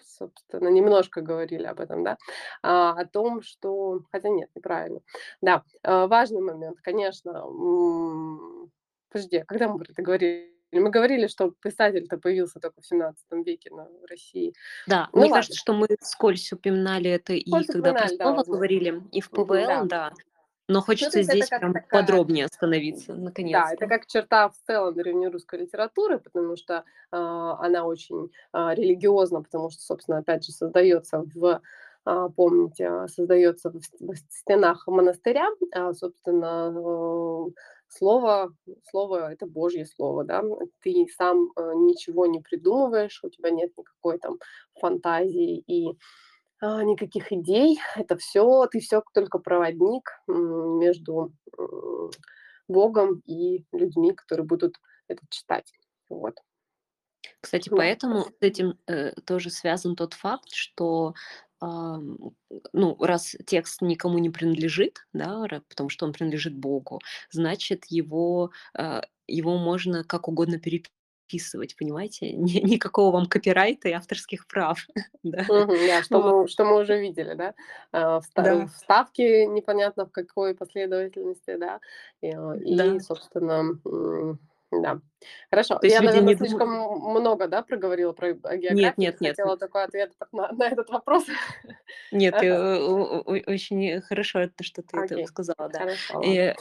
собственно, 0.07 0.69
немножко 0.69 1.23
говорили 1.23 1.65
об 1.65 1.81
этом, 1.81 2.05
да, 2.05 2.19
а, 2.63 2.93
о 2.93 3.05
том, 3.07 3.43
что 3.43 4.03
хотя 4.13 4.29
нет, 4.29 4.49
неправильно. 4.55 5.01
Да, 5.41 5.65
э, 5.83 6.07
важный 6.07 6.41
момент, 6.41 6.79
конечно, 6.83 7.43
подожди, 9.11 9.39
а 9.39 9.45
когда 9.45 9.69
мы 9.69 9.79
про 9.79 9.91
это 9.91 10.03
говорили? 10.03 10.54
Мы 10.81 10.91
говорили, 10.91 11.27
что 11.27 11.51
писатель-то 11.51 12.19
появился 12.19 12.61
только 12.61 12.81
в 12.81 12.93
XVII 12.93 13.15
веке 13.45 13.71
на 13.71 13.85
в 13.85 14.05
России. 14.09 14.55
Да, 14.87 15.09
Ну 15.13 15.21
мне 15.21 15.31
ладно, 15.31 15.37
кажется, 15.37 15.59
что 15.59 15.73
мы 15.75 15.87
вскользь 16.01 16.53
упоминали 16.53 17.11
это 17.11 17.33
и 17.33 17.51
хоть 17.51 17.67
когда 17.67 17.93
про 17.93 18.03
да, 18.03 18.09
слово 18.09 18.37
возможно. 18.37 18.55
говорили, 18.55 19.03
и 19.13 19.21
в 19.21 19.31
ПВЛ, 19.31 19.47
да. 19.67 19.85
да. 19.85 20.13
Но 20.67 20.79
Ну, 20.79 20.81
хочется 20.81 21.21
это 21.21 21.31
здесь 21.31 21.49
прям 21.49 21.75
такая 21.75 22.03
подробнее 22.03 22.47
остановиться, 22.47 23.15
Да, 23.69 23.75
это 23.75 23.87
как 23.87 24.07
черта 24.07 24.49
в 24.49 24.55
целом 24.67 24.95
древнерусской 24.95 25.59
литературы, 25.61 26.19
потому 26.19 26.57
что, 26.57 26.85
а, 27.11 27.59
она 27.63 27.85
очень, 27.85 28.31
а, 28.53 28.75
религиозна, 28.75 29.43
потому 29.43 29.69
что, 29.69 29.83
собственно, 29.83 30.19
опять 30.19 30.45
же, 30.47 30.53
создается 30.53 31.23
в, 31.35 31.61
а, 32.07 32.29
помните, 32.31 33.07
создается 33.09 33.71
в 33.71 33.83
ст 33.83 33.95
в 34.01 34.15
стенах 34.31 34.87
монастыря, 34.87 35.49
собственно, 35.93 36.73
э, 36.75 37.51
слово 37.97 38.55
слово- 38.91 39.33
это 39.33 39.47
Божье 39.47 39.87
слово, 39.87 40.25
да. 40.25 40.43
Ты 40.83 41.07
сам, 41.17 41.51
э, 41.57 41.73
ничего 41.77 42.27
не 42.27 42.41
придумываешь, 42.41 43.21
у 43.25 43.31
тебя 43.31 43.51
нет 43.51 43.73
никакой 43.79 44.19
там 44.19 44.39
фантазии 44.81 45.59
и, 45.67 45.97
а, 46.61 46.85
никаких 46.85 47.33
идей. 47.33 47.79
Это 47.97 48.17
все 48.19 48.67
ты 48.69 48.81
все 48.81 49.03
только 49.15 49.39
проводник, 49.39 50.11
между, 50.29 51.33
Богом 52.69 53.23
и 53.27 53.65
людьми, 53.73 54.13
которые 54.13 54.47
будут 54.47 54.77
это 55.09 55.23
читать. 55.31 55.73
Вот. 56.09 56.41
Кстати, 57.41 57.69
Да. 57.69 57.77
поэтому 57.77 58.25
с 58.25 58.33
этим, 58.41 58.79
э, 58.87 59.13
тоже 59.27 59.51
связан 59.51 59.97
тот 59.97 60.15
факт, 60.15 60.51
что, 60.53 61.15
ну, 62.73 62.97
раз 63.01 63.37
текст 63.47 63.83
никому 63.83 64.19
не 64.19 64.31
принадлежит, 64.31 65.07
да, 65.13 65.47
потому 65.69 65.89
что 65.89 66.07
он 66.07 66.13
принадлежит 66.13 66.57
Богу, 66.57 67.01
значит, 67.31 67.85
его, 67.89 68.51
а, 68.77 69.03
его 69.27 69.59
можно 69.59 70.05
как 70.05 70.29
угодно 70.29 70.59
переписывать, 70.59 71.77
понимаете? 71.77 72.33
Ни 72.37 72.61
никакого 72.61 73.13
вам 73.13 73.27
копирайта 73.27 73.89
и 73.89 73.93
авторских 73.93 74.47
прав, 74.47 74.87
да. 75.23 75.45
Что 75.45 76.21
Вот, 76.21 76.43
мы 76.43 76.49
что 76.49 76.65
мы 76.65 76.81
уже 76.81 76.99
видели, 76.99 77.35
да. 77.35 77.55
А, 77.93 78.21
да, 78.37 78.67
вставки 78.67 79.47
непонятно 79.47 80.07
в 80.07 80.13
какой 80.13 80.55
последовательности, 80.55 81.57
да. 81.57 81.81
И, 82.21 82.31
а, 82.31 83.01
собственно, 83.01 83.79
да. 84.83 85.01
Хорошо. 85.51 85.79
То 85.79 85.87
есть 85.87 85.97
Я, 85.97 86.03
наверное, 86.03 86.35
не 86.35 86.37
слишком 86.37 86.71
думают 86.71 87.21
много, 87.21 87.49
да, 87.49 87.63
проговорила 87.63 88.13
про 88.13 88.29
о 88.43 88.57
Нет 88.57 88.99
нет 88.99 89.21
нет 89.21 89.37
хотела 89.37 89.57
такой 89.57 89.85
ответ 89.85 90.13
на 90.33 90.53
на 90.53 90.69
этот 90.69 90.91
вопрос? 90.91 91.25
нет, 92.13 92.35
э, 92.43 92.79
очень 93.47 94.01
хорошо, 94.03 94.41
это 94.41 94.63
что 94.65 94.83
ты 94.83 94.99
это 94.99 95.27
сказала, 95.27 95.69
да. 95.69 95.79
Хорошо. 95.81 96.23
Э. 96.23 96.55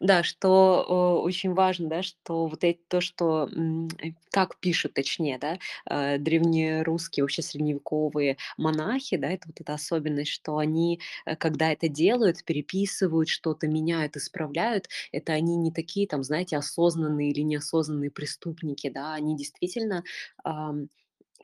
Да, 0.00 0.22
что, 0.22 0.84
о, 0.88 1.22
очень 1.22 1.54
важно, 1.54 1.88
да, 1.88 2.02
что 2.02 2.46
вот 2.46 2.62
эт 2.62 2.86
то, 2.88 3.00
что, 3.00 3.48
м, 3.52 3.88
э, 4.00 4.12
как 4.30 4.56
пишут, 4.60 4.94
точнее, 4.94 5.38
да, 5.38 5.58
э, 5.90 6.18
древнерусские, 6.18 7.24
вообще 7.24 7.42
средневековые 7.42 8.36
монахи, 8.56 9.16
да, 9.16 9.28
это 9.28 9.48
вот 9.48 9.60
эта 9.60 9.74
особенность, 9.74 10.30
что 10.30 10.58
они, 10.58 11.00
э, 11.26 11.34
когда 11.34 11.72
это 11.72 11.88
делают, 11.88 12.44
переписывают 12.44 13.28
что-то, 13.28 13.66
меняют, 13.66 14.16
исправляют, 14.16 14.88
это 15.10 15.32
они 15.32 15.56
не 15.56 15.72
такие 15.72 16.06
там, 16.06 16.22
знаете, 16.22 16.56
осознанные 16.56 17.30
или 17.32 17.40
неосознанные 17.40 18.10
преступники, 18.12 18.88
да, 18.90 19.14
они 19.14 19.36
действительно, 19.36 20.04
ам, 20.44 20.88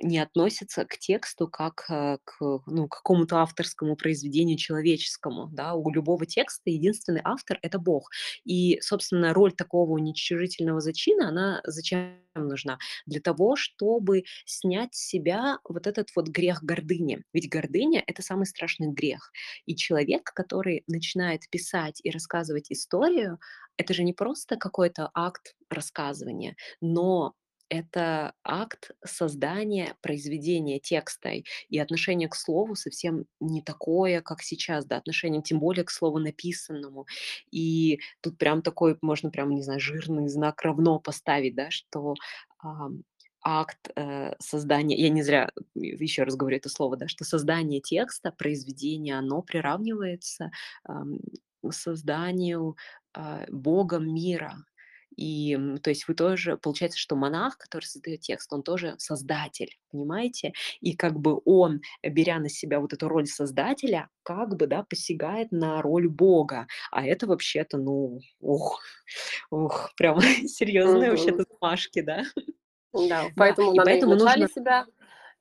не 0.03 0.19
относятся 0.19 0.85
к 0.85 0.99
тексту 0.99 1.49
как, 1.49 1.85
э, 1.91 2.19
к, 2.25 2.35
ну, 2.67 2.89
какому-то 2.89 3.39
авторскому 3.39 3.97
произведению 3.97 4.57
человеческому, 4.59 5.49
да. 5.53 5.75
У 5.75 5.91
любого 5.91 6.27
текста 6.27 6.71
единственный 6.71 7.21
автор- 7.25 7.59
это 7.63 7.79
Бог. 7.79 8.11
И, 8.45 8.81
собственно, 8.81 9.33
роль 9.35 9.53
такого 9.53 9.93
уничижительного 9.93 10.81
зачина, 10.81 11.29
она 11.29 11.61
зачем 11.65 12.19
нужна? 12.35 12.79
Для 13.07 13.21
того, 13.21 13.55
чтобы 13.57 14.25
снять 14.45 14.95
с 14.95 15.07
себя 15.07 15.59
вот 15.69 15.87
этот 15.87 16.09
вот 16.17 16.29
грех 16.29 16.63
гордыни. 16.65 17.23
Ведь 17.33 17.49
гордыня- 17.49 18.03
это 18.07 18.23
самый 18.23 18.47
страшный 18.47 18.89
грех. 18.93 19.31
И 19.67 19.77
человек, 19.77 20.25
который 20.35 20.83
начинает 20.89 21.43
писать 21.51 22.01
и 22.03 22.11
рассказывать 22.11 22.71
историю, 22.73 23.39
это 23.77 23.95
же 23.95 24.03
не 24.05 24.13
просто 24.13 24.57
какой-то 24.57 25.11
акт 25.15 25.55
рассказывания, 25.71 26.57
но 26.81 27.35
это 27.69 28.35
акт 28.45 28.91
создания 29.05 29.97
произведения 30.03 30.79
текста. 30.79 31.31
И 31.69 31.79
отношение 31.79 32.29
к 32.29 32.35
слову 32.37 32.75
совсем 32.77 33.27
не 33.41 33.63
такое, 33.63 34.21
как 34.23 34.43
сейчас, 34.43 34.85
да, 34.87 34.97
отношение 34.97 35.43
тем 35.43 35.59
более 35.61 35.85
к 35.85 35.91
слову 35.91 36.19
написанному. 36.19 37.07
И 37.51 38.01
тут 38.21 38.39
прям 38.39 38.63
такой, 38.63 38.97
можно 39.03 39.31
прям, 39.31 39.51
не 39.55 39.63
знаю, 39.63 39.81
жирный 39.81 40.29
знак 40.29 40.63
равно 40.63 40.99
поставить, 41.01 41.55
да, 41.55 41.71
что, 41.71 42.15
ам, 42.59 43.03
акт, 43.43 43.91
э, 43.97 44.35
создания 44.41 44.97
я 44.97 45.11
не 45.11 45.23
зря, 45.23 45.51
еще 45.75 46.23
раз 46.25 46.37
говорю 46.37 46.57
это 46.57 46.69
слово, 46.69 46.97
да, 46.97 47.09
что 47.09 47.25
создание 47.25 47.81
текста, 47.81 48.33
произведения, 48.33 49.19
оно 49.19 49.43
приравнивается, 49.43 50.51
ам, 50.85 51.19
созданию, 51.71 52.77
а, 53.15 53.45
Богом 53.51 54.13
мира. 54.15 54.55
И, 55.17 55.57
то 55.83 55.91
есть 55.91 56.09
вы 56.09 56.15
тоже 56.15 56.57
получается, 56.57 56.99
что 56.99 57.17
монах, 57.17 57.59
который 57.59 57.85
создает 57.85 58.21
текст, 58.21 58.53
он 58.53 58.63
тоже 58.63 58.95
создатель, 58.99 59.77
понимаете? 59.91 60.53
И 60.81 60.97
как 60.97 61.19
бы 61.19 61.41
он, 61.45 61.81
беря 62.03 62.39
на 62.39 62.49
себя 62.49 62.81
вот 62.81 62.93
эту 62.93 63.09
роль 63.09 63.27
создателя, 63.27 64.09
как 64.23 64.57
бы, 64.57 64.67
да, 64.67 64.83
посягает 64.83 65.53
на 65.53 65.83
роль 65.83 66.09
Бога. 66.09 66.67
А 66.91 67.05
это 67.05 67.27
вообще-то, 67.27 67.79
ну, 67.79 68.21
ух, 68.41 68.81
ух, 69.51 69.93
прям 69.97 70.21
серьезные 70.47 71.11
вообще-то 71.11 71.45
замашки, 71.51 72.01
да? 72.01 72.25
Да, 72.93 73.25
Да, 73.25 73.27
поэтому 73.37 73.73
и 73.73 73.77
надо 73.77 73.91
поэтому 73.91 74.15
нужно 74.15 74.49
себя, 74.49 74.87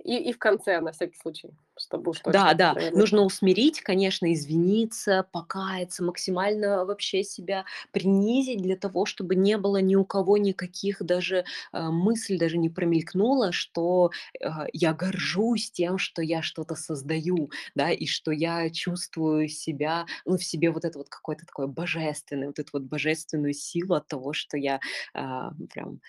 и 0.03 0.29
и 0.29 0.33
в 0.33 0.39
конце, 0.39 0.79
на 0.81 0.91
всякий 0.91 1.17
случай, 1.17 1.49
чтобы 1.77 2.11
уж 2.11 2.19
Да, 2.25 2.53
точно, 2.53 2.53
да, 2.53 2.73
наверное. 2.73 2.93
нужно 2.93 3.21
усмирить, 3.23 3.81
конечно, 3.81 4.31
извиниться, 4.33 5.27
покаяться, 5.33 6.05
максимально 6.05 6.85
вообще 6.85 7.21
себя 7.21 7.65
принизить 7.91 8.61
для 8.61 8.77
того, 8.77 9.05
чтобы 9.05 9.35
не 9.35 9.57
было 9.57 9.81
ни 9.81 9.95
у 9.97 10.05
кого 10.05 10.37
никаких 10.37 11.03
даже 11.03 11.43
э, 11.73 11.81
мысль 11.89 12.37
даже 12.37 12.57
не 12.57 12.69
промелькнула, 12.69 13.51
что 13.51 14.11
э, 14.39 14.47
я 14.71 14.93
горжусь 14.93 15.69
тем, 15.71 15.97
что 15.97 16.21
я 16.21 16.41
что-то 16.41 16.75
создаю, 16.75 17.51
да, 17.75 17.91
и 17.91 18.05
что 18.05 18.31
я 18.31 18.69
чувствую 18.69 19.49
себя, 19.49 20.05
ну, 20.25 20.37
в 20.37 20.43
себе 20.45 20.71
вот 20.71 20.85
это 20.85 20.97
вот 20.99 21.09
какое-то 21.09 21.45
такое 21.45 21.67
божественное, 21.67 22.47
вот 22.47 22.57
эту 22.57 22.69
вот 22.71 22.83
божественную 22.83 23.53
силу 23.53 23.95
от 23.95 24.07
того, 24.07 24.31
что 24.31 24.55
я 24.57 24.79
а, 25.13 25.51
прям 25.73 25.99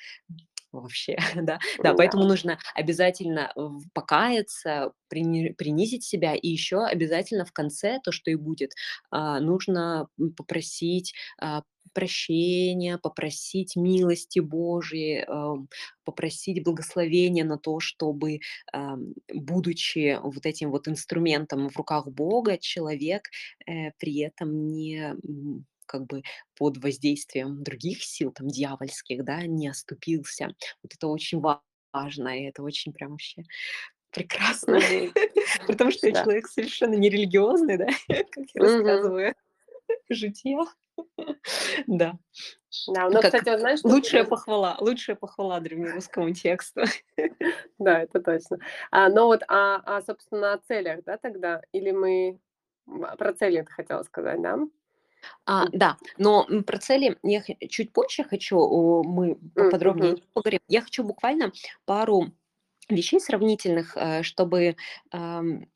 Вообще, 0.80 1.16
да. 1.36 1.58
Да, 1.82 1.94
поэтому 1.94 2.24
нужно 2.24 2.58
обязательно 2.74 3.52
в 3.54 3.82
покаяться, 3.92 4.92
прини 5.08 5.50
принизить 5.52 6.02
себя, 6.04 6.34
и 6.34 6.48
еще 6.48 6.84
обязательно 6.84 7.44
в 7.44 7.52
конце, 7.52 8.00
то, 8.02 8.10
что 8.12 8.30
и 8.30 8.34
будет, 8.34 8.72
а, 9.10 9.38
нужно, 9.40 10.08
попросить, 10.36 11.14
а, 11.40 11.62
прощения, 11.92 12.98
попросить 12.98 13.76
милости 13.76 14.40
Божией, 14.40 15.24
ам, 15.28 15.68
попросить 16.04 16.64
благословения 16.64 17.44
на 17.44 17.56
то, 17.56 17.78
чтобы, 17.78 18.40
ам, 18.72 19.14
будучи 19.32 20.18
вот 20.20 20.44
этим 20.44 20.72
вот 20.72 20.88
инструментом 20.88 21.68
в 21.68 21.76
руках 21.76 22.08
Бога, 22.08 22.58
человек, 22.58 23.28
э, 23.66 23.92
при 23.98 24.18
этом 24.22 24.70
не, 24.72 25.14
как 25.86 26.06
бы 26.06 26.22
под 26.56 26.78
воздействием 26.78 27.62
других 27.62 28.02
сил, 28.02 28.32
там, 28.32 28.48
дьявольских, 28.48 29.24
да, 29.24 29.46
не 29.46 29.68
оступился. 29.68 30.48
Вот 30.82 30.94
это 30.94 31.08
очень 31.08 31.40
ва- 31.40 31.62
важно, 31.92 32.38
и 32.38 32.44
это 32.44 32.62
очень 32.62 32.92
прям 32.92 33.12
вообще 33.12 33.42
Прекрасно. 34.10 34.78
Том, 35.78 35.90
что 35.90 36.06
я 36.06 36.22
человек 36.22 36.46
совершенно 36.46 36.94
нерелигиозный, 36.94 37.76
да, 37.76 37.86
как 38.30 38.44
я 38.54 38.62
рассказываю 38.62 39.34
житья. 40.08 40.64
Да. 41.86 42.18
Да, 42.86 43.08
но, 43.08 43.20
Как 43.20 43.34
кстати, 43.34 43.58
знаешь, 43.58 43.80
что 43.80 43.88
лучшая 43.88 44.24
похвала 44.24 44.76
лучшая 44.80 45.16
похвала 45.16 45.60
древнерусскому 45.60 46.32
тексту. 46.32 46.82
Да, 47.78 48.02
это 48.02 48.20
точно. 48.20 48.58
А, 48.90 49.08
но 49.08 49.26
вот, 49.26 49.42
а 49.48 49.80
а, 49.84 50.02
собственно, 50.02 50.52
о 50.52 50.58
целях, 50.58 51.02
да, 51.04 51.16
тогда? 51.16 51.62
Или 51.72 51.90
мы 51.90 52.38
а, 52.86 53.16
про 53.16 53.32
цели 53.32 53.62
ты 53.62 53.72
хотела 53.72 54.02
сказать, 54.04 54.40
да? 54.40 54.58
А, 55.46 55.66
да, 55.72 55.96
но, 56.18 56.46
про 56.66 56.78
цели 56.78 57.18
я 57.22 57.42
чуть 57.68 57.92
позже 57.92 58.24
хочу, 58.24 59.02
мы 59.04 59.36
поподробнее 59.54 60.14
мгм. 60.14 60.22
поговорим. 60.34 60.60
Я 60.68 60.80
хочу 60.82 61.04
буквально 61.04 61.52
пару 61.84 62.32
вещей 62.90 63.20
сравнительных, 63.20 63.96
э, 63.96 64.22
чтобы, 64.24 64.76
ам, 65.12 65.66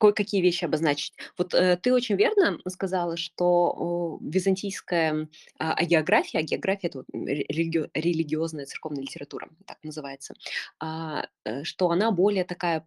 кое-какие 0.00 0.42
вещи 0.42 0.64
обозначить. 0.66 1.14
Вот, 1.38 1.54
э, 1.54 1.76
ты 1.78 1.92
очень 1.94 2.16
верно 2.16 2.58
сказала, 2.68 3.16
что, 3.16 3.46
о, 3.76 4.18
византийская, 4.22 5.28
а, 5.58 5.74
агеография, 5.74 6.40
агеография- 6.40 6.88
это 6.90 6.98
вот, 7.00 7.06
религи 7.12 7.88
религиозная 7.94 8.66
церковная 8.66 9.02
литература, 9.02 9.48
так 9.66 9.78
называется, 9.84 10.34
а, 10.80 11.26
э, 11.44 11.64
что 11.64 11.90
она 11.90 12.10
более 12.12 12.44
такая, 12.44 12.86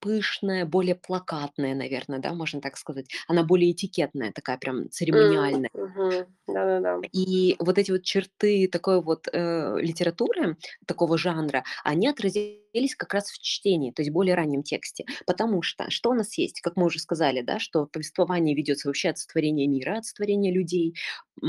пышная, 0.00 0.64
более 0.66 0.94
плакатная, 0.94 1.74
наверно, 1.74 2.18
да, 2.18 2.34
можно 2.34 2.60
так 2.60 2.76
сказать. 2.76 3.06
Она 3.28 3.44
более 3.44 3.72
этикетная, 3.72 4.32
такая 4.32 4.58
прям 4.58 4.90
церемониальная. 4.90 5.70
мгм. 5.74 6.26
Да-да-да. 6.46 7.00
И 7.12 7.56
вот 7.58 7.78
эти 7.78 7.90
вот 7.90 8.02
черты 8.04 8.68
такой 8.68 9.02
вот, 9.02 9.26
э, 9.32 9.76
литературы, 9.80 10.56
такого 10.86 11.18
жанра, 11.18 11.64
они 11.84 12.06
отразились 12.08 12.94
как 12.96 13.14
раз 13.14 13.30
в 13.30 13.40
чтении, 13.42 13.90
то 13.90 14.02
есть 14.02 14.12
более 14.12 14.36
раннем 14.36 14.62
тексте. 14.62 15.04
Потому 15.26 15.60
что, 15.62 15.90
что 15.90 16.10
у 16.10 16.14
нас 16.14 16.38
есть? 16.38 16.60
Как 16.60 16.76
мы 16.76 16.86
уже 16.86 17.00
сказали, 17.00 17.40
да, 17.42 17.58
что 17.58 17.86
повествование 17.86 18.54
ведется 18.54 18.88
вообще 18.88 19.08
от 19.10 19.18
сотворения 19.18 19.66
мира, 19.66 19.98
от 19.98 20.04
сотворения 20.04 20.52
людей. 20.52 20.94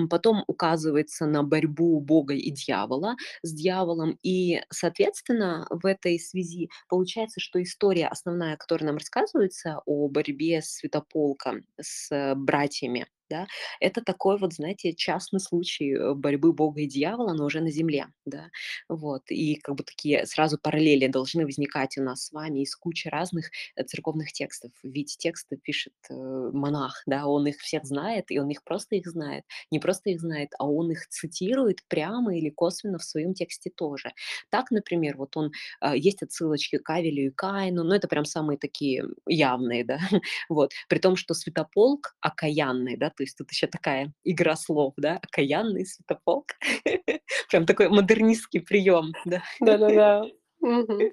Потом 0.10 0.44
указывается 0.48 1.26
на 1.28 1.44
борьбу 1.44 1.99
Бога 1.99 2.34
и 2.34 2.49
дьявола 2.49 3.15
с 3.44 3.53
дьяволом. 3.53 4.18
И, 4.23 4.61
соответственно, 4.72 5.68
в 5.69 5.86
этой 5.86 6.18
связи 6.19 6.69
получается, 6.90 7.40
что 7.40 7.61
история 7.61 8.07
основная, 8.07 8.40
которая 8.57 8.88
нам 8.88 8.97
рассказывается 8.97 9.81
о 9.85 10.07
борьбе 10.07 10.61
Святополка 10.61 11.61
с 11.80 12.34
братьями, 12.35 13.07
да, 13.32 13.48
это 13.80 14.02
такой 14.02 14.38
вот, 14.38 14.53
знаете, 14.53 14.94
частный 14.94 15.40
случай, 15.40 15.94
э, 15.95 16.14
борьбы 16.14 16.52
Бога 16.53 16.82
и 16.82 16.86
дьявола, 16.88 17.34
но 17.34 17.45
уже 17.45 17.62
на 17.62 17.72
земле, 17.72 18.08
да. 18.26 18.49
Вот. 18.90 19.24
И 19.32 19.56
как 19.56 19.76
бы 19.76 19.84
такие 19.84 20.26
сразу 20.26 20.58
параллели 20.62 21.08
должны 21.08 21.45
возникать 21.45 21.98
у 21.98 22.03
нас 22.03 22.26
с 22.26 22.32
вами 22.34 22.60
из 22.62 22.76
кучи 22.76 23.08
разных, 23.08 23.49
э, 23.76 23.84
церковных 23.84 24.34
текстов. 24.34 24.72
Ведь 24.84 25.18
тексты 25.18 25.58
пишет, 25.58 25.94
э, 26.10 26.14
монах, 26.53 27.03
да, 27.06 27.26
он 27.28 27.48
их 27.48 27.58
всех 27.60 27.86
знает, 27.86 28.26
и 28.32 28.40
он 28.40 28.49
их 28.49 28.64
просто 28.64 28.95
их 28.98 29.08
знает. 29.08 29.45
Не 29.72 29.80
просто 29.80 30.10
их 30.10 30.20
знает, 30.22 30.49
а 30.60 30.68
он 30.70 30.91
их 30.91 31.08
цитирует 31.08 31.80
прямо 31.88 32.36
или 32.38 32.49
косвенно 32.49 32.98
в 32.98 33.03
своем 33.03 33.34
тексте 33.34 33.70
тоже. 33.70 34.12
Так, 34.49 34.72
например, 34.72 35.18
вот 35.18 35.38
он, 35.38 35.52
есть 35.95 36.22
отсылочки 36.24 36.78
к 36.78 36.90
Авелю 36.90 37.28
и 37.28 37.30
Каину, 37.30 37.84
но 37.84 37.95
это 37.95 38.08
прям 38.08 38.26
самые 38.26 38.58
такие 38.58 39.06
явные, 39.28 39.84
да. 39.86 39.99
Вот. 40.49 40.72
При 40.90 40.99
том, 40.99 41.16
что 41.16 41.34
Святополк 41.34 42.16
окаянный, 42.22 42.98
да, 42.98 43.10
то 43.22 43.23
есть 43.23 43.38
тут 43.38 43.52
еще 43.52 43.68
такая 43.68 44.11
игра 44.23 44.56
слов, 44.56 44.95
да, 44.98 45.19
окаянный 45.22 45.85
Святополк. 45.85 46.53
Прям 47.52 47.68
такой 47.68 47.88
модернистский 47.88 48.61
прием, 48.61 49.14
да. 49.26 49.43
Да-да-да. 49.60 50.23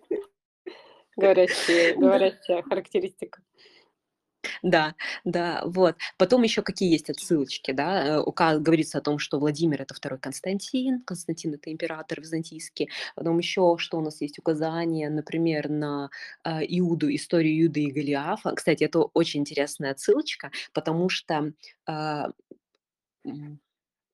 Да. 1.16 1.35
говорящая 1.35 2.62
характеристика. 2.62 3.43
Да, 4.62 4.94
да, 5.24 5.62
вот. 5.64 5.97
Потом 6.16 6.43
еще 6.43 6.62
какие 6.62 6.90
есть 6.90 7.10
отсылочки, 7.10 7.72
да, 7.72 8.05
э, 8.16 8.20
ука 8.20 8.59
говорится 8.59 8.98
о 8.98 9.01
том, 9.01 9.18
что 9.18 9.39
Владимир- 9.39 9.82
это 9.82 9.94
второй 9.94 10.18
Константин, 10.18 11.02
Константин- 11.02 11.55
это 11.55 11.70
император 11.72 12.20
византийский. 12.20 12.90
Потом 13.14 13.39
еще 13.39 13.76
что 13.78 13.98
у 13.98 14.01
нас 14.01 14.20
есть 14.20 14.39
указания, 14.39 15.10
например, 15.10 15.68
на, 15.68 16.10
а, 16.44 16.60
Иуду, 16.64 17.14
историю 17.14 17.66
Иуды 17.66 17.85
и 17.85 17.90
Голиафа. 17.93 18.52
Кстати, 18.55 18.85
это 18.85 19.01
очень 19.01 19.40
интересная 19.40 19.93
отсылочка, 19.93 20.51
потому 20.72 21.09
что, 21.09 21.52
м, 23.26 23.60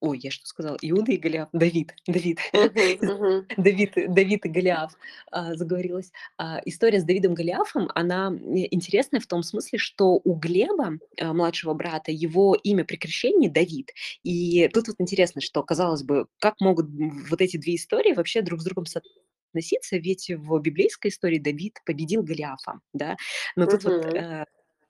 ой, 0.05 0.19
я 0.23 0.31
что 0.31 0.47
сказала? 0.47 0.77
Иуда 0.83 1.13
и 1.13 1.17
Голиаф? 1.17 1.49
Давид, 1.53 1.95
Давид. 2.07 2.39
Давид 3.57 3.93
Давид 4.09 4.47
и 4.47 4.49
Голиаф, 4.49 4.93
а, 5.31 5.55
заговорилась. 5.55 6.13
А, 6.39 6.61
история 6.65 7.01
с 7.01 7.05
Давидом 7.05 7.35
Голиафом, 7.35 7.91
она, 7.95 8.29
интересная 8.71 9.21
в 9.21 9.27
том 9.27 9.43
смысле, 9.43 9.79
что 9.79 10.21
у 10.25 10.35
Глеба, 10.35 10.99
а, 11.21 11.33
младшего 11.33 11.75
брата, 11.75 12.13
его 12.13 12.55
имя 12.55 12.85
при 12.85 12.97
крещении- 12.97 13.49
Давид. 13.49 13.91
И 14.23 14.69
тут 14.73 14.89
вот 14.89 14.97
интересно, 14.99 15.41
что, 15.41 15.63
казалось 15.63 16.03
бы, 16.03 16.27
как 16.41 16.55
могут, 16.61 16.87
вот 17.31 17.41
эти 17.41 17.57
2 17.57 17.75
истории 17.77 18.13
вообще 18.15 18.43
друг 18.43 18.61
с 18.61 18.65
другом 18.65 18.87
соотноситься, 18.87 19.97
ведь 19.99 20.31
в 20.31 20.59
библейской 20.61 21.09
истории 21.09 21.39
Давид 21.39 21.79
победил 21.87 22.23
Голиафа, 22.23 22.81
да. 22.93 23.17
Но 23.57 23.67
тут 23.67 23.85
вот, 23.85 24.05
э, 24.15 24.45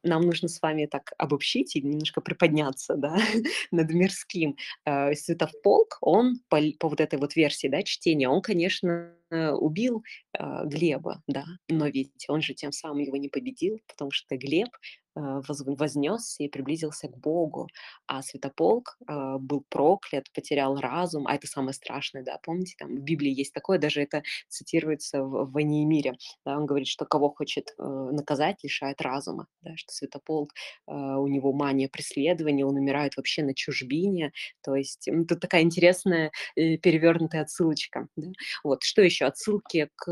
нам 0.05 0.23
нужно 0.23 0.49
с 0.49 0.61
вами 0.63 0.87
так 0.87 1.13
обобщить 1.19 1.77
и 1.77 1.83
немножко 1.83 2.21
приподняться, 2.21 2.97
да, 2.97 3.17
над 3.71 3.91
мирским. 3.91 4.57
Э, 4.85 5.15
Святополк, 5.15 5.99
он 6.01 6.41
по 6.49 6.61
по 6.79 6.89
вот 6.89 7.01
этой 7.01 7.19
вот 7.19 7.37
версии, 7.37 7.69
да, 7.69 7.83
чтения, 7.83 8.29
он, 8.29 8.43
конечно, 8.43 9.15
убил, 9.31 10.05
а, 10.39 10.65
Глеба, 10.65 11.23
да, 11.27 11.45
но 11.69 11.89
ведь 11.89 12.25
он 12.29 12.41
же 12.41 12.55
тем 12.55 12.73
самым 12.73 12.99
его 12.99 13.17
не 13.17 13.29
победил, 13.29 13.81
потому 13.89 14.11
что 14.11 14.37
Глеб, 14.37 14.69
вознесся 15.15 16.43
и 16.45 16.49
приблизился 16.49 17.09
к 17.09 17.17
Богу, 17.19 17.69
а 18.07 18.23
Святополк, 18.23 18.97
а, 19.07 19.39
был 19.39 19.65
проклят, 19.69 20.27
потерял 20.33 20.77
разум, 20.81 21.27
а 21.27 21.35
это 21.37 21.47
самое 21.47 21.73
страшное, 21.75 22.23
да. 22.25 22.39
Помните, 22.43 22.75
там 22.79 22.97
в 22.97 23.01
Библии 23.03 23.33
есть 23.33 23.53
такое, 23.55 23.79
даже 23.79 24.03
это 24.03 24.23
цитируется 24.49 25.23
в 25.23 25.45
в 25.47 25.53
"Войне 25.53 25.83
и 25.83 25.87
мире". 25.87 26.15
Да, 26.47 26.57
он 26.59 26.67
говорит, 26.67 26.89
что 26.89 27.05
кого 27.07 27.31
хочет, 27.31 27.75
э, 27.79 27.83
наказать, 27.85 28.57
лишает 28.65 29.01
разума, 29.03 29.47
да, 29.63 29.73
что 29.77 29.93
Святополк, 29.93 30.53
у 30.87 31.27
него 31.29 31.53
мания 31.53 31.89
преследования, 31.89 32.65
он 32.67 32.77
умирает 32.77 33.17
вообще 33.17 33.43
на 33.45 33.55
чужбине. 33.55 34.33
То 34.63 34.75
есть, 34.77 35.09
тут 35.29 35.41
такая 35.41 35.63
интересная, 35.63 36.31
э, 36.57 36.77
перевёрнутая 36.79 37.43
отсылочка, 37.43 38.09
да. 38.17 38.29
Вот. 38.65 38.83
Что 38.85 39.03
еще? 39.03 39.27
Отсылки 39.27 39.89
к, 39.97 40.11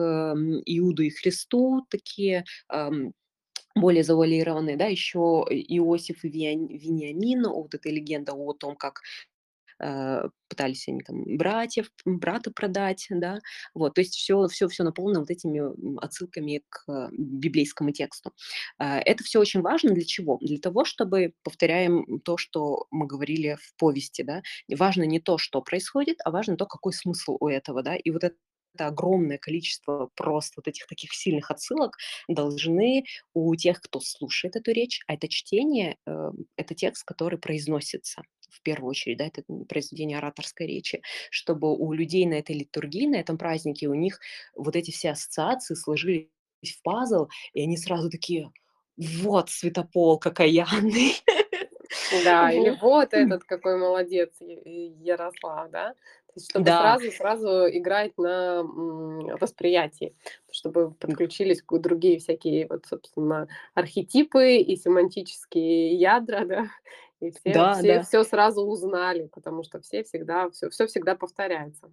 Иуду 0.67 1.03
и 1.03 1.11
Христу 1.11 1.85
такие, 1.91 2.45
более 3.77 4.05
завуалированные, 4.05 4.77
да. 4.77 4.87
Еще 4.87 5.19
Иосиф 5.51 6.25
и 6.25 6.29
Вениамин, 6.29 7.45
вот 7.49 7.75
эта 7.75 7.91
легенда 7.91 8.33
о 8.35 8.53
том, 8.55 8.77
как, 8.77 9.01
а, 9.81 10.29
пытались 10.49 10.89
они 10.89 11.03
там 11.03 11.25
братьев 11.39 11.91
брата 12.07 12.51
продать, 12.53 13.07
да. 13.11 13.41
Вот. 13.75 13.95
То 13.95 14.03
есть 14.03 14.15
всё 14.17 14.49
всё 14.49 14.69
всё 14.69 14.85
наполнено 14.85 15.21
вот 15.21 15.31
этими, 15.31 15.63
отсылками 16.05 16.63
к 16.71 17.11
библейскому 17.13 17.93
тексту. 17.93 18.33
А, 18.79 19.01
это 19.01 19.25
всё 19.25 19.41
очень 19.41 19.63
важно 19.63 19.93
для 19.95 20.05
чего? 20.07 20.39
Для 20.43 20.59
того, 20.59 20.85
чтобы, 20.87 21.35
повторяем 21.45 22.21
то, 22.25 22.37
что 22.39 22.87
мы 22.93 23.07
говорили 23.09 23.59
в 23.63 23.77
повести, 23.79 24.23
да. 24.23 24.43
Важно 24.71 25.05
не 25.05 25.21
то, 25.21 25.39
что 25.39 25.63
происходит, 25.63 26.19
а 26.25 26.31
важно 26.33 26.57
то, 26.57 26.67
какой 26.67 26.93
смысл 26.95 27.37
у 27.41 27.49
этого, 27.49 27.83
да. 27.85 27.97
И 27.97 28.11
вот 28.13 28.25
это 28.25 28.37
огромное 28.79 29.39
количество 29.39 30.11
просто 30.17 30.55
вот 30.59 30.69
этих 30.69 30.87
таких 30.87 31.13
сильных 31.15 31.51
отсылок 31.51 31.97
должны 32.29 33.05
у 33.35 33.55
тех, 33.57 33.81
кто 33.81 34.01
слушает 34.01 34.57
эту 34.57 34.73
речь, 34.73 35.01
а 35.07 35.15
это 35.15 35.29
чтение, 35.29 35.97
э, 36.07 36.31
это 36.57 36.75
текст, 36.75 37.05
который 37.05 37.39
произносится 37.39 38.23
в 38.51 38.63
первую 38.63 38.91
очередь, 38.91 39.19
да, 39.19 39.27
это, 39.27 39.43
произведение 39.69 40.19
ораторской 40.19 40.67
речи, 40.67 41.01
чтобы 41.31 41.75
у 41.77 41.93
людей 41.93 42.27
на 42.27 42.35
этой 42.35 42.57
литургии, 42.57 43.07
на 43.07 43.17
этом 43.17 43.39
празднике, 43.39 43.89
у 43.89 43.95
них 43.95 44.21
вот 44.55 44.77
эти 44.77 44.91
все 44.91 45.11
ассоциации 45.13 45.75
сложились 45.75 46.29
в 46.63 46.83
пазл, 46.83 47.29
и 47.55 47.63
они 47.63 47.77
сразу 47.79 48.11
такие: 48.11 48.51
"Вот 48.97 49.51
святополк 49.51 50.27
окаянный". 50.27 51.15
Да, 52.11 52.53
или 52.53 52.71
Вот. 52.81 53.15
этот 53.15 53.45
какой 53.45 53.77
молодец 53.79 54.37
Ярослав, 54.41 55.71
да. 55.71 55.95
Есть 56.35 56.51
чтобы 56.51 56.65
Да. 56.65 56.73
сразу 56.73 57.13
сразу 57.13 57.69
играть 57.69 58.17
на, 58.17 58.63
восприятии, 59.37 60.15
чтобы 60.51 60.93
подключились 60.95 61.63
другие 61.71 62.19
всякие 62.19 62.67
вот, 62.69 62.87
собственно, 62.87 63.49
архетипы 63.75 64.57
и 64.57 64.77
семантические 64.77 65.95
ядра, 65.95 66.45
да. 66.47 66.67
И 67.21 67.31
все 67.31 67.69
Да, 67.69 67.73
все 67.73 68.01
да. 68.01 68.01
всё 68.01 68.25
сразу 68.25 68.63
узнали, 68.63 69.29
потому 69.33 69.63
что 69.63 69.81
все 69.81 70.03
всегда 70.05 70.51
всё 70.51 70.71
всё 70.71 70.87
всегда 70.87 71.15
повторяется. 71.17 71.93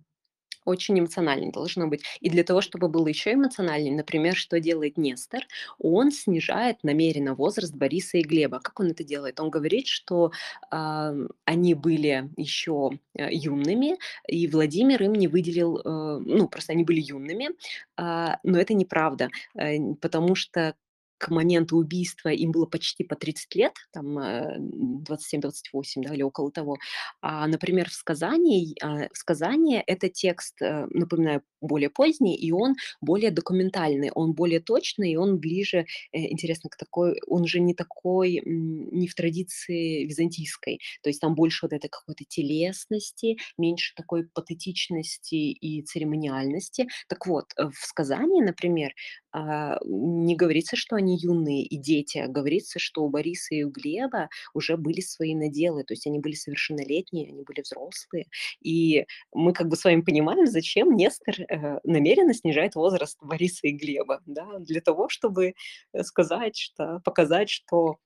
Очень 0.66 1.00
эмоционально 1.00 1.52
должно 1.52 1.88
быть. 1.88 2.04
И 2.20 2.30
для 2.30 2.44
того, 2.44 2.62
чтобы 2.62 2.90
было 2.90 3.08
еще 3.08 3.34
эмоциональнее, 3.34 3.94
например, 3.96 4.36
что 4.36 4.60
делает 4.60 4.98
Нестор? 4.98 5.42
Он 5.80 6.12
снижает 6.12 6.84
намеренно 6.84 7.34
возраст 7.34 7.74
Бориса 7.74 8.18
и 8.18 8.24
Глеба. 8.24 8.60
Как 8.60 8.80
он 8.80 8.88
это 8.92 9.04
делает? 9.04 9.40
Он 9.40 9.50
говорит, 9.50 9.88
что, 9.88 10.32
ам, 10.70 11.30
они 11.46 11.74
были 11.74 12.30
еще, 12.38 12.92
э, 13.18 13.30
юными, 13.34 13.98
и 14.28 14.48
Владимир 14.48 15.02
им 15.04 15.14
не 15.14 15.28
выделил, 15.28 15.78
э, 15.78 16.20
ну, 16.26 16.48
просто 16.50 16.74
они 16.74 16.84
были 16.84 17.00
юными. 17.00 17.50
А, 17.98 18.38
но 18.44 18.60
это 18.60 18.74
неправда, 18.74 19.30
э, 19.56 19.78
потому 20.02 20.36
что 20.36 20.76
к 21.20 21.30
моменту 21.30 21.78
убийства 21.78 22.30
им 22.30 22.52
было 22.52 22.66
почти 22.66 23.04
по 23.04 23.16
30 23.16 23.56
лет, 23.56 23.74
там, 23.94 24.18
э, 24.20 24.58
27-28, 24.60 26.04
да, 26.04 26.14
или 26.16 26.24
около 26.24 26.52
того. 26.52 26.78
А, 27.22 27.48
например, 27.48 27.90
в 27.90 27.94
сказании, 27.94 28.76
а, 28.84 29.08
сказание- 29.14 29.84
это 29.88 30.10
текст, 30.10 30.62
э, 30.62 30.88
напоминаю, 30.92 31.44
более 31.62 31.90
поздний, 31.90 32.36
и 32.38 32.52
он 32.54 32.76
более 33.02 33.32
документальный, 33.32 34.12
он 34.16 34.34
более 34.34 34.62
точный, 34.62 35.12
и 35.12 35.18
он 35.18 35.40
ближе, 35.40 35.86
э, 36.14 36.20
интересно, 36.32 36.70
к 36.70 36.78
такой 36.78 37.20
он 37.28 37.46
же 37.48 37.60
не 37.60 37.74
такой, 37.74 38.42
не 38.46 39.08
в 39.08 39.16
традиции 39.16 40.06
византийской. 40.06 40.80
То 41.04 41.10
есть 41.10 41.20
там 41.22 41.36
больше 41.36 41.66
вот 41.66 41.74
этой 41.74 41.90
какой-то 41.90 42.24
телесности, 42.28 43.38
меньше 43.58 43.94
такой 43.96 44.28
патетичности 44.34 45.36
и 45.36 45.82
церемониальности. 45.84 46.88
Так 47.10 47.28
вот, 47.28 47.46
э, 47.58 47.66
в 47.70 47.86
сказании, 47.86 48.42
например, 48.42 48.94
а, 49.32 49.78
не 49.86 50.36
говорится, 50.36 50.76
что 50.76 50.96
они 50.96 51.09
юные 51.18 51.64
и 51.64 51.78
дети, 51.78 52.18
а 52.20 52.28
говорится, 52.28 52.80
что 52.80 53.04
у 53.04 53.10
Бориса 53.10 53.56
и 53.56 53.64
у 53.64 53.70
Глеба 53.72 54.30
уже 54.54 54.78
были 54.78 55.02
свои 55.02 55.36
наделы, 55.36 55.84
то 55.84 55.94
есть 55.94 56.08
они 56.08 56.20
были 56.20 56.34
совершеннолетние, 56.34 57.30
они 57.30 57.44
были 57.44 57.62
взрослые. 57.62 58.28
И 58.62 59.06
мы 59.34 59.54
как 59.54 59.68
бы 59.68 59.76
с 59.76 59.84
вами 59.84 60.02
понимаем, 60.02 60.48
зачем 60.48 60.96
Нестор, 60.96 61.36
э, 61.42 61.80
намеренно 61.84 62.34
снижает 62.34 62.76
возраст 62.76 63.18
Бориса 63.22 63.68
и 63.68 63.72
Глеба, 63.72 64.22
да. 64.26 64.60
Для 64.60 64.82
того, 64.82 65.10
чтобы, 65.10 65.54
э, 65.94 66.04
сказать, 66.04 66.58
что 66.58 67.02
показать, 67.04 67.50
что, 67.50 67.98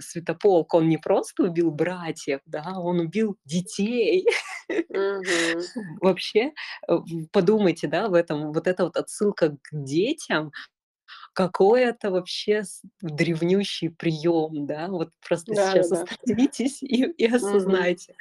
Святополк, 0.00 0.74
он 0.74 0.88
не 0.88 0.98
просто 0.98 1.44
убил 1.44 1.70
братьев, 1.70 2.40
да, 2.46 2.74
он 2.76 3.00
убил 3.00 3.36
детей. 3.44 4.26
Вообще, 6.00 6.52
э, 6.88 6.98
подумайте, 7.32 7.88
да, 7.88 8.08
в 8.08 8.14
этом, 8.14 8.52
вот 8.52 8.66
эта 8.66 8.84
вот 8.84 8.96
отсылка 8.96 9.56
к 9.62 9.68
детям, 9.72 10.52
какой 11.34 11.82
это 11.82 12.10
вообще 12.10 12.62
древнющий 13.02 13.90
прием, 13.90 14.66
да. 14.66 14.88
Вот 14.88 15.10
просто 15.26 15.54
сейчас 15.54 15.90
Да-да-да. 15.90 16.12
остановитесь 16.12 16.82
и 16.82 17.04
и 17.18 17.26
осознайте. 17.26 18.14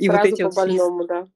И 0.00 0.08
вот 0.08 0.16
Сразу 0.16 0.34
эти 0.34 0.42
вот 0.42 0.52
все 0.52 0.60
ис 0.62 0.78
по-больному, 0.78 1.06
да. 1.06 1.28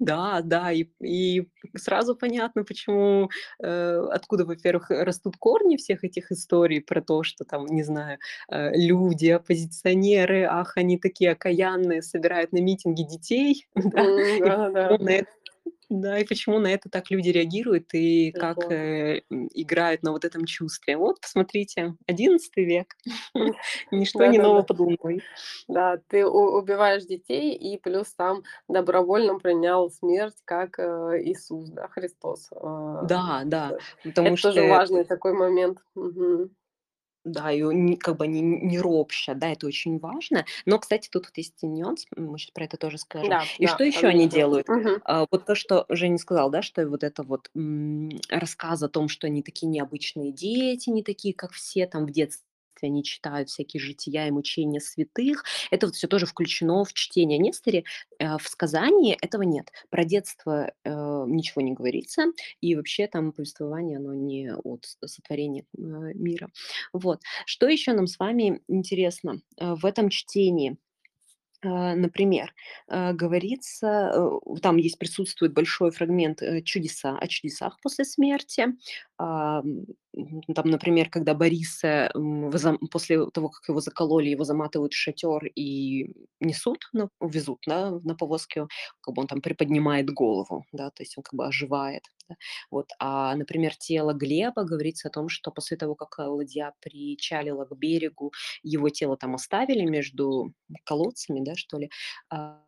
Да, 0.00 0.42
да, 0.44 0.70
и 0.70 0.86
и 1.02 1.48
сразу 1.76 2.14
понятно, 2.14 2.62
почему, 2.64 3.30
э, 3.60 4.06
откуда, 4.12 4.44
во-первых, 4.44 4.90
растут 4.90 5.36
корни 5.38 5.76
всех 5.76 6.04
этих 6.04 6.30
историй 6.30 6.80
про 6.80 7.02
то, 7.02 7.24
что 7.24 7.44
там, 7.44 7.66
не 7.66 7.82
знаю, 7.82 8.18
э, 8.48 8.70
люди, 8.76 9.26
оппозиционеры, 9.28 10.44
ах, 10.44 10.76
они 10.76 10.98
такие 10.98 11.32
окаянные, 11.32 12.02
собирают 12.02 12.52
на 12.52 12.58
митинги 12.60 13.02
детей, 13.02 13.66
да, 13.74 14.02
и 14.04 14.40
да-да-да. 14.40 14.88
почему 14.90 15.04
на 15.04 15.10
это 15.10 15.30
да, 15.88 16.18
и 16.18 16.24
почему 16.24 16.58
на 16.58 16.68
это 16.68 16.90
так 16.90 17.10
люди 17.10 17.30
реагируют 17.30 17.94
и 17.94 18.30
как, 18.32 18.58
Ого. 18.58 18.72
э, 18.72 19.20
играют 19.54 20.02
на 20.02 20.12
вот 20.12 20.24
этом 20.24 20.44
чувстве. 20.44 20.96
Вот, 20.96 21.20
посмотрите, 21.20 21.94
XI 22.06 22.38
век, 22.56 22.94
ничто 23.90 24.26
не 24.26 24.38
ново 24.38 24.62
под 24.62 24.78
луной. 24.80 25.22
Да, 25.66 25.98
ты 26.08 26.26
убиваешь 26.26 27.04
детей 27.04 27.54
и 27.54 27.78
плюс 27.78 28.08
сам 28.16 28.42
добровольно 28.68 29.38
принял 29.38 29.90
смерть, 29.90 30.36
как, 30.44 30.78
э, 30.78 31.22
Иисус, 31.22 31.70
да, 31.70 31.88
Христос. 31.88 32.50
А, 32.52 33.02
Да, 33.04 33.42
да, 33.46 33.78
это 34.04 34.34
тоже 34.36 34.68
важный 34.68 35.04
такой 35.04 35.32
момент. 35.32 35.78
Да, 37.32 37.52
и 37.52 37.60
не 37.62 37.96
как 37.96 38.16
бы 38.16 38.26
не 38.26 38.40
не 38.40 38.78
ропща, 38.78 39.34
да, 39.34 39.50
это 39.52 39.66
очень 39.66 39.98
важно. 39.98 40.44
Но, 40.66 40.78
кстати, 40.78 41.08
тут 41.10 41.26
вот 41.26 41.36
есть 41.36 41.62
нюанс, 41.62 42.06
мы 42.16 42.38
щас 42.38 42.50
про 42.52 42.64
это 42.64 42.76
тоже 42.76 42.98
скажем. 42.98 43.36
Да, 43.36 43.52
И 43.58 43.66
да, 43.66 43.66
что 43.66 43.84
еще 43.84 44.06
они 44.08 44.28
делают? 44.28 44.68
Мгм. 44.68 45.02
А, 45.02 45.26
вот 45.30 45.46
то, 45.46 45.54
что 45.54 45.84
Женя 45.88 46.18
сказал, 46.18 46.50
да, 46.50 46.62
что 46.62 46.86
вот 46.88 47.02
это 47.04 47.22
вот, 47.22 47.50
м, 47.54 48.10
рассказ 48.28 48.82
о 48.82 48.88
том, 48.88 49.08
что 49.08 49.26
они 49.26 49.42
такие 49.42 49.66
необычные 49.68 50.32
дети, 50.32 50.90
не 50.90 51.02
такие, 51.02 51.34
как 51.34 51.52
все, 51.52 51.86
там 51.86 52.06
в 52.06 52.10
детстве 52.12 52.47
они 52.86 53.02
читают 53.04 53.48
всякие 53.50 53.80
жития 53.80 54.26
и 54.28 54.30
мучения 54.30 54.80
святых. 54.80 55.44
Это 55.70 55.86
вот 55.86 55.96
всё 55.96 56.08
тоже 56.08 56.26
включено 56.26 56.84
в 56.84 56.92
чтение 56.92 57.38
о 57.38 57.42
Несторе. 57.42 57.84
Э, 58.18 58.36
в 58.38 58.48
сказании 58.48 59.16
этого 59.20 59.42
нет. 59.42 59.70
Про 59.90 60.04
детство, 60.04 60.72
э, 60.84 60.90
ничего 61.28 61.62
не 61.62 61.72
говорится, 61.72 62.26
и 62.60 62.74
вообще 62.76 63.06
там 63.06 63.32
повествование, 63.32 63.98
оно 63.98 64.14
не 64.14 64.52
от 64.54 64.86
сотворения, 65.04 65.64
э, 65.76 65.80
мира. 65.80 66.48
Вот. 66.92 67.20
Что 67.46 67.68
еще 67.68 67.92
нам 67.92 68.06
с 68.06 68.18
вами 68.18 68.60
интересно, 68.68 69.40
в 69.58 69.84
этом 69.86 70.08
чтении? 70.10 70.76
Например, 71.62 72.54
говорится, 72.88 74.30
там 74.62 74.76
есть, 74.76 74.98
присутствует 74.98 75.54
большой 75.54 75.90
фрагмент, 75.90 76.40
чудеса 76.64 77.18
о 77.18 77.26
чудесах 77.28 77.80
после 77.82 78.04
смерти. 78.04 78.68
Ам, 79.20 79.84
м, 80.16 80.42
там, 80.54 80.70
например, 80.70 81.10
когда 81.10 81.34
Бориса, 81.34 82.10
после 82.92 83.26
того, 83.30 83.48
как 83.50 83.68
его 83.68 83.80
закололи, 83.80 84.28
его 84.30 84.44
заматывают 84.44 84.92
в 84.92 84.96
шатер 84.96 85.46
и 85.56 86.12
несут, 86.40 86.78
ну, 86.92 87.10
везут, 87.20 87.58
да, 87.66 87.90
на 88.04 88.14
повозке, 88.14 88.66
как 89.00 89.14
бы 89.14 89.22
он 89.22 89.26
там 89.28 89.40
приподнимает 89.40 90.10
голову, 90.10 90.64
да, 90.72 90.90
то 90.90 91.02
есть 91.02 91.18
он 91.18 91.24
как 91.24 91.34
бы 91.34 91.46
оживает, 91.46 92.04
да. 92.28 92.36
Вот. 92.70 92.86
А, 93.00 93.34
например, 93.36 93.74
тело 93.76 94.12
Глеба, 94.12 94.62
говорится 94.64 95.08
о 95.08 95.10
том, 95.10 95.28
что 95.28 95.50
после 95.50 95.76
того, 95.76 95.94
как, 95.96 96.16
ладья 96.18 96.72
причалила 96.80 97.64
к 97.64 97.76
берегу, 97.76 98.32
его 98.62 98.88
тело 98.90 99.16
там 99.16 99.34
оставили 99.34 99.82
между 99.84 100.52
колодцами, 100.84 101.40
да, 101.44 101.54
что 101.56 101.78
ли, 101.78 101.90
ам, 102.30 102.62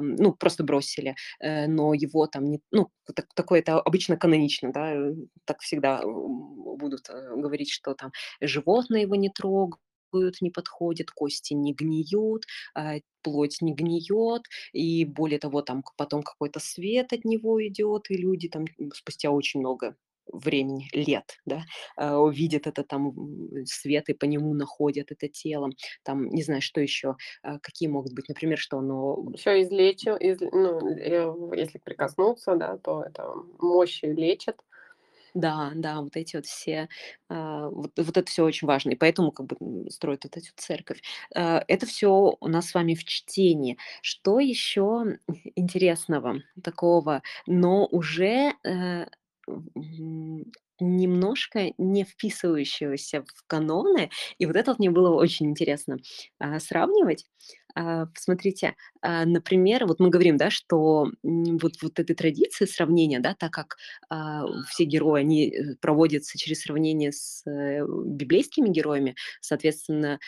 ну, 0.00 0.32
просто 0.34 0.64
бросили, 0.64 1.14
э, 1.40 1.66
но 1.66 1.94
его 1.94 2.26
там 2.26 2.44
не 2.44 2.60
ну, 2.72 2.88
так 3.14 3.26
такое 3.34 3.60
это 3.60 3.80
обычно 3.80 4.16
канонично, 4.16 4.72
да, 4.72 4.92
э, 4.94 5.14
так 5.44 5.60
всегда, 5.60 6.02
будут, 6.04 7.08
э, 7.10 7.34
говорить, 7.36 7.70
что 7.70 7.94
там 7.94 8.12
животные 8.40 9.02
его 9.02 9.14
не 9.16 9.30
трогают, 9.30 9.80
не 10.40 10.50
подходят, 10.50 11.10
кости 11.10 11.54
не 11.54 11.74
гниют, 11.74 12.44
а, 12.74 12.96
плоть 13.22 13.58
не 13.60 13.74
гниет, 13.74 14.42
и 14.72 15.04
более 15.04 15.38
того, 15.38 15.62
там 15.62 15.82
потом 15.96 16.22
какой-то 16.22 16.60
свет 16.60 17.12
от 17.12 17.24
него 17.24 17.64
идет, 17.66 18.10
и 18.10 18.16
люди 18.16 18.48
там, 18.48 18.64
спустя 18.94 19.30
очень 19.30 19.60
много 19.60 19.96
времени, 20.32 20.88
лет, 20.92 21.38
да, 21.46 21.62
а, 21.96 22.18
увидят 22.18 22.66
это 22.66 22.84
там, 22.84 23.12
свет 23.66 24.08
и 24.08 24.14
по 24.14 24.24
нему 24.26 24.54
находят 24.54 25.12
это 25.12 25.28
тело. 25.28 25.70
Там, 26.04 26.28
не 26.30 26.42
знаю, 26.42 26.62
что 26.62 26.80
еще, 26.80 27.16
а, 27.42 27.58
какие 27.60 27.88
могут 27.88 28.12
быть, 28.14 28.28
например, 28.28 28.58
что 28.58 28.78
оно 28.78 29.16
Еще 29.34 29.62
излечил, 29.62 30.16
из 30.16 30.40
ну, 30.40 30.88
э, 30.88 31.58
если 31.58 31.78
прикоснуться, 31.78 32.56
да, 32.56 32.76
то 32.78 33.02
это 33.02 33.32
мощи 33.58 34.06
лечат. 34.06 34.56
Да, 35.34 35.72
да, 35.74 36.00
вот 36.00 36.16
эти 36.16 36.36
вот 36.36 36.46
все, 36.46 36.88
а, 37.28 37.68
вот 37.68 37.92
вот 37.96 38.16
это 38.16 38.30
всё 38.30 38.44
очень 38.44 38.66
важно, 38.66 38.90
и 38.90 38.94
поэтому 38.96 39.32
как 39.32 39.46
бы, 39.46 39.90
строят 39.90 40.24
вот 40.24 40.36
эту 40.36 40.46
церковь. 40.56 41.02
А, 41.34 41.62
это 41.68 41.86
всё 41.86 42.36
у 42.40 42.48
нас 42.48 42.68
с 42.70 42.74
вами 42.74 42.94
в 42.94 43.04
чтении. 43.04 43.76
Что 44.02 44.40
еще 44.40 45.18
интересного 45.56 46.36
такого, 46.62 47.22
но 47.46 47.86
уже, 47.86 48.52
э, 48.64 49.06
немножко 50.80 51.72
не 51.78 52.04
вписывающегося 52.04 53.22
в 53.22 53.44
каноны, 53.46 54.10
и 54.38 54.46
вот 54.46 54.56
это 54.56 54.72
вот 54.72 54.78
мне 54.78 54.90
было 54.90 55.10
очень 55.14 55.46
интересно, 55.46 55.98
а, 56.38 56.60
сравнивать. 56.60 57.26
А, 57.74 58.06
посмотрите, 58.06 58.74
а, 59.02 59.24
например, 59.26 59.86
вот 59.86 60.00
мы 60.00 60.08
говорим, 60.10 60.36
да, 60.36 60.50
что, 60.50 61.10
вот 61.22 61.72
вот 61.82 61.98
этой 61.98 62.14
традиции 62.14 62.64
сравнения, 62.66 63.20
да, 63.20 63.34
так 63.38 63.52
как, 63.52 63.76
а, 64.10 64.44
все 64.68 64.84
герои, 64.84 65.20
они, 65.20 65.48
э, 65.50 65.74
проводятся 65.80 66.38
через 66.38 66.62
сравнение 66.62 67.12
с, 67.12 67.42
э, 67.46 67.84
библейскими 68.06 68.68
героями, 68.68 69.14
соответственно, 69.40 70.18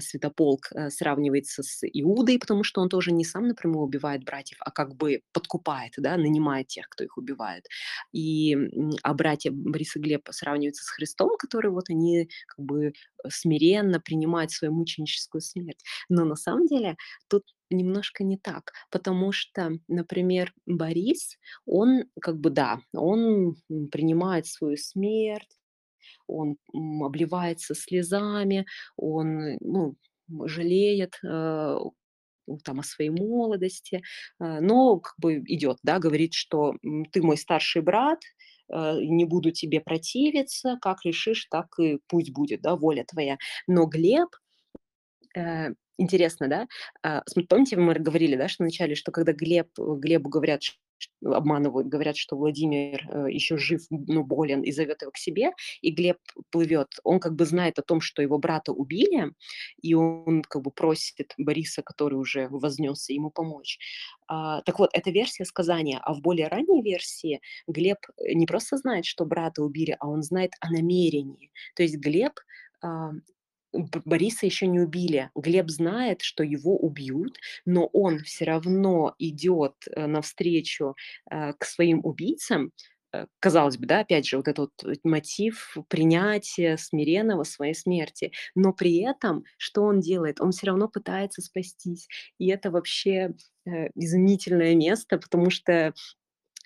Святополк, 0.00 0.68
э, 0.74 0.90
сравнивается 0.90 1.62
с 1.62 1.80
Иудой, 1.84 2.38
потому 2.38 2.64
что 2.64 2.80
он 2.80 2.88
тоже 2.88 3.12
не 3.12 3.24
сам 3.24 3.48
напрямую 3.48 3.84
убивает 3.84 4.24
братьев, 4.24 4.58
а 4.60 4.70
как 4.70 4.94
бы 4.96 5.22
подкупает, 5.32 5.92
да, 5.98 6.16
нанимает 6.16 6.68
тех, 6.68 6.88
кто 6.88 7.04
их 7.04 7.16
убивает. 7.18 7.66
И, 8.12 8.56
а 9.02 9.14
братья 9.14 9.50
Борис 9.52 9.96
и 9.96 10.00
Глеб 10.00 10.28
сравниваются 10.30 10.84
с 10.84 10.88
Христом, 10.90 11.36
который 11.38 11.70
вот 11.70 11.90
они 11.90 12.28
как 12.46 12.64
бы, 12.64 12.86
э, 12.88 12.92
смиренно 13.28 14.00
принимают 14.00 14.50
свою 14.50 14.72
мученическую 14.74 15.40
смерть. 15.40 15.82
Но 16.08 16.24
на 16.24 16.36
самом 16.36 16.66
деле 16.66 16.96
тут 17.28 17.44
немножко 17.70 18.24
не 18.24 18.36
так, 18.38 18.72
потому 18.90 19.32
что, 19.32 19.72
например, 19.88 20.52
Борис, 20.66 21.36
он 21.66 22.04
как 22.20 22.38
бы, 22.38 22.50
да, 22.50 22.80
он, 22.92 23.56
принимает 23.90 24.46
свою 24.46 24.76
смерть, 24.76 25.48
он, 26.26 26.56
обливается 27.02 27.74
слезами, 27.74 28.66
он, 28.96 29.56
ну, 29.60 29.96
жалеет, 30.46 31.18
э 31.24 31.78
там, 32.64 32.80
о 32.80 32.82
своей 32.82 33.10
молодости, 33.10 34.02
э, 34.40 34.60
но 34.60 34.98
как 34.98 35.14
бы 35.18 35.38
идет, 35.46 35.78
да, 35.82 35.98
говорит, 35.98 36.34
что 36.34 36.74
ты 37.12 37.22
мой 37.22 37.36
старший 37.36 37.82
брат, 37.82 38.20
э, 38.68 38.98
не 39.00 39.24
буду 39.24 39.50
тебе 39.50 39.80
противиться, 39.80 40.78
как 40.80 41.04
решишь, 41.04 41.46
так 41.50 41.66
и 41.78 41.98
пусть 42.08 42.32
будет, 42.32 42.60
да, 42.62 42.76
воля 42.76 43.04
твоя. 43.04 43.38
Но 43.66 43.86
Глеб 43.86 44.28
Э, 45.36 45.70
интересно, 45.98 46.48
да? 46.48 46.66
А, 47.02 47.22
помните, 47.48 47.76
мы 47.76 47.94
говорили, 47.94 48.36
да, 48.36 48.48
что 48.48 48.64
вначале, 48.64 48.94
что 48.94 49.12
когда 49.12 49.32
Глеб 49.32 49.68
Глебу 49.76 50.28
говорят, 50.28 50.62
обманывают, 51.24 51.88
говорят, 51.88 52.16
что 52.16 52.36
Владимир, 52.36 53.06
э, 53.10 53.26
еще 53.30 53.56
жив, 53.58 53.82
но 53.90 54.22
болен, 54.24 54.62
и 54.62 54.72
зовет 54.72 55.02
его 55.02 55.10
к 55.10 55.18
себе, 55.18 55.50
и 55.82 55.90
Глеб 55.90 56.18
плывет. 56.50 56.88
Он 57.04 57.20
как 57.20 57.34
бы 57.34 57.44
знает 57.44 57.78
о 57.78 57.82
том, 57.82 58.00
что 58.00 58.22
его 58.22 58.38
брата 58.38 58.72
убили, 58.72 59.32
и 59.82 59.94
он 59.94 60.42
как 60.42 60.62
бы 60.62 60.70
просит 60.70 61.34
Бориса, 61.36 61.82
который 61.82 62.14
уже 62.14 62.48
вознесся, 62.48 63.12
ему 63.12 63.30
помочь. 63.30 63.78
А, 64.28 64.62
так 64.62 64.78
вот, 64.78 64.90
это 64.92 65.10
версия 65.10 65.44
сказания, 65.44 66.00
а 66.02 66.14
в 66.14 66.20
более 66.20 66.48
ранней 66.48 66.82
версии 66.82 67.40
Глеб, 67.66 67.98
э, 68.18 68.32
не 68.34 68.46
просто 68.46 68.76
знает, 68.76 69.04
что 69.04 69.24
брата 69.26 69.62
убили, 69.62 69.96
а 70.00 70.08
он 70.08 70.22
знает 70.22 70.52
о 70.60 70.70
намерении. 70.70 71.50
То 71.74 71.82
есть 71.82 71.96
Глеб, 71.98 72.32
а 72.82 73.10
Бориса 74.04 74.46
еще 74.46 74.66
не 74.66 74.80
убили. 74.80 75.30
Глеб 75.34 75.70
знает, 75.70 76.22
что 76.22 76.42
его 76.44 76.76
убьют, 76.76 77.38
но 77.64 77.86
он 77.86 78.20
все 78.20 78.44
равно 78.44 79.14
идет, 79.18 79.74
э, 79.90 80.06
навстречу, 80.06 80.94
э, 81.30 81.52
к 81.54 81.64
своим 81.64 82.00
убийцам. 82.04 82.72
Э, 83.12 83.26
казалось 83.40 83.76
бы, 83.78 83.86
да, 83.86 84.00
опять 84.00 84.26
же, 84.26 84.36
вот 84.36 84.48
этот 84.48 84.70
вот 84.82 84.98
мотив 85.04 85.76
принятия 85.88 86.76
смиренного 86.76 87.44
своей 87.44 87.74
смерти. 87.74 88.32
Но 88.54 88.72
при 88.72 88.98
этом 89.02 89.44
что 89.58 89.82
он 89.82 90.00
делает? 90.00 90.40
Он 90.40 90.52
все 90.52 90.68
равно 90.68 90.88
пытается 90.88 91.42
спастись. 91.42 92.08
И 92.38 92.48
это 92.48 92.70
вообще, 92.70 93.34
изумительное 93.94 94.74
место, 94.74 95.16
потому 95.16 95.48
что 95.48 95.94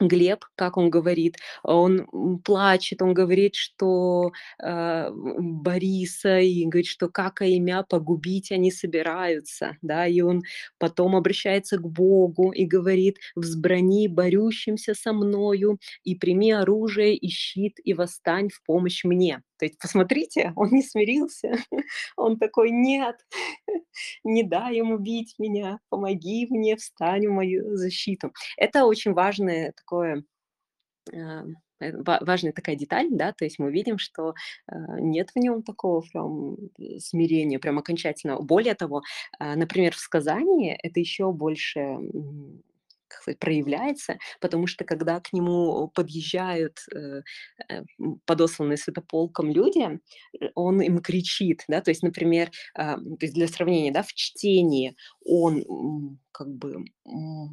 Глеб, 0.01 0.45
как 0.55 0.77
он 0.77 0.91
говорит, 0.91 1.37
он, 1.65 2.07
плачет, 2.45 3.03
он 3.03 3.15
говорит, 3.15 3.57
что, 3.57 4.31
м, 4.63 5.61
Бориса, 5.63 6.39
и 6.39 6.65
говорит, 6.67 6.87
что 6.87 7.09
как 7.09 7.43
имя 7.43 7.83
погубить 7.89 8.53
они 8.53 8.71
собираются, 8.71 9.77
да, 9.83 10.07
и 10.07 10.21
он 10.21 10.43
потом 10.79 11.17
обращается 11.17 11.79
к 11.79 11.89
Богу 11.89 12.53
и 12.53 12.65
говорит: 12.65 13.17
"Взбрани 13.35 14.07
борющимся 14.09 14.95
со 14.95 15.13
мною, 15.13 15.79
и 16.05 16.15
прими 16.15 16.53
оружие 16.53 17.17
и 17.17 17.29
щит, 17.29 17.75
и 17.83 17.93
восстань 17.95 18.51
в 18.51 18.63
помощь 18.65 19.03
мне". 19.05 19.43
То 19.59 19.67
есть 19.67 19.79
посмотрите, 19.79 20.53
он 20.57 20.71
не 20.71 20.83
смирился, 20.83 21.55
он 22.17 22.39
такой: 22.39 22.71
"Нет, 22.71 23.17
не 24.25 24.43
дай 24.45 24.77
им 24.77 24.93
убить 24.93 25.35
меня, 25.39 25.81
помоги 25.91 26.47
мне, 26.51 26.77
встань 26.77 27.27
в 27.29 27.33
мою 27.33 27.77
защиту". 27.77 28.33
Это 28.57 28.85
очень 28.87 29.13
важное 29.15 29.73
такое, 29.77 30.25
а, 31.15 31.45
э, 31.81 31.93
ва 32.03 32.19
важная 32.23 32.53
такая 32.53 32.77
деталь, 32.77 33.09
да, 33.11 33.33
то 33.33 33.45
есть 33.45 33.59
мы 33.59 33.71
видим, 33.73 33.99
что, 33.99 34.35
а, 34.67 35.01
нет 35.01 35.31
в 35.35 35.39
нем 35.39 35.63
такого 35.63 36.01
прям, 36.03 36.57
э, 36.79 36.99
смирения, 37.01 37.59
прям 37.59 37.79
окончательного. 37.79 38.43
Более 38.43 38.75
того, 38.75 39.03
а, 39.39 39.57
например, 39.57 39.95
в 39.95 39.99
сказании 39.99 40.79
это 40.83 41.01
еще 41.01 41.33
больше, 41.33 41.99
как 43.09 43.23
сказать, 43.23 43.39
проявляется, 43.41 44.19
потому 44.41 44.67
что 44.67 44.85
когда 44.85 45.21
к 45.21 45.33
нему 45.33 45.89
подъезжают, 45.95 46.79
э, 46.95 47.23
э, 47.71 47.83
подосланные 48.27 48.77
святополком 48.79 49.51
люди, 49.53 50.01
э, 50.41 50.47
он 50.55 50.81
им 50.83 50.99
кричит, 51.01 51.65
да, 51.69 51.81
то 51.81 51.91
есть, 51.91 52.03
например, 52.03 52.51
а, 52.75 52.97
то 52.97 53.19
есть 53.23 53.35
для 53.35 53.49
сравнения, 53.49 53.93
да, 53.93 54.03
в 54.03 54.13
чтении 54.15 54.97
он, 55.25 56.19
как 56.33 56.49
бы, 56.49 56.85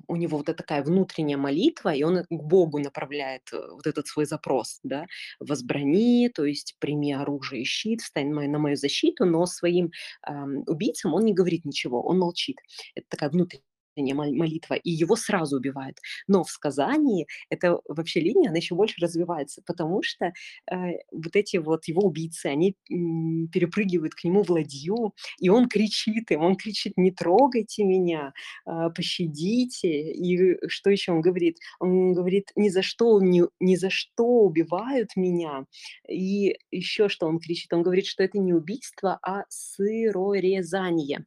у 0.08 0.16
него 0.16 0.38
вот 0.38 0.46
такая 0.48 0.84
внутренняя 0.84 1.38
молитва, 1.38 1.94
и 1.94 2.04
он 2.04 2.24
к 2.24 2.28
Богу 2.30 2.80
направляет, 2.80 3.44
э, 3.54 3.58
вот 3.72 3.88
этот 3.88 4.08
свой 4.08 4.26
запрос, 4.26 4.80
да. 4.84 5.06
"Возбрани", 5.40 6.30
то 6.30 6.46
есть 6.46 6.76
"Прими 6.80 7.14
оружие 7.14 7.62
и 7.64 7.66
щит, 7.66 8.02
встань 8.02 8.30
на 8.32 8.60
мою 8.60 8.76
защиту", 8.76 9.26
но 9.26 9.46
своим, 9.48 9.92
ам, 10.24 10.64
убийцам 10.68 11.14
он 11.14 11.24
не 11.26 11.34
говорит 11.34 11.66
ничего, 11.66 12.02
он 12.04 12.20
молчит. 12.20 12.58
Это 12.96 13.06
такая 13.10 13.30
внутренняя 13.30 13.64
мол 14.14 14.34
молитва, 14.34 14.76
и 14.76 14.92
его 14.92 15.16
сразу 15.16 15.58
убивают. 15.58 15.98
Но 16.28 16.44
в 16.44 16.50
сказании 16.50 17.28
эта 17.50 17.80
вообще 17.88 18.20
линия, 18.22 18.50
она 18.50 18.58
еще 18.58 18.76
больше 18.76 18.96
развивается, 19.02 19.62
потому 19.66 20.02
что, 20.04 20.34
э, 20.72 20.76
вот 21.12 21.36
эти 21.36 21.58
вот 21.58 21.86
его 21.88 22.02
убийцы, 22.04 22.48
они, 22.48 22.76
м, 22.92 23.48
перепрыгивают 23.52 24.16
к 24.16 24.24
нему 24.24 24.44
в 24.44 24.50
ладью, 24.52 25.14
и 25.40 25.50
он 25.50 25.68
кричит 25.70 26.32
им, 26.32 26.42
он 26.44 26.56
кричит: 26.56 26.94
"Не 26.98 27.12
трогайте 27.12 27.84
меня, 27.84 28.34
а, 28.66 28.90
пощадите". 28.90 30.12
И 30.14 30.58
что 30.68 30.90
еще 30.90 31.12
он 31.14 31.22
говорит? 31.22 31.58
Он 31.80 32.14
говорит: 32.14 32.52
"Ни 32.56 32.70
за 32.70 32.82
что 32.82 33.22
не 33.22 33.44
ни 33.60 33.76
за 33.76 33.90
что 33.90 34.26
убивают 34.46 35.16
меня". 35.16 35.66
И 36.10 36.58
еще 36.72 37.10
что 37.10 37.28
он 37.28 37.40
кричит? 37.40 37.74
Он 37.74 37.84
говорит, 37.84 38.06
что 38.06 38.24
это 38.24 38.38
не 38.40 38.54
убийство, 38.54 39.20
а 39.24 39.44
сырорезание. 39.50 41.26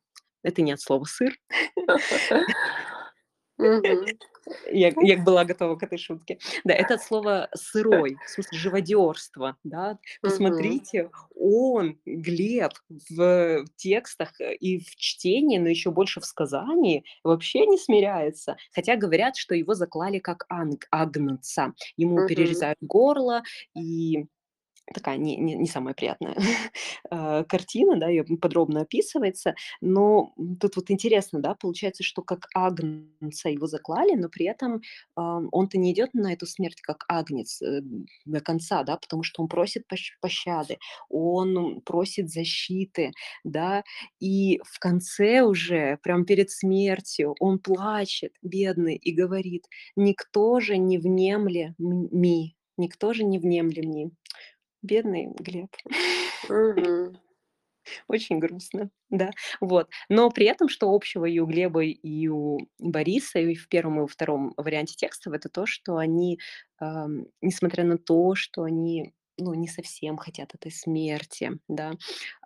Это 0.49 0.63
не 0.63 0.73
от 0.73 0.81
слова 0.81 1.05
"сыр". 1.05 1.33
Мгм. 3.59 4.19
Я 4.71 4.95
я 5.01 5.17
была 5.19 5.45
готова 5.45 5.77
к 5.77 5.83
этой 5.83 5.99
шутке. 5.99 6.39
Да, 6.65 6.73
это 6.75 6.95
от 6.95 7.03
слова 7.03 7.49
"сырой", 7.55 8.21
в 8.25 8.31
смысле 8.31 8.59
живодерство, 8.59 9.57
да. 9.65 9.99
Посмотрите, 10.23 11.11
он, 11.35 11.99
Глеб, 12.07 12.73
в 13.11 13.65
текстах 13.77 14.41
э, 14.41 14.55
и 14.55 14.79
в 14.81 14.97
чтении, 14.97 15.59
но 15.59 15.69
еще 15.69 15.91
больше 15.91 16.21
в 16.21 16.25
сказании 16.25 17.05
вообще 17.25 17.67
не 17.67 17.79
смиряется. 17.79 18.57
Хотя 18.75 18.97
говорят, 18.97 19.37
что 19.37 19.55
его 19.55 19.75
заклали 19.75 20.19
как 20.19 20.45
анг 20.49 20.87
агнца. 20.91 21.75
Ему 21.97 22.23
перерезают 22.23 22.79
горло, 22.81 23.43
и 23.75 24.27
Такая 24.95 25.19
не 25.19 25.37
не 25.37 25.55
не 25.57 25.67
самая 25.67 25.95
приятная, 25.95 26.37
а, 27.11 27.45
картина, 27.49 27.97
да, 27.99 28.09
её 28.09 28.25
подробно 28.41 28.83
описывается. 28.83 29.55
Но, 29.81 30.33
тут 30.61 30.77
вот 30.77 30.91
интересно, 30.91 31.41
да, 31.41 31.55
получается, 31.55 32.03
что 32.03 32.23
как 32.23 32.47
агнца 32.55 33.49
его 33.51 33.67
заклали, 33.67 34.15
но 34.15 34.29
при 34.29 34.47
этом, 34.47 34.81
ам, 35.17 35.49
он-то 35.53 35.79
не 35.79 35.93
идет 35.93 36.15
на 36.15 36.33
эту 36.33 36.47
смерть 36.47 36.81
как 36.81 37.05
агнец, 37.09 37.61
э, 37.63 37.81
до 38.25 38.41
конца, 38.41 38.83
да, 38.83 38.97
потому 38.97 39.23
что 39.25 39.43
он 39.43 39.49
просит 39.49 39.87
пощ 39.89 40.17
пощады, 40.21 40.79
он 41.11 41.81
просит 41.83 42.31
защиты, 42.31 43.13
да. 43.45 43.83
И 44.21 44.61
в 44.65 44.79
конце 44.79 45.43
уже, 45.43 45.99
прям 46.03 46.25
перед 46.25 46.51
смертью, 46.51 47.35
он 47.41 47.59
плачет, 47.59 48.33
бедный, 48.43 48.97
и 48.97 49.13
говорит: 49.13 49.67
"Никто 49.97 50.61
же 50.61 50.79
не 50.79 50.99
внемля 50.99 51.75
м 51.79 52.09
ми, 52.13 52.57
никто 52.79 53.13
же 53.13 53.25
не 53.25 53.39
внемли 53.39 53.81
мне". 53.87 54.11
Бедный 54.83 55.29
Глеб. 55.39 55.75
Очень 58.09 58.39
грустно, 58.39 58.91
да. 59.11 59.31
Вот. 59.61 59.89
Но 60.09 60.31
при 60.31 60.47
этом, 60.47 60.69
что 60.69 60.93
общего 60.93 61.25
и 61.25 61.39
у 61.39 61.47
Глеба, 61.47 61.85
и 61.85 62.29
у 62.29 62.59
Бориса, 62.79 63.39
и 63.39 63.55
в 63.55 63.69
первом, 63.69 63.99
и 63.99 64.01
во 64.03 64.07
втором 64.07 64.55
варианте 64.57 64.95
текстов, 64.97 65.33
это 65.33 65.49
то, 65.49 65.67
что 65.67 65.97
они, 65.97 66.39
ам, 66.79 67.27
несмотря 67.41 67.85
на 67.85 67.99
то, 67.99 68.35
что 68.35 68.63
они, 68.65 69.13
ну, 69.39 69.55
не 69.55 69.69
совсем 69.69 70.17
хотят 70.17 70.55
этой 70.55 70.73
смерти, 70.73 71.53
да, 71.69 71.93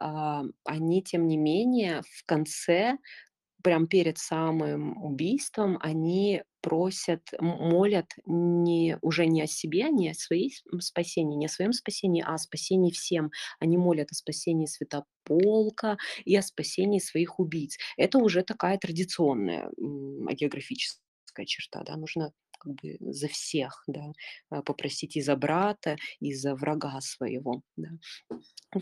а, 0.00 0.44
они, 0.64 1.02
тем 1.02 1.26
не 1.26 1.36
менее, 1.36 2.02
в 2.08 2.24
конце 2.26 2.98
Прям 3.62 3.86
перед 3.86 4.18
самым 4.18 5.02
убийством 5.04 5.78
они 5.80 6.42
просят, 6.62 7.22
молят 7.40 8.06
не 8.26 8.98
уже 9.02 9.26
не 9.26 9.42
о 9.42 9.46
себе, 9.46 9.90
не 9.90 10.10
о 10.10 10.14
своей 10.14 10.52
спасении, 10.80 11.36
не 11.36 11.46
о 11.46 11.48
своем 11.48 11.72
спасении, 11.72 12.22
а 12.26 12.34
о 12.34 12.38
спасении 12.38 12.90
всем. 12.92 13.30
Они 13.60 13.76
молят 13.78 14.10
о 14.10 14.14
спасении 14.14 14.66
святополка 14.66 15.96
и 16.24 16.34
о 16.36 16.42
спасении 16.42 16.98
своих 16.98 17.38
убийц. 17.40 17.76
Это 17.96 18.18
уже 18.18 18.42
такая 18.42 18.78
традиционная, 18.78 19.70
м, 19.78 20.26
агеографическая 20.28 21.46
черта, 21.46 21.82
да. 21.84 21.96
Нужно 21.96 22.32
как 22.62 22.74
бы 22.74 22.96
за 23.00 23.28
всех, 23.28 23.82
да, 23.86 24.12
а, 24.50 24.62
попросить 24.62 25.16
и 25.16 25.22
за 25.22 25.36
брата, 25.36 25.96
и 26.20 26.32
за 26.34 26.54
врага 26.54 27.00
своего, 27.00 27.62
да. 27.76 27.88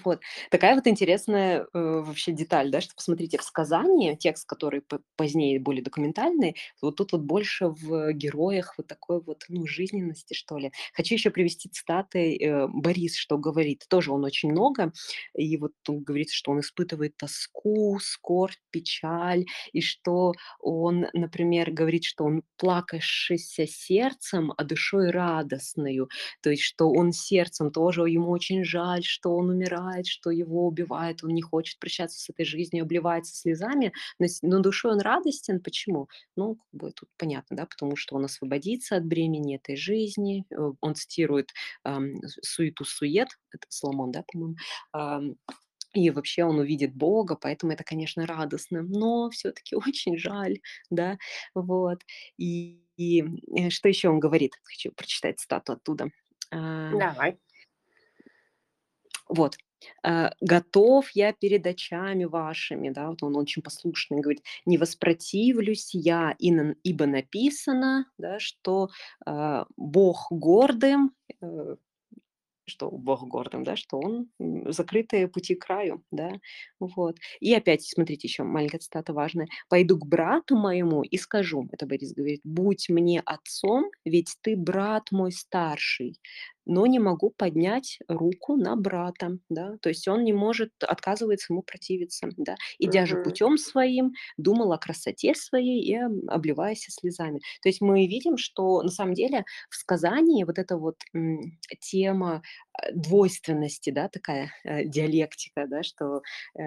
Вот. 0.05 0.21
Такая 0.51 0.75
вот 0.77 0.87
интересная, 0.87 1.63
э, 1.63 1.67
вообще 1.75 2.33
деталь, 2.33 2.71
да, 2.71 2.81
что 2.81 2.95
посмотрите, 2.95 3.39
в 3.39 3.43
сказании, 3.43 4.15
текст, 4.15 4.47
который 4.47 4.83
позднее 5.17 5.59
более 5.59 5.83
документальный, 5.83 6.57
вот 6.81 6.97
тут 6.97 7.13
вот 7.13 7.23
больше 7.23 7.69
в 7.69 8.13
героях 8.13 8.75
вот 8.79 8.87
такой 8.87 9.21
вот, 9.21 9.45
ну, 9.49 9.67
жизненности, 9.67 10.35
что 10.35 10.59
ли. 10.59 10.73
Хочу 10.95 11.15
еще 11.15 11.31
привести 11.31 11.69
цитаты, 11.69 12.37
э, 12.37 12.67
Борис 12.69 13.17
что 13.17 13.39
говорит. 13.39 13.85
Тоже 13.89 14.13
он 14.13 14.25
очень 14.25 14.51
много. 14.51 14.93
И 15.35 15.57
вот 15.57 15.73
он 15.89 16.03
говорит, 16.03 16.31
что 16.31 16.53
он 16.53 16.61
испытывает 16.61 17.17
тоску, 17.17 17.99
скорбь, 18.01 18.55
печаль, 18.71 19.45
и 19.73 19.81
что 19.81 20.33
он, 20.61 21.07
например, 21.13 21.71
говорит, 21.73 22.05
что 22.05 22.25
он 22.25 22.43
плакавшийся 22.57 23.67
сердцем, 23.71 24.53
а 24.57 24.65
душой 24.65 25.11
радостною. 25.11 26.09
То 26.43 26.51
есть, 26.51 26.63
что 26.63 26.91
он 26.91 27.13
сердцем 27.13 27.71
тоже 27.71 28.03
ему 28.03 28.31
очень 28.31 28.65
жаль, 28.65 29.03
что 29.05 29.35
он 29.35 29.51
умирает, 29.51 30.07
что 30.07 30.31
его 30.31 30.67
убивают, 30.67 31.23
он 31.25 31.31
не 31.31 31.43
хочет 31.43 31.79
прощаться 31.79 32.19
с 32.21 32.29
этой 32.31 32.45
жизнью, 32.45 32.83
обливается 32.85 33.35
слезами, 33.35 33.93
но, 34.19 34.27
душой 34.61 34.93
он 34.93 35.01
радостен. 35.01 35.61
Почему? 35.61 36.09
Ну, 36.37 36.57
как 36.57 36.67
бы 36.81 36.93
тут 36.93 37.09
понятно, 37.17 37.57
да, 37.57 37.67
потому 37.67 37.97
что 37.97 38.17
он 38.17 38.25
освободится 38.25 38.97
от 38.97 39.05
бремени 39.07 39.57
этой 39.57 39.77
жизни, 39.77 40.45
э, 40.51 40.73
он 40.81 40.95
цитирует 40.95 41.51
с- 41.85 42.39
суету-сует, 42.43 43.29
это 43.53 43.67
Соломон, 43.69 44.11
да, 44.13 44.25
по-моему, 44.33 44.57
ам, 44.93 45.35
и 45.95 46.11
вообще 46.11 46.45
он 46.45 46.59
увидит 46.59 46.95
Бога, 46.95 47.37
поэтому 47.37 47.73
это, 47.73 47.85
конечно, 47.85 48.27
радостно, 48.27 48.83
но 48.83 49.31
все-таки 49.31 49.77
очень 49.77 50.19
жаль, 50.19 50.61
да, 50.91 51.19
вот. 51.55 52.01
И, 52.39 52.83
и, 52.97 53.25
э, 53.57 53.71
что 53.71 53.89
еще 53.89 54.09
он 54.09 54.21
говорит? 54.21 54.55
Хочу 54.65 54.93
прочитать 54.93 55.41
стату 55.41 55.73
оттуда. 55.75 56.11
А, 56.53 57.01
Давай. 57.01 57.39
вот. 59.29 59.57
А, 60.03 60.33
«Готов 60.41 61.09
я 61.15 61.33
перед 61.33 61.67
очами 61.67 62.25
вашими», 62.25 62.91
да, 62.91 63.09
вот 63.09 63.23
он 63.23 63.37
очень 63.37 63.63
послушный, 63.63 64.21
говорит, 64.21 64.43
«не 64.67 64.77
воспротивлюсь 64.77 65.95
я, 65.95 66.35
ибо 66.39 67.07
написано, 67.07 68.07
да, 68.19 68.39
что 68.39 68.91
а, 69.25 69.67
Бог 69.77 70.27
гордым, 70.31 71.13
э, 71.41 71.77
что 72.71 72.91
Бог 72.91 73.23
гордым, 73.29 73.65
да, 73.65 73.77
что 73.77 73.99
он 73.99 74.29
закрытые 74.39 75.29
пути 75.29 75.55
к 75.57 75.67
краю, 75.67 76.03
да, 76.11 76.33
вот. 76.81 77.19
И 77.41 77.53
опять, 77.55 77.83
смотрите, 77.85 78.29
еще 78.29 78.45
маленькая 78.45 78.79
цитата 78.79 79.13
важная. 79.13 79.49
«Пойду 79.69 79.99
к 79.99 80.07
брату 80.07 80.57
моему 80.57 81.03
и 81.03 81.19
скажу», 81.19 81.69
это 81.73 81.87
Борис 81.87 82.15
говорит, 82.15 82.41
«будь 82.45 82.89
мне 82.89 83.21
отцом, 83.27 83.91
ведь 84.07 84.37
ты 84.43 84.57
брат 84.57 85.09
мой 85.13 85.33
старший, 85.33 86.17
но 86.67 86.87
не 86.87 86.99
могу 86.99 87.31
поднять 87.31 87.99
руку 88.09 88.57
на 88.57 88.77
брата, 88.77 89.39
да, 89.49 89.77
то 89.81 89.89
есть 89.89 90.07
он 90.09 90.25
не 90.25 90.33
может, 90.33 90.73
отказывается 90.81 91.53
ему 91.53 91.63
противиться, 91.63 92.29
да, 92.37 92.57
идя 92.79 93.07
же 93.07 93.17
путем 93.17 93.59
своим, 93.59 94.13
думал 94.37 94.73
о 94.73 94.79
красоте 94.79 95.35
своей 95.35 95.83
и 95.83 95.95
об- 95.97 96.29
обливаясь 96.29 96.87
слезами. 96.89 97.41
То 97.63 97.69
есть 97.69 97.81
мы 97.81 98.07
видим, 98.07 98.37
что 98.37 98.83
на 98.83 98.91
самом 98.91 99.15
деле 99.15 99.45
в 99.71 99.75
сказании 99.77 100.45
вот 100.45 100.59
эта 100.59 100.77
вот 100.77 100.97
м, 101.15 101.41
тема 101.81 102.43
э, 102.83 102.93
двойственности, 102.95 103.91
да, 103.91 104.09
такая 104.09 104.53
э, 104.65 104.85
диалектика, 104.85 105.67
да, 105.69 105.83
что 105.83 106.23
э, 106.59 106.63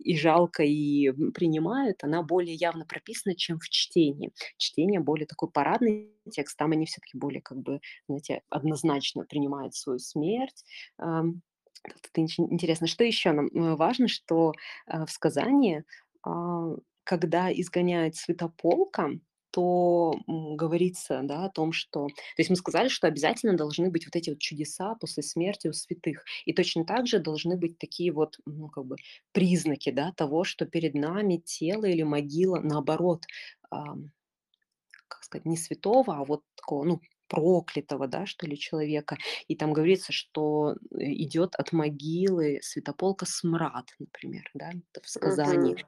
и 0.00 0.16
жалко, 0.16 0.62
и 0.64 1.10
принимают, 1.32 2.02
она 2.02 2.22
более 2.22 2.54
явно 2.54 2.84
прописана, 2.86 3.34
чем 3.36 3.58
в 3.58 3.68
чтении. 3.68 4.32
Чтение 4.56 5.00
более 5.00 5.26
такой 5.26 5.50
парадный 5.50 6.12
текст, 6.30 6.56
там 6.56 6.72
они 6.72 6.86
все-таки 6.86 7.16
более 7.16 7.40
как 7.40 7.58
бы, 7.58 7.80
знаете, 8.08 8.42
однозначно 8.48 9.24
принимают 9.24 9.74
свою 9.74 9.98
смерть. 9.98 10.64
Это 10.98 12.20
ин- 12.20 12.52
интересно. 12.52 12.86
Что 12.86 13.04
еще 13.04 13.32
нам 13.32 13.46
э, 13.46 13.76
важно, 13.76 14.08
что 14.08 14.52
э, 14.86 15.04
в 15.04 15.10
сказании, 15.10 15.84
а, 16.22 16.74
когда 17.04 17.52
изгоняют 17.52 18.16
святополка, 18.16 19.10
то 19.52 20.20
говорится 20.26 21.22
да, 21.22 21.46
о 21.46 21.50
том, 21.50 21.72
что 21.72 22.08
то 22.08 22.12
есть 22.36 22.50
мы 22.50 22.56
сказали, 22.56 22.88
что 22.88 23.06
обязательно 23.06 23.56
должны 23.56 23.90
быть 23.90 24.04
вот 24.04 24.14
эти 24.14 24.28
вот 24.28 24.38
чудеса 24.38 24.96
после 24.96 25.22
смерти 25.22 25.68
у 25.68 25.72
святых. 25.72 26.24
И 26.44 26.52
точно 26.52 26.84
так 26.84 27.06
же 27.06 27.20
должны 27.20 27.56
быть 27.56 27.78
такие 27.78 28.12
вот, 28.12 28.36
ну, 28.44 28.68
как 28.68 28.84
бы 28.84 28.96
признаки, 29.32 29.90
да, 29.90 30.12
того, 30.12 30.44
что 30.44 30.66
перед 30.66 30.92
нами 30.92 31.38
тело 31.38 31.86
или 31.86 32.02
могила, 32.02 32.60
наоборот, 32.60 33.24
как 35.08 35.24
сказать, 35.24 35.46
не 35.46 35.56
святого, 35.56 36.16
а 36.16 36.24
вот 36.24 36.42
такого, 36.56 36.84
ну, 36.84 37.00
проклятого, 37.28 38.06
да, 38.06 38.26
что 38.26 38.46
ли, 38.46 38.58
человека. 38.58 39.16
И 39.48 39.56
там 39.56 39.72
говорится, 39.72 40.12
что 40.12 40.74
э, 40.74 40.96
идет 40.98 41.54
от 41.56 41.72
могилы 41.72 42.60
святополка 42.62 43.26
смрад, 43.26 43.86
например, 43.98 44.48
да, 44.54 44.70
в 45.02 45.08
сказании. 45.08 45.74
Мгм. 45.74 45.82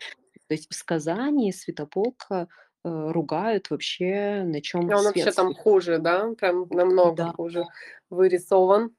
То 0.49 0.55
есть 0.55 0.71
в 0.71 0.75
сказании 0.75 1.51
святополка 1.51 2.49
э, 2.85 3.11
ругают 3.11 3.71
вообще, 3.71 4.43
на 4.45 4.61
чем 4.61 4.91
он 4.91 5.05
вообще 5.05 5.31
там 5.31 5.55
хуже, 5.55 5.99
да? 5.99 6.33
Прям 6.35 6.67
намного 6.71 7.17
Да, 7.17 7.33
хуже 7.33 7.65
вырисован. 8.11 8.97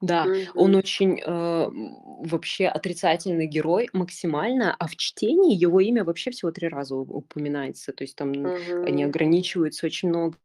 Да, 0.00 0.30
он 0.54 0.74
Мгм. 0.74 0.76
очень, 0.76 1.20
э, 1.20 1.24
м, 1.24 1.96
вообще 2.24 2.66
отрицательный 2.66 3.46
герой 3.46 3.88
максимально, 3.92 4.74
а 4.78 4.86
в 4.88 4.96
чтении 4.96 5.54
его 5.54 5.80
имя 5.80 6.04
вообще 6.04 6.30
всего 6.30 6.50
3 6.52 6.68
раза 6.68 6.96
у 6.96 7.02
упоминается. 7.02 7.92
То 7.92 8.04
есть 8.04 8.16
там 8.16 8.32
н 8.32 8.52
они 8.80 9.02
Мгм. 9.02 9.04
ограничиваются 9.04 9.86
очень 9.86 10.08
много, 10.08 10.36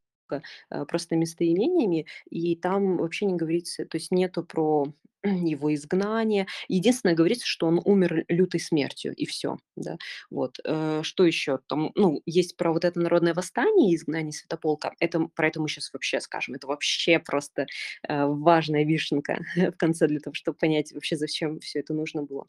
э, 0.69 0.86
просто 0.86 1.15
местоимениями, 1.15 2.06
и 2.30 2.56
там 2.56 2.98
вообще 2.98 3.26
не 3.26 3.36
говорится, 3.36 3.86
то 3.86 3.98
есть 3.98 4.11
нету 4.11 4.44
про 4.44 4.86
его 5.23 5.73
изгнание. 5.73 6.48
Единственное, 6.68 7.15
говорится, 7.15 7.45
что 7.45 7.68
он 7.68 7.81
умер 7.84 8.26
лютой 8.30 8.60
смертью, 8.60 9.14
и 9.15 9.26
все, 9.26 9.57
да. 9.76 9.98
Вот, 10.30 10.57
э, 10.64 11.02
что 11.03 11.26
еще? 11.26 11.60
Там, 11.68 11.91
ну, 11.95 12.22
есть 12.26 12.57
про 12.57 12.72
вот 12.72 12.85
это 12.85 12.99
народное 12.99 13.34
восстание 13.34 13.91
и 13.91 13.95
изгнание 13.95 14.31
Святополка. 14.34 14.94
Это 14.99 15.27
про 15.35 15.48
это 15.48 15.61
мы 15.61 15.68
сейчас 15.69 15.91
вообще 15.94 16.19
скажем. 16.22 16.56
Это 16.56 16.68
вообще 16.68 17.19
просто 17.19 17.65
э, 18.07 18.26
важная 18.26 18.84
вишенка 18.85 19.39
в 19.56 19.77
конце 19.77 20.07
для 20.07 20.19
того, 20.19 20.34
чтобы 20.34 20.57
понять 20.57 20.91
вообще, 20.94 21.15
зачем 21.15 21.60
все 21.60 21.80
это 21.80 21.94
нужно 21.94 22.23
было. 22.23 22.45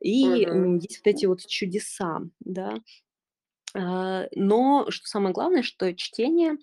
И 0.00 0.44
м, 0.44 0.76
есть 0.78 0.98
вот 1.04 1.10
эти 1.10 1.26
вот 1.26 1.46
чудеса, 1.46 2.20
да, 2.40 2.80
но 3.74 4.86
что 4.90 5.06
самое 5.06 5.32
главное, 5.34 5.62
что 5.62 5.92
чтение, 5.94 6.56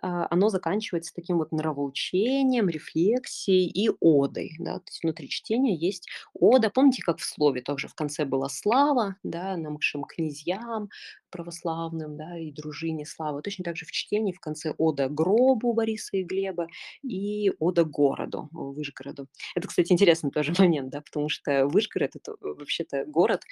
а, 0.00 0.26
оно 0.30 0.48
заканчивается 0.48 1.12
таким 1.14 1.38
вот 1.38 1.52
нравоучением, 1.52 2.68
рефлексией 2.68 3.66
и 3.68 3.90
одой, 4.00 4.52
да. 4.58 4.78
То 4.78 4.84
есть 4.88 5.02
внутри 5.02 5.28
чтения 5.28 5.74
есть 5.74 6.08
ода. 6.34 6.70
Помните, 6.70 7.02
как 7.02 7.18
в 7.18 7.24
слове 7.24 7.62
тоже 7.62 7.88
в 7.88 7.94
конце 7.94 8.24
была 8.24 8.48
слава, 8.48 9.16
да, 9.22 9.56
нашим 9.56 10.04
князьям 10.04 10.88
православным, 11.30 12.16
да, 12.16 12.38
и 12.38 12.52
дружине 12.52 13.06
слава. 13.06 13.42
Точно 13.42 13.64
так 13.64 13.76
же 13.76 13.86
в 13.86 13.90
чтении 13.92 14.32
в 14.32 14.40
конце 14.40 14.74
ода 14.78 15.08
гробу 15.08 15.72
Бориса 15.72 16.16
и 16.18 16.24
Глеба 16.24 16.68
и 17.02 17.50
ода 17.58 17.84
городу, 17.84 18.48
э, 18.52 18.56
Вышгороду. 18.56 19.26
Это, 19.54 19.66
кстати, 19.68 19.92
интересный 19.92 20.30
тоже 20.30 20.52
момент, 20.58 20.90
да, 20.90 21.00
потому 21.00 21.28
что 21.28 21.66
Вышгород- 21.66 22.10
это, 22.14 22.32
э, 22.32 22.36
вообще-то 22.40 23.04
город, 23.06 23.42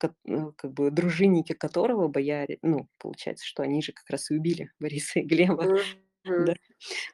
Кот 0.00 0.12
ну, 0.24 0.52
как 0.56 0.72
бы 0.72 0.90
дружинники 0.90 1.52
которого, 1.52 2.08
бояре, 2.08 2.58
ну, 2.62 2.88
получается, 2.98 3.46
что 3.46 3.62
они 3.62 3.82
же 3.82 3.92
как 3.92 4.08
раз 4.08 4.30
и 4.30 4.34
убили 4.34 4.70
Бориса 4.80 5.20
и 5.20 5.22
Глеба, 5.22 5.66
да. 5.66 5.82
Мгм. 6.24 6.54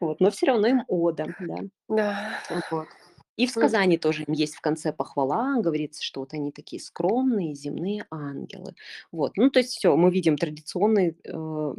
Вот, 0.00 0.20
но 0.20 0.30
все 0.30 0.46
равно 0.46 0.66
им 0.68 0.84
ода, 0.88 1.26
да. 1.40 1.56
Да. 1.88 2.40
Вот. 2.70 2.88
И 3.36 3.46
в 3.46 3.50
сказании 3.50 3.98
тоже 3.98 4.22
им 4.22 4.32
есть 4.32 4.54
в 4.56 4.60
конце 4.62 4.92
похвала, 4.92 5.60
говорится, 5.60 6.02
что 6.02 6.20
вот 6.20 6.32
они 6.32 6.52
такие 6.52 6.80
скромные 6.80 7.54
земные 7.54 8.06
ангелы. 8.10 8.74
Вот, 9.12 9.36
ну, 9.36 9.50
то 9.50 9.58
есть 9.58 9.72
все, 9.72 9.94
мы 9.94 10.10
видим 10.10 10.38
традиционные, 10.38 11.16
э, 11.22 11.74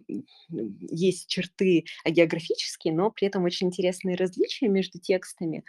есть 0.47 1.27
черты 1.27 1.85
географические, 2.05 2.93
но 2.93 3.09
при 3.09 3.27
этом 3.27 3.43
очень 3.43 3.67
интересные 3.67 4.15
различия 4.15 4.67
между 4.67 4.99
текстами. 4.99 5.63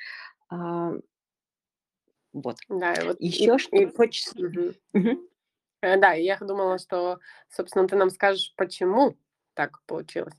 А, 0.51 0.93
вот. 2.40 2.56
Да, 2.69 2.93
и 2.94 3.06
вот 3.06 3.16
и 3.20 3.27
Еще 3.27 3.59
что 3.59 3.77
и 3.77 3.86
хочется. 3.86 4.35
Мгм. 4.93 5.28
Э, 5.82 5.97
да, 5.98 6.15
и 6.15 6.24
я 6.24 6.39
думала, 6.39 6.78
что, 6.78 7.19
собственно, 7.48 7.86
ты 7.86 7.97
нам 7.97 8.10
скажешь, 8.10 8.52
почему 8.56 9.16
так 9.55 9.81
получилось. 9.86 10.35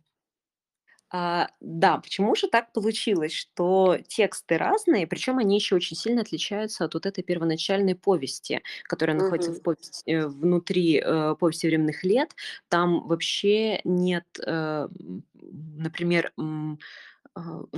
А, 1.11 1.49
да, 1.59 1.97
почему 1.97 2.35
же 2.35 2.47
так 2.47 2.71
получилось, 2.71 3.33
что 3.33 3.97
тексты 4.07 4.57
разные, 4.57 5.07
причем 5.07 5.39
они 5.39 5.55
еще 5.55 5.75
очень 5.75 5.97
сильно 5.97 6.21
отличаются 6.21 6.85
от 6.85 6.93
вот 6.93 7.07
этой 7.07 7.23
первоначальной 7.23 7.95
повести, 7.95 8.61
которая 8.83 9.17
находится 9.17 9.51
в 9.51 9.61
повести, 9.63 10.03
э, 10.05 10.27
внутри 10.27 11.01
э, 11.03 11.35
повести 11.39 11.65
временных 11.65 12.03
лет. 12.03 12.35
Там 12.67 13.07
вообще 13.07 13.81
нет, 13.83 14.25
э, 14.45 14.87
например, 15.33 16.31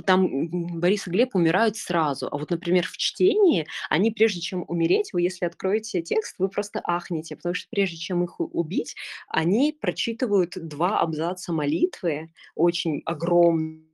там 0.06 0.26
м, 0.26 0.80
Борис 0.80 1.06
и 1.06 1.10
Глеб 1.10 1.34
умирают 1.34 1.76
сразу, 1.76 2.28
а 2.30 2.36
вот, 2.38 2.50
например, 2.50 2.86
в 2.86 2.96
чтении 2.96 3.66
они, 3.90 4.10
прежде 4.10 4.40
чем 4.40 4.64
умереть, 4.68 5.12
вы 5.12 5.22
если 5.22 5.44
откроете 5.46 6.02
текст, 6.02 6.36
вы 6.38 6.48
просто 6.48 6.80
ахнете, 6.84 7.36
потому 7.36 7.54
что 7.54 7.68
прежде 7.70 7.96
чем 7.96 8.24
их 8.24 8.40
убить, 8.40 8.94
они 9.28 9.76
прочитывают 9.80 10.52
два 10.56 11.00
абзаца 11.00 11.52
молитвы, 11.52 12.30
очень 12.54 13.02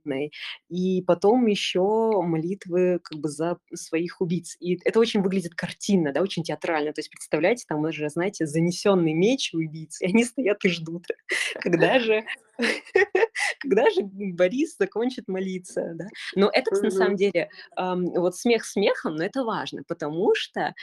огромной, 0.09 0.31
и 0.69 1.01
потом 1.01 1.45
еще 1.45 2.21
молитвы 2.21 2.99
как 3.03 3.19
бы 3.19 3.29
за 3.29 3.57
своих 3.73 4.21
убийц. 4.21 4.55
И 4.59 4.79
это 4.83 4.99
очень 4.99 5.21
выглядит 5.21 5.55
картинно, 5.55 6.11
да, 6.13 6.21
очень 6.21 6.43
театрально. 6.43 6.93
То 6.93 6.99
есть 6.99 7.09
представляете, 7.09 7.65
там 7.67 7.83
уже, 7.83 8.09
знаете, 8.09 8.45
занесенный 8.45 9.13
меч 9.13 9.53
убийц, 9.53 10.01
и 10.01 10.05
они 10.05 10.23
стоят 10.25 10.63
и 10.65 10.69
ждут, 10.69 11.05
когда 11.61 11.99
же, 11.99 12.23
когда 13.59 13.89
же 13.89 14.01
Борис 14.03 14.75
закончит 14.77 15.27
молиться, 15.27 15.93
да. 15.95 16.07
Но 16.35 16.49
это, 16.51 16.81
на 16.81 16.91
самом 16.91 17.15
деле, 17.15 17.49
вот 17.77 18.35
смех 18.35 18.65
смехом, 18.65 19.15
но 19.15 19.23
это 19.23 19.43
важно, 19.43 19.83
потому 19.87 20.33
что 20.35 20.73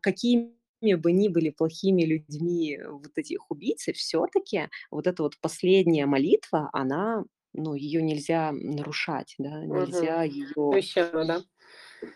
какие 0.00 0.52
бы 0.80 1.12
ни 1.12 1.28
были 1.28 1.50
плохими 1.50 2.02
людьми 2.02 2.78
вот 2.88 3.10
эти 3.16 3.32
их 3.34 3.50
убийцы, 3.50 3.92
всё-таки 3.92 4.68
вот 4.90 5.06
эта 5.06 5.22
вот 5.22 5.34
последняя 5.40 6.06
молитва, 6.06 6.70
она, 6.72 7.24
ну, 7.58 7.74
её 7.74 8.00
нельзя 8.02 8.52
нарушать, 8.52 9.34
да, 9.38 9.64
нельзя 9.66 10.22
её 10.24 10.80
Священно, 10.80 11.24
да? 11.24 11.44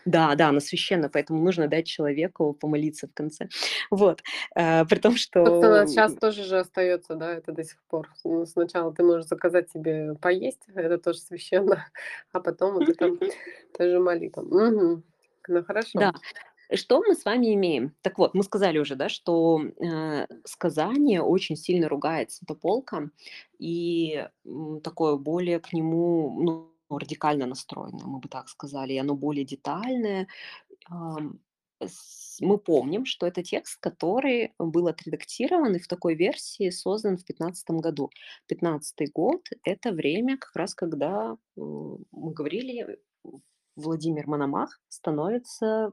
Да, 0.05 0.35
да, 0.35 0.49
она 0.49 0.59
священна, 0.59 1.09
поэтому 1.09 1.41
нужно 1.43 1.67
дать 1.67 1.87
человеку 1.87 2.53
помолиться 2.53 3.07
в 3.07 3.13
конце. 3.13 3.47
Вот, 3.89 4.21
э, 4.55 4.85
при 4.85 4.99
том, 4.99 5.15
Собственно, 5.45 5.85
что, 5.85 5.85
щас 5.87 6.15
м 6.15 6.19
тоже 6.19 6.43
же 6.43 6.57
остаётся, 6.59 7.15
да, 7.15 7.33
это 7.33 7.51
до 7.51 7.63
сих 7.63 7.83
пор. 7.89 8.09
Ну, 8.23 8.45
сначала 8.45 8.93
ты 8.93 9.03
можешь 9.03 9.25
заказать 9.27 9.69
себе 9.69 10.15
поесть, 10.21 10.63
это 10.73 10.97
тоже 10.97 11.19
священно, 11.19 11.85
а 12.31 12.39
потом 12.39 12.75
вот 12.75 12.87
это 12.87 13.17
тоже 13.77 13.99
молитва. 13.99 14.41
Мгм. 14.43 15.03
Ну, 15.47 15.63
хорошо. 15.65 16.09
Да. 16.09 16.11
Что 16.75 17.01
мы 17.07 17.13
с 17.15 17.25
вами 17.25 17.53
имеем? 17.53 17.93
Так 18.01 18.17
вот, 18.17 18.33
мы 18.33 18.43
сказали 18.43 18.79
уже, 18.79 18.95
да, 18.95 19.09
что, 19.09 19.61
э, 19.79 20.27
сказание 20.45 21.21
очень 21.21 21.55
сильно 21.55 21.89
ругает 21.89 22.31
Святополка 22.31 23.09
и, 23.59 24.27
м, 24.45 24.81
такое 24.81 25.17
более 25.17 25.59
к 25.59 25.73
нему, 25.73 26.39
ну, 26.41 26.69
радикально 26.97 27.45
настроенное, 27.47 28.05
мы 28.05 28.19
бы 28.19 28.29
так 28.29 28.49
сказали, 28.49 28.93
и 28.93 28.97
оно 28.97 29.15
более 29.15 29.45
детальное. 29.45 30.27
С 31.81 32.37
мы 32.41 32.57
помним, 32.57 33.05
что 33.05 33.27
это 33.27 33.43
текст, 33.43 33.79
который 33.79 34.53
был 34.59 34.87
отредактирован 34.87 35.75
и 35.75 35.79
в 35.79 35.87
такой 35.87 36.15
версии 36.15 36.69
создан 36.71 37.17
в 37.17 37.25
15 37.25 37.79
году. 37.81 38.09
15 38.47 39.07
год- 39.07 39.49
это 39.65 39.91
время 39.91 40.37
как 40.37 40.55
раз, 40.55 40.75
когда, 40.75 41.37
мы 41.57 42.33
говорили, 42.33 42.99
Владимир 43.75 44.27
Мономах 44.27 44.79
становится 44.89 45.91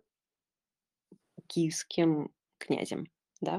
киевским 1.50 2.30
князем, 2.58 3.08
да. 3.42 3.58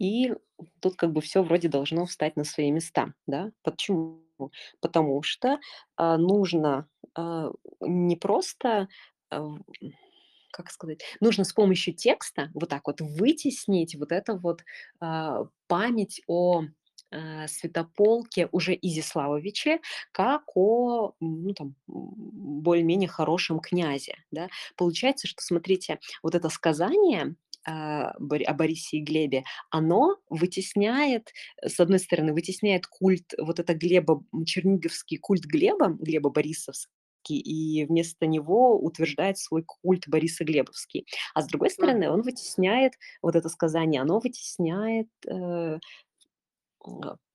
И 0.00 0.34
тут 0.80 0.96
как 0.96 1.12
бы 1.12 1.20
всё 1.22 1.42
вроде 1.44 1.68
должно 1.68 2.06
встать 2.06 2.36
на 2.36 2.44
свои 2.44 2.70
места, 2.72 3.14
да. 3.28 3.52
Почему? 3.64 4.22
Потому 4.80 5.22
что, 5.24 5.60
а, 5.96 6.18
нужно, 6.18 6.88
а, 7.16 7.52
не 7.82 8.16
просто, 8.16 8.88
м, 9.32 9.64
как 10.52 10.70
сказать, 10.72 11.02
нужно 11.20 11.44
с 11.44 11.52
помощью 11.54 11.94
текста 11.94 12.50
вот 12.54 12.70
так 12.70 12.86
вот 12.88 13.00
вытеснить 13.02 13.96
вот 13.96 14.12
это 14.12 14.34
вот, 14.36 14.62
а, 15.00 15.46
память 15.68 16.22
о, 16.28 16.62
э, 16.64 16.66
Святополке 17.48 18.48
уже 18.52 18.74
Изяславовиче 18.80 19.80
как 20.12 20.42
о, 20.54 21.12
ну, 21.20 21.52
там, 21.54 21.74
более-менее 21.86 23.08
хорошем 23.08 23.60
князе, 23.60 24.14
да. 24.30 24.48
Получается, 24.76 25.26
что, 25.26 25.42
смотрите, 25.42 25.98
вот 26.22 26.34
это 26.34 26.48
сказание, 26.48 27.34
а, 27.66 28.10
о 28.12 28.54
Борисе 28.54 28.98
и 28.98 29.02
Глебе, 29.02 29.44
оно 29.70 30.16
вытесняет, 30.30 31.32
с 31.62 31.78
одной 31.80 31.98
стороны, 31.98 32.32
вытесняет 32.32 32.86
культ 32.86 33.34
вот 33.38 33.60
это 33.60 33.74
Глеба, 33.74 34.22
черниговский 34.46 35.18
культ 35.18 35.44
Глеба, 35.44 35.88
Глеба 36.00 36.30
Борисовский, 36.30 36.88
и 37.28 37.84
вместо 37.84 38.26
него 38.26 38.78
утверждает 38.80 39.36
свой 39.38 39.62
культ 39.64 40.08
Бориса 40.08 40.44
Глебовский. 40.44 41.06
А 41.34 41.42
с 41.42 41.46
другой 41.48 41.70
стороны, 41.70 42.10
он 42.10 42.22
вытесняет 42.22 42.94
вот 43.22 43.36
это 43.36 43.48
сказание, 43.50 44.00
оно 44.00 44.20
вытесняет, 44.20 45.08
э, 45.28 45.78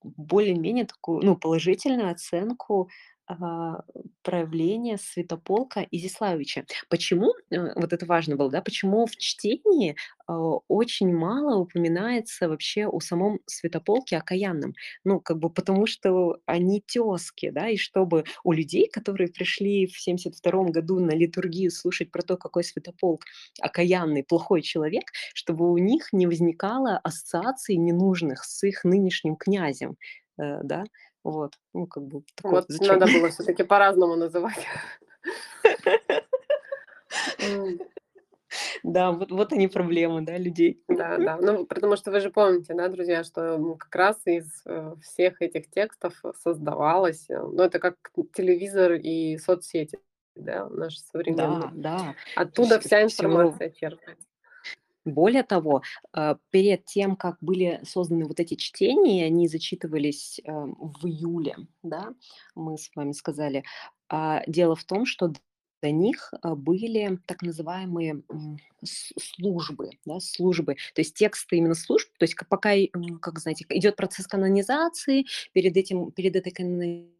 более-менее 0.02 0.86
такую, 0.86 1.22
ну, 1.24 1.36
положительную 1.36 2.10
оценку, 2.10 2.90
а, 3.28 3.82
правления 4.22 4.98
Святополка 4.98 5.86
Изяславича. 5.90 6.64
Почему, 6.88 7.32
э, 7.50 7.74
вот 7.74 7.92
это 7.92 8.06
важно 8.06 8.36
было, 8.36 8.50
да, 8.50 8.60
почему 8.62 9.06
в 9.06 9.16
чтении, 9.16 9.96
а, 10.26 10.38
очень 10.68 11.12
мало 11.14 11.56
упоминается 11.58 12.48
вообще 12.48 12.86
о 12.86 13.00
самом 13.00 13.40
Святополке 13.46 14.16
Окаянном? 14.16 14.74
Ну, 15.04 15.20
как 15.20 15.38
бы 15.38 15.50
потому, 15.50 15.86
что 15.86 16.38
они 16.46 16.82
тёзки, 16.86 17.50
да, 17.50 17.68
и 17.68 17.76
чтобы 17.76 18.24
у 18.44 18.52
людей, 18.52 18.88
которые 18.88 19.28
пришли 19.28 19.86
в 19.86 19.98
72 20.00 20.70
году 20.70 20.98
на 21.00 21.12
литургию 21.12 21.70
слушать 21.70 22.10
про 22.10 22.22
то, 22.22 22.36
какой 22.36 22.64
Святополк 22.64 23.24
окаянный, 23.60 24.24
плохой 24.24 24.62
человек, 24.62 25.04
чтобы 25.34 25.70
у 25.72 25.78
них 25.78 26.12
не 26.12 26.26
возникало 26.26 26.98
ассоциаций 26.98 27.76
ненужных 27.76 28.44
с 28.44 28.62
их 28.66 28.84
нынешним 28.84 29.36
князем, 29.36 29.96
э, 30.38 30.60
да. 30.62 30.84
Вот, 31.26 31.54
ну, 31.74 31.88
как 31.88 32.04
бы 32.04 32.22
такое 32.36 32.60
Вот 32.60 32.66
зачем? 32.68 33.00
надо 33.00 33.12
было 33.12 33.28
всё-таки 33.30 33.64
по-разному 33.64 34.14
называть. 34.14 34.64
Да, 38.84 39.10
вот 39.12 39.30
вот 39.32 39.52
они 39.52 39.68
проблемы, 39.68 40.22
да, 40.22 40.38
людей. 40.38 40.82
Да, 40.88 41.18
да. 41.18 41.36
Ну, 41.40 41.66
потому 41.66 41.96
что 41.96 42.10
вы 42.12 42.20
же 42.20 42.30
помните, 42.30 42.74
да, 42.74 42.88
друзья, 42.88 43.24
что, 43.24 43.74
как 43.76 43.94
раз 43.96 44.20
из, 44.26 44.62
э, 44.66 44.94
всех 45.02 45.42
этих 45.42 45.68
текстов 45.70 46.22
создавалось, 46.42 47.28
э, 47.28 47.40
ну, 47.42 47.62
это 47.62 47.78
как 47.80 47.96
телевизор 48.34 48.92
и 48.92 49.36
соцсети, 49.38 49.98
да, 50.36 50.68
наши 50.68 50.98
Да, 50.98 51.10
современные. 51.10 51.70
да, 51.74 52.14
Оттуда 52.36 52.78
вс 52.78 52.86
вся 52.86 53.02
информация 53.02 53.70
черпается. 53.70 54.25
Более 55.06 55.44
того, 55.44 55.82
а, 56.12 56.36
перед 56.50 56.84
тем, 56.84 57.14
как 57.16 57.36
были 57.40 57.80
созданы 57.84 58.26
вот 58.26 58.40
эти 58.40 58.54
чтения, 58.56 59.24
они 59.26 59.46
зачитывались, 59.48 60.40
а, 60.44 60.66
в 60.66 61.06
июле, 61.06 61.56
да, 61.84 62.12
мы 62.56 62.76
с 62.76 62.90
вами 62.96 63.12
сказали, 63.12 63.62
а, 64.08 64.42
дело 64.48 64.74
в 64.74 64.82
том, 64.84 65.06
что 65.06 65.28
до 65.82 65.90
них, 65.92 66.34
а, 66.42 66.56
были 66.56 67.20
так 67.26 67.42
называемые, 67.42 68.22
службы, 68.84 69.90
да, 70.04 70.18
службы. 70.20 70.74
То 70.94 71.00
есть 71.02 71.14
тексты 71.14 71.56
именно 71.58 71.74
служб, 71.74 72.08
то 72.18 72.24
есть 72.24 72.36
пока, 72.48 72.72
как 73.20 73.38
знаете, 73.38 73.64
идёт 73.68 73.94
процесс 73.96 74.26
канонизации, 74.26 75.26
перед 75.52 75.76
этим, 75.76 76.10
перед 76.12 76.34
этой 76.36 76.50
канонизацией 76.52 77.15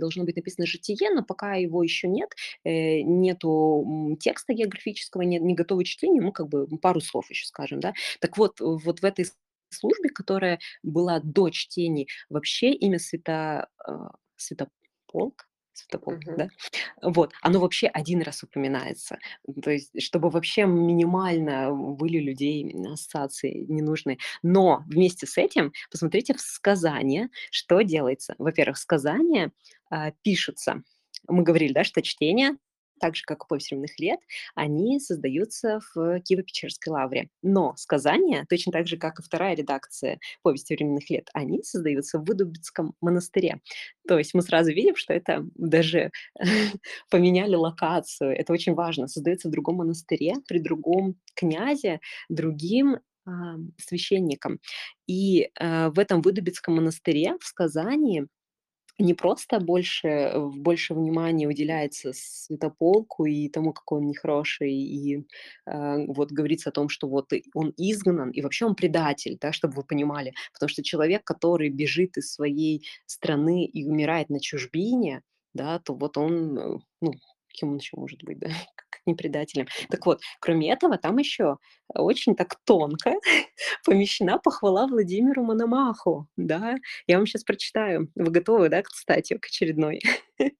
должно 0.00 0.24
быть 0.24 0.36
написано 0.36 0.66
житие, 0.66 1.10
но 1.14 1.22
пока 1.24 1.54
его 1.54 1.82
ещё 1.82 2.08
нет, 2.08 2.30
э, 2.64 3.00
нету, 3.02 4.16
текста 4.20 4.54
географического, 4.54 5.22
не 5.22 5.38
не 5.38 5.54
готовы 5.54 5.84
к 5.84 5.86
чтению, 5.86 6.24
мы 6.24 6.32
как 6.32 6.48
бы 6.48 6.66
пару 6.78 7.00
слов 7.00 7.30
ещё 7.30 7.46
скажем, 7.46 7.80
да. 7.80 7.92
Так 8.20 8.36
вот, 8.38 8.60
вот 8.60 9.00
в 9.00 9.04
этой 9.04 9.26
службе, 9.70 10.08
которая 10.10 10.58
была 10.82 11.20
до 11.22 11.50
чтений, 11.50 12.08
вообще 12.30 12.70
имя 12.72 12.98
Свято 12.98 13.68
а, 13.86 14.10
Святополк 14.36 15.46
Святополк, 15.74 16.20
Мгм. 16.26 16.36
да, 16.36 16.50
вот, 17.02 17.32
оно 17.42 17.60
вообще 17.60 17.88
1 17.88 18.22
раз 18.22 18.42
упоминается. 18.44 19.18
То 19.62 19.70
есть 19.72 20.00
чтобы 20.02 20.30
вообще 20.30 20.66
минимально 20.66 21.72
были 21.74 22.18
людей 22.18 22.64
ассоциации 22.92 23.66
ненужные. 23.68 24.18
Но 24.42 24.84
вместе 24.86 25.26
с 25.26 25.36
этим 25.38 25.72
посмотрите 25.90 26.34
в 26.34 26.40
сказание, 26.40 27.28
что 27.50 27.80
делается. 27.82 28.34
Во-первых, 28.38 28.78
сказание, 28.78 29.52
а, 29.90 30.12
пишется. 30.22 30.82
Мы 31.28 31.42
говорили, 31.42 31.72
да, 31.72 31.84
что 31.84 32.02
чтение, 32.02 32.56
так 33.00 33.16
же 33.16 33.22
как 33.24 33.46
"Повесть 33.48 33.70
временных 33.70 33.98
лет", 34.00 34.20
они 34.54 35.00
создаются 35.00 35.80
в 35.94 36.20
Киево-Печерской 36.20 36.90
лавре. 36.90 37.28
Но 37.42 37.74
сказания, 37.76 38.46
точно 38.48 38.72
так 38.72 38.86
же, 38.86 38.96
как 38.96 39.20
и 39.20 39.22
2 39.22 39.54
редакция 39.56 40.18
"Повести 40.42 40.74
временных 40.74 41.10
лет", 41.10 41.28
они 41.34 41.62
создаются 41.62 42.18
в 42.18 42.24
Выдубицком 42.24 42.94
монастыре. 43.00 43.60
То 44.08 44.18
есть 44.18 44.34
мы 44.34 44.42
сразу 44.42 44.72
видим, 44.72 44.96
что 44.96 45.12
это 45.12 45.46
даже 45.54 46.10
поменяли 47.10 47.54
локацию. 47.54 48.30
Это 48.36 48.52
очень 48.52 48.74
важно. 48.74 49.08
Создается 49.08 49.48
в 49.48 49.52
другом 49.52 49.76
монастыре, 49.76 50.34
при 50.48 50.58
другом 50.58 51.16
князе, 51.34 52.00
другим, 52.28 52.98
священником. 53.78 54.60
И, 55.06 55.50
э, 55.58 55.88
в 55.88 55.98
этом 55.98 56.20
Выдубицком 56.22 56.76
монастыре, 56.76 57.36
в 57.40 57.44
сказании 57.46 58.26
не 58.98 59.14
просто 59.14 59.60
больше 59.60 60.32
больше 60.56 60.94
внимания 60.94 61.48
уделяется 61.48 62.12
Святополку 62.14 63.24
и 63.26 63.48
тому, 63.48 63.72
какой 63.72 64.00
он 64.00 64.06
нехороший, 64.06 64.72
и, 64.72 65.26
а, 65.66 65.98
вот 66.08 66.30
говорится 66.32 66.70
о 66.70 66.72
том, 66.72 66.88
что 66.88 67.08
вот 67.08 67.32
он 67.54 67.72
изгнан, 67.76 68.30
и 68.30 68.40
вообще 68.42 68.66
он 68.66 68.74
предатель, 68.76 69.38
да, 69.40 69.52
чтобы 69.52 69.74
вы 69.76 69.84
понимали. 69.84 70.32
Потому 70.52 70.68
что 70.70 70.82
человек, 70.84 71.24
который 71.24 71.70
бежит 71.70 72.16
из 72.18 72.32
своей 72.32 72.84
страны 73.06 73.64
и 73.66 73.84
умирает 73.86 74.30
на 74.30 74.40
чужбине, 74.40 75.22
да, 75.54 75.78
то 75.80 75.94
вот 75.94 76.16
он, 76.18 76.58
э, 76.58 76.78
ну, 77.00 77.12
кем 77.48 77.70
он 77.70 77.76
ещё 77.78 77.96
может 77.98 78.22
быть, 78.24 78.38
да, 78.38 78.48
не 79.06 79.14
предателем. 79.14 79.66
Так 79.90 80.06
вот, 80.06 80.20
кроме 80.40 80.72
этого, 80.72 80.98
там 80.98 81.18
ещё 81.18 81.58
очень 81.88 82.34
так 82.36 82.56
тонко 82.64 83.14
помещена 83.84 84.38
похвала 84.38 84.86
Владимиру 84.86 85.42
Мономаху, 85.44 86.28
да. 86.36 86.76
Я 87.06 87.16
вам 87.18 87.26
щас 87.26 87.44
прочитаю. 87.44 88.10
Вы 88.14 88.30
готовы, 88.30 88.68
да, 88.68 88.82
к 88.82 88.88
цитате, 88.88 89.38
к 89.38 89.46
очередной? 89.46 90.00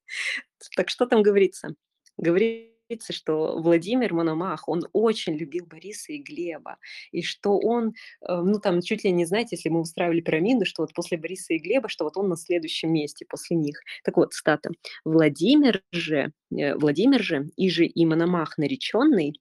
Так 0.77 0.91
что 0.91 1.07
там 1.07 1.23
говорится? 1.23 1.75
Говорится, 2.19 2.74
что 3.13 3.59
Владимир 3.59 4.15
Мономах, 4.15 4.69
он 4.69 4.83
очень 4.93 5.35
любил 5.37 5.67
Бориса 5.67 6.13
и 6.13 6.19
Глеба, 6.19 6.77
и 7.13 7.23
что 7.23 7.59
он, 7.59 7.95
э, 8.29 8.35
ну, 8.37 8.59
там 8.61 8.81
чуть 8.83 9.05
ли 9.05 9.13
не, 9.13 9.25
знаете, 9.27 9.57
если 9.57 9.69
мы 9.69 9.81
устраивали 9.81 10.21
пирамиду, 10.21 10.65
что 10.67 10.83
вот 10.83 10.93
после 10.95 11.19
Бориса 11.19 11.55
и 11.55 11.59
Глеба, 11.59 11.89
что 11.89 12.05
вот 12.05 12.17
он 12.17 12.29
на 12.29 12.37
следующем 12.37 12.93
месте 12.93 13.27
после 13.29 13.57
них. 13.57 13.81
Так 14.05 14.17
вот, 14.17 14.33
цитата: 14.33 14.71
"Владимир 15.05 15.83
же, 15.93 16.33
э, 16.57 16.75
Владимир 16.77 17.23
же, 17.23 17.51
иже 17.57 17.87
и 17.87 18.07
Мономах 18.07 18.59
нареченный 18.59 19.35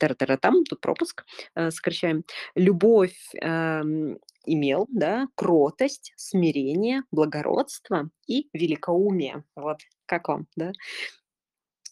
тара-тара-там, 0.00 0.64
тут 0.64 0.80
пропуск, 0.80 1.24
э, 1.54 1.70
сокращаем. 1.70 2.24
Любовь, 2.54 3.16
эм, 3.40 4.18
имел, 4.46 4.86
да, 4.90 5.28
кротость, 5.34 6.12
смирение, 6.16 7.02
благородство 7.10 8.10
и 8.26 8.48
великоумие. 8.52 9.44
Вот 9.56 9.78
как 10.06 10.28
вам, 10.28 10.46
да? 10.56 10.72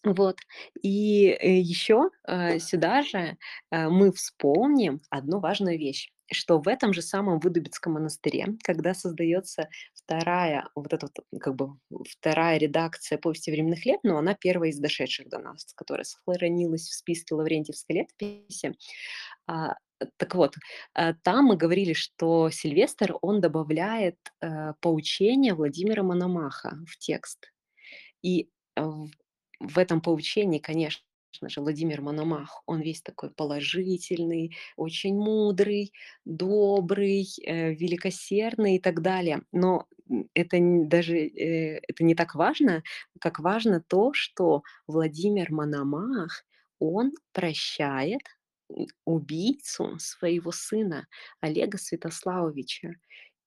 Вот. 0.07 0.39
И, 0.83 1.27
э, 1.31 1.59
еще, 1.59 2.11
э, 2.29 2.59
сюда 2.61 3.03
же, 3.03 3.37
э, 3.73 3.89
мы 3.89 4.13
вспомним 4.13 5.01
одну 5.11 5.41
важную 5.41 5.79
вещь, 5.79 6.13
что 6.33 6.61
в 6.61 6.69
этом 6.69 6.93
же 6.95 7.03
самом 7.03 7.41
Выдубицком 7.41 7.95
монастыре, 7.95 8.47
когда 8.65 8.95
создается 8.95 9.69
вторая, 9.95 10.69
вот 10.77 10.93
эта 10.93 11.09
вот, 11.09 11.41
как 11.41 11.57
бы, 11.57 11.71
вторая 12.09 12.59
редакция 12.59 13.19
"Повести 13.19 13.51
временных 13.51 13.85
лет", 13.87 14.01
но 14.05 14.19
она 14.19 14.35
первая 14.35 14.71
из 14.71 14.79
дошедших 14.79 15.29
до 15.29 15.39
нас, 15.41 15.67
которая 15.75 16.05
сохранилась 16.05 16.89
в 16.89 16.95
списке 16.95 17.35
Лаврентьевской 17.35 17.97
летописи. 17.97 18.75
А, 19.49 19.77
так 20.19 20.35
вот, 20.37 20.55
там 21.25 21.47
мы 21.47 21.57
говорили, 21.57 21.95
что 21.95 22.51
Сильвестр, 22.51 23.17
он 23.23 23.41
добавляет, 23.41 24.17
поучения 24.81 25.55
Владимира 25.55 26.03
Мономаха 26.05 26.79
в 26.89 26.99
текст. 26.99 27.53
И, 28.23 28.51
в 29.61 29.79
этом 29.79 30.01
поучении, 30.01 30.59
конечно 30.59 31.03
же, 31.49 31.61
Владимир 31.61 32.01
Мономах, 32.03 32.63
он 32.67 32.81
весь 32.81 33.03
такой 33.03 33.31
положительный, 33.31 34.57
очень 34.77 35.15
мудрый, 35.17 35.93
добрый, 36.25 37.27
э, 37.47 37.75
великосердный 37.75 38.77
и 38.77 38.81
так 38.81 39.03
далее. 39.03 39.43
Но, 39.53 39.87
это 40.35 40.59
даже, 40.61 41.19
э, 41.19 41.81
это 41.89 42.05
не 42.05 42.15
так 42.15 42.35
важно, 42.35 42.83
как 43.21 43.39
важно 43.41 43.83
то, 43.87 44.13
что 44.15 44.63
Владимир 44.87 45.53
Мономах, 45.53 46.45
он 46.79 47.13
прощает, 47.33 48.21
убийцу 49.05 49.97
своего 50.01 50.53
сына 50.53 51.07
Олега 51.41 51.79
Святославовича. 51.79 52.95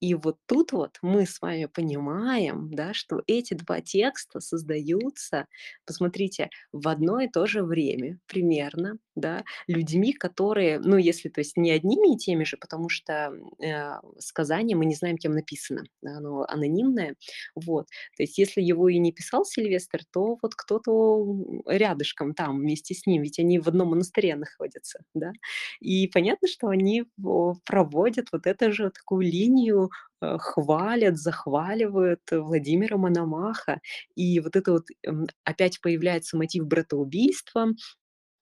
И 0.02 0.16
вот 0.16 0.38
тут 0.46 0.72
вот 0.72 0.98
мы 1.02 1.26
с 1.26 1.42
вами 1.42 1.66
понимаем, 1.66 2.74
да, 2.74 2.94
что 2.94 3.22
эти 3.28 3.54
2 3.54 3.82
текста 3.82 4.40
создаются, 4.40 5.46
посмотрите, 5.86 6.50
в 6.72 6.88
одно 6.88 7.20
и 7.20 7.28
то 7.28 7.46
же 7.48 7.64
время 7.64 8.18
примерно, 8.28 8.98
да, 9.20 9.44
людьми, 9.68 10.14
которые, 10.14 10.80
ну, 10.80 10.98
если, 10.98 11.30
то 11.30 11.41
есть 11.41 11.58
не 11.58 11.72
одними 11.72 12.14
и 12.16 12.18
теми 12.18 12.44
же, 12.44 12.58
потому 12.58 12.90
что, 12.90 13.34
э, 13.64 13.91
сказание 14.20 14.76
мы 14.78 14.86
не 14.86 14.96
знаем, 14.96 15.18
кем 15.18 15.34
написано, 15.34 15.84
да, 16.02 16.18
оно 16.18 16.46
анонимное. 16.48 17.16
Вот. 17.56 17.88
То 18.18 18.24
есть 18.24 18.38
если 18.38 18.62
его 18.62 18.90
и 18.90 18.98
не 19.00 19.12
писал 19.12 19.46
Сильвестр, 19.46 20.02
то 20.12 20.38
вот 20.41 20.56
кто-то, 20.56 21.26
рядышком 21.68 22.34
там 22.34 22.60
вместе 22.60 22.94
с 22.96 23.06
ним, 23.06 23.24
ведь 23.24 23.40
они 23.40 23.60
в 23.60 23.68
одном 23.68 23.90
монастыре 23.90 24.36
находятся, 24.36 25.00
да. 25.14 25.32
И 25.80 26.08
понятно, 26.08 26.48
что 26.48 26.68
они 26.70 27.06
во 27.18 27.56
проводят 27.66 28.28
вот 28.32 28.48
эту 28.48 28.72
же 28.72 28.90
такую 28.91 29.22
линию, 29.26 29.90
э, 30.22 30.38
хвалят, 30.40 31.18
захваливают 31.18 32.22
Владимира 32.32 32.98
Мономаха. 32.98 33.80
И 34.16 34.40
вот 34.41 34.56
это 34.56 34.74
вот, 34.74 34.86
м, 35.06 35.28
опять 35.44 35.80
появляется 35.82 36.38
мотив 36.38 36.66
братоубийства. 36.68 37.68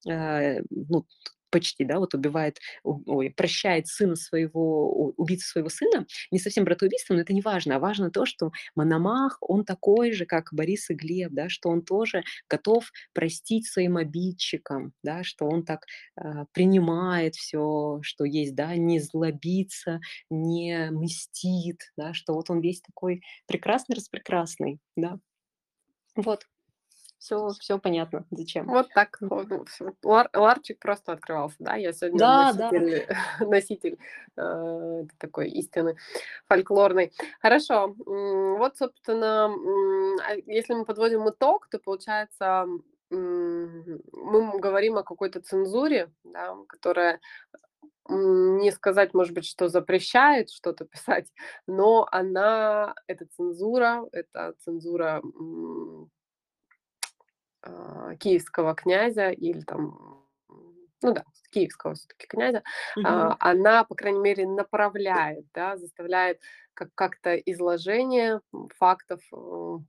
Э, 0.06 0.61
ну, 0.69 1.06
почти, 1.49 1.86
да, 1.86 1.98
вот 1.99 2.14
убивает, 2.14 2.60
ой, 2.84 3.32
прощает 3.36 3.88
сына 3.88 4.15
своего, 4.18 5.14
убийцу 5.18 5.48
своего 5.48 5.69
сына. 5.69 6.06
Не 6.32 6.40
совсем 6.40 6.65
братоубийство, 6.65 7.14
но 7.14 7.22
это 7.22 7.32
не 7.34 7.41
важно, 7.41 7.78
а 7.78 7.80
важно 7.80 8.11
то, 8.11 8.26
что 8.26 8.52
Мономах, 8.76 9.38
он 9.41 9.64
такой 9.64 10.11
же, 10.11 10.26
как 10.26 10.49
Борис 10.52 10.90
и 10.90 10.94
Глеб, 10.94 11.32
да, 11.32 11.48
что 11.49 11.69
он 11.69 11.84
тоже 11.84 12.24
готов 12.49 12.91
простить 13.14 13.65
своим 13.68 13.95
обидчикам, 13.98 14.91
да, 15.03 15.24
что 15.24 15.45
он 15.48 15.64
так, 15.64 15.86
э, 16.22 16.45
принимает 16.52 17.36
всё, 17.36 17.99
что 18.03 18.26
есть, 18.26 18.53
да, 18.56 18.76
не 18.76 18.99
злобится, 18.99 20.02
не 20.30 20.90
мстит, 20.91 21.80
да, 21.98 22.14
что 22.14 22.34
вот 22.34 22.49
он 22.49 22.60
весь 22.60 22.82
такой 22.82 23.22
прекрасный-распрекрасный, 23.48 24.80
да. 24.98 25.18
Вот. 26.15 26.45
Всё 27.22 27.49
всё 27.60 27.80
понятно, 27.80 28.26
зачем. 28.31 28.68
Вот 28.68 28.89
так 28.94 29.18
ну, 29.22 29.65
всё. 29.65 29.91
Лар 30.03 30.30
ларчик 30.34 30.80
просто 30.80 31.14
открывался, 31.14 31.56
да. 31.60 31.76
Я 31.76 31.91
сегодня 31.94 32.19
Да, 32.19 32.53
да. 32.53 32.72
носитель 32.72 33.07
носитель, 33.39 33.98
э, 34.38 35.03
такой 35.18 35.49
истины 35.49 35.95
фольклорной. 36.48 37.11
Хорошо, 37.41 37.95
вот, 38.06 38.77
собственно, 38.77 39.45
а 40.27 40.35
если 40.45 40.73
мы 40.76 40.85
подводим 40.85 41.27
итог, 41.30 41.68
то 41.69 41.80
получается, 41.80 42.65
мы 43.10 44.60
говорим 44.60 44.98
о 44.98 45.03
какой-то 45.03 45.41
цензуре, 45.41 46.11
да, 46.23 46.56
которая, 46.68 47.19
не 48.10 48.72
сказать, 48.72 49.14
может 49.14 49.34
быть, 49.35 49.45
что 49.45 49.69
запрещает 49.69 50.49
что-то 50.52 50.85
писать, 50.85 51.27
но 51.68 52.07
она, 52.11 52.95
эта 53.07 53.26
цензура, 53.27 54.06
это 54.14 54.53
цензура, 54.60 55.22
киевского 58.19 58.76
князя 58.76 59.30
или 59.31 59.61
там, 59.61 60.26
ну 61.03 61.14
да, 61.14 61.23
киевского 61.52 61.95
всё-таки 61.95 62.27
князя, 62.27 62.64
Мгм. 62.95 63.31
а, 63.31 63.38
она, 63.39 63.84
по 63.85 63.95
крайней 63.95 64.19
мере, 64.19 64.48
направляет, 64.48 65.45
да, 65.53 65.77
заставляет 65.77 66.39
как 66.73 66.89
как-то 66.95 67.35
изложение, 67.38 68.41
фактов, 68.77 69.22
э, 69.34 69.38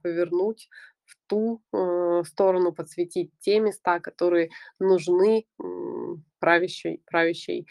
повернуть 0.02 0.68
в 1.04 1.16
ту, 1.28 1.62
э, 1.72 2.22
сторону, 2.26 2.72
подсветить 2.72 3.32
те 3.40 3.60
места, 3.60 4.00
которые 4.00 4.50
нужны, 4.78 5.46
м, 5.62 6.24
правящей 6.40 7.02
правящей, 7.06 7.66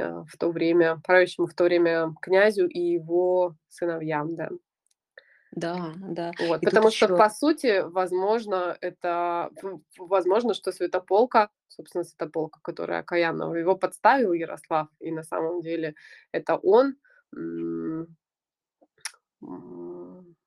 э, 0.00 0.24
в 0.28 0.36
то 0.38 0.50
время 0.52 1.00
правящему 1.04 1.46
в 1.48 1.54
то 1.54 1.64
время 1.64 2.14
князю 2.22 2.68
и 2.68 2.80
его 2.80 3.56
сыновьям, 3.68 4.36
да. 4.36 4.50
Да, 5.56 5.94
да. 5.96 6.32
Вот, 6.38 6.62
И 6.62 6.66
потому 6.66 6.90
что, 6.90 7.06
еще 7.06 7.16
по 7.16 7.30
сути, 7.30 7.82
возможно, 7.82 8.76
это, 8.82 9.50
возможно, 9.98 10.52
что 10.52 10.70
Святополка, 10.70 11.48
собственно, 11.68 12.04
Святополка, 12.04 12.60
который 12.62 12.98
окаянного, 12.98 13.54
его 13.54 13.74
подставил 13.74 14.34
Ярослав, 14.34 14.88
и 15.00 15.10
на 15.10 15.22
самом 15.22 15.62
деле 15.62 15.94
это 16.30 16.56
он, 16.56 16.96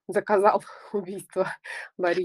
заказал 0.10 0.64
убийство 0.94 1.48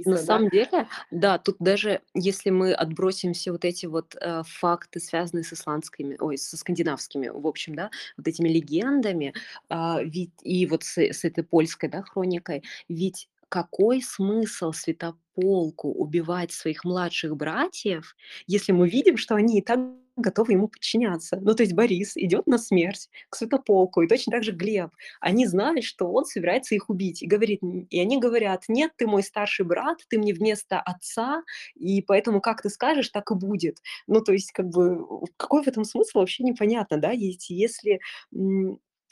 На 0.04 0.16
Бориса, 0.16 0.22
да. 0.24 0.42
самом 0.42 0.48
деле, 0.50 0.86
да, 1.10 1.38
тут 1.38 1.56
даже 1.60 2.02
если 2.14 2.50
мы 2.50 2.74
отбросим 2.74 3.32
все 3.32 3.52
вот 3.52 3.64
эти 3.64 3.86
вот, 3.86 4.14
э, 4.20 4.42
факты, 4.46 5.00
связанные 5.00 5.44
с 5.44 5.52
исландскими, 5.52 6.16
ой, 6.20 6.36
со 6.36 6.56
скандинавскими, 6.58 7.28
в 7.28 7.46
общем, 7.46 7.74
да, 7.74 7.90
вот 8.18 8.28
этими 8.28 8.48
легендами, 8.50 9.32
а, 9.70 10.02
ведь 10.02 10.32
и 10.42 10.66
вот 10.66 10.84
с 10.84 10.98
с 10.98 11.24
этой 11.24 11.42
польской, 11.44 11.88
да, 11.88 12.02
хроникой, 12.02 12.64
ведь 12.88 13.28
какой 13.48 14.02
смысл 14.02 14.72
Святополку 14.72 15.88
убивать 15.92 16.52
своих 16.52 16.84
младших 16.84 17.36
братьев, 17.36 18.14
если 18.46 18.72
мы 18.72 18.88
видим, 18.88 19.16
что 19.16 19.34
они 19.36 19.58
и 19.58 19.62
так 19.62 19.80
готовы 20.16 20.52
ему 20.52 20.68
подчиняться? 20.68 21.38
Ну, 21.40 21.54
то 21.54 21.62
есть 21.64 21.72
Борис 21.74 22.16
идет 22.16 22.46
на 22.46 22.56
смерть 22.58 23.08
к 23.30 23.36
Святополку, 23.36 24.02
и 24.02 24.08
точно 24.08 24.32
так 24.32 24.44
же 24.44 24.52
Глеб. 24.52 24.90
Они 25.20 25.46
знают, 25.46 25.84
что 25.84 26.06
он 26.12 26.24
собирается 26.24 26.74
их 26.76 26.88
убить, 26.90 27.22
и 27.22 27.26
говорит 27.26 27.60
и 27.90 28.00
они 28.00 28.18
говорят: 28.20 28.64
"Нет, 28.68 28.92
ты 28.96 29.06
мой 29.08 29.22
старший 29.24 29.64
брат, 29.66 29.98
ты 30.08 30.18
мне 30.18 30.32
вместо 30.34 30.80
отца, 30.80 31.42
и 31.74 32.00
поэтому 32.02 32.40
как 32.40 32.62
ты 32.62 32.70
скажешь, 32.70 33.08
так 33.10 33.30
и 33.32 33.34
будет". 33.34 33.78
Ну, 34.06 34.20
то 34.20 34.32
есть, 34.32 34.52
как 34.52 34.68
бы, 34.68 35.00
какой 35.36 35.62
в 35.64 35.68
этом 35.68 35.84
смысл, 35.84 36.18
вообще 36.20 36.44
непонятно, 36.44 36.98
да. 36.98 37.10
Если, 37.12 38.00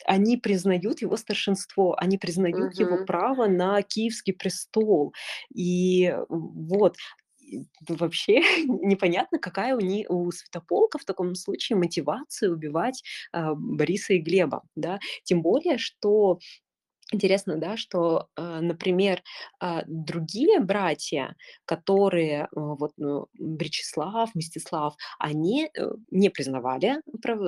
они 0.06 0.36
признают 0.36 1.00
его 1.02 1.16
старшинство, 1.16 1.94
они 1.98 2.18
признают 2.18 2.74
его 2.78 2.98
Мгм. 2.98 3.06
право 3.06 3.46
на 3.46 3.82
киевский 3.82 4.32
престол. 4.34 5.14
И 5.54 6.14
вот, 6.28 6.96
и 7.40 7.64
вообще 7.88 8.40
непонятно, 8.66 9.38
какая 9.38 9.76
у 9.76 9.80
ни 9.80 10.06
у 10.08 10.30
Святополка 10.30 10.98
в 10.98 11.04
таком 11.04 11.34
случае 11.34 11.76
мотивация 11.78 12.50
убивать, 12.50 13.02
а, 13.32 13.54
Бориса 13.54 14.14
и 14.14 14.18
Глеба, 14.18 14.62
да. 14.76 14.98
Тем 15.24 15.42
более, 15.42 15.78
что 15.78 16.38
интересно, 17.12 17.56
да, 17.58 17.76
что, 17.76 18.28
э, 18.36 18.60
например, 18.60 19.22
а, 19.60 19.82
другие 19.86 20.60
братья, 20.60 21.36
которые, 21.64 22.42
э, 22.44 22.46
вот, 22.54 22.92
ну, 22.96 23.26
Бречеслав, 23.38 24.34
Мстислав, 24.34 24.94
они, 25.18 25.70
э, 25.76 25.90
не 26.10 26.30
признавали 26.30 27.00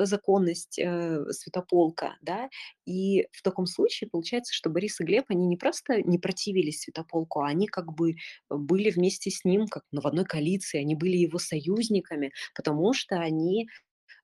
законность, 0.07 0.79
э, 0.79 1.25
Святополка, 1.31 2.17
да. 2.23 2.49
И 2.87 3.27
в 3.33 3.43
таком 3.43 3.67
случае 3.67 4.09
получается, 4.11 4.53
что 4.55 4.71
Борис 4.71 5.01
и 5.01 5.05
Глеб, 5.05 5.25
они 5.29 5.47
не 5.47 5.57
просто 5.57 6.03
не 6.03 6.19
противились 6.19 6.81
Святополку, 6.83 7.41
а 7.41 7.49
они 7.49 7.67
как 7.67 7.93
бы 7.93 8.17
были 8.51 8.91
вместе 8.91 9.31
с 9.31 9.45
ним, 9.45 9.67
как, 9.69 9.85
ну, 9.93 10.01
в 10.01 10.07
одной 10.07 10.25
коалиции, 10.25 10.81
они 10.81 10.95
были 10.95 11.17
его 11.17 11.39
союзниками, 11.39 12.33
потому 12.55 12.93
что 12.93 13.17
они, 13.17 13.69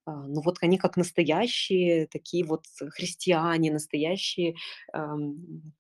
ну, 0.07 0.43
вот 0.43 0.59
они 0.63 0.79
как 0.79 0.97
настоящие 0.97 2.07
такие 2.09 2.45
вот 2.45 2.65
христиане, 2.97 3.73
настоящие, 3.73 4.55
ам, 4.93 5.73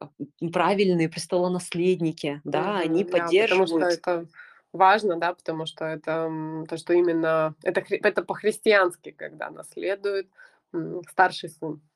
а, 0.00 0.08
правильные 0.52 1.08
престолонаследники, 1.08 2.40
да, 2.44 2.78
они 2.80 3.04
Мгм. 3.04 3.10
Да, 3.12 3.32
потому 3.34 3.66
что 3.66 3.86
поддерживают 3.86 3.92
это 3.92 4.26
важно, 4.72 5.18
да, 5.18 5.34
потому 5.34 5.66
что 5.66 5.84
это, 5.84 6.30
то, 6.68 6.76
что 6.76 6.92
именно 6.92 7.54
это 7.62 7.82
это 7.90 8.22
по-христиански, 8.22 9.10
когда 9.12 9.50
наследует, 9.50 10.28
старший 11.10 11.48
сын. 11.50 11.87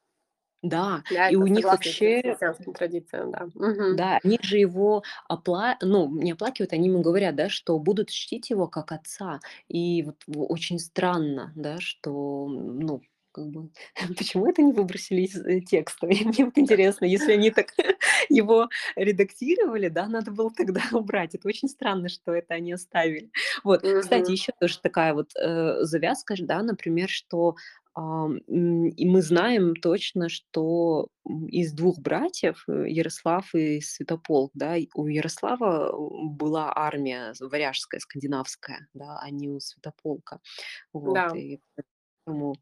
Да, 0.62 1.02
Да, 1.08 1.28
и 1.28 1.34
это 1.34 1.44
у 1.44 1.46
них 1.46 1.70
согласно 1.70 1.72
вообще 1.72 2.22
христианским 2.24 2.72
традициям, 2.72 3.30
да. 3.30 3.46
Мгм. 3.54 3.90
Да, 3.90 4.18
они 4.22 4.38
же 4.42 4.56
его 4.58 5.02
опла 5.28 5.76
ну, 5.82 6.08
не 6.08 6.32
оплакивают, 6.32 6.72
они 6.72 6.88
ему 6.88 7.02
говорят, 7.02 7.34
да, 7.36 7.48
что 7.50 7.78
будут 7.78 8.10
чтить 8.10 8.48
его 8.50 8.66
как 8.68 8.92
отца. 8.92 9.40
И 9.68 10.02
вот 10.02 10.22
в 10.26 10.42
очень 10.50 10.78
странно, 10.78 11.52
да, 11.56 11.78
что, 11.80 12.46
м, 12.48 12.80
ну, 12.80 13.02
как 13.32 13.48
бы, 13.48 13.70
почему 14.16 14.46
это 14.48 14.62
не 14.62 14.72
выбросили 14.72 15.22
из, 15.22 15.36
э, 15.44 15.60
текста? 15.60 16.06
И 16.08 16.24
мне 16.24 16.44
вот 16.46 16.56
интересно, 16.58 17.04
если 17.04 17.32
они 17.32 17.50
так 17.50 17.74
его 18.30 18.68
редактировали, 18.96 19.88
да, 19.88 20.06
надо 20.06 20.30
было 20.30 20.50
тогда 20.56 20.82
убрать. 20.92 21.34
Это 21.34 21.48
очень 21.48 21.68
странно, 21.68 22.08
что 22.08 22.32
это 22.32 22.54
они 22.54 22.72
оставили. 22.72 23.30
Вот, 23.64 23.82
кстати, 23.98 24.30
Мгм. 24.30 24.32
еще 24.32 24.52
тоже 24.58 24.80
такая 24.80 25.12
вот, 25.12 25.30
э, 25.36 25.82
завязка 25.84 26.36
ж, 26.36 26.40
да, 26.42 26.62
например, 26.62 27.08
что, 27.10 27.56
и 27.96 29.06
мы 29.06 29.22
знаем 29.22 29.74
точно, 29.76 30.28
что, 30.30 31.08
из 31.48 31.72
двух 31.74 31.98
братьев, 32.00 32.64
э, 32.68 32.88
Ярослав 32.88 33.54
и 33.54 33.80
Святополк, 33.80 34.50
да, 34.54 34.76
у 34.94 35.06
Ярослава, 35.06 35.90
э, 35.92 36.26
была 36.30 36.72
армия 36.74 37.34
варяжская, 37.40 38.00
скандинавская, 38.00 38.88
да, 38.94 39.18
а 39.22 39.30
не 39.30 39.48
у 39.50 39.60
Святополка. 39.60 40.40
Вот, 40.92 41.14
Да. 41.14 41.32
и 41.34 41.60
поэтому 42.26 42.54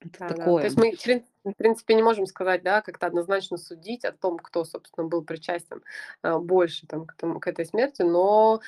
это 0.00 0.24
Да-да. 0.28 0.54
То 0.58 0.66
есть 0.66 0.76
такое. 0.76 0.76
мы, 0.76 0.92
в 0.96 1.02
прин 1.02 1.24
в 1.44 1.54
принципе, 1.54 1.94
не 1.94 2.02
можем 2.02 2.26
сказать, 2.26 2.62
да, 2.64 2.82
как-то 2.82 3.06
однозначно 3.06 3.56
судить 3.56 4.04
о 4.04 4.12
том, 4.12 4.36
кто, 4.38 4.64
собственно, 4.64 5.06
был 5.06 5.24
причастен, 5.24 5.82
а, 6.22 6.38
больше 6.40 6.86
там 6.88 7.06
к 7.06 7.14
этому 7.14 7.38
к 7.40 7.46
этой 7.46 7.64
смерти, 7.66 8.02
но 8.02 8.60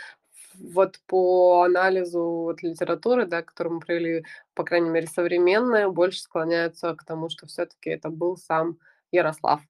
вот 0.61 1.01
по 1.07 1.63
анализу 1.65 2.23
вот 2.23 2.63
литературы, 2.63 3.27
да, 3.27 3.43
которую 3.43 3.77
мы 3.77 3.81
провели, 3.81 4.25
по 4.55 4.65
крайней 4.65 4.91
мере, 4.91 5.07
современная, 5.07 5.89
больше 5.89 6.21
склоняются 6.21 6.95
к 6.95 7.05
тому, 7.05 7.29
что 7.31 7.47
всё-таки 7.47 7.91
это 7.91 8.11
был 8.11 8.37
сам 8.37 8.79
Ярослав. 9.13 9.61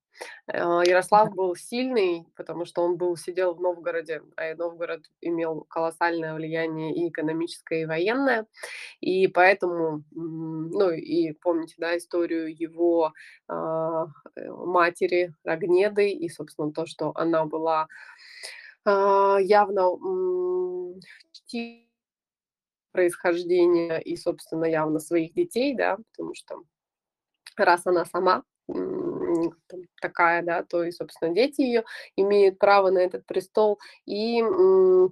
Да. 0.48 0.82
Ярослав 0.85 1.32
был 1.35 1.55
сильный, 1.56 2.27
потому 2.36 2.65
что 2.65 2.82
он 2.82 2.97
был 2.97 3.16
сидел 3.16 3.55
в 3.55 3.60
Новгороде, 3.60 4.23
а, 4.36 4.55
Новгород 4.56 5.02
имел 5.20 5.65
колоссальное 5.69 6.35
влияние 6.35 6.93
и 6.94 7.09
экономическое, 7.09 7.82
и 7.82 7.86
военное. 7.86 8.47
И 9.01 9.28
поэтому, 9.28 10.02
ну, 10.12 10.90
и 10.90 11.32
помните, 11.35 11.74
да, 11.78 11.97
историю 11.97 12.52
его, 12.56 13.12
а, 13.48 14.06
э, 14.36 14.51
матери 14.51 15.35
Рогнеды 15.44 16.10
и, 16.10 16.28
собственно, 16.28 16.73
то, 16.73 16.86
что 16.86 17.12
она 17.15 17.44
была, 17.44 17.86
явно, 19.40 19.81
м, 19.97 21.01
чти 21.32 21.89
происхождения 22.94 23.98
и, 23.98 24.16
собственно, 24.16 24.65
явно 24.65 24.98
своих 24.98 25.35
детей, 25.35 25.74
да, 25.77 25.98
потому 26.12 26.35
что 26.35 26.62
раз 27.56 27.86
она 27.86 28.05
сама, 28.06 28.44
такая, 30.01 30.43
да, 30.43 30.62
то 30.65 30.85
и, 30.85 30.93
собственно, 30.93 31.35
дети 31.35 31.62
её 31.62 31.85
имеют 32.16 32.59
право 32.59 32.90
на 32.90 32.98
этот 33.01 33.27
престол. 33.27 33.78
И, 34.06 34.43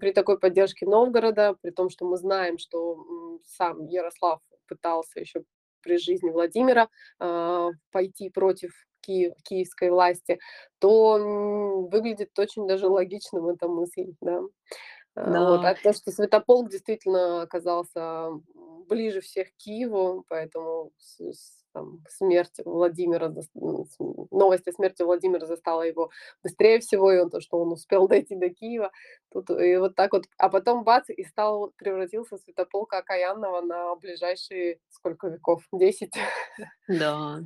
при 0.01 0.13
такой 0.13 0.39
поддержке 0.41 0.87
Новгорода, 0.87 1.57
при 1.63 1.71
том, 1.71 1.91
что 1.91 2.07
мы 2.07 2.17
знаем, 2.19 2.59
что, 2.59 3.41
сам 3.47 3.87
Ярослав 3.87 4.41
пытался 4.69 5.21
ещё 5.21 5.43
при 5.83 5.99
жизни 5.99 6.31
Владимира, 6.31 6.89
а, 7.21 7.71
пойти 7.93 8.31
против 8.31 8.73
ки 9.07 9.35
киевской 9.45 9.91
власти, 9.91 10.39
то, 10.81 11.19
выглядит 11.91 12.39
очень 12.39 12.67
даже 12.67 12.89
логичным 12.89 13.49
эта 13.49 13.69
мысль, 13.69 14.15
да. 14.21 14.43
А, 15.17 15.45
вот, 15.45 15.63
Да. 15.63 15.65
а 15.65 15.75
то, 15.77 15.93
что 15.95 16.13
Святополк 16.13 16.71
действительно 16.71 17.43
оказался, 17.43 18.31
ближе 18.89 19.21
всех 19.21 19.49
к 19.51 19.57
Киеву, 19.59 20.25
поэтому 20.29 20.93
там 21.75 22.01
смерть 22.09 22.55
Владимира 22.65 23.29
новость 24.31 24.69
о 24.69 24.73
смерти 24.73 25.03
Владимира 25.03 25.47
застала 25.47 25.83
его 25.83 26.11
быстрее 26.43 26.81
всего, 26.81 27.13
и 27.13 27.19
он 27.19 27.31
то, 27.31 27.41
что 27.41 27.59
он 27.61 27.73
успел 27.73 28.09
дойти 28.09 28.37
до 28.37 28.49
Киева. 28.51 28.91
Тут 29.33 29.51
и 29.51 29.77
вот 29.77 29.95
так 29.97 30.13
вот, 30.13 30.25
а 30.39 30.49
потом 30.49 30.85
бац, 30.85 31.07
и 31.11 31.25
стал 31.25 31.73
превратился 31.77 32.39
Святополка 32.39 32.99
окаянного 32.99 33.61
на 33.63 33.95
ближайшие 33.97 34.79
сколько 34.91 35.29
веков? 35.29 35.65
10. 35.73 36.15
Да, 36.89 37.41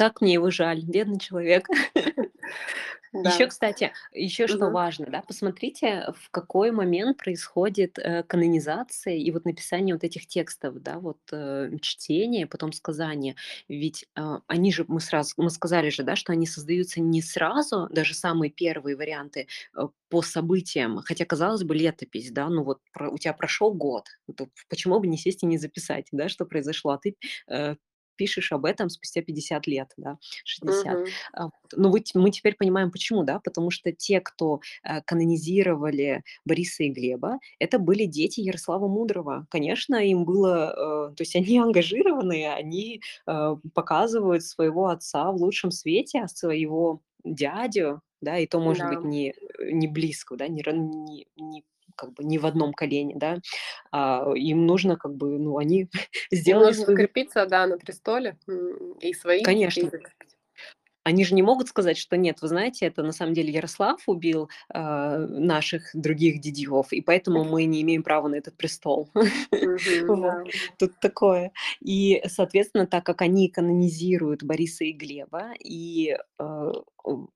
так 0.00 0.20
мне 0.22 0.32
его 0.34 0.50
жаль, 0.50 0.82
бедный 0.84 1.18
человек. 1.18 1.68
Еще, 1.68 1.92
Да. 3.12 3.48
кстати, 3.48 3.92
еще 4.12 4.46
что 4.46 4.70
Мгм. 4.70 4.70
важно, 4.70 5.06
да, 5.10 5.20
посмотрите, 5.22 6.06
в 6.16 6.30
какой 6.30 6.70
момент 6.70 7.18
происходит, 7.18 7.98
э, 7.98 8.22
канонизация 8.22 9.14
и 9.14 9.30
вот 9.30 9.44
написание 9.44 9.94
вот 9.94 10.04
этих 10.04 10.26
текстов, 10.26 10.80
да, 10.82 10.98
вот, 11.00 11.18
э, 11.32 11.70
чтение, 11.82 12.46
потом 12.46 12.72
сказание. 12.72 13.36
Ведь, 13.68 14.06
а, 14.14 14.40
они 14.46 14.72
же, 14.72 14.86
мы 14.88 15.00
сразу 15.00 15.34
мы 15.36 15.50
сказали 15.50 15.90
же, 15.90 16.02
да, 16.02 16.16
что 16.16 16.32
они 16.32 16.46
создаются 16.46 17.00
не 17.00 17.20
сразу, 17.20 17.88
даже 17.90 18.14
самые 18.14 18.50
первые 18.50 18.96
варианты, 18.96 19.48
э, 19.76 19.88
по 20.08 20.22
событиям. 20.22 21.00
Хотя, 21.04 21.24
казалось 21.26 21.62
бы, 21.64 21.74
летопись, 21.74 22.30
да, 22.32 22.48
ну 22.48 22.64
вот 22.64 22.80
про 22.92 23.10
у 23.10 23.18
тя 23.18 23.32
прошел 23.34 23.74
год, 23.74 24.06
то 24.36 24.48
почему 24.68 24.98
бы 24.98 25.06
не 25.08 25.18
сесть 25.18 25.42
и 25.42 25.46
не 25.46 25.58
записать, 25.58 26.06
да, 26.12 26.28
что 26.28 26.46
произошло, 26.46 26.92
а 26.92 26.98
ты, 26.98 27.16
э, 27.48 27.76
пишешь 28.20 28.52
об 28.52 28.66
этом 28.66 28.90
спустя 28.90 29.22
50 29.22 29.66
лет, 29.66 29.92
да, 29.96 30.18
60. 30.44 31.00
Мгм. 31.00 31.14
А, 31.32 31.44
вот, 31.44 31.52
но 31.74 31.90
вы 31.90 32.02
мы 32.14 32.30
теперь 32.30 32.54
понимаем 32.56 32.90
почему, 32.90 33.24
да, 33.24 33.40
потому 33.40 33.70
что 33.70 33.92
те, 33.92 34.20
кто, 34.20 34.60
э, 34.84 35.00
канонизировали 35.06 36.22
Бориса 36.44 36.82
и 36.84 36.90
Глеба, 36.90 37.38
это 37.58 37.78
были 37.78 38.04
дети 38.04 38.40
Ярослава 38.40 38.88
Мудрого. 38.88 39.46
Конечно, 39.50 39.94
им 39.96 40.24
было, 40.26 41.10
э, 41.12 41.14
то 41.16 41.22
есть 41.22 41.34
они 41.36 41.58
ангажированные, 41.60 42.52
они, 42.52 43.00
э, 43.26 43.56
показывают 43.74 44.44
своего 44.44 44.88
отца 44.88 45.32
в 45.32 45.36
лучшем 45.36 45.70
свете, 45.70 46.20
а 46.24 46.28
своего 46.28 47.00
дядю, 47.24 48.02
да, 48.20 48.38
и 48.38 48.46
то, 48.46 48.60
может 48.60 48.86
быть, 48.86 49.02
Да. 49.02 49.04
не, 49.04 49.30
э, 49.30 49.70
не 49.72 49.88
близкого, 49.88 50.38
да, 50.38 50.48
не 50.48 50.62
не 50.66 51.26
не 51.36 51.64
как 52.00 52.14
бы 52.14 52.24
не 52.24 52.38
в 52.38 52.46
одном 52.46 52.72
колене, 52.72 53.14
да, 53.16 53.38
а, 53.92 54.32
им 54.34 54.66
нужно 54.66 54.96
как 54.96 55.14
бы, 55.14 55.38
ну, 55.38 55.58
они 55.58 55.88
сделали 56.32 56.66
нужно 56.66 56.84
свой 56.84 56.86
вы 56.86 57.02
закрепиться, 57.02 57.46
да, 57.46 57.66
на 57.66 57.78
престоле, 57.78 58.38
и 59.00 59.12
своих 59.12 59.40
детей 59.40 59.44
Конечно. 59.44 59.90
Они 61.02 61.24
же 61.24 61.34
не 61.34 61.42
могут 61.42 61.68
сказать, 61.68 61.96
что 61.96 62.18
нет, 62.18 62.42
вы 62.42 62.48
знаете, 62.48 62.84
это 62.84 63.02
на 63.02 63.12
самом 63.12 63.32
деле 63.32 63.50
Ярослав 63.52 64.02
убил, 64.06 64.50
а, 64.68 65.18
наших 65.18 65.90
других 65.94 66.40
дядьев, 66.40 66.92
и 66.92 67.00
поэтому 67.00 67.44
мы 67.44 67.64
не 67.64 67.80
имеем 67.82 68.02
права 68.02 68.28
на 68.28 68.34
этот 68.34 68.56
престол. 68.56 69.10
Тут 70.78 71.00
такое. 71.00 71.52
И, 71.80 72.22
соответственно, 72.26 72.86
так 72.86 73.04
как 73.04 73.22
они 73.22 73.48
канонизируют 73.48 74.42
Бориса 74.42 74.84
и 74.84 74.92
Глеба, 74.92 75.52
и, 75.58 76.16
э, 76.38 76.72
в 77.04 77.28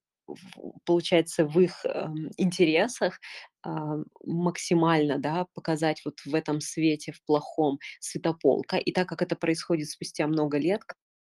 получается, 0.86 1.44
в 1.46 1.58
их, 1.60 1.84
эм, 1.84 2.30
интересах, 2.36 3.20
а, 3.62 3.96
максимально, 4.24 5.18
да, 5.18 5.46
показать 5.54 6.02
вот 6.04 6.20
в 6.24 6.34
этом 6.34 6.60
свете, 6.60 7.12
в 7.12 7.22
плохом, 7.24 7.78
Святополка. 8.00 8.76
И 8.76 8.92
так 8.92 9.08
как 9.08 9.22
это 9.22 9.36
происходит 9.36 9.88
спустя 9.90 10.26
много 10.26 10.58
лет, 10.58 10.82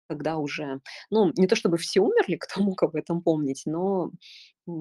когда 0.08 0.38
уже, 0.38 0.80
ну, 1.10 1.32
не 1.36 1.46
то 1.46 1.54
чтобы 1.56 1.78
все 1.78 2.00
умерли, 2.00 2.36
кто 2.40 2.62
мог 2.62 2.82
об 2.82 2.96
этом 2.96 3.22
помнить, 3.22 3.62
но, 3.66 4.10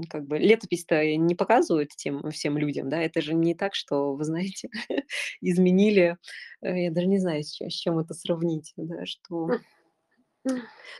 как 0.09 0.25
бы 0.27 0.37
летопись-то 0.39 1.15
не 1.17 1.35
показывают 1.35 1.91
тем 1.95 2.29
всем 2.31 2.57
людям, 2.57 2.89
да. 2.89 3.01
Это 3.01 3.21
же 3.21 3.33
не 3.33 3.55
так, 3.55 3.75
что, 3.75 4.15
вы 4.15 4.23
знаете, 4.23 4.69
изменили, 5.41 6.17
э, 6.61 6.83
я 6.85 6.91
даже 6.91 7.07
не 7.07 7.19
знаю, 7.19 7.43
с 7.43 7.51
чем 7.51 7.69
с 7.69 7.73
чем 7.73 7.99
это 7.99 8.13
сравнить, 8.13 8.73
да, 8.77 9.05
что 9.05 9.49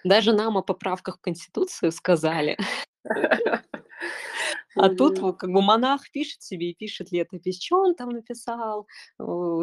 даже 0.04 0.34
нам 0.34 0.58
о 0.58 0.62
поправках 0.64 1.18
в 1.18 1.22
Конституцию 1.22 1.92
сказали. 1.92 2.58
А 4.76 4.90
тут 4.90 5.20
как 5.38 5.52
бы 5.52 5.62
монах 5.62 6.10
пишет 6.12 6.42
себе 6.44 6.72
и 6.72 6.76
пишет 6.76 7.12
летопись. 7.12 7.60
Чё 7.60 7.78
он 7.80 7.96
там 7.96 8.10
написал? 8.12 8.88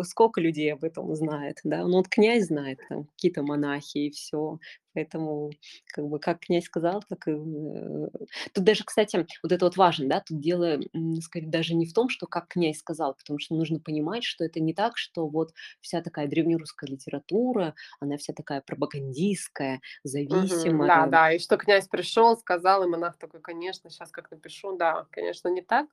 Сколько 0.04 0.40
людей 0.40 0.72
об 0.74 0.84
этом 0.84 1.14
знает, 1.14 1.58
да? 1.64 1.84
Ну, 1.86 1.98
вот 1.98 2.08
князь 2.08 2.46
знает, 2.46 2.80
там 2.88 3.04
какие-то 3.06 3.42
монахи 3.42 3.98
и 3.98 4.10
всё. 4.10 4.58
Поэтому 4.96 5.52
как 5.94 6.06
бы 6.08 6.18
как 6.20 6.40
князь 6.40 6.64
сказал, 6.66 7.04
так 7.08 7.28
и, 7.28 7.32
э 7.32 8.08
Тут 8.54 8.64
даже, 8.64 8.84
кстати, 8.84 9.26
вот 9.42 9.52
это 9.52 9.64
вот 9.66 9.76
важно, 9.76 10.08
да, 10.08 10.20
тут 10.26 10.40
дело, 10.40 10.78
скорее 11.22 11.48
даже 11.48 11.74
не 11.74 11.86
в 11.86 11.92
том, 11.94 12.08
что 12.08 12.26
как 12.26 12.48
князь 12.48 12.78
сказал, 12.78 13.14
потому 13.14 13.38
что 13.38 13.54
нужно 13.54 13.80
понимать, 13.80 14.24
что 14.24 14.44
это 14.44 14.60
не 14.60 14.74
так, 14.74 14.96
что 14.98 15.28
вот 15.28 15.52
вся 15.80 16.02
такая 16.02 16.28
древнерусская 16.28 16.90
литература, 16.90 17.74
она 18.00 18.16
вся 18.18 18.32
такая 18.34 18.62
пропагандистская, 18.62 19.80
зависимая. 20.04 20.90
Да, 20.90 21.06
да, 21.06 21.32
и 21.32 21.38
что 21.38 21.56
князь 21.56 21.88
пришел, 21.88 22.36
сказал, 22.36 22.84
и 22.84 22.86
монах 22.86 23.16
такой: 23.18 23.40
"Конечно, 23.40 23.90
щас 23.90 24.10
как 24.10 24.30
напишу". 24.30 24.76
Да, 24.76 25.06
конечно, 25.10 25.48
не 25.48 25.62
так. 25.62 25.86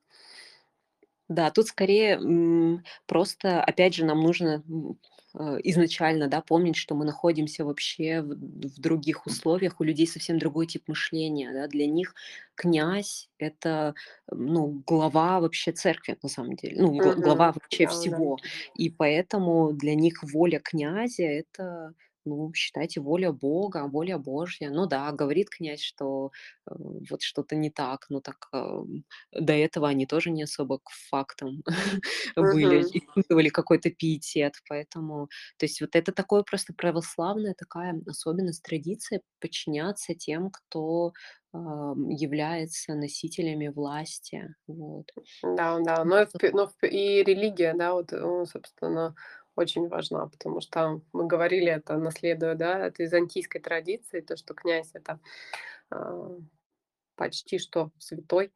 Да, 1.30 1.52
тут 1.52 1.68
скорее, 1.68 2.16
м, 2.16 2.84
просто, 3.06 3.62
опять 3.64 3.96
же, 3.96 4.06
нам 4.06 4.22
нужно, 4.22 4.62
м, 4.68 5.00
э, 5.40 5.60
изначально, 5.64 6.28
да, 6.28 6.42
помнить, 6.42 6.76
что 6.76 6.96
мы 6.96 7.06
находимся 7.06 7.64
вообще 7.66 8.22
в 8.22 8.34
в 8.36 8.80
других 8.80 9.26
условиях, 9.26 9.80
у 9.80 9.84
людей 9.84 10.06
совсем 10.08 10.38
другой 10.38 10.68
тип 10.68 10.84
мышления, 10.88 11.52
да. 11.54 11.68
Для 11.68 11.88
них 11.88 12.14
князь- 12.56 13.30
это, 13.40 13.96
ну, 14.32 14.84
глава 14.86 15.40
вообще 15.40 15.72
церкви, 15.72 16.18
на 16.22 16.30
самом 16.30 16.56
деле, 16.56 16.82
ну, 16.82 16.92
гла 16.94 17.14
глава 17.16 17.48
вообще 17.54 17.88
всего. 17.88 18.42
И 18.74 18.90
поэтому 18.90 19.72
для 19.74 19.96
них 19.96 20.24
воля 20.24 20.60
князя- 20.60 21.24
это, 21.24 21.94
ну, 22.26 22.54
считайте, 22.54 23.02
воля 23.02 23.32
Бога, 23.32 23.88
воля 23.88 24.18
Божья. 24.18 24.70
Ну 24.70 24.86
да, 24.88 25.12
говорит 25.12 25.50
князь, 25.50 25.82
что, 25.82 26.32
э, 26.70 26.74
вот 27.10 27.22
что-то 27.22 27.56
не 27.56 27.70
так, 27.70 28.06
ну 28.10 28.22
так, 28.22 28.48
ам, 28.52 29.04
до 29.32 29.54
этого 29.54 29.88
они 29.90 30.06
тоже 30.06 30.32
не 30.32 30.44
особо 30.44 30.80
к 30.80 30.90
фактам 31.10 31.64
были, 32.38 32.82
Мгм. 32.82 32.94
испытывали 32.94 33.50
какой-то 33.50 33.90
пиетет. 33.92 34.56
Поэтому, 34.70 35.28
то 35.58 35.66
есть 35.66 35.82
вот 35.82 35.96
это 35.96 36.12
такое 36.12 36.44
просто 36.44 36.74
православная 36.74 37.54
такая 37.58 38.02
особенность, 38.08 38.64
традиция 38.64 39.22
подчиняться 39.40 40.16
тем, 40.16 40.50
кто, 40.52 41.14
ам, 41.54 42.10
является 42.10 42.94
носителями 42.96 43.68
власти. 43.70 44.56
Вот. 44.68 45.12
Да, 45.42 45.80
да, 45.80 46.06
но 46.06 46.22
и 46.22 46.26
в 46.26 46.36
пе 46.38 46.52
но 46.54 46.68
в 46.68 46.76
пе 46.78 46.88
и 46.88 47.24
религия, 47.24 47.74
да, 47.74 47.94
вот, 47.94 48.14
э, 48.14 48.46
собственно, 48.46 49.14
очень 49.56 49.88
важна, 49.90 50.28
потому 50.28 50.62
что 50.62 51.02
мы 51.14 51.28
говорили 51.28 51.68
это, 51.72 51.98
наследуя, 51.98 52.56
да, 52.56 52.86
от 52.86 53.00
византийской 53.00 53.62
традиции, 53.62 54.22
то, 54.22 54.38
что 54.38 54.54
князь- 54.54 54.92
это, 54.96 55.20
а, 55.92 56.38
почти 57.18 57.60
что 57.60 57.92
святой. 58.00 58.52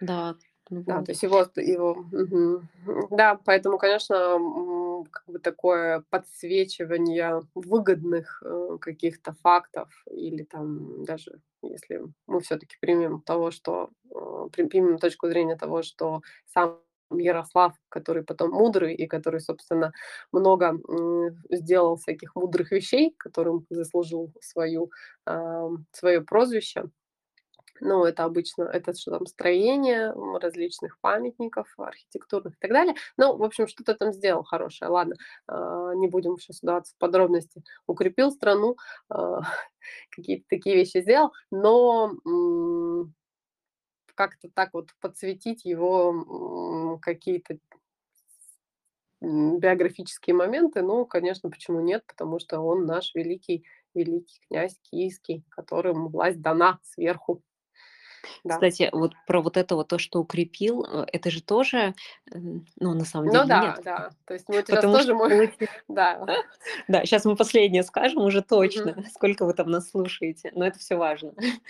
Да, 0.00 0.34
ну 0.70 0.82
Да, 0.82 1.02
то 1.02 1.12
есть 1.12 1.22
его 1.22 1.46
его 1.56 1.94
мгм. 1.94 2.68
Да, 3.10 3.38
поэтому, 3.44 3.78
конечно, 3.78 4.16
как 5.10 5.24
бы 5.26 5.38
такое 5.38 6.02
подсвечивание 6.10 7.42
выгодных, 7.54 8.42
э, 8.44 8.78
каких-то 8.80 9.32
фактов 9.42 9.88
или 10.10 10.44
там 10.44 11.04
даже 11.04 11.40
если 11.62 12.02
мы 12.26 12.40
всё-таки 12.40 12.76
примем 12.80 13.20
того, 13.20 13.50
что, 13.52 13.90
э, 14.10 14.48
при 14.52 14.64
примем 14.66 14.98
точку 14.98 15.28
зрения 15.28 15.56
того, 15.56 15.82
что 15.82 16.22
сам 16.46 16.80
Ярослав, 17.18 17.74
который 17.88 18.24
потом 18.24 18.50
мудрый 18.50 18.94
и 18.94 19.06
который, 19.06 19.40
собственно, 19.40 19.92
много, 20.32 20.78
сделал 21.50 21.96
всяких 21.96 22.34
мудрых 22.34 22.70
вещей, 22.72 23.14
которым 23.18 23.66
заслужил 23.70 24.32
свою, 24.40 24.90
свое 25.92 26.20
прозвище. 26.22 26.84
Ну, 27.84 28.04
это 28.04 28.24
обычно 28.24 28.62
это 28.62 28.94
что 28.94 29.10
там, 29.10 29.26
строение, 29.26 30.12
различных 30.40 30.98
памятников 31.00 31.66
архитектурных 31.76 32.54
и 32.54 32.58
так 32.60 32.70
далее. 32.70 32.94
Ну, 33.16 33.36
в 33.36 33.42
общем, 33.42 33.66
что-то 33.66 33.94
там 33.94 34.12
сделал 34.12 34.44
хорошее. 34.44 34.88
Ладно, 34.88 35.16
а, 35.48 35.92
не 35.94 36.06
будем 36.06 36.38
щас 36.38 36.62
вдаваться 36.62 36.94
в 36.94 36.98
подробности. 36.98 37.64
Укрепил 37.88 38.30
страну, 38.30 38.76
а, 39.08 39.40
какие-то 40.10 40.44
такие 40.48 40.76
вещи 40.76 41.00
сделал, 41.00 41.32
но, 41.50 42.12
как-то 44.14 44.48
так 44.50 44.70
вот 44.72 44.90
подсветить 45.00 45.64
его, 45.64 46.98
какие-то 47.02 47.58
биографические 49.20 50.34
моменты, 50.34 50.82
ну, 50.82 51.06
конечно, 51.06 51.48
почему 51.48 51.80
нет? 51.80 52.04
Потому 52.06 52.38
что 52.40 52.60
он 52.60 52.86
наш 52.86 53.14
великий 53.14 53.64
великий 53.94 54.40
князь 54.48 54.78
киевский, 54.90 55.44
которому 55.50 56.08
власть 56.08 56.40
дана 56.40 56.80
сверху. 56.82 57.42
Да. 58.44 58.54
Кстати, 58.54 58.88
вот 58.92 59.14
про 59.26 59.40
вот 59.42 59.56
это 59.56 59.76
вот 59.76 59.88
то, 59.88 59.98
что 59.98 60.20
укрепил, 60.20 60.84
э, 60.84 61.06
это 61.12 61.30
же 61.30 61.42
тоже, 61.42 61.94
м, 62.32 62.66
ну, 62.80 62.94
на 62.94 63.04
самом 63.04 63.26
Ну 63.26 63.32
деле 63.32 63.48
да, 63.48 63.60
нет. 63.60 63.82
да. 63.84 64.10
То 64.26 64.34
есть 64.34 64.46
щас 64.48 64.66
Потому 64.66 64.98
что 64.98 65.08
тоже 65.08 65.14
мой 65.14 65.28
получи 65.28 65.68
да. 65.88 66.24
Да, 66.88 67.04
щас 67.06 67.24
мы 67.24 67.36
последнее 67.36 67.82
скажем 67.84 68.22
уже 68.22 68.42
точно, 68.42 68.92
Мгм. 68.92 69.04
сколько 69.14 69.44
вы 69.46 69.54
там 69.54 69.70
нас 69.70 69.90
слушаете, 69.90 70.50
но 70.54 70.66
это 70.66 70.78
всё 70.78 70.96
важно. 70.98 71.34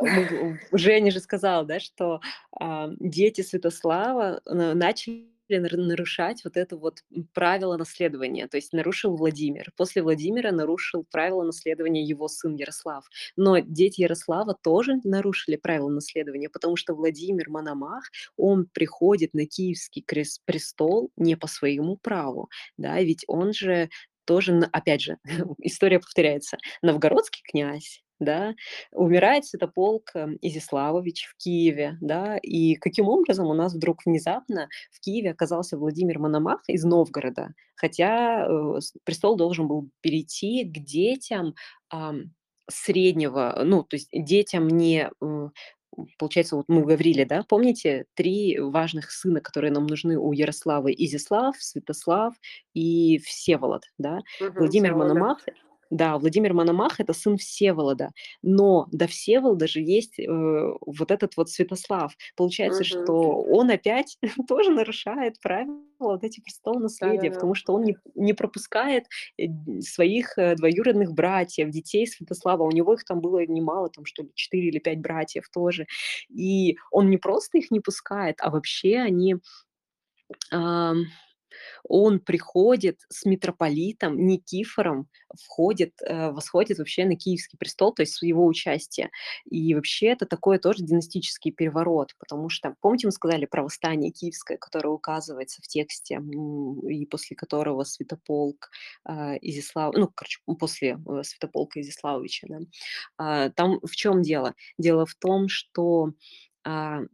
Мы 0.00 0.24
г 0.26 0.58
Женя 0.72 1.10
же 1.10 1.20
сказала, 1.20 1.64
да, 1.64 1.80
что, 1.80 2.20
а, 2.52 2.88
дети 3.00 3.42
Святослава 3.42 4.40
на 4.46 4.74
начали 4.74 5.28
нарушать 5.58 6.42
вот 6.44 6.56
это 6.56 6.76
вот, 6.76 7.02
правило 7.32 7.76
наследования. 7.76 8.46
То 8.48 8.56
есть 8.56 8.72
нарушил 8.72 9.16
Владимир. 9.16 9.72
После 9.76 10.02
Владимира 10.02 10.52
нарушил 10.52 11.04
правила 11.10 11.42
наследования 11.42 12.04
его 12.04 12.28
сын 12.28 12.54
Ярослав. 12.54 13.04
Но 13.36 13.58
дети 13.58 14.02
Ярослава 14.02 14.56
тоже 14.62 14.96
нарушили 15.04 15.56
правила 15.56 15.88
наследования, 15.90 16.48
потому 16.48 16.76
что 16.76 16.94
Владимир 16.94 17.50
Мономах, 17.50 18.10
он 18.36 18.66
приходит 18.72 19.34
на 19.34 19.46
киевский 19.46 20.02
крес 20.02 20.40
престол 20.44 21.10
не 21.16 21.36
по 21.36 21.46
своему 21.46 21.96
праву, 21.96 22.48
да, 22.76 23.00
ведь 23.00 23.24
он 23.26 23.52
же 23.52 23.88
тоже, 24.24 24.68
опять 24.72 25.00
же, 25.02 25.18
история 25.58 25.98
повторяется: 25.98 26.58
новгородский 26.82 27.42
князь, 27.44 28.02
да, 28.20 28.54
умирает 28.92 29.46
Святополк, 29.46 30.10
э, 30.14 30.28
Изяславович 30.42 31.26
в 31.26 31.36
Киеве, 31.36 31.98
да, 32.00 32.38
и 32.38 32.74
каким 32.76 33.08
образом 33.08 33.46
у 33.48 33.54
нас 33.54 33.74
вдруг 33.74 33.98
внезапно 34.06 34.68
в 34.92 35.00
Киеве 35.00 35.32
оказался 35.32 35.78
Владимир 35.78 36.18
Мономах 36.20 36.60
из 36.68 36.84
Новгорода, 36.84 37.54
хотя, 37.76 38.46
э, 38.46 38.78
престол 39.04 39.36
должен 39.36 39.68
был 39.68 39.90
перейти 40.02 40.64
к 40.64 40.72
детям, 40.84 41.54
среднего, 42.70 43.60
ну, 43.64 43.82
то 43.82 43.96
есть 43.96 44.08
детям 44.12 44.68
не, 44.68 45.10
м, 45.22 45.52
получается, 46.18 46.56
вот 46.56 46.66
мы 46.68 46.82
говорили, 46.82 47.24
да, 47.24 47.44
помните 47.48 48.06
3 48.14 48.58
важных 48.60 49.10
сына, 49.10 49.40
которые 49.40 49.72
нам 49.72 49.86
нужны 49.88 50.16
у 50.18 50.32
Ярослава: 50.32 50.88
Изяслав, 50.92 51.56
Святослав 51.60 52.34
и 52.74 53.18
Всеволод, 53.18 53.82
да. 53.98 54.20
Мгм. 54.40 54.52
Владимир 54.58 54.94
Всеволод, 54.94 55.12
да. 55.14 55.20
Мономах 55.20 55.38
да, 55.90 56.18
Владимир 56.18 56.52
Мономах- 56.54 57.00
это 57.00 57.12
сын 57.12 57.36
Всеволода, 57.36 58.10
но 58.42 58.86
до 58.92 59.06
Всеволода 59.08 59.66
же 59.68 59.80
есть, 59.80 60.18
э, 60.20 60.24
вот 60.86 61.10
этот 61.10 61.36
вот 61.36 61.50
Святослав. 61.50 62.14
Получается, 62.36 62.82
Мгм. 62.82 63.04
что 63.04 63.14
он 63.42 63.70
опять 63.70 64.18
тоже 64.48 64.70
нарушает 64.72 65.40
правила 65.40 65.80
вот 65.98 66.24
эти 66.24 66.40
престола 66.40 66.78
наследия, 66.80 67.16
Да-да-да. 67.18 67.34
потому 67.34 67.54
что 67.54 67.74
он 67.74 67.82
не 67.84 67.96
не 68.14 68.32
пропускает, 68.34 69.06
э, 69.38 69.44
своих, 69.80 70.38
э, 70.38 70.54
двоюродных 70.56 71.12
братьев, 71.12 71.70
детей 71.70 72.06
Святослава. 72.06 72.62
У 72.64 72.70
него 72.70 72.94
их 72.94 73.04
там 73.04 73.20
было 73.20 73.44
немало, 73.46 73.90
там 73.90 74.04
что 74.06 74.22
ли 74.22 74.30
4 74.34 74.68
или 74.68 74.78
5 74.78 75.00
братьев 75.00 75.48
тоже. 75.52 75.86
И 76.28 76.76
он 76.90 77.10
не 77.10 77.18
просто 77.18 77.58
их 77.58 77.70
не 77.70 77.80
пускает, 77.80 78.36
а 78.40 78.50
вообще 78.50 78.98
они 78.98 79.36
ам, 80.52 81.04
он 81.84 82.20
приходит 82.20 83.00
с 83.08 83.24
митрополитом 83.24 84.16
Никифором, 84.26 85.08
входит, 85.34 85.94
э, 86.06 86.30
восходит 86.30 86.78
вообще 86.78 87.04
на 87.04 87.16
киевский 87.16 87.58
престол, 87.58 87.92
то 87.94 88.02
есть 88.02 88.14
с 88.16 88.22
его 88.22 88.46
участия. 88.46 89.10
И 89.50 89.74
вообще 89.74 90.08
это 90.08 90.26
такой 90.26 90.58
тоже 90.58 90.84
династический 90.84 91.52
переворот, 91.52 92.14
потому 92.18 92.48
что, 92.48 92.74
помните, 92.80 93.06
мы 93.06 93.12
сказали 93.12 93.46
про 93.46 93.62
восстание 93.62 94.10
киевское, 94.12 94.56
которое 94.58 94.90
указывается 94.90 95.62
в 95.62 95.68
тексте, 95.68 96.20
и 96.88 97.06
после 97.06 97.36
которого 97.36 97.84
Святополк, 97.84 98.70
а, 99.04 99.34
Изяслав 99.40 99.94
ну, 99.96 100.08
короче, 100.14 100.40
после, 100.58 100.98
э, 101.08 101.22
Святополка 101.24 101.80
Изяславовича, 101.80 102.46
да. 102.48 102.58
А, 103.18 103.50
там 103.50 103.80
в 103.82 103.94
чём 103.96 104.22
дело? 104.22 104.54
Дело 104.78 105.06
в 105.06 105.14
том, 105.14 105.48
что, 105.48 106.12
а, 106.64 107.00
э, 107.02 107.06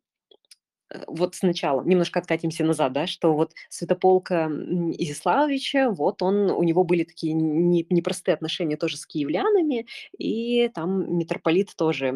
вот 1.09 1.35
сначала 1.35 1.83
немножко 1.85 2.19
откатимся 2.21 2.65
назад, 2.65 2.93
да, 2.93 3.07
что 3.07 3.35
вот 3.35 3.53
Святополка, 3.71 4.35
м, 4.47 4.93
Изяславовича, 4.93 5.91
вот 5.91 6.23
он 6.23 6.51
у 6.51 6.63
него 6.63 6.85
были 6.85 7.05
такие 7.05 7.33
не 7.35 7.87
непростые 7.91 8.35
отношения 8.35 8.77
тоже 8.77 8.97
с 8.97 9.07
киевлянами, 9.07 9.87
и 10.19 10.69
там 10.75 11.17
митрополит 11.19 11.75
тоже, 11.77 12.13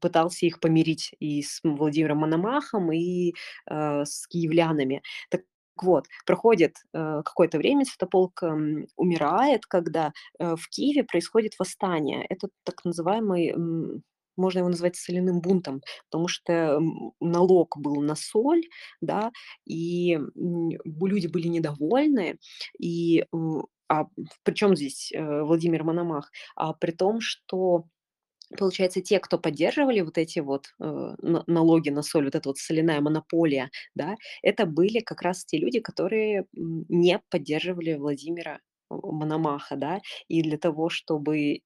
пытался 0.00 0.46
их 0.46 0.60
помирить 0.60 1.14
и 1.20 1.42
с 1.42 1.60
Владимиром 1.64 2.18
Мономахом, 2.18 2.92
и, 2.92 3.34
э, 3.70 4.04
с 4.04 4.26
киевлянами. 4.28 5.02
Так 5.30 5.42
вот, 5.82 6.06
проходит, 6.26 6.76
э, 6.92 7.22
какое-то 7.24 7.58
время, 7.58 7.84
Святополк, 7.84 8.42
м, 8.44 8.86
умирает, 8.96 9.66
когда, 9.66 10.12
э, 10.38 10.54
в 10.56 10.68
Киеве 10.68 11.02
происходит 11.04 11.54
восстание. 11.58 12.24
Это 12.28 12.48
так 12.64 12.84
называемый, 12.84 13.54
можно 14.36 14.60
его 14.60 14.68
назвать 14.68 14.96
соляным 14.96 15.40
бунтом, 15.40 15.82
потому 16.10 16.28
что, 16.28 16.80
налог 17.20 17.76
был 17.78 18.00
на 18.02 18.14
соль, 18.16 18.62
да, 19.00 19.32
и, 19.66 20.18
люди 20.36 21.26
были 21.28 21.48
недовольны. 21.48 22.38
И, 22.80 23.24
а 23.88 24.06
причём 24.44 24.76
здесь, 24.76 25.12
э, 25.14 25.42
Владимир 25.42 25.84
Мономах? 25.84 26.30
А 26.56 26.72
при 26.74 26.90
том, 26.92 27.20
что, 27.20 27.84
получается, 28.58 29.02
те, 29.02 29.20
кто 29.20 29.38
поддерживали 29.38 30.00
вот 30.02 30.18
эти 30.18 30.40
вот, 30.40 30.66
э, 30.80 30.84
на 31.22 31.44
налоги 31.48 31.90
на 31.90 32.02
соль, 32.02 32.26
вот 32.26 32.34
эта 32.36 32.48
вот 32.50 32.58
соляная 32.58 33.00
монополия, 33.02 33.70
да, 33.96 34.16
это 34.42 34.66
были 34.66 35.00
как 35.00 35.22
раз 35.22 35.44
те 35.46 35.58
люди, 35.58 35.80
которые, 35.80 36.46
не 36.54 37.20
поддерживали 37.30 37.94
Владимира 37.94 38.60
Мономаха, 38.90 39.76
да. 39.76 40.00
И 40.28 40.42
для 40.42 40.58
того, 40.58 40.90
чтобы, 40.90 41.60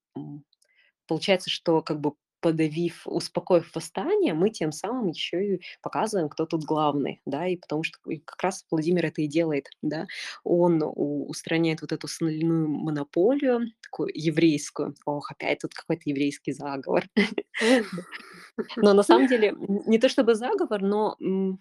получается, 1.08 1.50
что 1.50 1.82
как 1.82 2.00
бы 2.00 2.12
подавив, 2.40 3.02
успокоив 3.06 3.74
восстание, 3.74 4.34
мы 4.34 4.50
тем 4.50 4.72
самым 4.72 5.08
еще 5.08 5.56
и 5.56 5.60
показываем, 5.82 6.28
кто 6.28 6.46
тут 6.46 6.64
главный, 6.64 7.20
да, 7.26 7.46
и 7.46 7.56
потому 7.56 7.82
что 7.82 7.98
как 8.24 8.42
раз 8.42 8.64
Владимир 8.70 9.06
это 9.06 9.22
и 9.22 9.26
делает, 9.26 9.68
да. 9.82 10.06
Он 10.44 10.82
устраняет 10.84 11.80
вот 11.82 11.92
эту 11.92 12.08
соляную 12.08 12.68
монополию, 12.68 13.72
такую 13.82 14.10
еврейскую. 14.14 14.94
Ох, 15.04 15.30
опять 15.30 15.60
тут 15.60 15.74
какой-то 15.74 16.02
еврейский 16.06 16.52
заговор. 16.52 17.04
Но 18.76 18.92
на 18.94 19.02
самом 19.02 19.26
деле 19.28 19.54
не 19.86 19.98
то 19.98 20.08
чтобы 20.08 20.34
заговор, 20.34 20.82
но, 20.82 21.16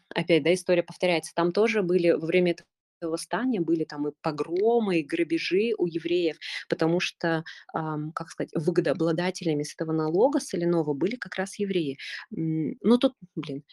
опять, 0.10 0.44
да, 0.44 0.54
история 0.54 0.84
повторяется. 0.84 1.32
Там 1.36 1.52
тоже 1.52 1.84
были 1.84 2.12
во 2.12 2.26
время 2.26 2.52
этого 2.52 2.68
восстания 3.02 3.62
были 3.62 3.84
там 3.84 4.08
и 4.08 4.12
погромы, 4.22 5.00
и 5.00 5.04
грабежи 5.04 5.74
у 5.78 5.86
евреев, 5.86 6.38
потому 6.70 7.00
что, 7.00 7.44
как 7.74 8.30
сказать, 8.30 8.52
выгодообладателями 8.54 9.64
с 9.64 9.74
этого 9.74 9.92
налога 9.92 10.40
соляного 10.40 10.94
были 10.94 11.16
как 11.16 11.36
раз 11.36 11.60
евреи. 11.60 11.98
Ну 12.30 12.98
тут, 12.98 13.14
блин, 13.36 13.64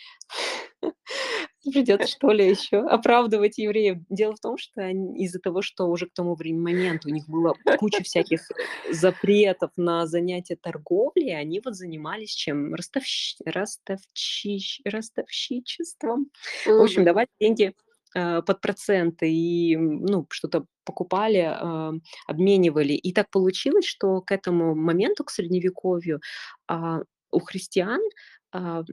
придется 1.72 2.08
что 2.08 2.30
ли 2.30 2.48
еще 2.48 2.78
оправдывать 2.78 3.58
евреев. 3.58 3.98
Дело 4.08 4.34
в 4.36 4.40
том, 4.40 4.58
что 4.58 4.82
из-за 4.82 5.38
того, 5.38 5.62
что 5.62 5.86
уже 5.86 6.06
к 6.06 6.14
тому 6.14 6.34
времени 6.34 6.60
моменту 6.60 7.08
у 7.08 7.12
них 7.12 7.28
было 7.28 7.54
куча 7.78 8.02
всяких 8.02 8.50
э, 8.50 8.92
запретов 8.92 9.70
на 9.76 10.06
занятия 10.06 10.56
торговлей, 10.56 11.36
они 11.36 11.60
вот 11.64 11.74
занимались 11.74 12.30
чем? 12.30 12.74
Ростовщ... 12.74 13.36
Ростовщич... 13.44 14.80
Ростовщичеством. 14.84 16.30
В 16.66 16.82
общем, 16.82 17.04
давать 17.04 17.28
деньги 17.40 17.74
э, 18.14 18.42
под 18.42 18.60
проценты 18.60 19.30
и, 19.32 19.76
ну, 19.76 20.26
что-то 20.30 20.66
покупали, 20.84 21.38
а, 21.50 21.92
обменивали. 22.26 22.92
И 22.92 23.12
так 23.12 23.30
получилось, 23.30 23.86
что 23.86 24.20
к 24.20 24.32
этому 24.32 24.74
моменту, 24.74 25.24
к 25.24 25.30
Средневековью, 25.30 26.20
а, 26.68 27.00
у 27.30 27.40
христиан, 27.40 28.00
а, 28.52 28.84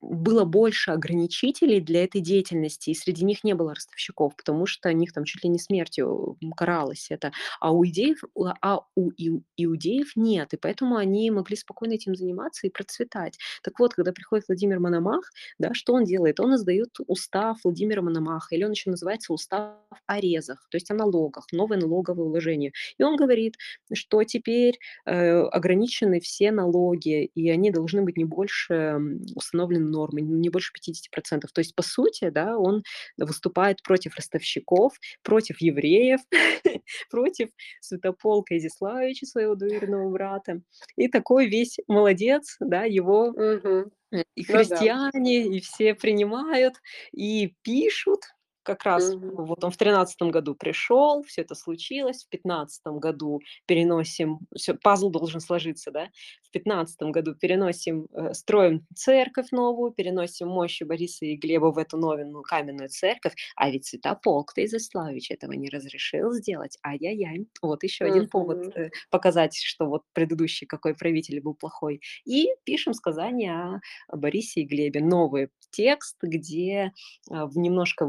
было 0.00 0.44
больше 0.44 0.90
ограничителей 0.92 1.80
для 1.80 2.04
этой 2.04 2.20
деятельности, 2.20 2.90
и 2.90 2.94
среди 2.94 3.24
них 3.24 3.44
не 3.44 3.54
было 3.54 3.74
ростовщиков, 3.74 4.36
потому 4.36 4.66
что 4.66 4.92
них 4.92 5.12
там 5.12 5.24
чуть 5.24 5.42
ли 5.44 5.50
не 5.50 5.58
смертью, 5.58 6.36
каралось 6.56 7.06
это. 7.10 7.32
А 7.60 7.72
у 7.72 7.84
идеев, 7.86 8.18
у 8.34 8.46
а 8.62 8.80
у 8.94 9.10
иу 9.16 9.42
иудеев 9.56 10.12
нет, 10.16 10.52
и 10.54 10.56
поэтому 10.56 10.96
они 10.96 11.30
могли 11.30 11.56
спокойно 11.56 11.94
этим 11.94 12.14
заниматься 12.14 12.66
и 12.66 12.70
процветать. 12.70 13.38
Так 13.62 13.78
вот, 13.78 13.94
когда 13.94 14.12
приходит 14.12 14.46
Владимир 14.48 14.80
Мономах, 14.80 15.30
да, 15.58 15.74
что 15.74 15.94
он 15.94 16.04
делает? 16.04 16.40
Он 16.40 16.54
издает 16.54 16.96
устав 17.06 17.58
Владимира 17.64 18.02
Мономаха, 18.02 18.54
или 18.54 18.64
он 18.64 18.72
еще 18.72 18.90
называется 18.90 19.32
устав 19.32 19.74
о 20.06 20.20
резах, 20.20 20.66
то 20.70 20.76
есть 20.76 20.90
о 20.90 20.94
налогах, 20.94 21.46
новое 21.52 21.78
налоговое 21.78 22.24
уложение. 22.26 22.72
И 22.98 23.02
он 23.02 23.16
говорит, 23.16 23.56
что 23.92 24.22
теперь 24.24 24.78
э, 25.04 25.40
ограничены 25.40 26.20
все 26.20 26.50
налоги, 26.52 27.24
и 27.34 27.50
они 27.50 27.70
должны 27.70 28.02
быть 28.02 28.16
не 28.16 28.24
больше 28.24 28.74
м, 28.74 29.20
установленной 29.34 29.90
нормы, 29.96 30.20
не 30.20 30.48
больше 30.48 30.72
50%. 30.72 31.40
То 31.52 31.60
есть, 31.60 31.74
по 31.74 31.82
сути, 31.82 32.28
да, 32.30 32.58
он 32.58 32.82
выступает 33.16 33.82
против 33.82 34.16
ростовщиков, 34.16 34.94
против 35.22 35.60
евреев, 35.60 36.20
против 37.10 37.48
Святополка 37.80 38.56
Изяславича, 38.56 39.26
своего 39.26 39.54
двоюродного 39.54 40.10
брата. 40.10 40.60
И 40.96 41.08
такой 41.08 41.48
весь 41.48 41.78
молодец, 41.88 42.56
да, 42.60 42.84
его 42.84 43.34
э, 43.36 43.84
и 44.12 44.16
Ну 44.16 44.24
да. 44.36 44.58
христиане, 44.58 45.46
и 45.46 45.60
все 45.60 45.94
принимают, 45.94 46.74
и 47.12 47.54
пишут. 47.62 48.20
Как 48.66 48.84
раз 48.84 49.14
Мгм. 49.14 49.30
вот 49.36 49.62
он 49.64 49.70
в 49.70 49.76
тринадцатом 49.76 50.32
году 50.32 50.56
пришел, 50.56 51.22
все 51.22 51.42
это 51.42 51.54
случилось, 51.54 52.24
в 52.24 52.28
пятнадцатом 52.28 52.98
году 52.98 53.40
переносим, 53.66 54.40
всё, 54.56 54.74
пазл 54.82 55.10
должен 55.10 55.40
сложиться, 55.40 55.92
да, 55.92 56.08
в 56.42 56.50
пятнадцатом 56.50 57.12
году 57.12 57.34
переносим, 57.36 58.08
э, 58.12 58.34
строим 58.34 58.84
церковь 58.96 59.52
новую, 59.52 59.92
переносим 59.92 60.48
мощи 60.48 60.82
Бориса 60.84 61.26
и 61.26 61.36
Глеба 61.36 61.70
в 61.72 61.78
эту 61.78 61.96
новенную 61.96 62.42
каменную 62.42 62.88
церковь, 62.88 63.34
а 63.54 63.70
ведь 63.70 63.86
Святополк-то 63.86 64.64
Изяславич 64.64 65.30
этого 65.30 65.52
не 65.52 65.68
разрешил 65.70 66.32
сделать. 66.32 66.76
Ай-яй-яй. 66.84 67.46
Вот 67.62 67.84
еще 67.84 68.04
один 68.06 68.28
повод 68.28 68.64
э, 68.74 68.90
показать, 69.10 69.56
что 69.56 69.86
вот 69.86 70.02
предыдущий 70.12 70.66
какой 70.66 70.94
правитель 70.96 71.40
был 71.40 71.54
плохой. 71.54 72.00
И 72.24 72.48
пишем 72.64 72.94
сказания 72.94 73.80
о 74.08 74.16
Борисе 74.16 74.62
и 74.62 74.66
Глебе. 74.66 75.00
Новый 75.00 75.50
текст, 75.70 76.16
где 76.22 76.92
а, 77.30 77.46
в 77.46 77.58
немножко 77.58 78.06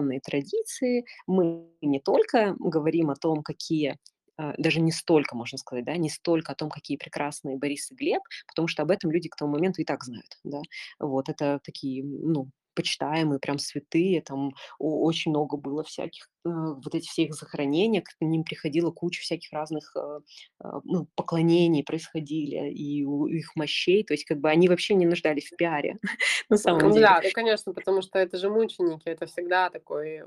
измененной 0.00 0.20
традиции 0.20 1.04
мы 1.26 1.68
не 1.80 2.00
только 2.00 2.54
говорим 2.58 3.10
о 3.10 3.16
том, 3.16 3.42
какие 3.42 3.98
а, 4.36 4.54
даже 4.58 4.80
не 4.80 4.92
столько, 4.92 5.36
можно 5.36 5.58
сказать, 5.58 5.84
да, 5.84 5.96
не 5.96 6.10
столько 6.10 6.52
о 6.52 6.54
том, 6.54 6.70
какие 6.70 6.96
прекрасные 6.96 7.56
Борис 7.56 7.90
и 7.90 7.94
Глеб, 7.94 8.22
потому 8.48 8.68
что 8.68 8.82
об 8.82 8.90
этом 8.90 9.10
люди 9.10 9.28
к 9.28 9.36
тому 9.36 9.52
моменту 9.52 9.82
и 9.82 9.84
так 9.84 10.02
знают, 10.04 10.38
да. 10.44 10.60
Вот 10.98 11.28
это 11.28 11.60
такие, 11.62 12.04
ну, 12.04 12.48
почитаемые, 12.74 13.38
прям 13.40 13.58
святые, 13.58 14.22
там 14.22 14.52
очень 14.78 15.30
много 15.30 15.56
было 15.56 15.82
всяких, 15.82 16.28
э, 16.44 16.48
вот 16.50 16.94
эти 16.94 17.08
все 17.08 17.24
их 17.24 17.34
захоронения, 17.34 18.02
к 18.02 18.08
ним 18.20 18.44
приходила 18.44 18.90
куча 18.90 19.22
всяких 19.22 19.52
разных, 19.52 19.94
э, 19.96 20.20
э, 20.64 20.68
ну, 20.84 21.08
поклонений 21.14 21.84
происходили, 21.84 22.70
и 22.70 23.04
у 23.04 23.26
их 23.26 23.56
мощей, 23.56 24.04
то 24.04 24.14
есть 24.14 24.24
как 24.24 24.38
бы 24.38 24.50
они 24.50 24.68
вообще 24.68 24.94
не 24.94 25.06
нуждались 25.06 25.50
в 25.50 25.56
пиаре 25.56 25.98
на 26.48 26.56
самом 26.56 26.90
деле. 26.92 27.06
да, 27.06 27.20
конечно, 27.32 27.72
потому 27.72 28.02
что 28.02 28.18
это 28.18 28.36
же 28.36 28.50
мученики, 28.50 29.08
это 29.08 29.26
всегда 29.26 29.70
такой, 29.70 30.22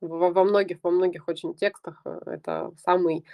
во 0.00 0.44
многих 0.44 0.78
во 0.82 0.90
многих 0.90 1.28
очень 1.28 1.54
текстах, 1.54 2.00
э, 2.04 2.20
это 2.26 2.72
самый, 2.84 3.24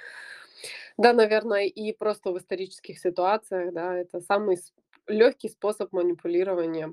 да, 0.96 1.12
наверное, 1.12 1.66
и 1.66 1.92
просто 1.92 2.32
в 2.32 2.38
исторических 2.38 2.98
ситуациях, 2.98 3.72
да, 3.72 3.96
это 3.96 4.20
самый 4.20 4.58
легкий 5.06 5.48
способ 5.48 5.92
манипулирования. 5.92 6.92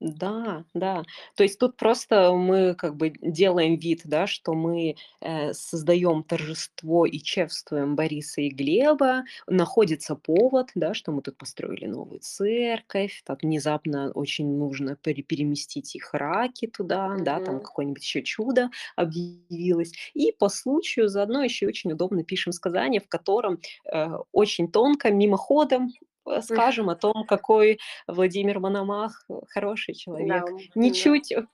Да, 0.00 0.64
да. 0.74 1.02
То 1.36 1.42
есть 1.42 1.58
тут 1.58 1.76
просто 1.76 2.32
мы 2.32 2.74
как 2.74 2.96
бы 2.96 3.12
делаем 3.20 3.76
вид, 3.76 4.02
да, 4.04 4.26
что 4.26 4.54
мы 4.54 4.96
э, 5.20 5.52
создаем 5.52 6.22
торжество 6.22 7.04
и 7.06 7.18
чествуем 7.18 7.96
Бориса 7.96 8.40
и 8.40 8.48
Глеба. 8.48 9.24
Находится 9.46 10.16
повод, 10.16 10.70
да, 10.74 10.94
что 10.94 11.12
мы 11.12 11.22
тут 11.22 11.36
построили 11.36 11.86
новую 11.86 12.20
церковь, 12.20 13.22
так 13.24 13.42
внезапно 13.42 14.10
очень 14.12 14.48
нужно 14.56 14.96
пере- 14.96 15.22
переместить 15.22 15.94
их 15.94 16.14
раки 16.14 16.66
туда, 16.66 17.16
да, 17.20 17.40
там 17.40 17.60
какое-нибудь 17.60 18.02
еще 18.02 18.22
чудо 18.22 18.70
объявилось. 18.96 19.92
И 20.14 20.32
по 20.32 20.48
случаю 20.48 21.08
заодно 21.08 21.42
еще 21.42 21.66
очень 21.66 21.92
удобно 21.92 22.24
пишем 22.24 22.52
сказание, 22.52 23.00
в 23.00 23.08
котором 23.08 23.60
э, 23.92 24.08
очень 24.32 24.70
тонко, 24.70 25.10
мимоходом 25.10 25.90
скажем 26.42 26.88
о 26.90 26.96
том, 26.96 27.24
какой 27.26 27.78
Владимир 28.06 28.60
Мономах, 28.60 29.24
э, 29.28 29.34
хороший 29.48 29.94
Да, 29.94 29.98
человек, 29.98 30.44
да. 30.46 30.52
ничуть, 30.74 31.32
э, 31.32 31.46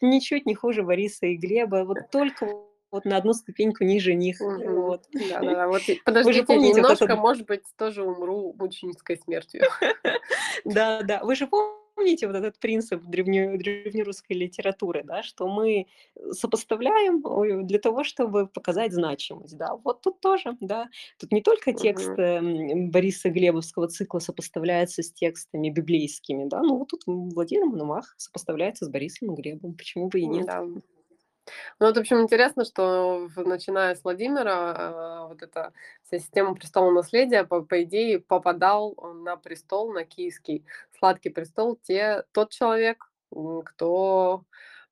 ничуть 0.00 0.46
не 0.46 0.54
хуже 0.54 0.82
Бориса 0.82 1.26
и 1.26 1.36
Глеба, 1.36 1.84
вот 1.84 1.98
только 2.10 2.48
вот 2.90 3.04
на 3.04 3.16
одну 3.16 3.32
ступеньку 3.32 3.82
ниже 3.82 4.14
них. 4.14 4.40
Мгм. 4.40 4.74
Вот. 4.74 5.04
Да-да-да. 5.12 5.66
Вот 5.68 5.82
и 5.88 5.92
Вы 5.92 5.96
же 5.96 6.02
подождите 6.04 6.46
помните 6.46 6.80
вот 6.80 6.90
этот 6.92 7.00
немножко, 7.00 7.16
может 7.16 7.46
быть, 7.46 7.62
тоже 7.76 8.04
умру 8.04 8.54
мученической 8.56 9.16
смертью. 9.16 9.62
Да-да, 10.64 11.24
вы 11.24 11.34
же 11.34 11.46
помните 11.48 11.83
вот 11.96 12.36
этот 12.36 12.58
принцип 12.58 13.02
древне 13.04 13.56
древнерусской 13.56 14.36
литературы, 14.36 15.02
да, 15.04 15.22
что 15.22 15.48
мы, 15.48 15.86
сопоставляем, 16.30 17.66
для 17.66 17.78
того, 17.78 18.04
чтобы 18.04 18.46
показать 18.46 18.92
значимость, 18.92 19.56
да. 19.56 19.76
Вот 19.76 20.02
тут 20.02 20.20
тоже, 20.20 20.56
да. 20.60 20.88
Тут 21.18 21.32
не 21.32 21.42
только 21.42 21.72
текст, 21.72 22.10
эм, 22.18 22.90
Бориса 22.90 23.30
Глебовского 23.30 23.88
цикла 23.88 24.18
сопоставляется 24.18 25.02
с 25.02 25.12
текстами 25.12 25.70
библейскими, 25.70 26.44
да, 26.48 26.62
ну 26.62 26.78
вот 26.78 26.88
тут 26.88 27.02
Владимир 27.06 27.66
Мономах 27.66 28.14
сопоставляется 28.18 28.84
с 28.84 28.88
Борисом 28.88 29.34
Глебом, 29.34 29.74
почему 29.74 30.08
бы 30.08 30.20
и 30.20 30.26
нет. 30.26 30.46
Да. 30.46 30.64
Ну, 31.80 31.86
вот, 31.86 31.96
в 31.96 32.00
общем, 32.00 32.20
интересно, 32.20 32.64
что 32.64 33.28
начиная 33.36 33.94
с 33.94 34.04
Владимира, 34.04 34.52
а, 35.24 35.28
вот 35.28 35.42
эта 35.42 35.72
вся 36.02 36.18
система 36.18 36.54
престола 36.54 36.90
наследия, 36.90 37.44
по 37.44 37.62
по 37.62 37.82
идее, 37.82 38.20
попадал 38.20 38.94
на 39.24 39.36
престол, 39.36 39.92
на 39.92 40.04
киевский 40.04 40.64
сладкий 40.98 41.30
престол, 41.30 41.76
те 41.82 42.24
тот 42.32 42.50
человек, 42.50 43.10
кто, 43.64 44.44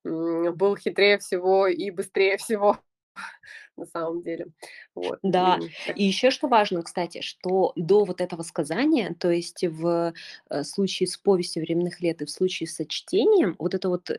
был 0.03 0.75
хитрее 0.75 1.17
всего 1.17 1.67
и 1.67 1.89
быстрее 1.91 2.37
всего 2.37 2.77
на 3.77 3.85
самом 3.85 4.21
деле. 4.23 4.47
Вот, 4.95 5.19
Да, 5.23 5.61
и 5.95 6.03
еще 6.03 6.31
что 6.31 6.47
важно, 6.49 6.83
кстати, 6.83 7.21
что 7.21 7.71
до 7.77 8.03
вот 8.03 8.19
этого 8.19 8.43
сказания, 8.43 9.15
то 9.17 9.31
есть 9.31 9.63
в, 9.63 10.13
э, 10.49 10.63
случае 10.63 11.07
с 11.07 11.15
"Повестью 11.17 11.63
временных 11.63 12.01
лет" 12.01 12.21
и 12.21 12.25
в 12.25 12.29
случае 12.29 12.67
со 12.67 12.85
"Чтением", 12.85 13.55
вот 13.57 13.73
эта 13.73 13.87
вот, 13.89 14.09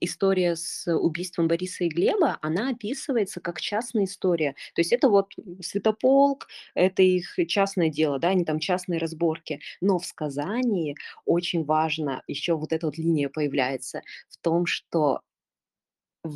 история 0.00 0.56
с 0.56 0.86
убийством 0.94 1.48
Бориса 1.48 1.84
и 1.84 1.88
Глеба, 1.88 2.38
она 2.42 2.70
описывается 2.70 3.40
как 3.40 3.60
частная 3.60 4.04
история. 4.04 4.54
То 4.74 4.80
есть 4.82 4.92
это 4.92 5.08
вот, 5.08 5.32
Святополк, 5.62 6.48
это 6.74 7.02
их 7.02 7.36
частное 7.48 7.88
дело, 7.88 8.18
да, 8.18 8.28
они 8.28 8.44
там 8.44 8.58
частные 8.58 8.98
разборки. 9.00 9.60
Но 9.80 9.98
в 9.98 10.04
сказании 10.06 10.96
очень 11.24 11.64
важно, 11.64 12.22
еще 12.26 12.54
вот 12.56 12.72
эта 12.72 12.86
вот 12.86 12.98
линия 12.98 13.30
появляется 13.30 14.02
в 14.28 14.36
том, 14.38 14.66
что 14.66 15.20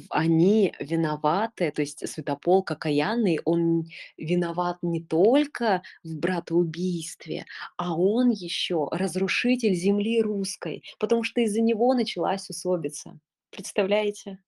Они 0.09 0.73
виноваты, 0.81 1.70
то 1.70 1.82
есть 1.82 2.09
Святополк 2.09 2.70
Окаянный, 2.70 3.39
он 3.44 3.85
виноват 4.16 4.78
не 4.82 5.02
только 5.02 5.82
в 6.02 6.16
братоубийстве, 6.19 7.44
а 7.77 7.94
он 7.94 8.31
еще 8.31 8.89
разрушитель 8.90 9.74
земли 9.74 10.23
русской, 10.23 10.82
потому 10.98 11.23
что 11.23 11.43
из-за 11.43 11.61
него 11.61 11.93
началась 11.93 12.48
усобица. 12.48 13.19
Представляете? 13.51 14.39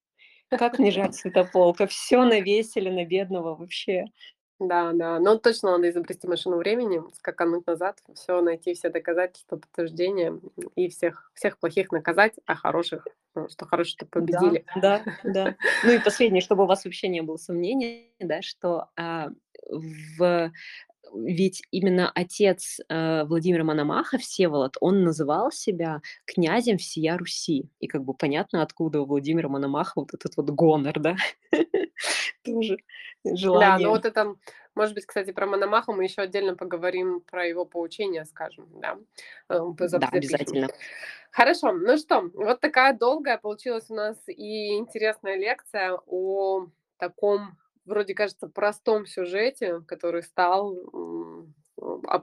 Как 0.51 0.79
мне 0.79 0.91
жаль 0.93 1.13
Святополка, 1.13 1.87
всё 1.87 2.25
навесили 2.25 2.91
на 2.91 3.05
бедного 3.05 3.57
вообще. 3.57 4.07
Да, 4.61 4.93
да, 4.95 5.19
но 5.21 5.37
точно 5.37 5.73
надо 5.73 5.91
изобрести 5.91 6.27
машину 6.27 6.57
времени, 6.57 7.03
скакануть 7.15 7.67
назад, 7.67 7.99
всё 8.15 8.41
найти, 8.41 8.73
все 8.75 8.89
доказательства, 8.89 9.57
подтверждения 9.57 10.41
и 10.77 10.89
всех 10.89 11.31
всех 11.35 11.59
плохих 11.59 11.93
наказать, 11.93 12.35
а 12.47 12.55
хороших, 12.55 13.07
ну, 13.35 13.49
что 13.51 13.67
хорошие-то 13.67 14.07
Да, 14.07 14.21
победили. 14.21 14.65
да, 14.77 15.03
да. 15.25 15.57
Ну 15.83 15.93
и 15.93 15.99
последнее, 15.99 16.41
чтобы 16.41 16.65
у 16.65 16.67
вас 16.67 16.85
вообще 16.87 17.09
не 17.09 17.21
было 17.21 17.37
сомнений, 17.37 18.11
да, 18.19 18.41
что, 18.41 18.89
а, 18.97 19.29
в 19.69 20.51
ведь 21.15 21.63
именно 21.71 22.11
отец, 22.15 22.81
э, 22.89 23.25
Владимира 23.25 23.65
Мономаха, 23.65 24.19
Всеволод, 24.19 24.77
он 24.81 25.03
называл 25.05 25.51
себя 25.51 26.01
князем 26.25 26.79
всея 26.79 27.17
Руси. 27.19 27.69
И 27.81 27.87
как 27.87 28.05
бы 28.05 28.15
понятно, 28.15 28.63
откуда 28.63 29.01
у 29.01 29.07
Владимира 29.07 29.49
Мономаха 29.49 29.93
вот 30.01 30.15
этот 30.15 30.37
вот 30.37 30.51
гонор, 30.51 30.99
да, 30.99 31.17
тоже 32.45 32.77
Да, 33.25 33.31
ну 33.31 33.37
желание. 33.37 33.89
вот 33.89 34.05
это, 34.05 34.35
может 34.75 34.95
быть, 34.95 35.07
кстати, 35.07 35.33
про 35.33 35.47
Мономаха 35.47 35.93
мы 35.93 36.05
еще 36.05 36.23
отдельно 36.23 36.55
поговорим, 36.55 37.21
про 37.21 37.47
его 37.47 37.65
поучения 37.65 38.25
скажем, 38.25 38.69
да, 38.81 38.99
э, 39.49 39.59
Да, 39.79 40.09
обязательно. 40.13 40.69
Хорошо, 41.31 41.73
ну 41.73 41.99
что, 41.99 42.31
вот 42.35 42.61
такая 42.61 42.97
долгая 42.97 43.37
получилась 43.39 43.91
у 43.91 43.95
нас 43.95 44.17
и 44.27 44.77
интересная 44.77 45.37
лекция 45.37 45.99
о 46.07 46.67
таком, 46.99 47.59
вроде 47.87 48.15
кажется, 48.15 48.49
простом 48.49 49.07
сюжете, 49.07 49.81
который 49.87 50.23
стал, 50.23 50.77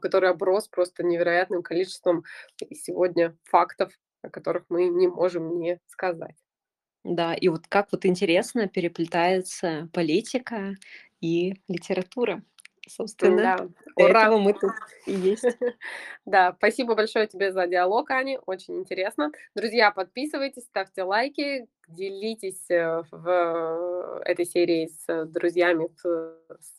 который 0.01 0.29
оброс 0.29 0.67
просто 0.67 1.03
невероятным 1.03 1.63
количеством 1.63 2.23
сегодня 2.71 3.37
фактов, 3.43 3.93
о 4.21 4.29
которых 4.29 4.65
мы 4.69 4.85
не 4.85 5.07
можем 5.07 5.59
не 5.59 5.79
сказать. 5.87 6.35
Да, 7.03 7.33
и 7.33 7.49
вот 7.49 7.67
как 7.67 7.91
вот 7.91 8.05
интересно 8.05 8.67
переплетается 8.67 9.89
политика 9.91 10.75
и 11.19 11.55
литература. 11.67 12.43
Собственно, 12.87 13.69
для 13.95 14.05
ура! 14.05 14.25
этого 14.25 14.39
мы 14.39 14.53
тут 14.53 14.71
и 15.05 15.13
есть. 15.13 15.43
Да, 16.25 16.53
спасибо 16.57 16.95
большое 16.95 17.27
тебе 17.27 17.51
за 17.51 17.67
диалог, 17.67 18.09
Аня, 18.11 18.39
очень 18.45 18.77
интересно. 18.79 19.31
Друзья, 19.55 19.91
подписывайтесь, 19.91 20.63
ставьте 20.63 21.03
лайки, 21.03 21.67
делитесь, 21.89 22.69
э, 22.69 23.03
в 23.11 24.21
этой 24.25 24.45
серии 24.45 24.87
с 24.87 25.25
друзьями 25.25 25.89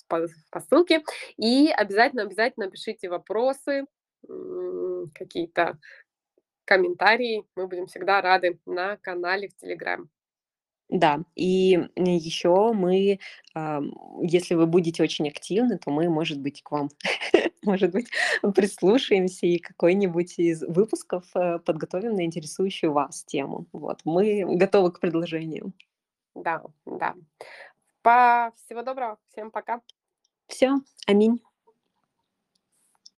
по 0.09 0.61
ссылке. 0.61 1.03
И 1.37 1.71
обязательно 1.71 2.23
обязательно 2.23 2.71
пишите 2.71 3.09
вопросы, 3.09 3.85
какие-то 5.15 5.79
комментарии. 6.65 7.45
Мы 7.57 7.67
будем 7.67 7.87
всегда 7.87 8.21
рады 8.21 8.59
на 8.67 8.97
канале 8.99 9.49
в 9.49 9.57
"Телеграм". 9.57 10.09
Да, 10.91 11.21
и, 11.35 11.89
еще 11.97 12.73
мы, 12.73 13.19
ам, 13.55 13.93
если 14.23 14.55
вы 14.55 14.67
будете 14.67 15.03
очень 15.03 15.29
активны, 15.29 15.79
то 15.79 15.91
мы, 15.91 16.09
может 16.11 16.39
быть, 16.41 16.63
к 16.63 16.71
вам, 16.71 16.91
может 17.65 17.93
быть, 17.93 18.09
прислушаемся 18.55 19.47
и 19.47 19.59
какой-нибудь 19.59 20.39
из 20.39 20.63
выпусков, 20.63 21.25
э, 21.35 21.59
подготовим 21.61 22.15
на 22.15 22.25
интересующую 22.25 22.93
вас 22.93 23.25
тему. 23.25 23.67
Вот, 23.73 24.01
мы 24.05 24.45
готовы 24.57 24.93
к 24.93 25.01
предложениям. 25.01 25.73
Да, 26.37 26.63
да. 26.87 27.15
Па 28.03 28.53
всего 28.57 28.83
доброго, 28.83 29.19
всем 29.31 29.51
пока. 29.51 29.81
Всё, 30.49 30.81
аминь. 31.07 31.41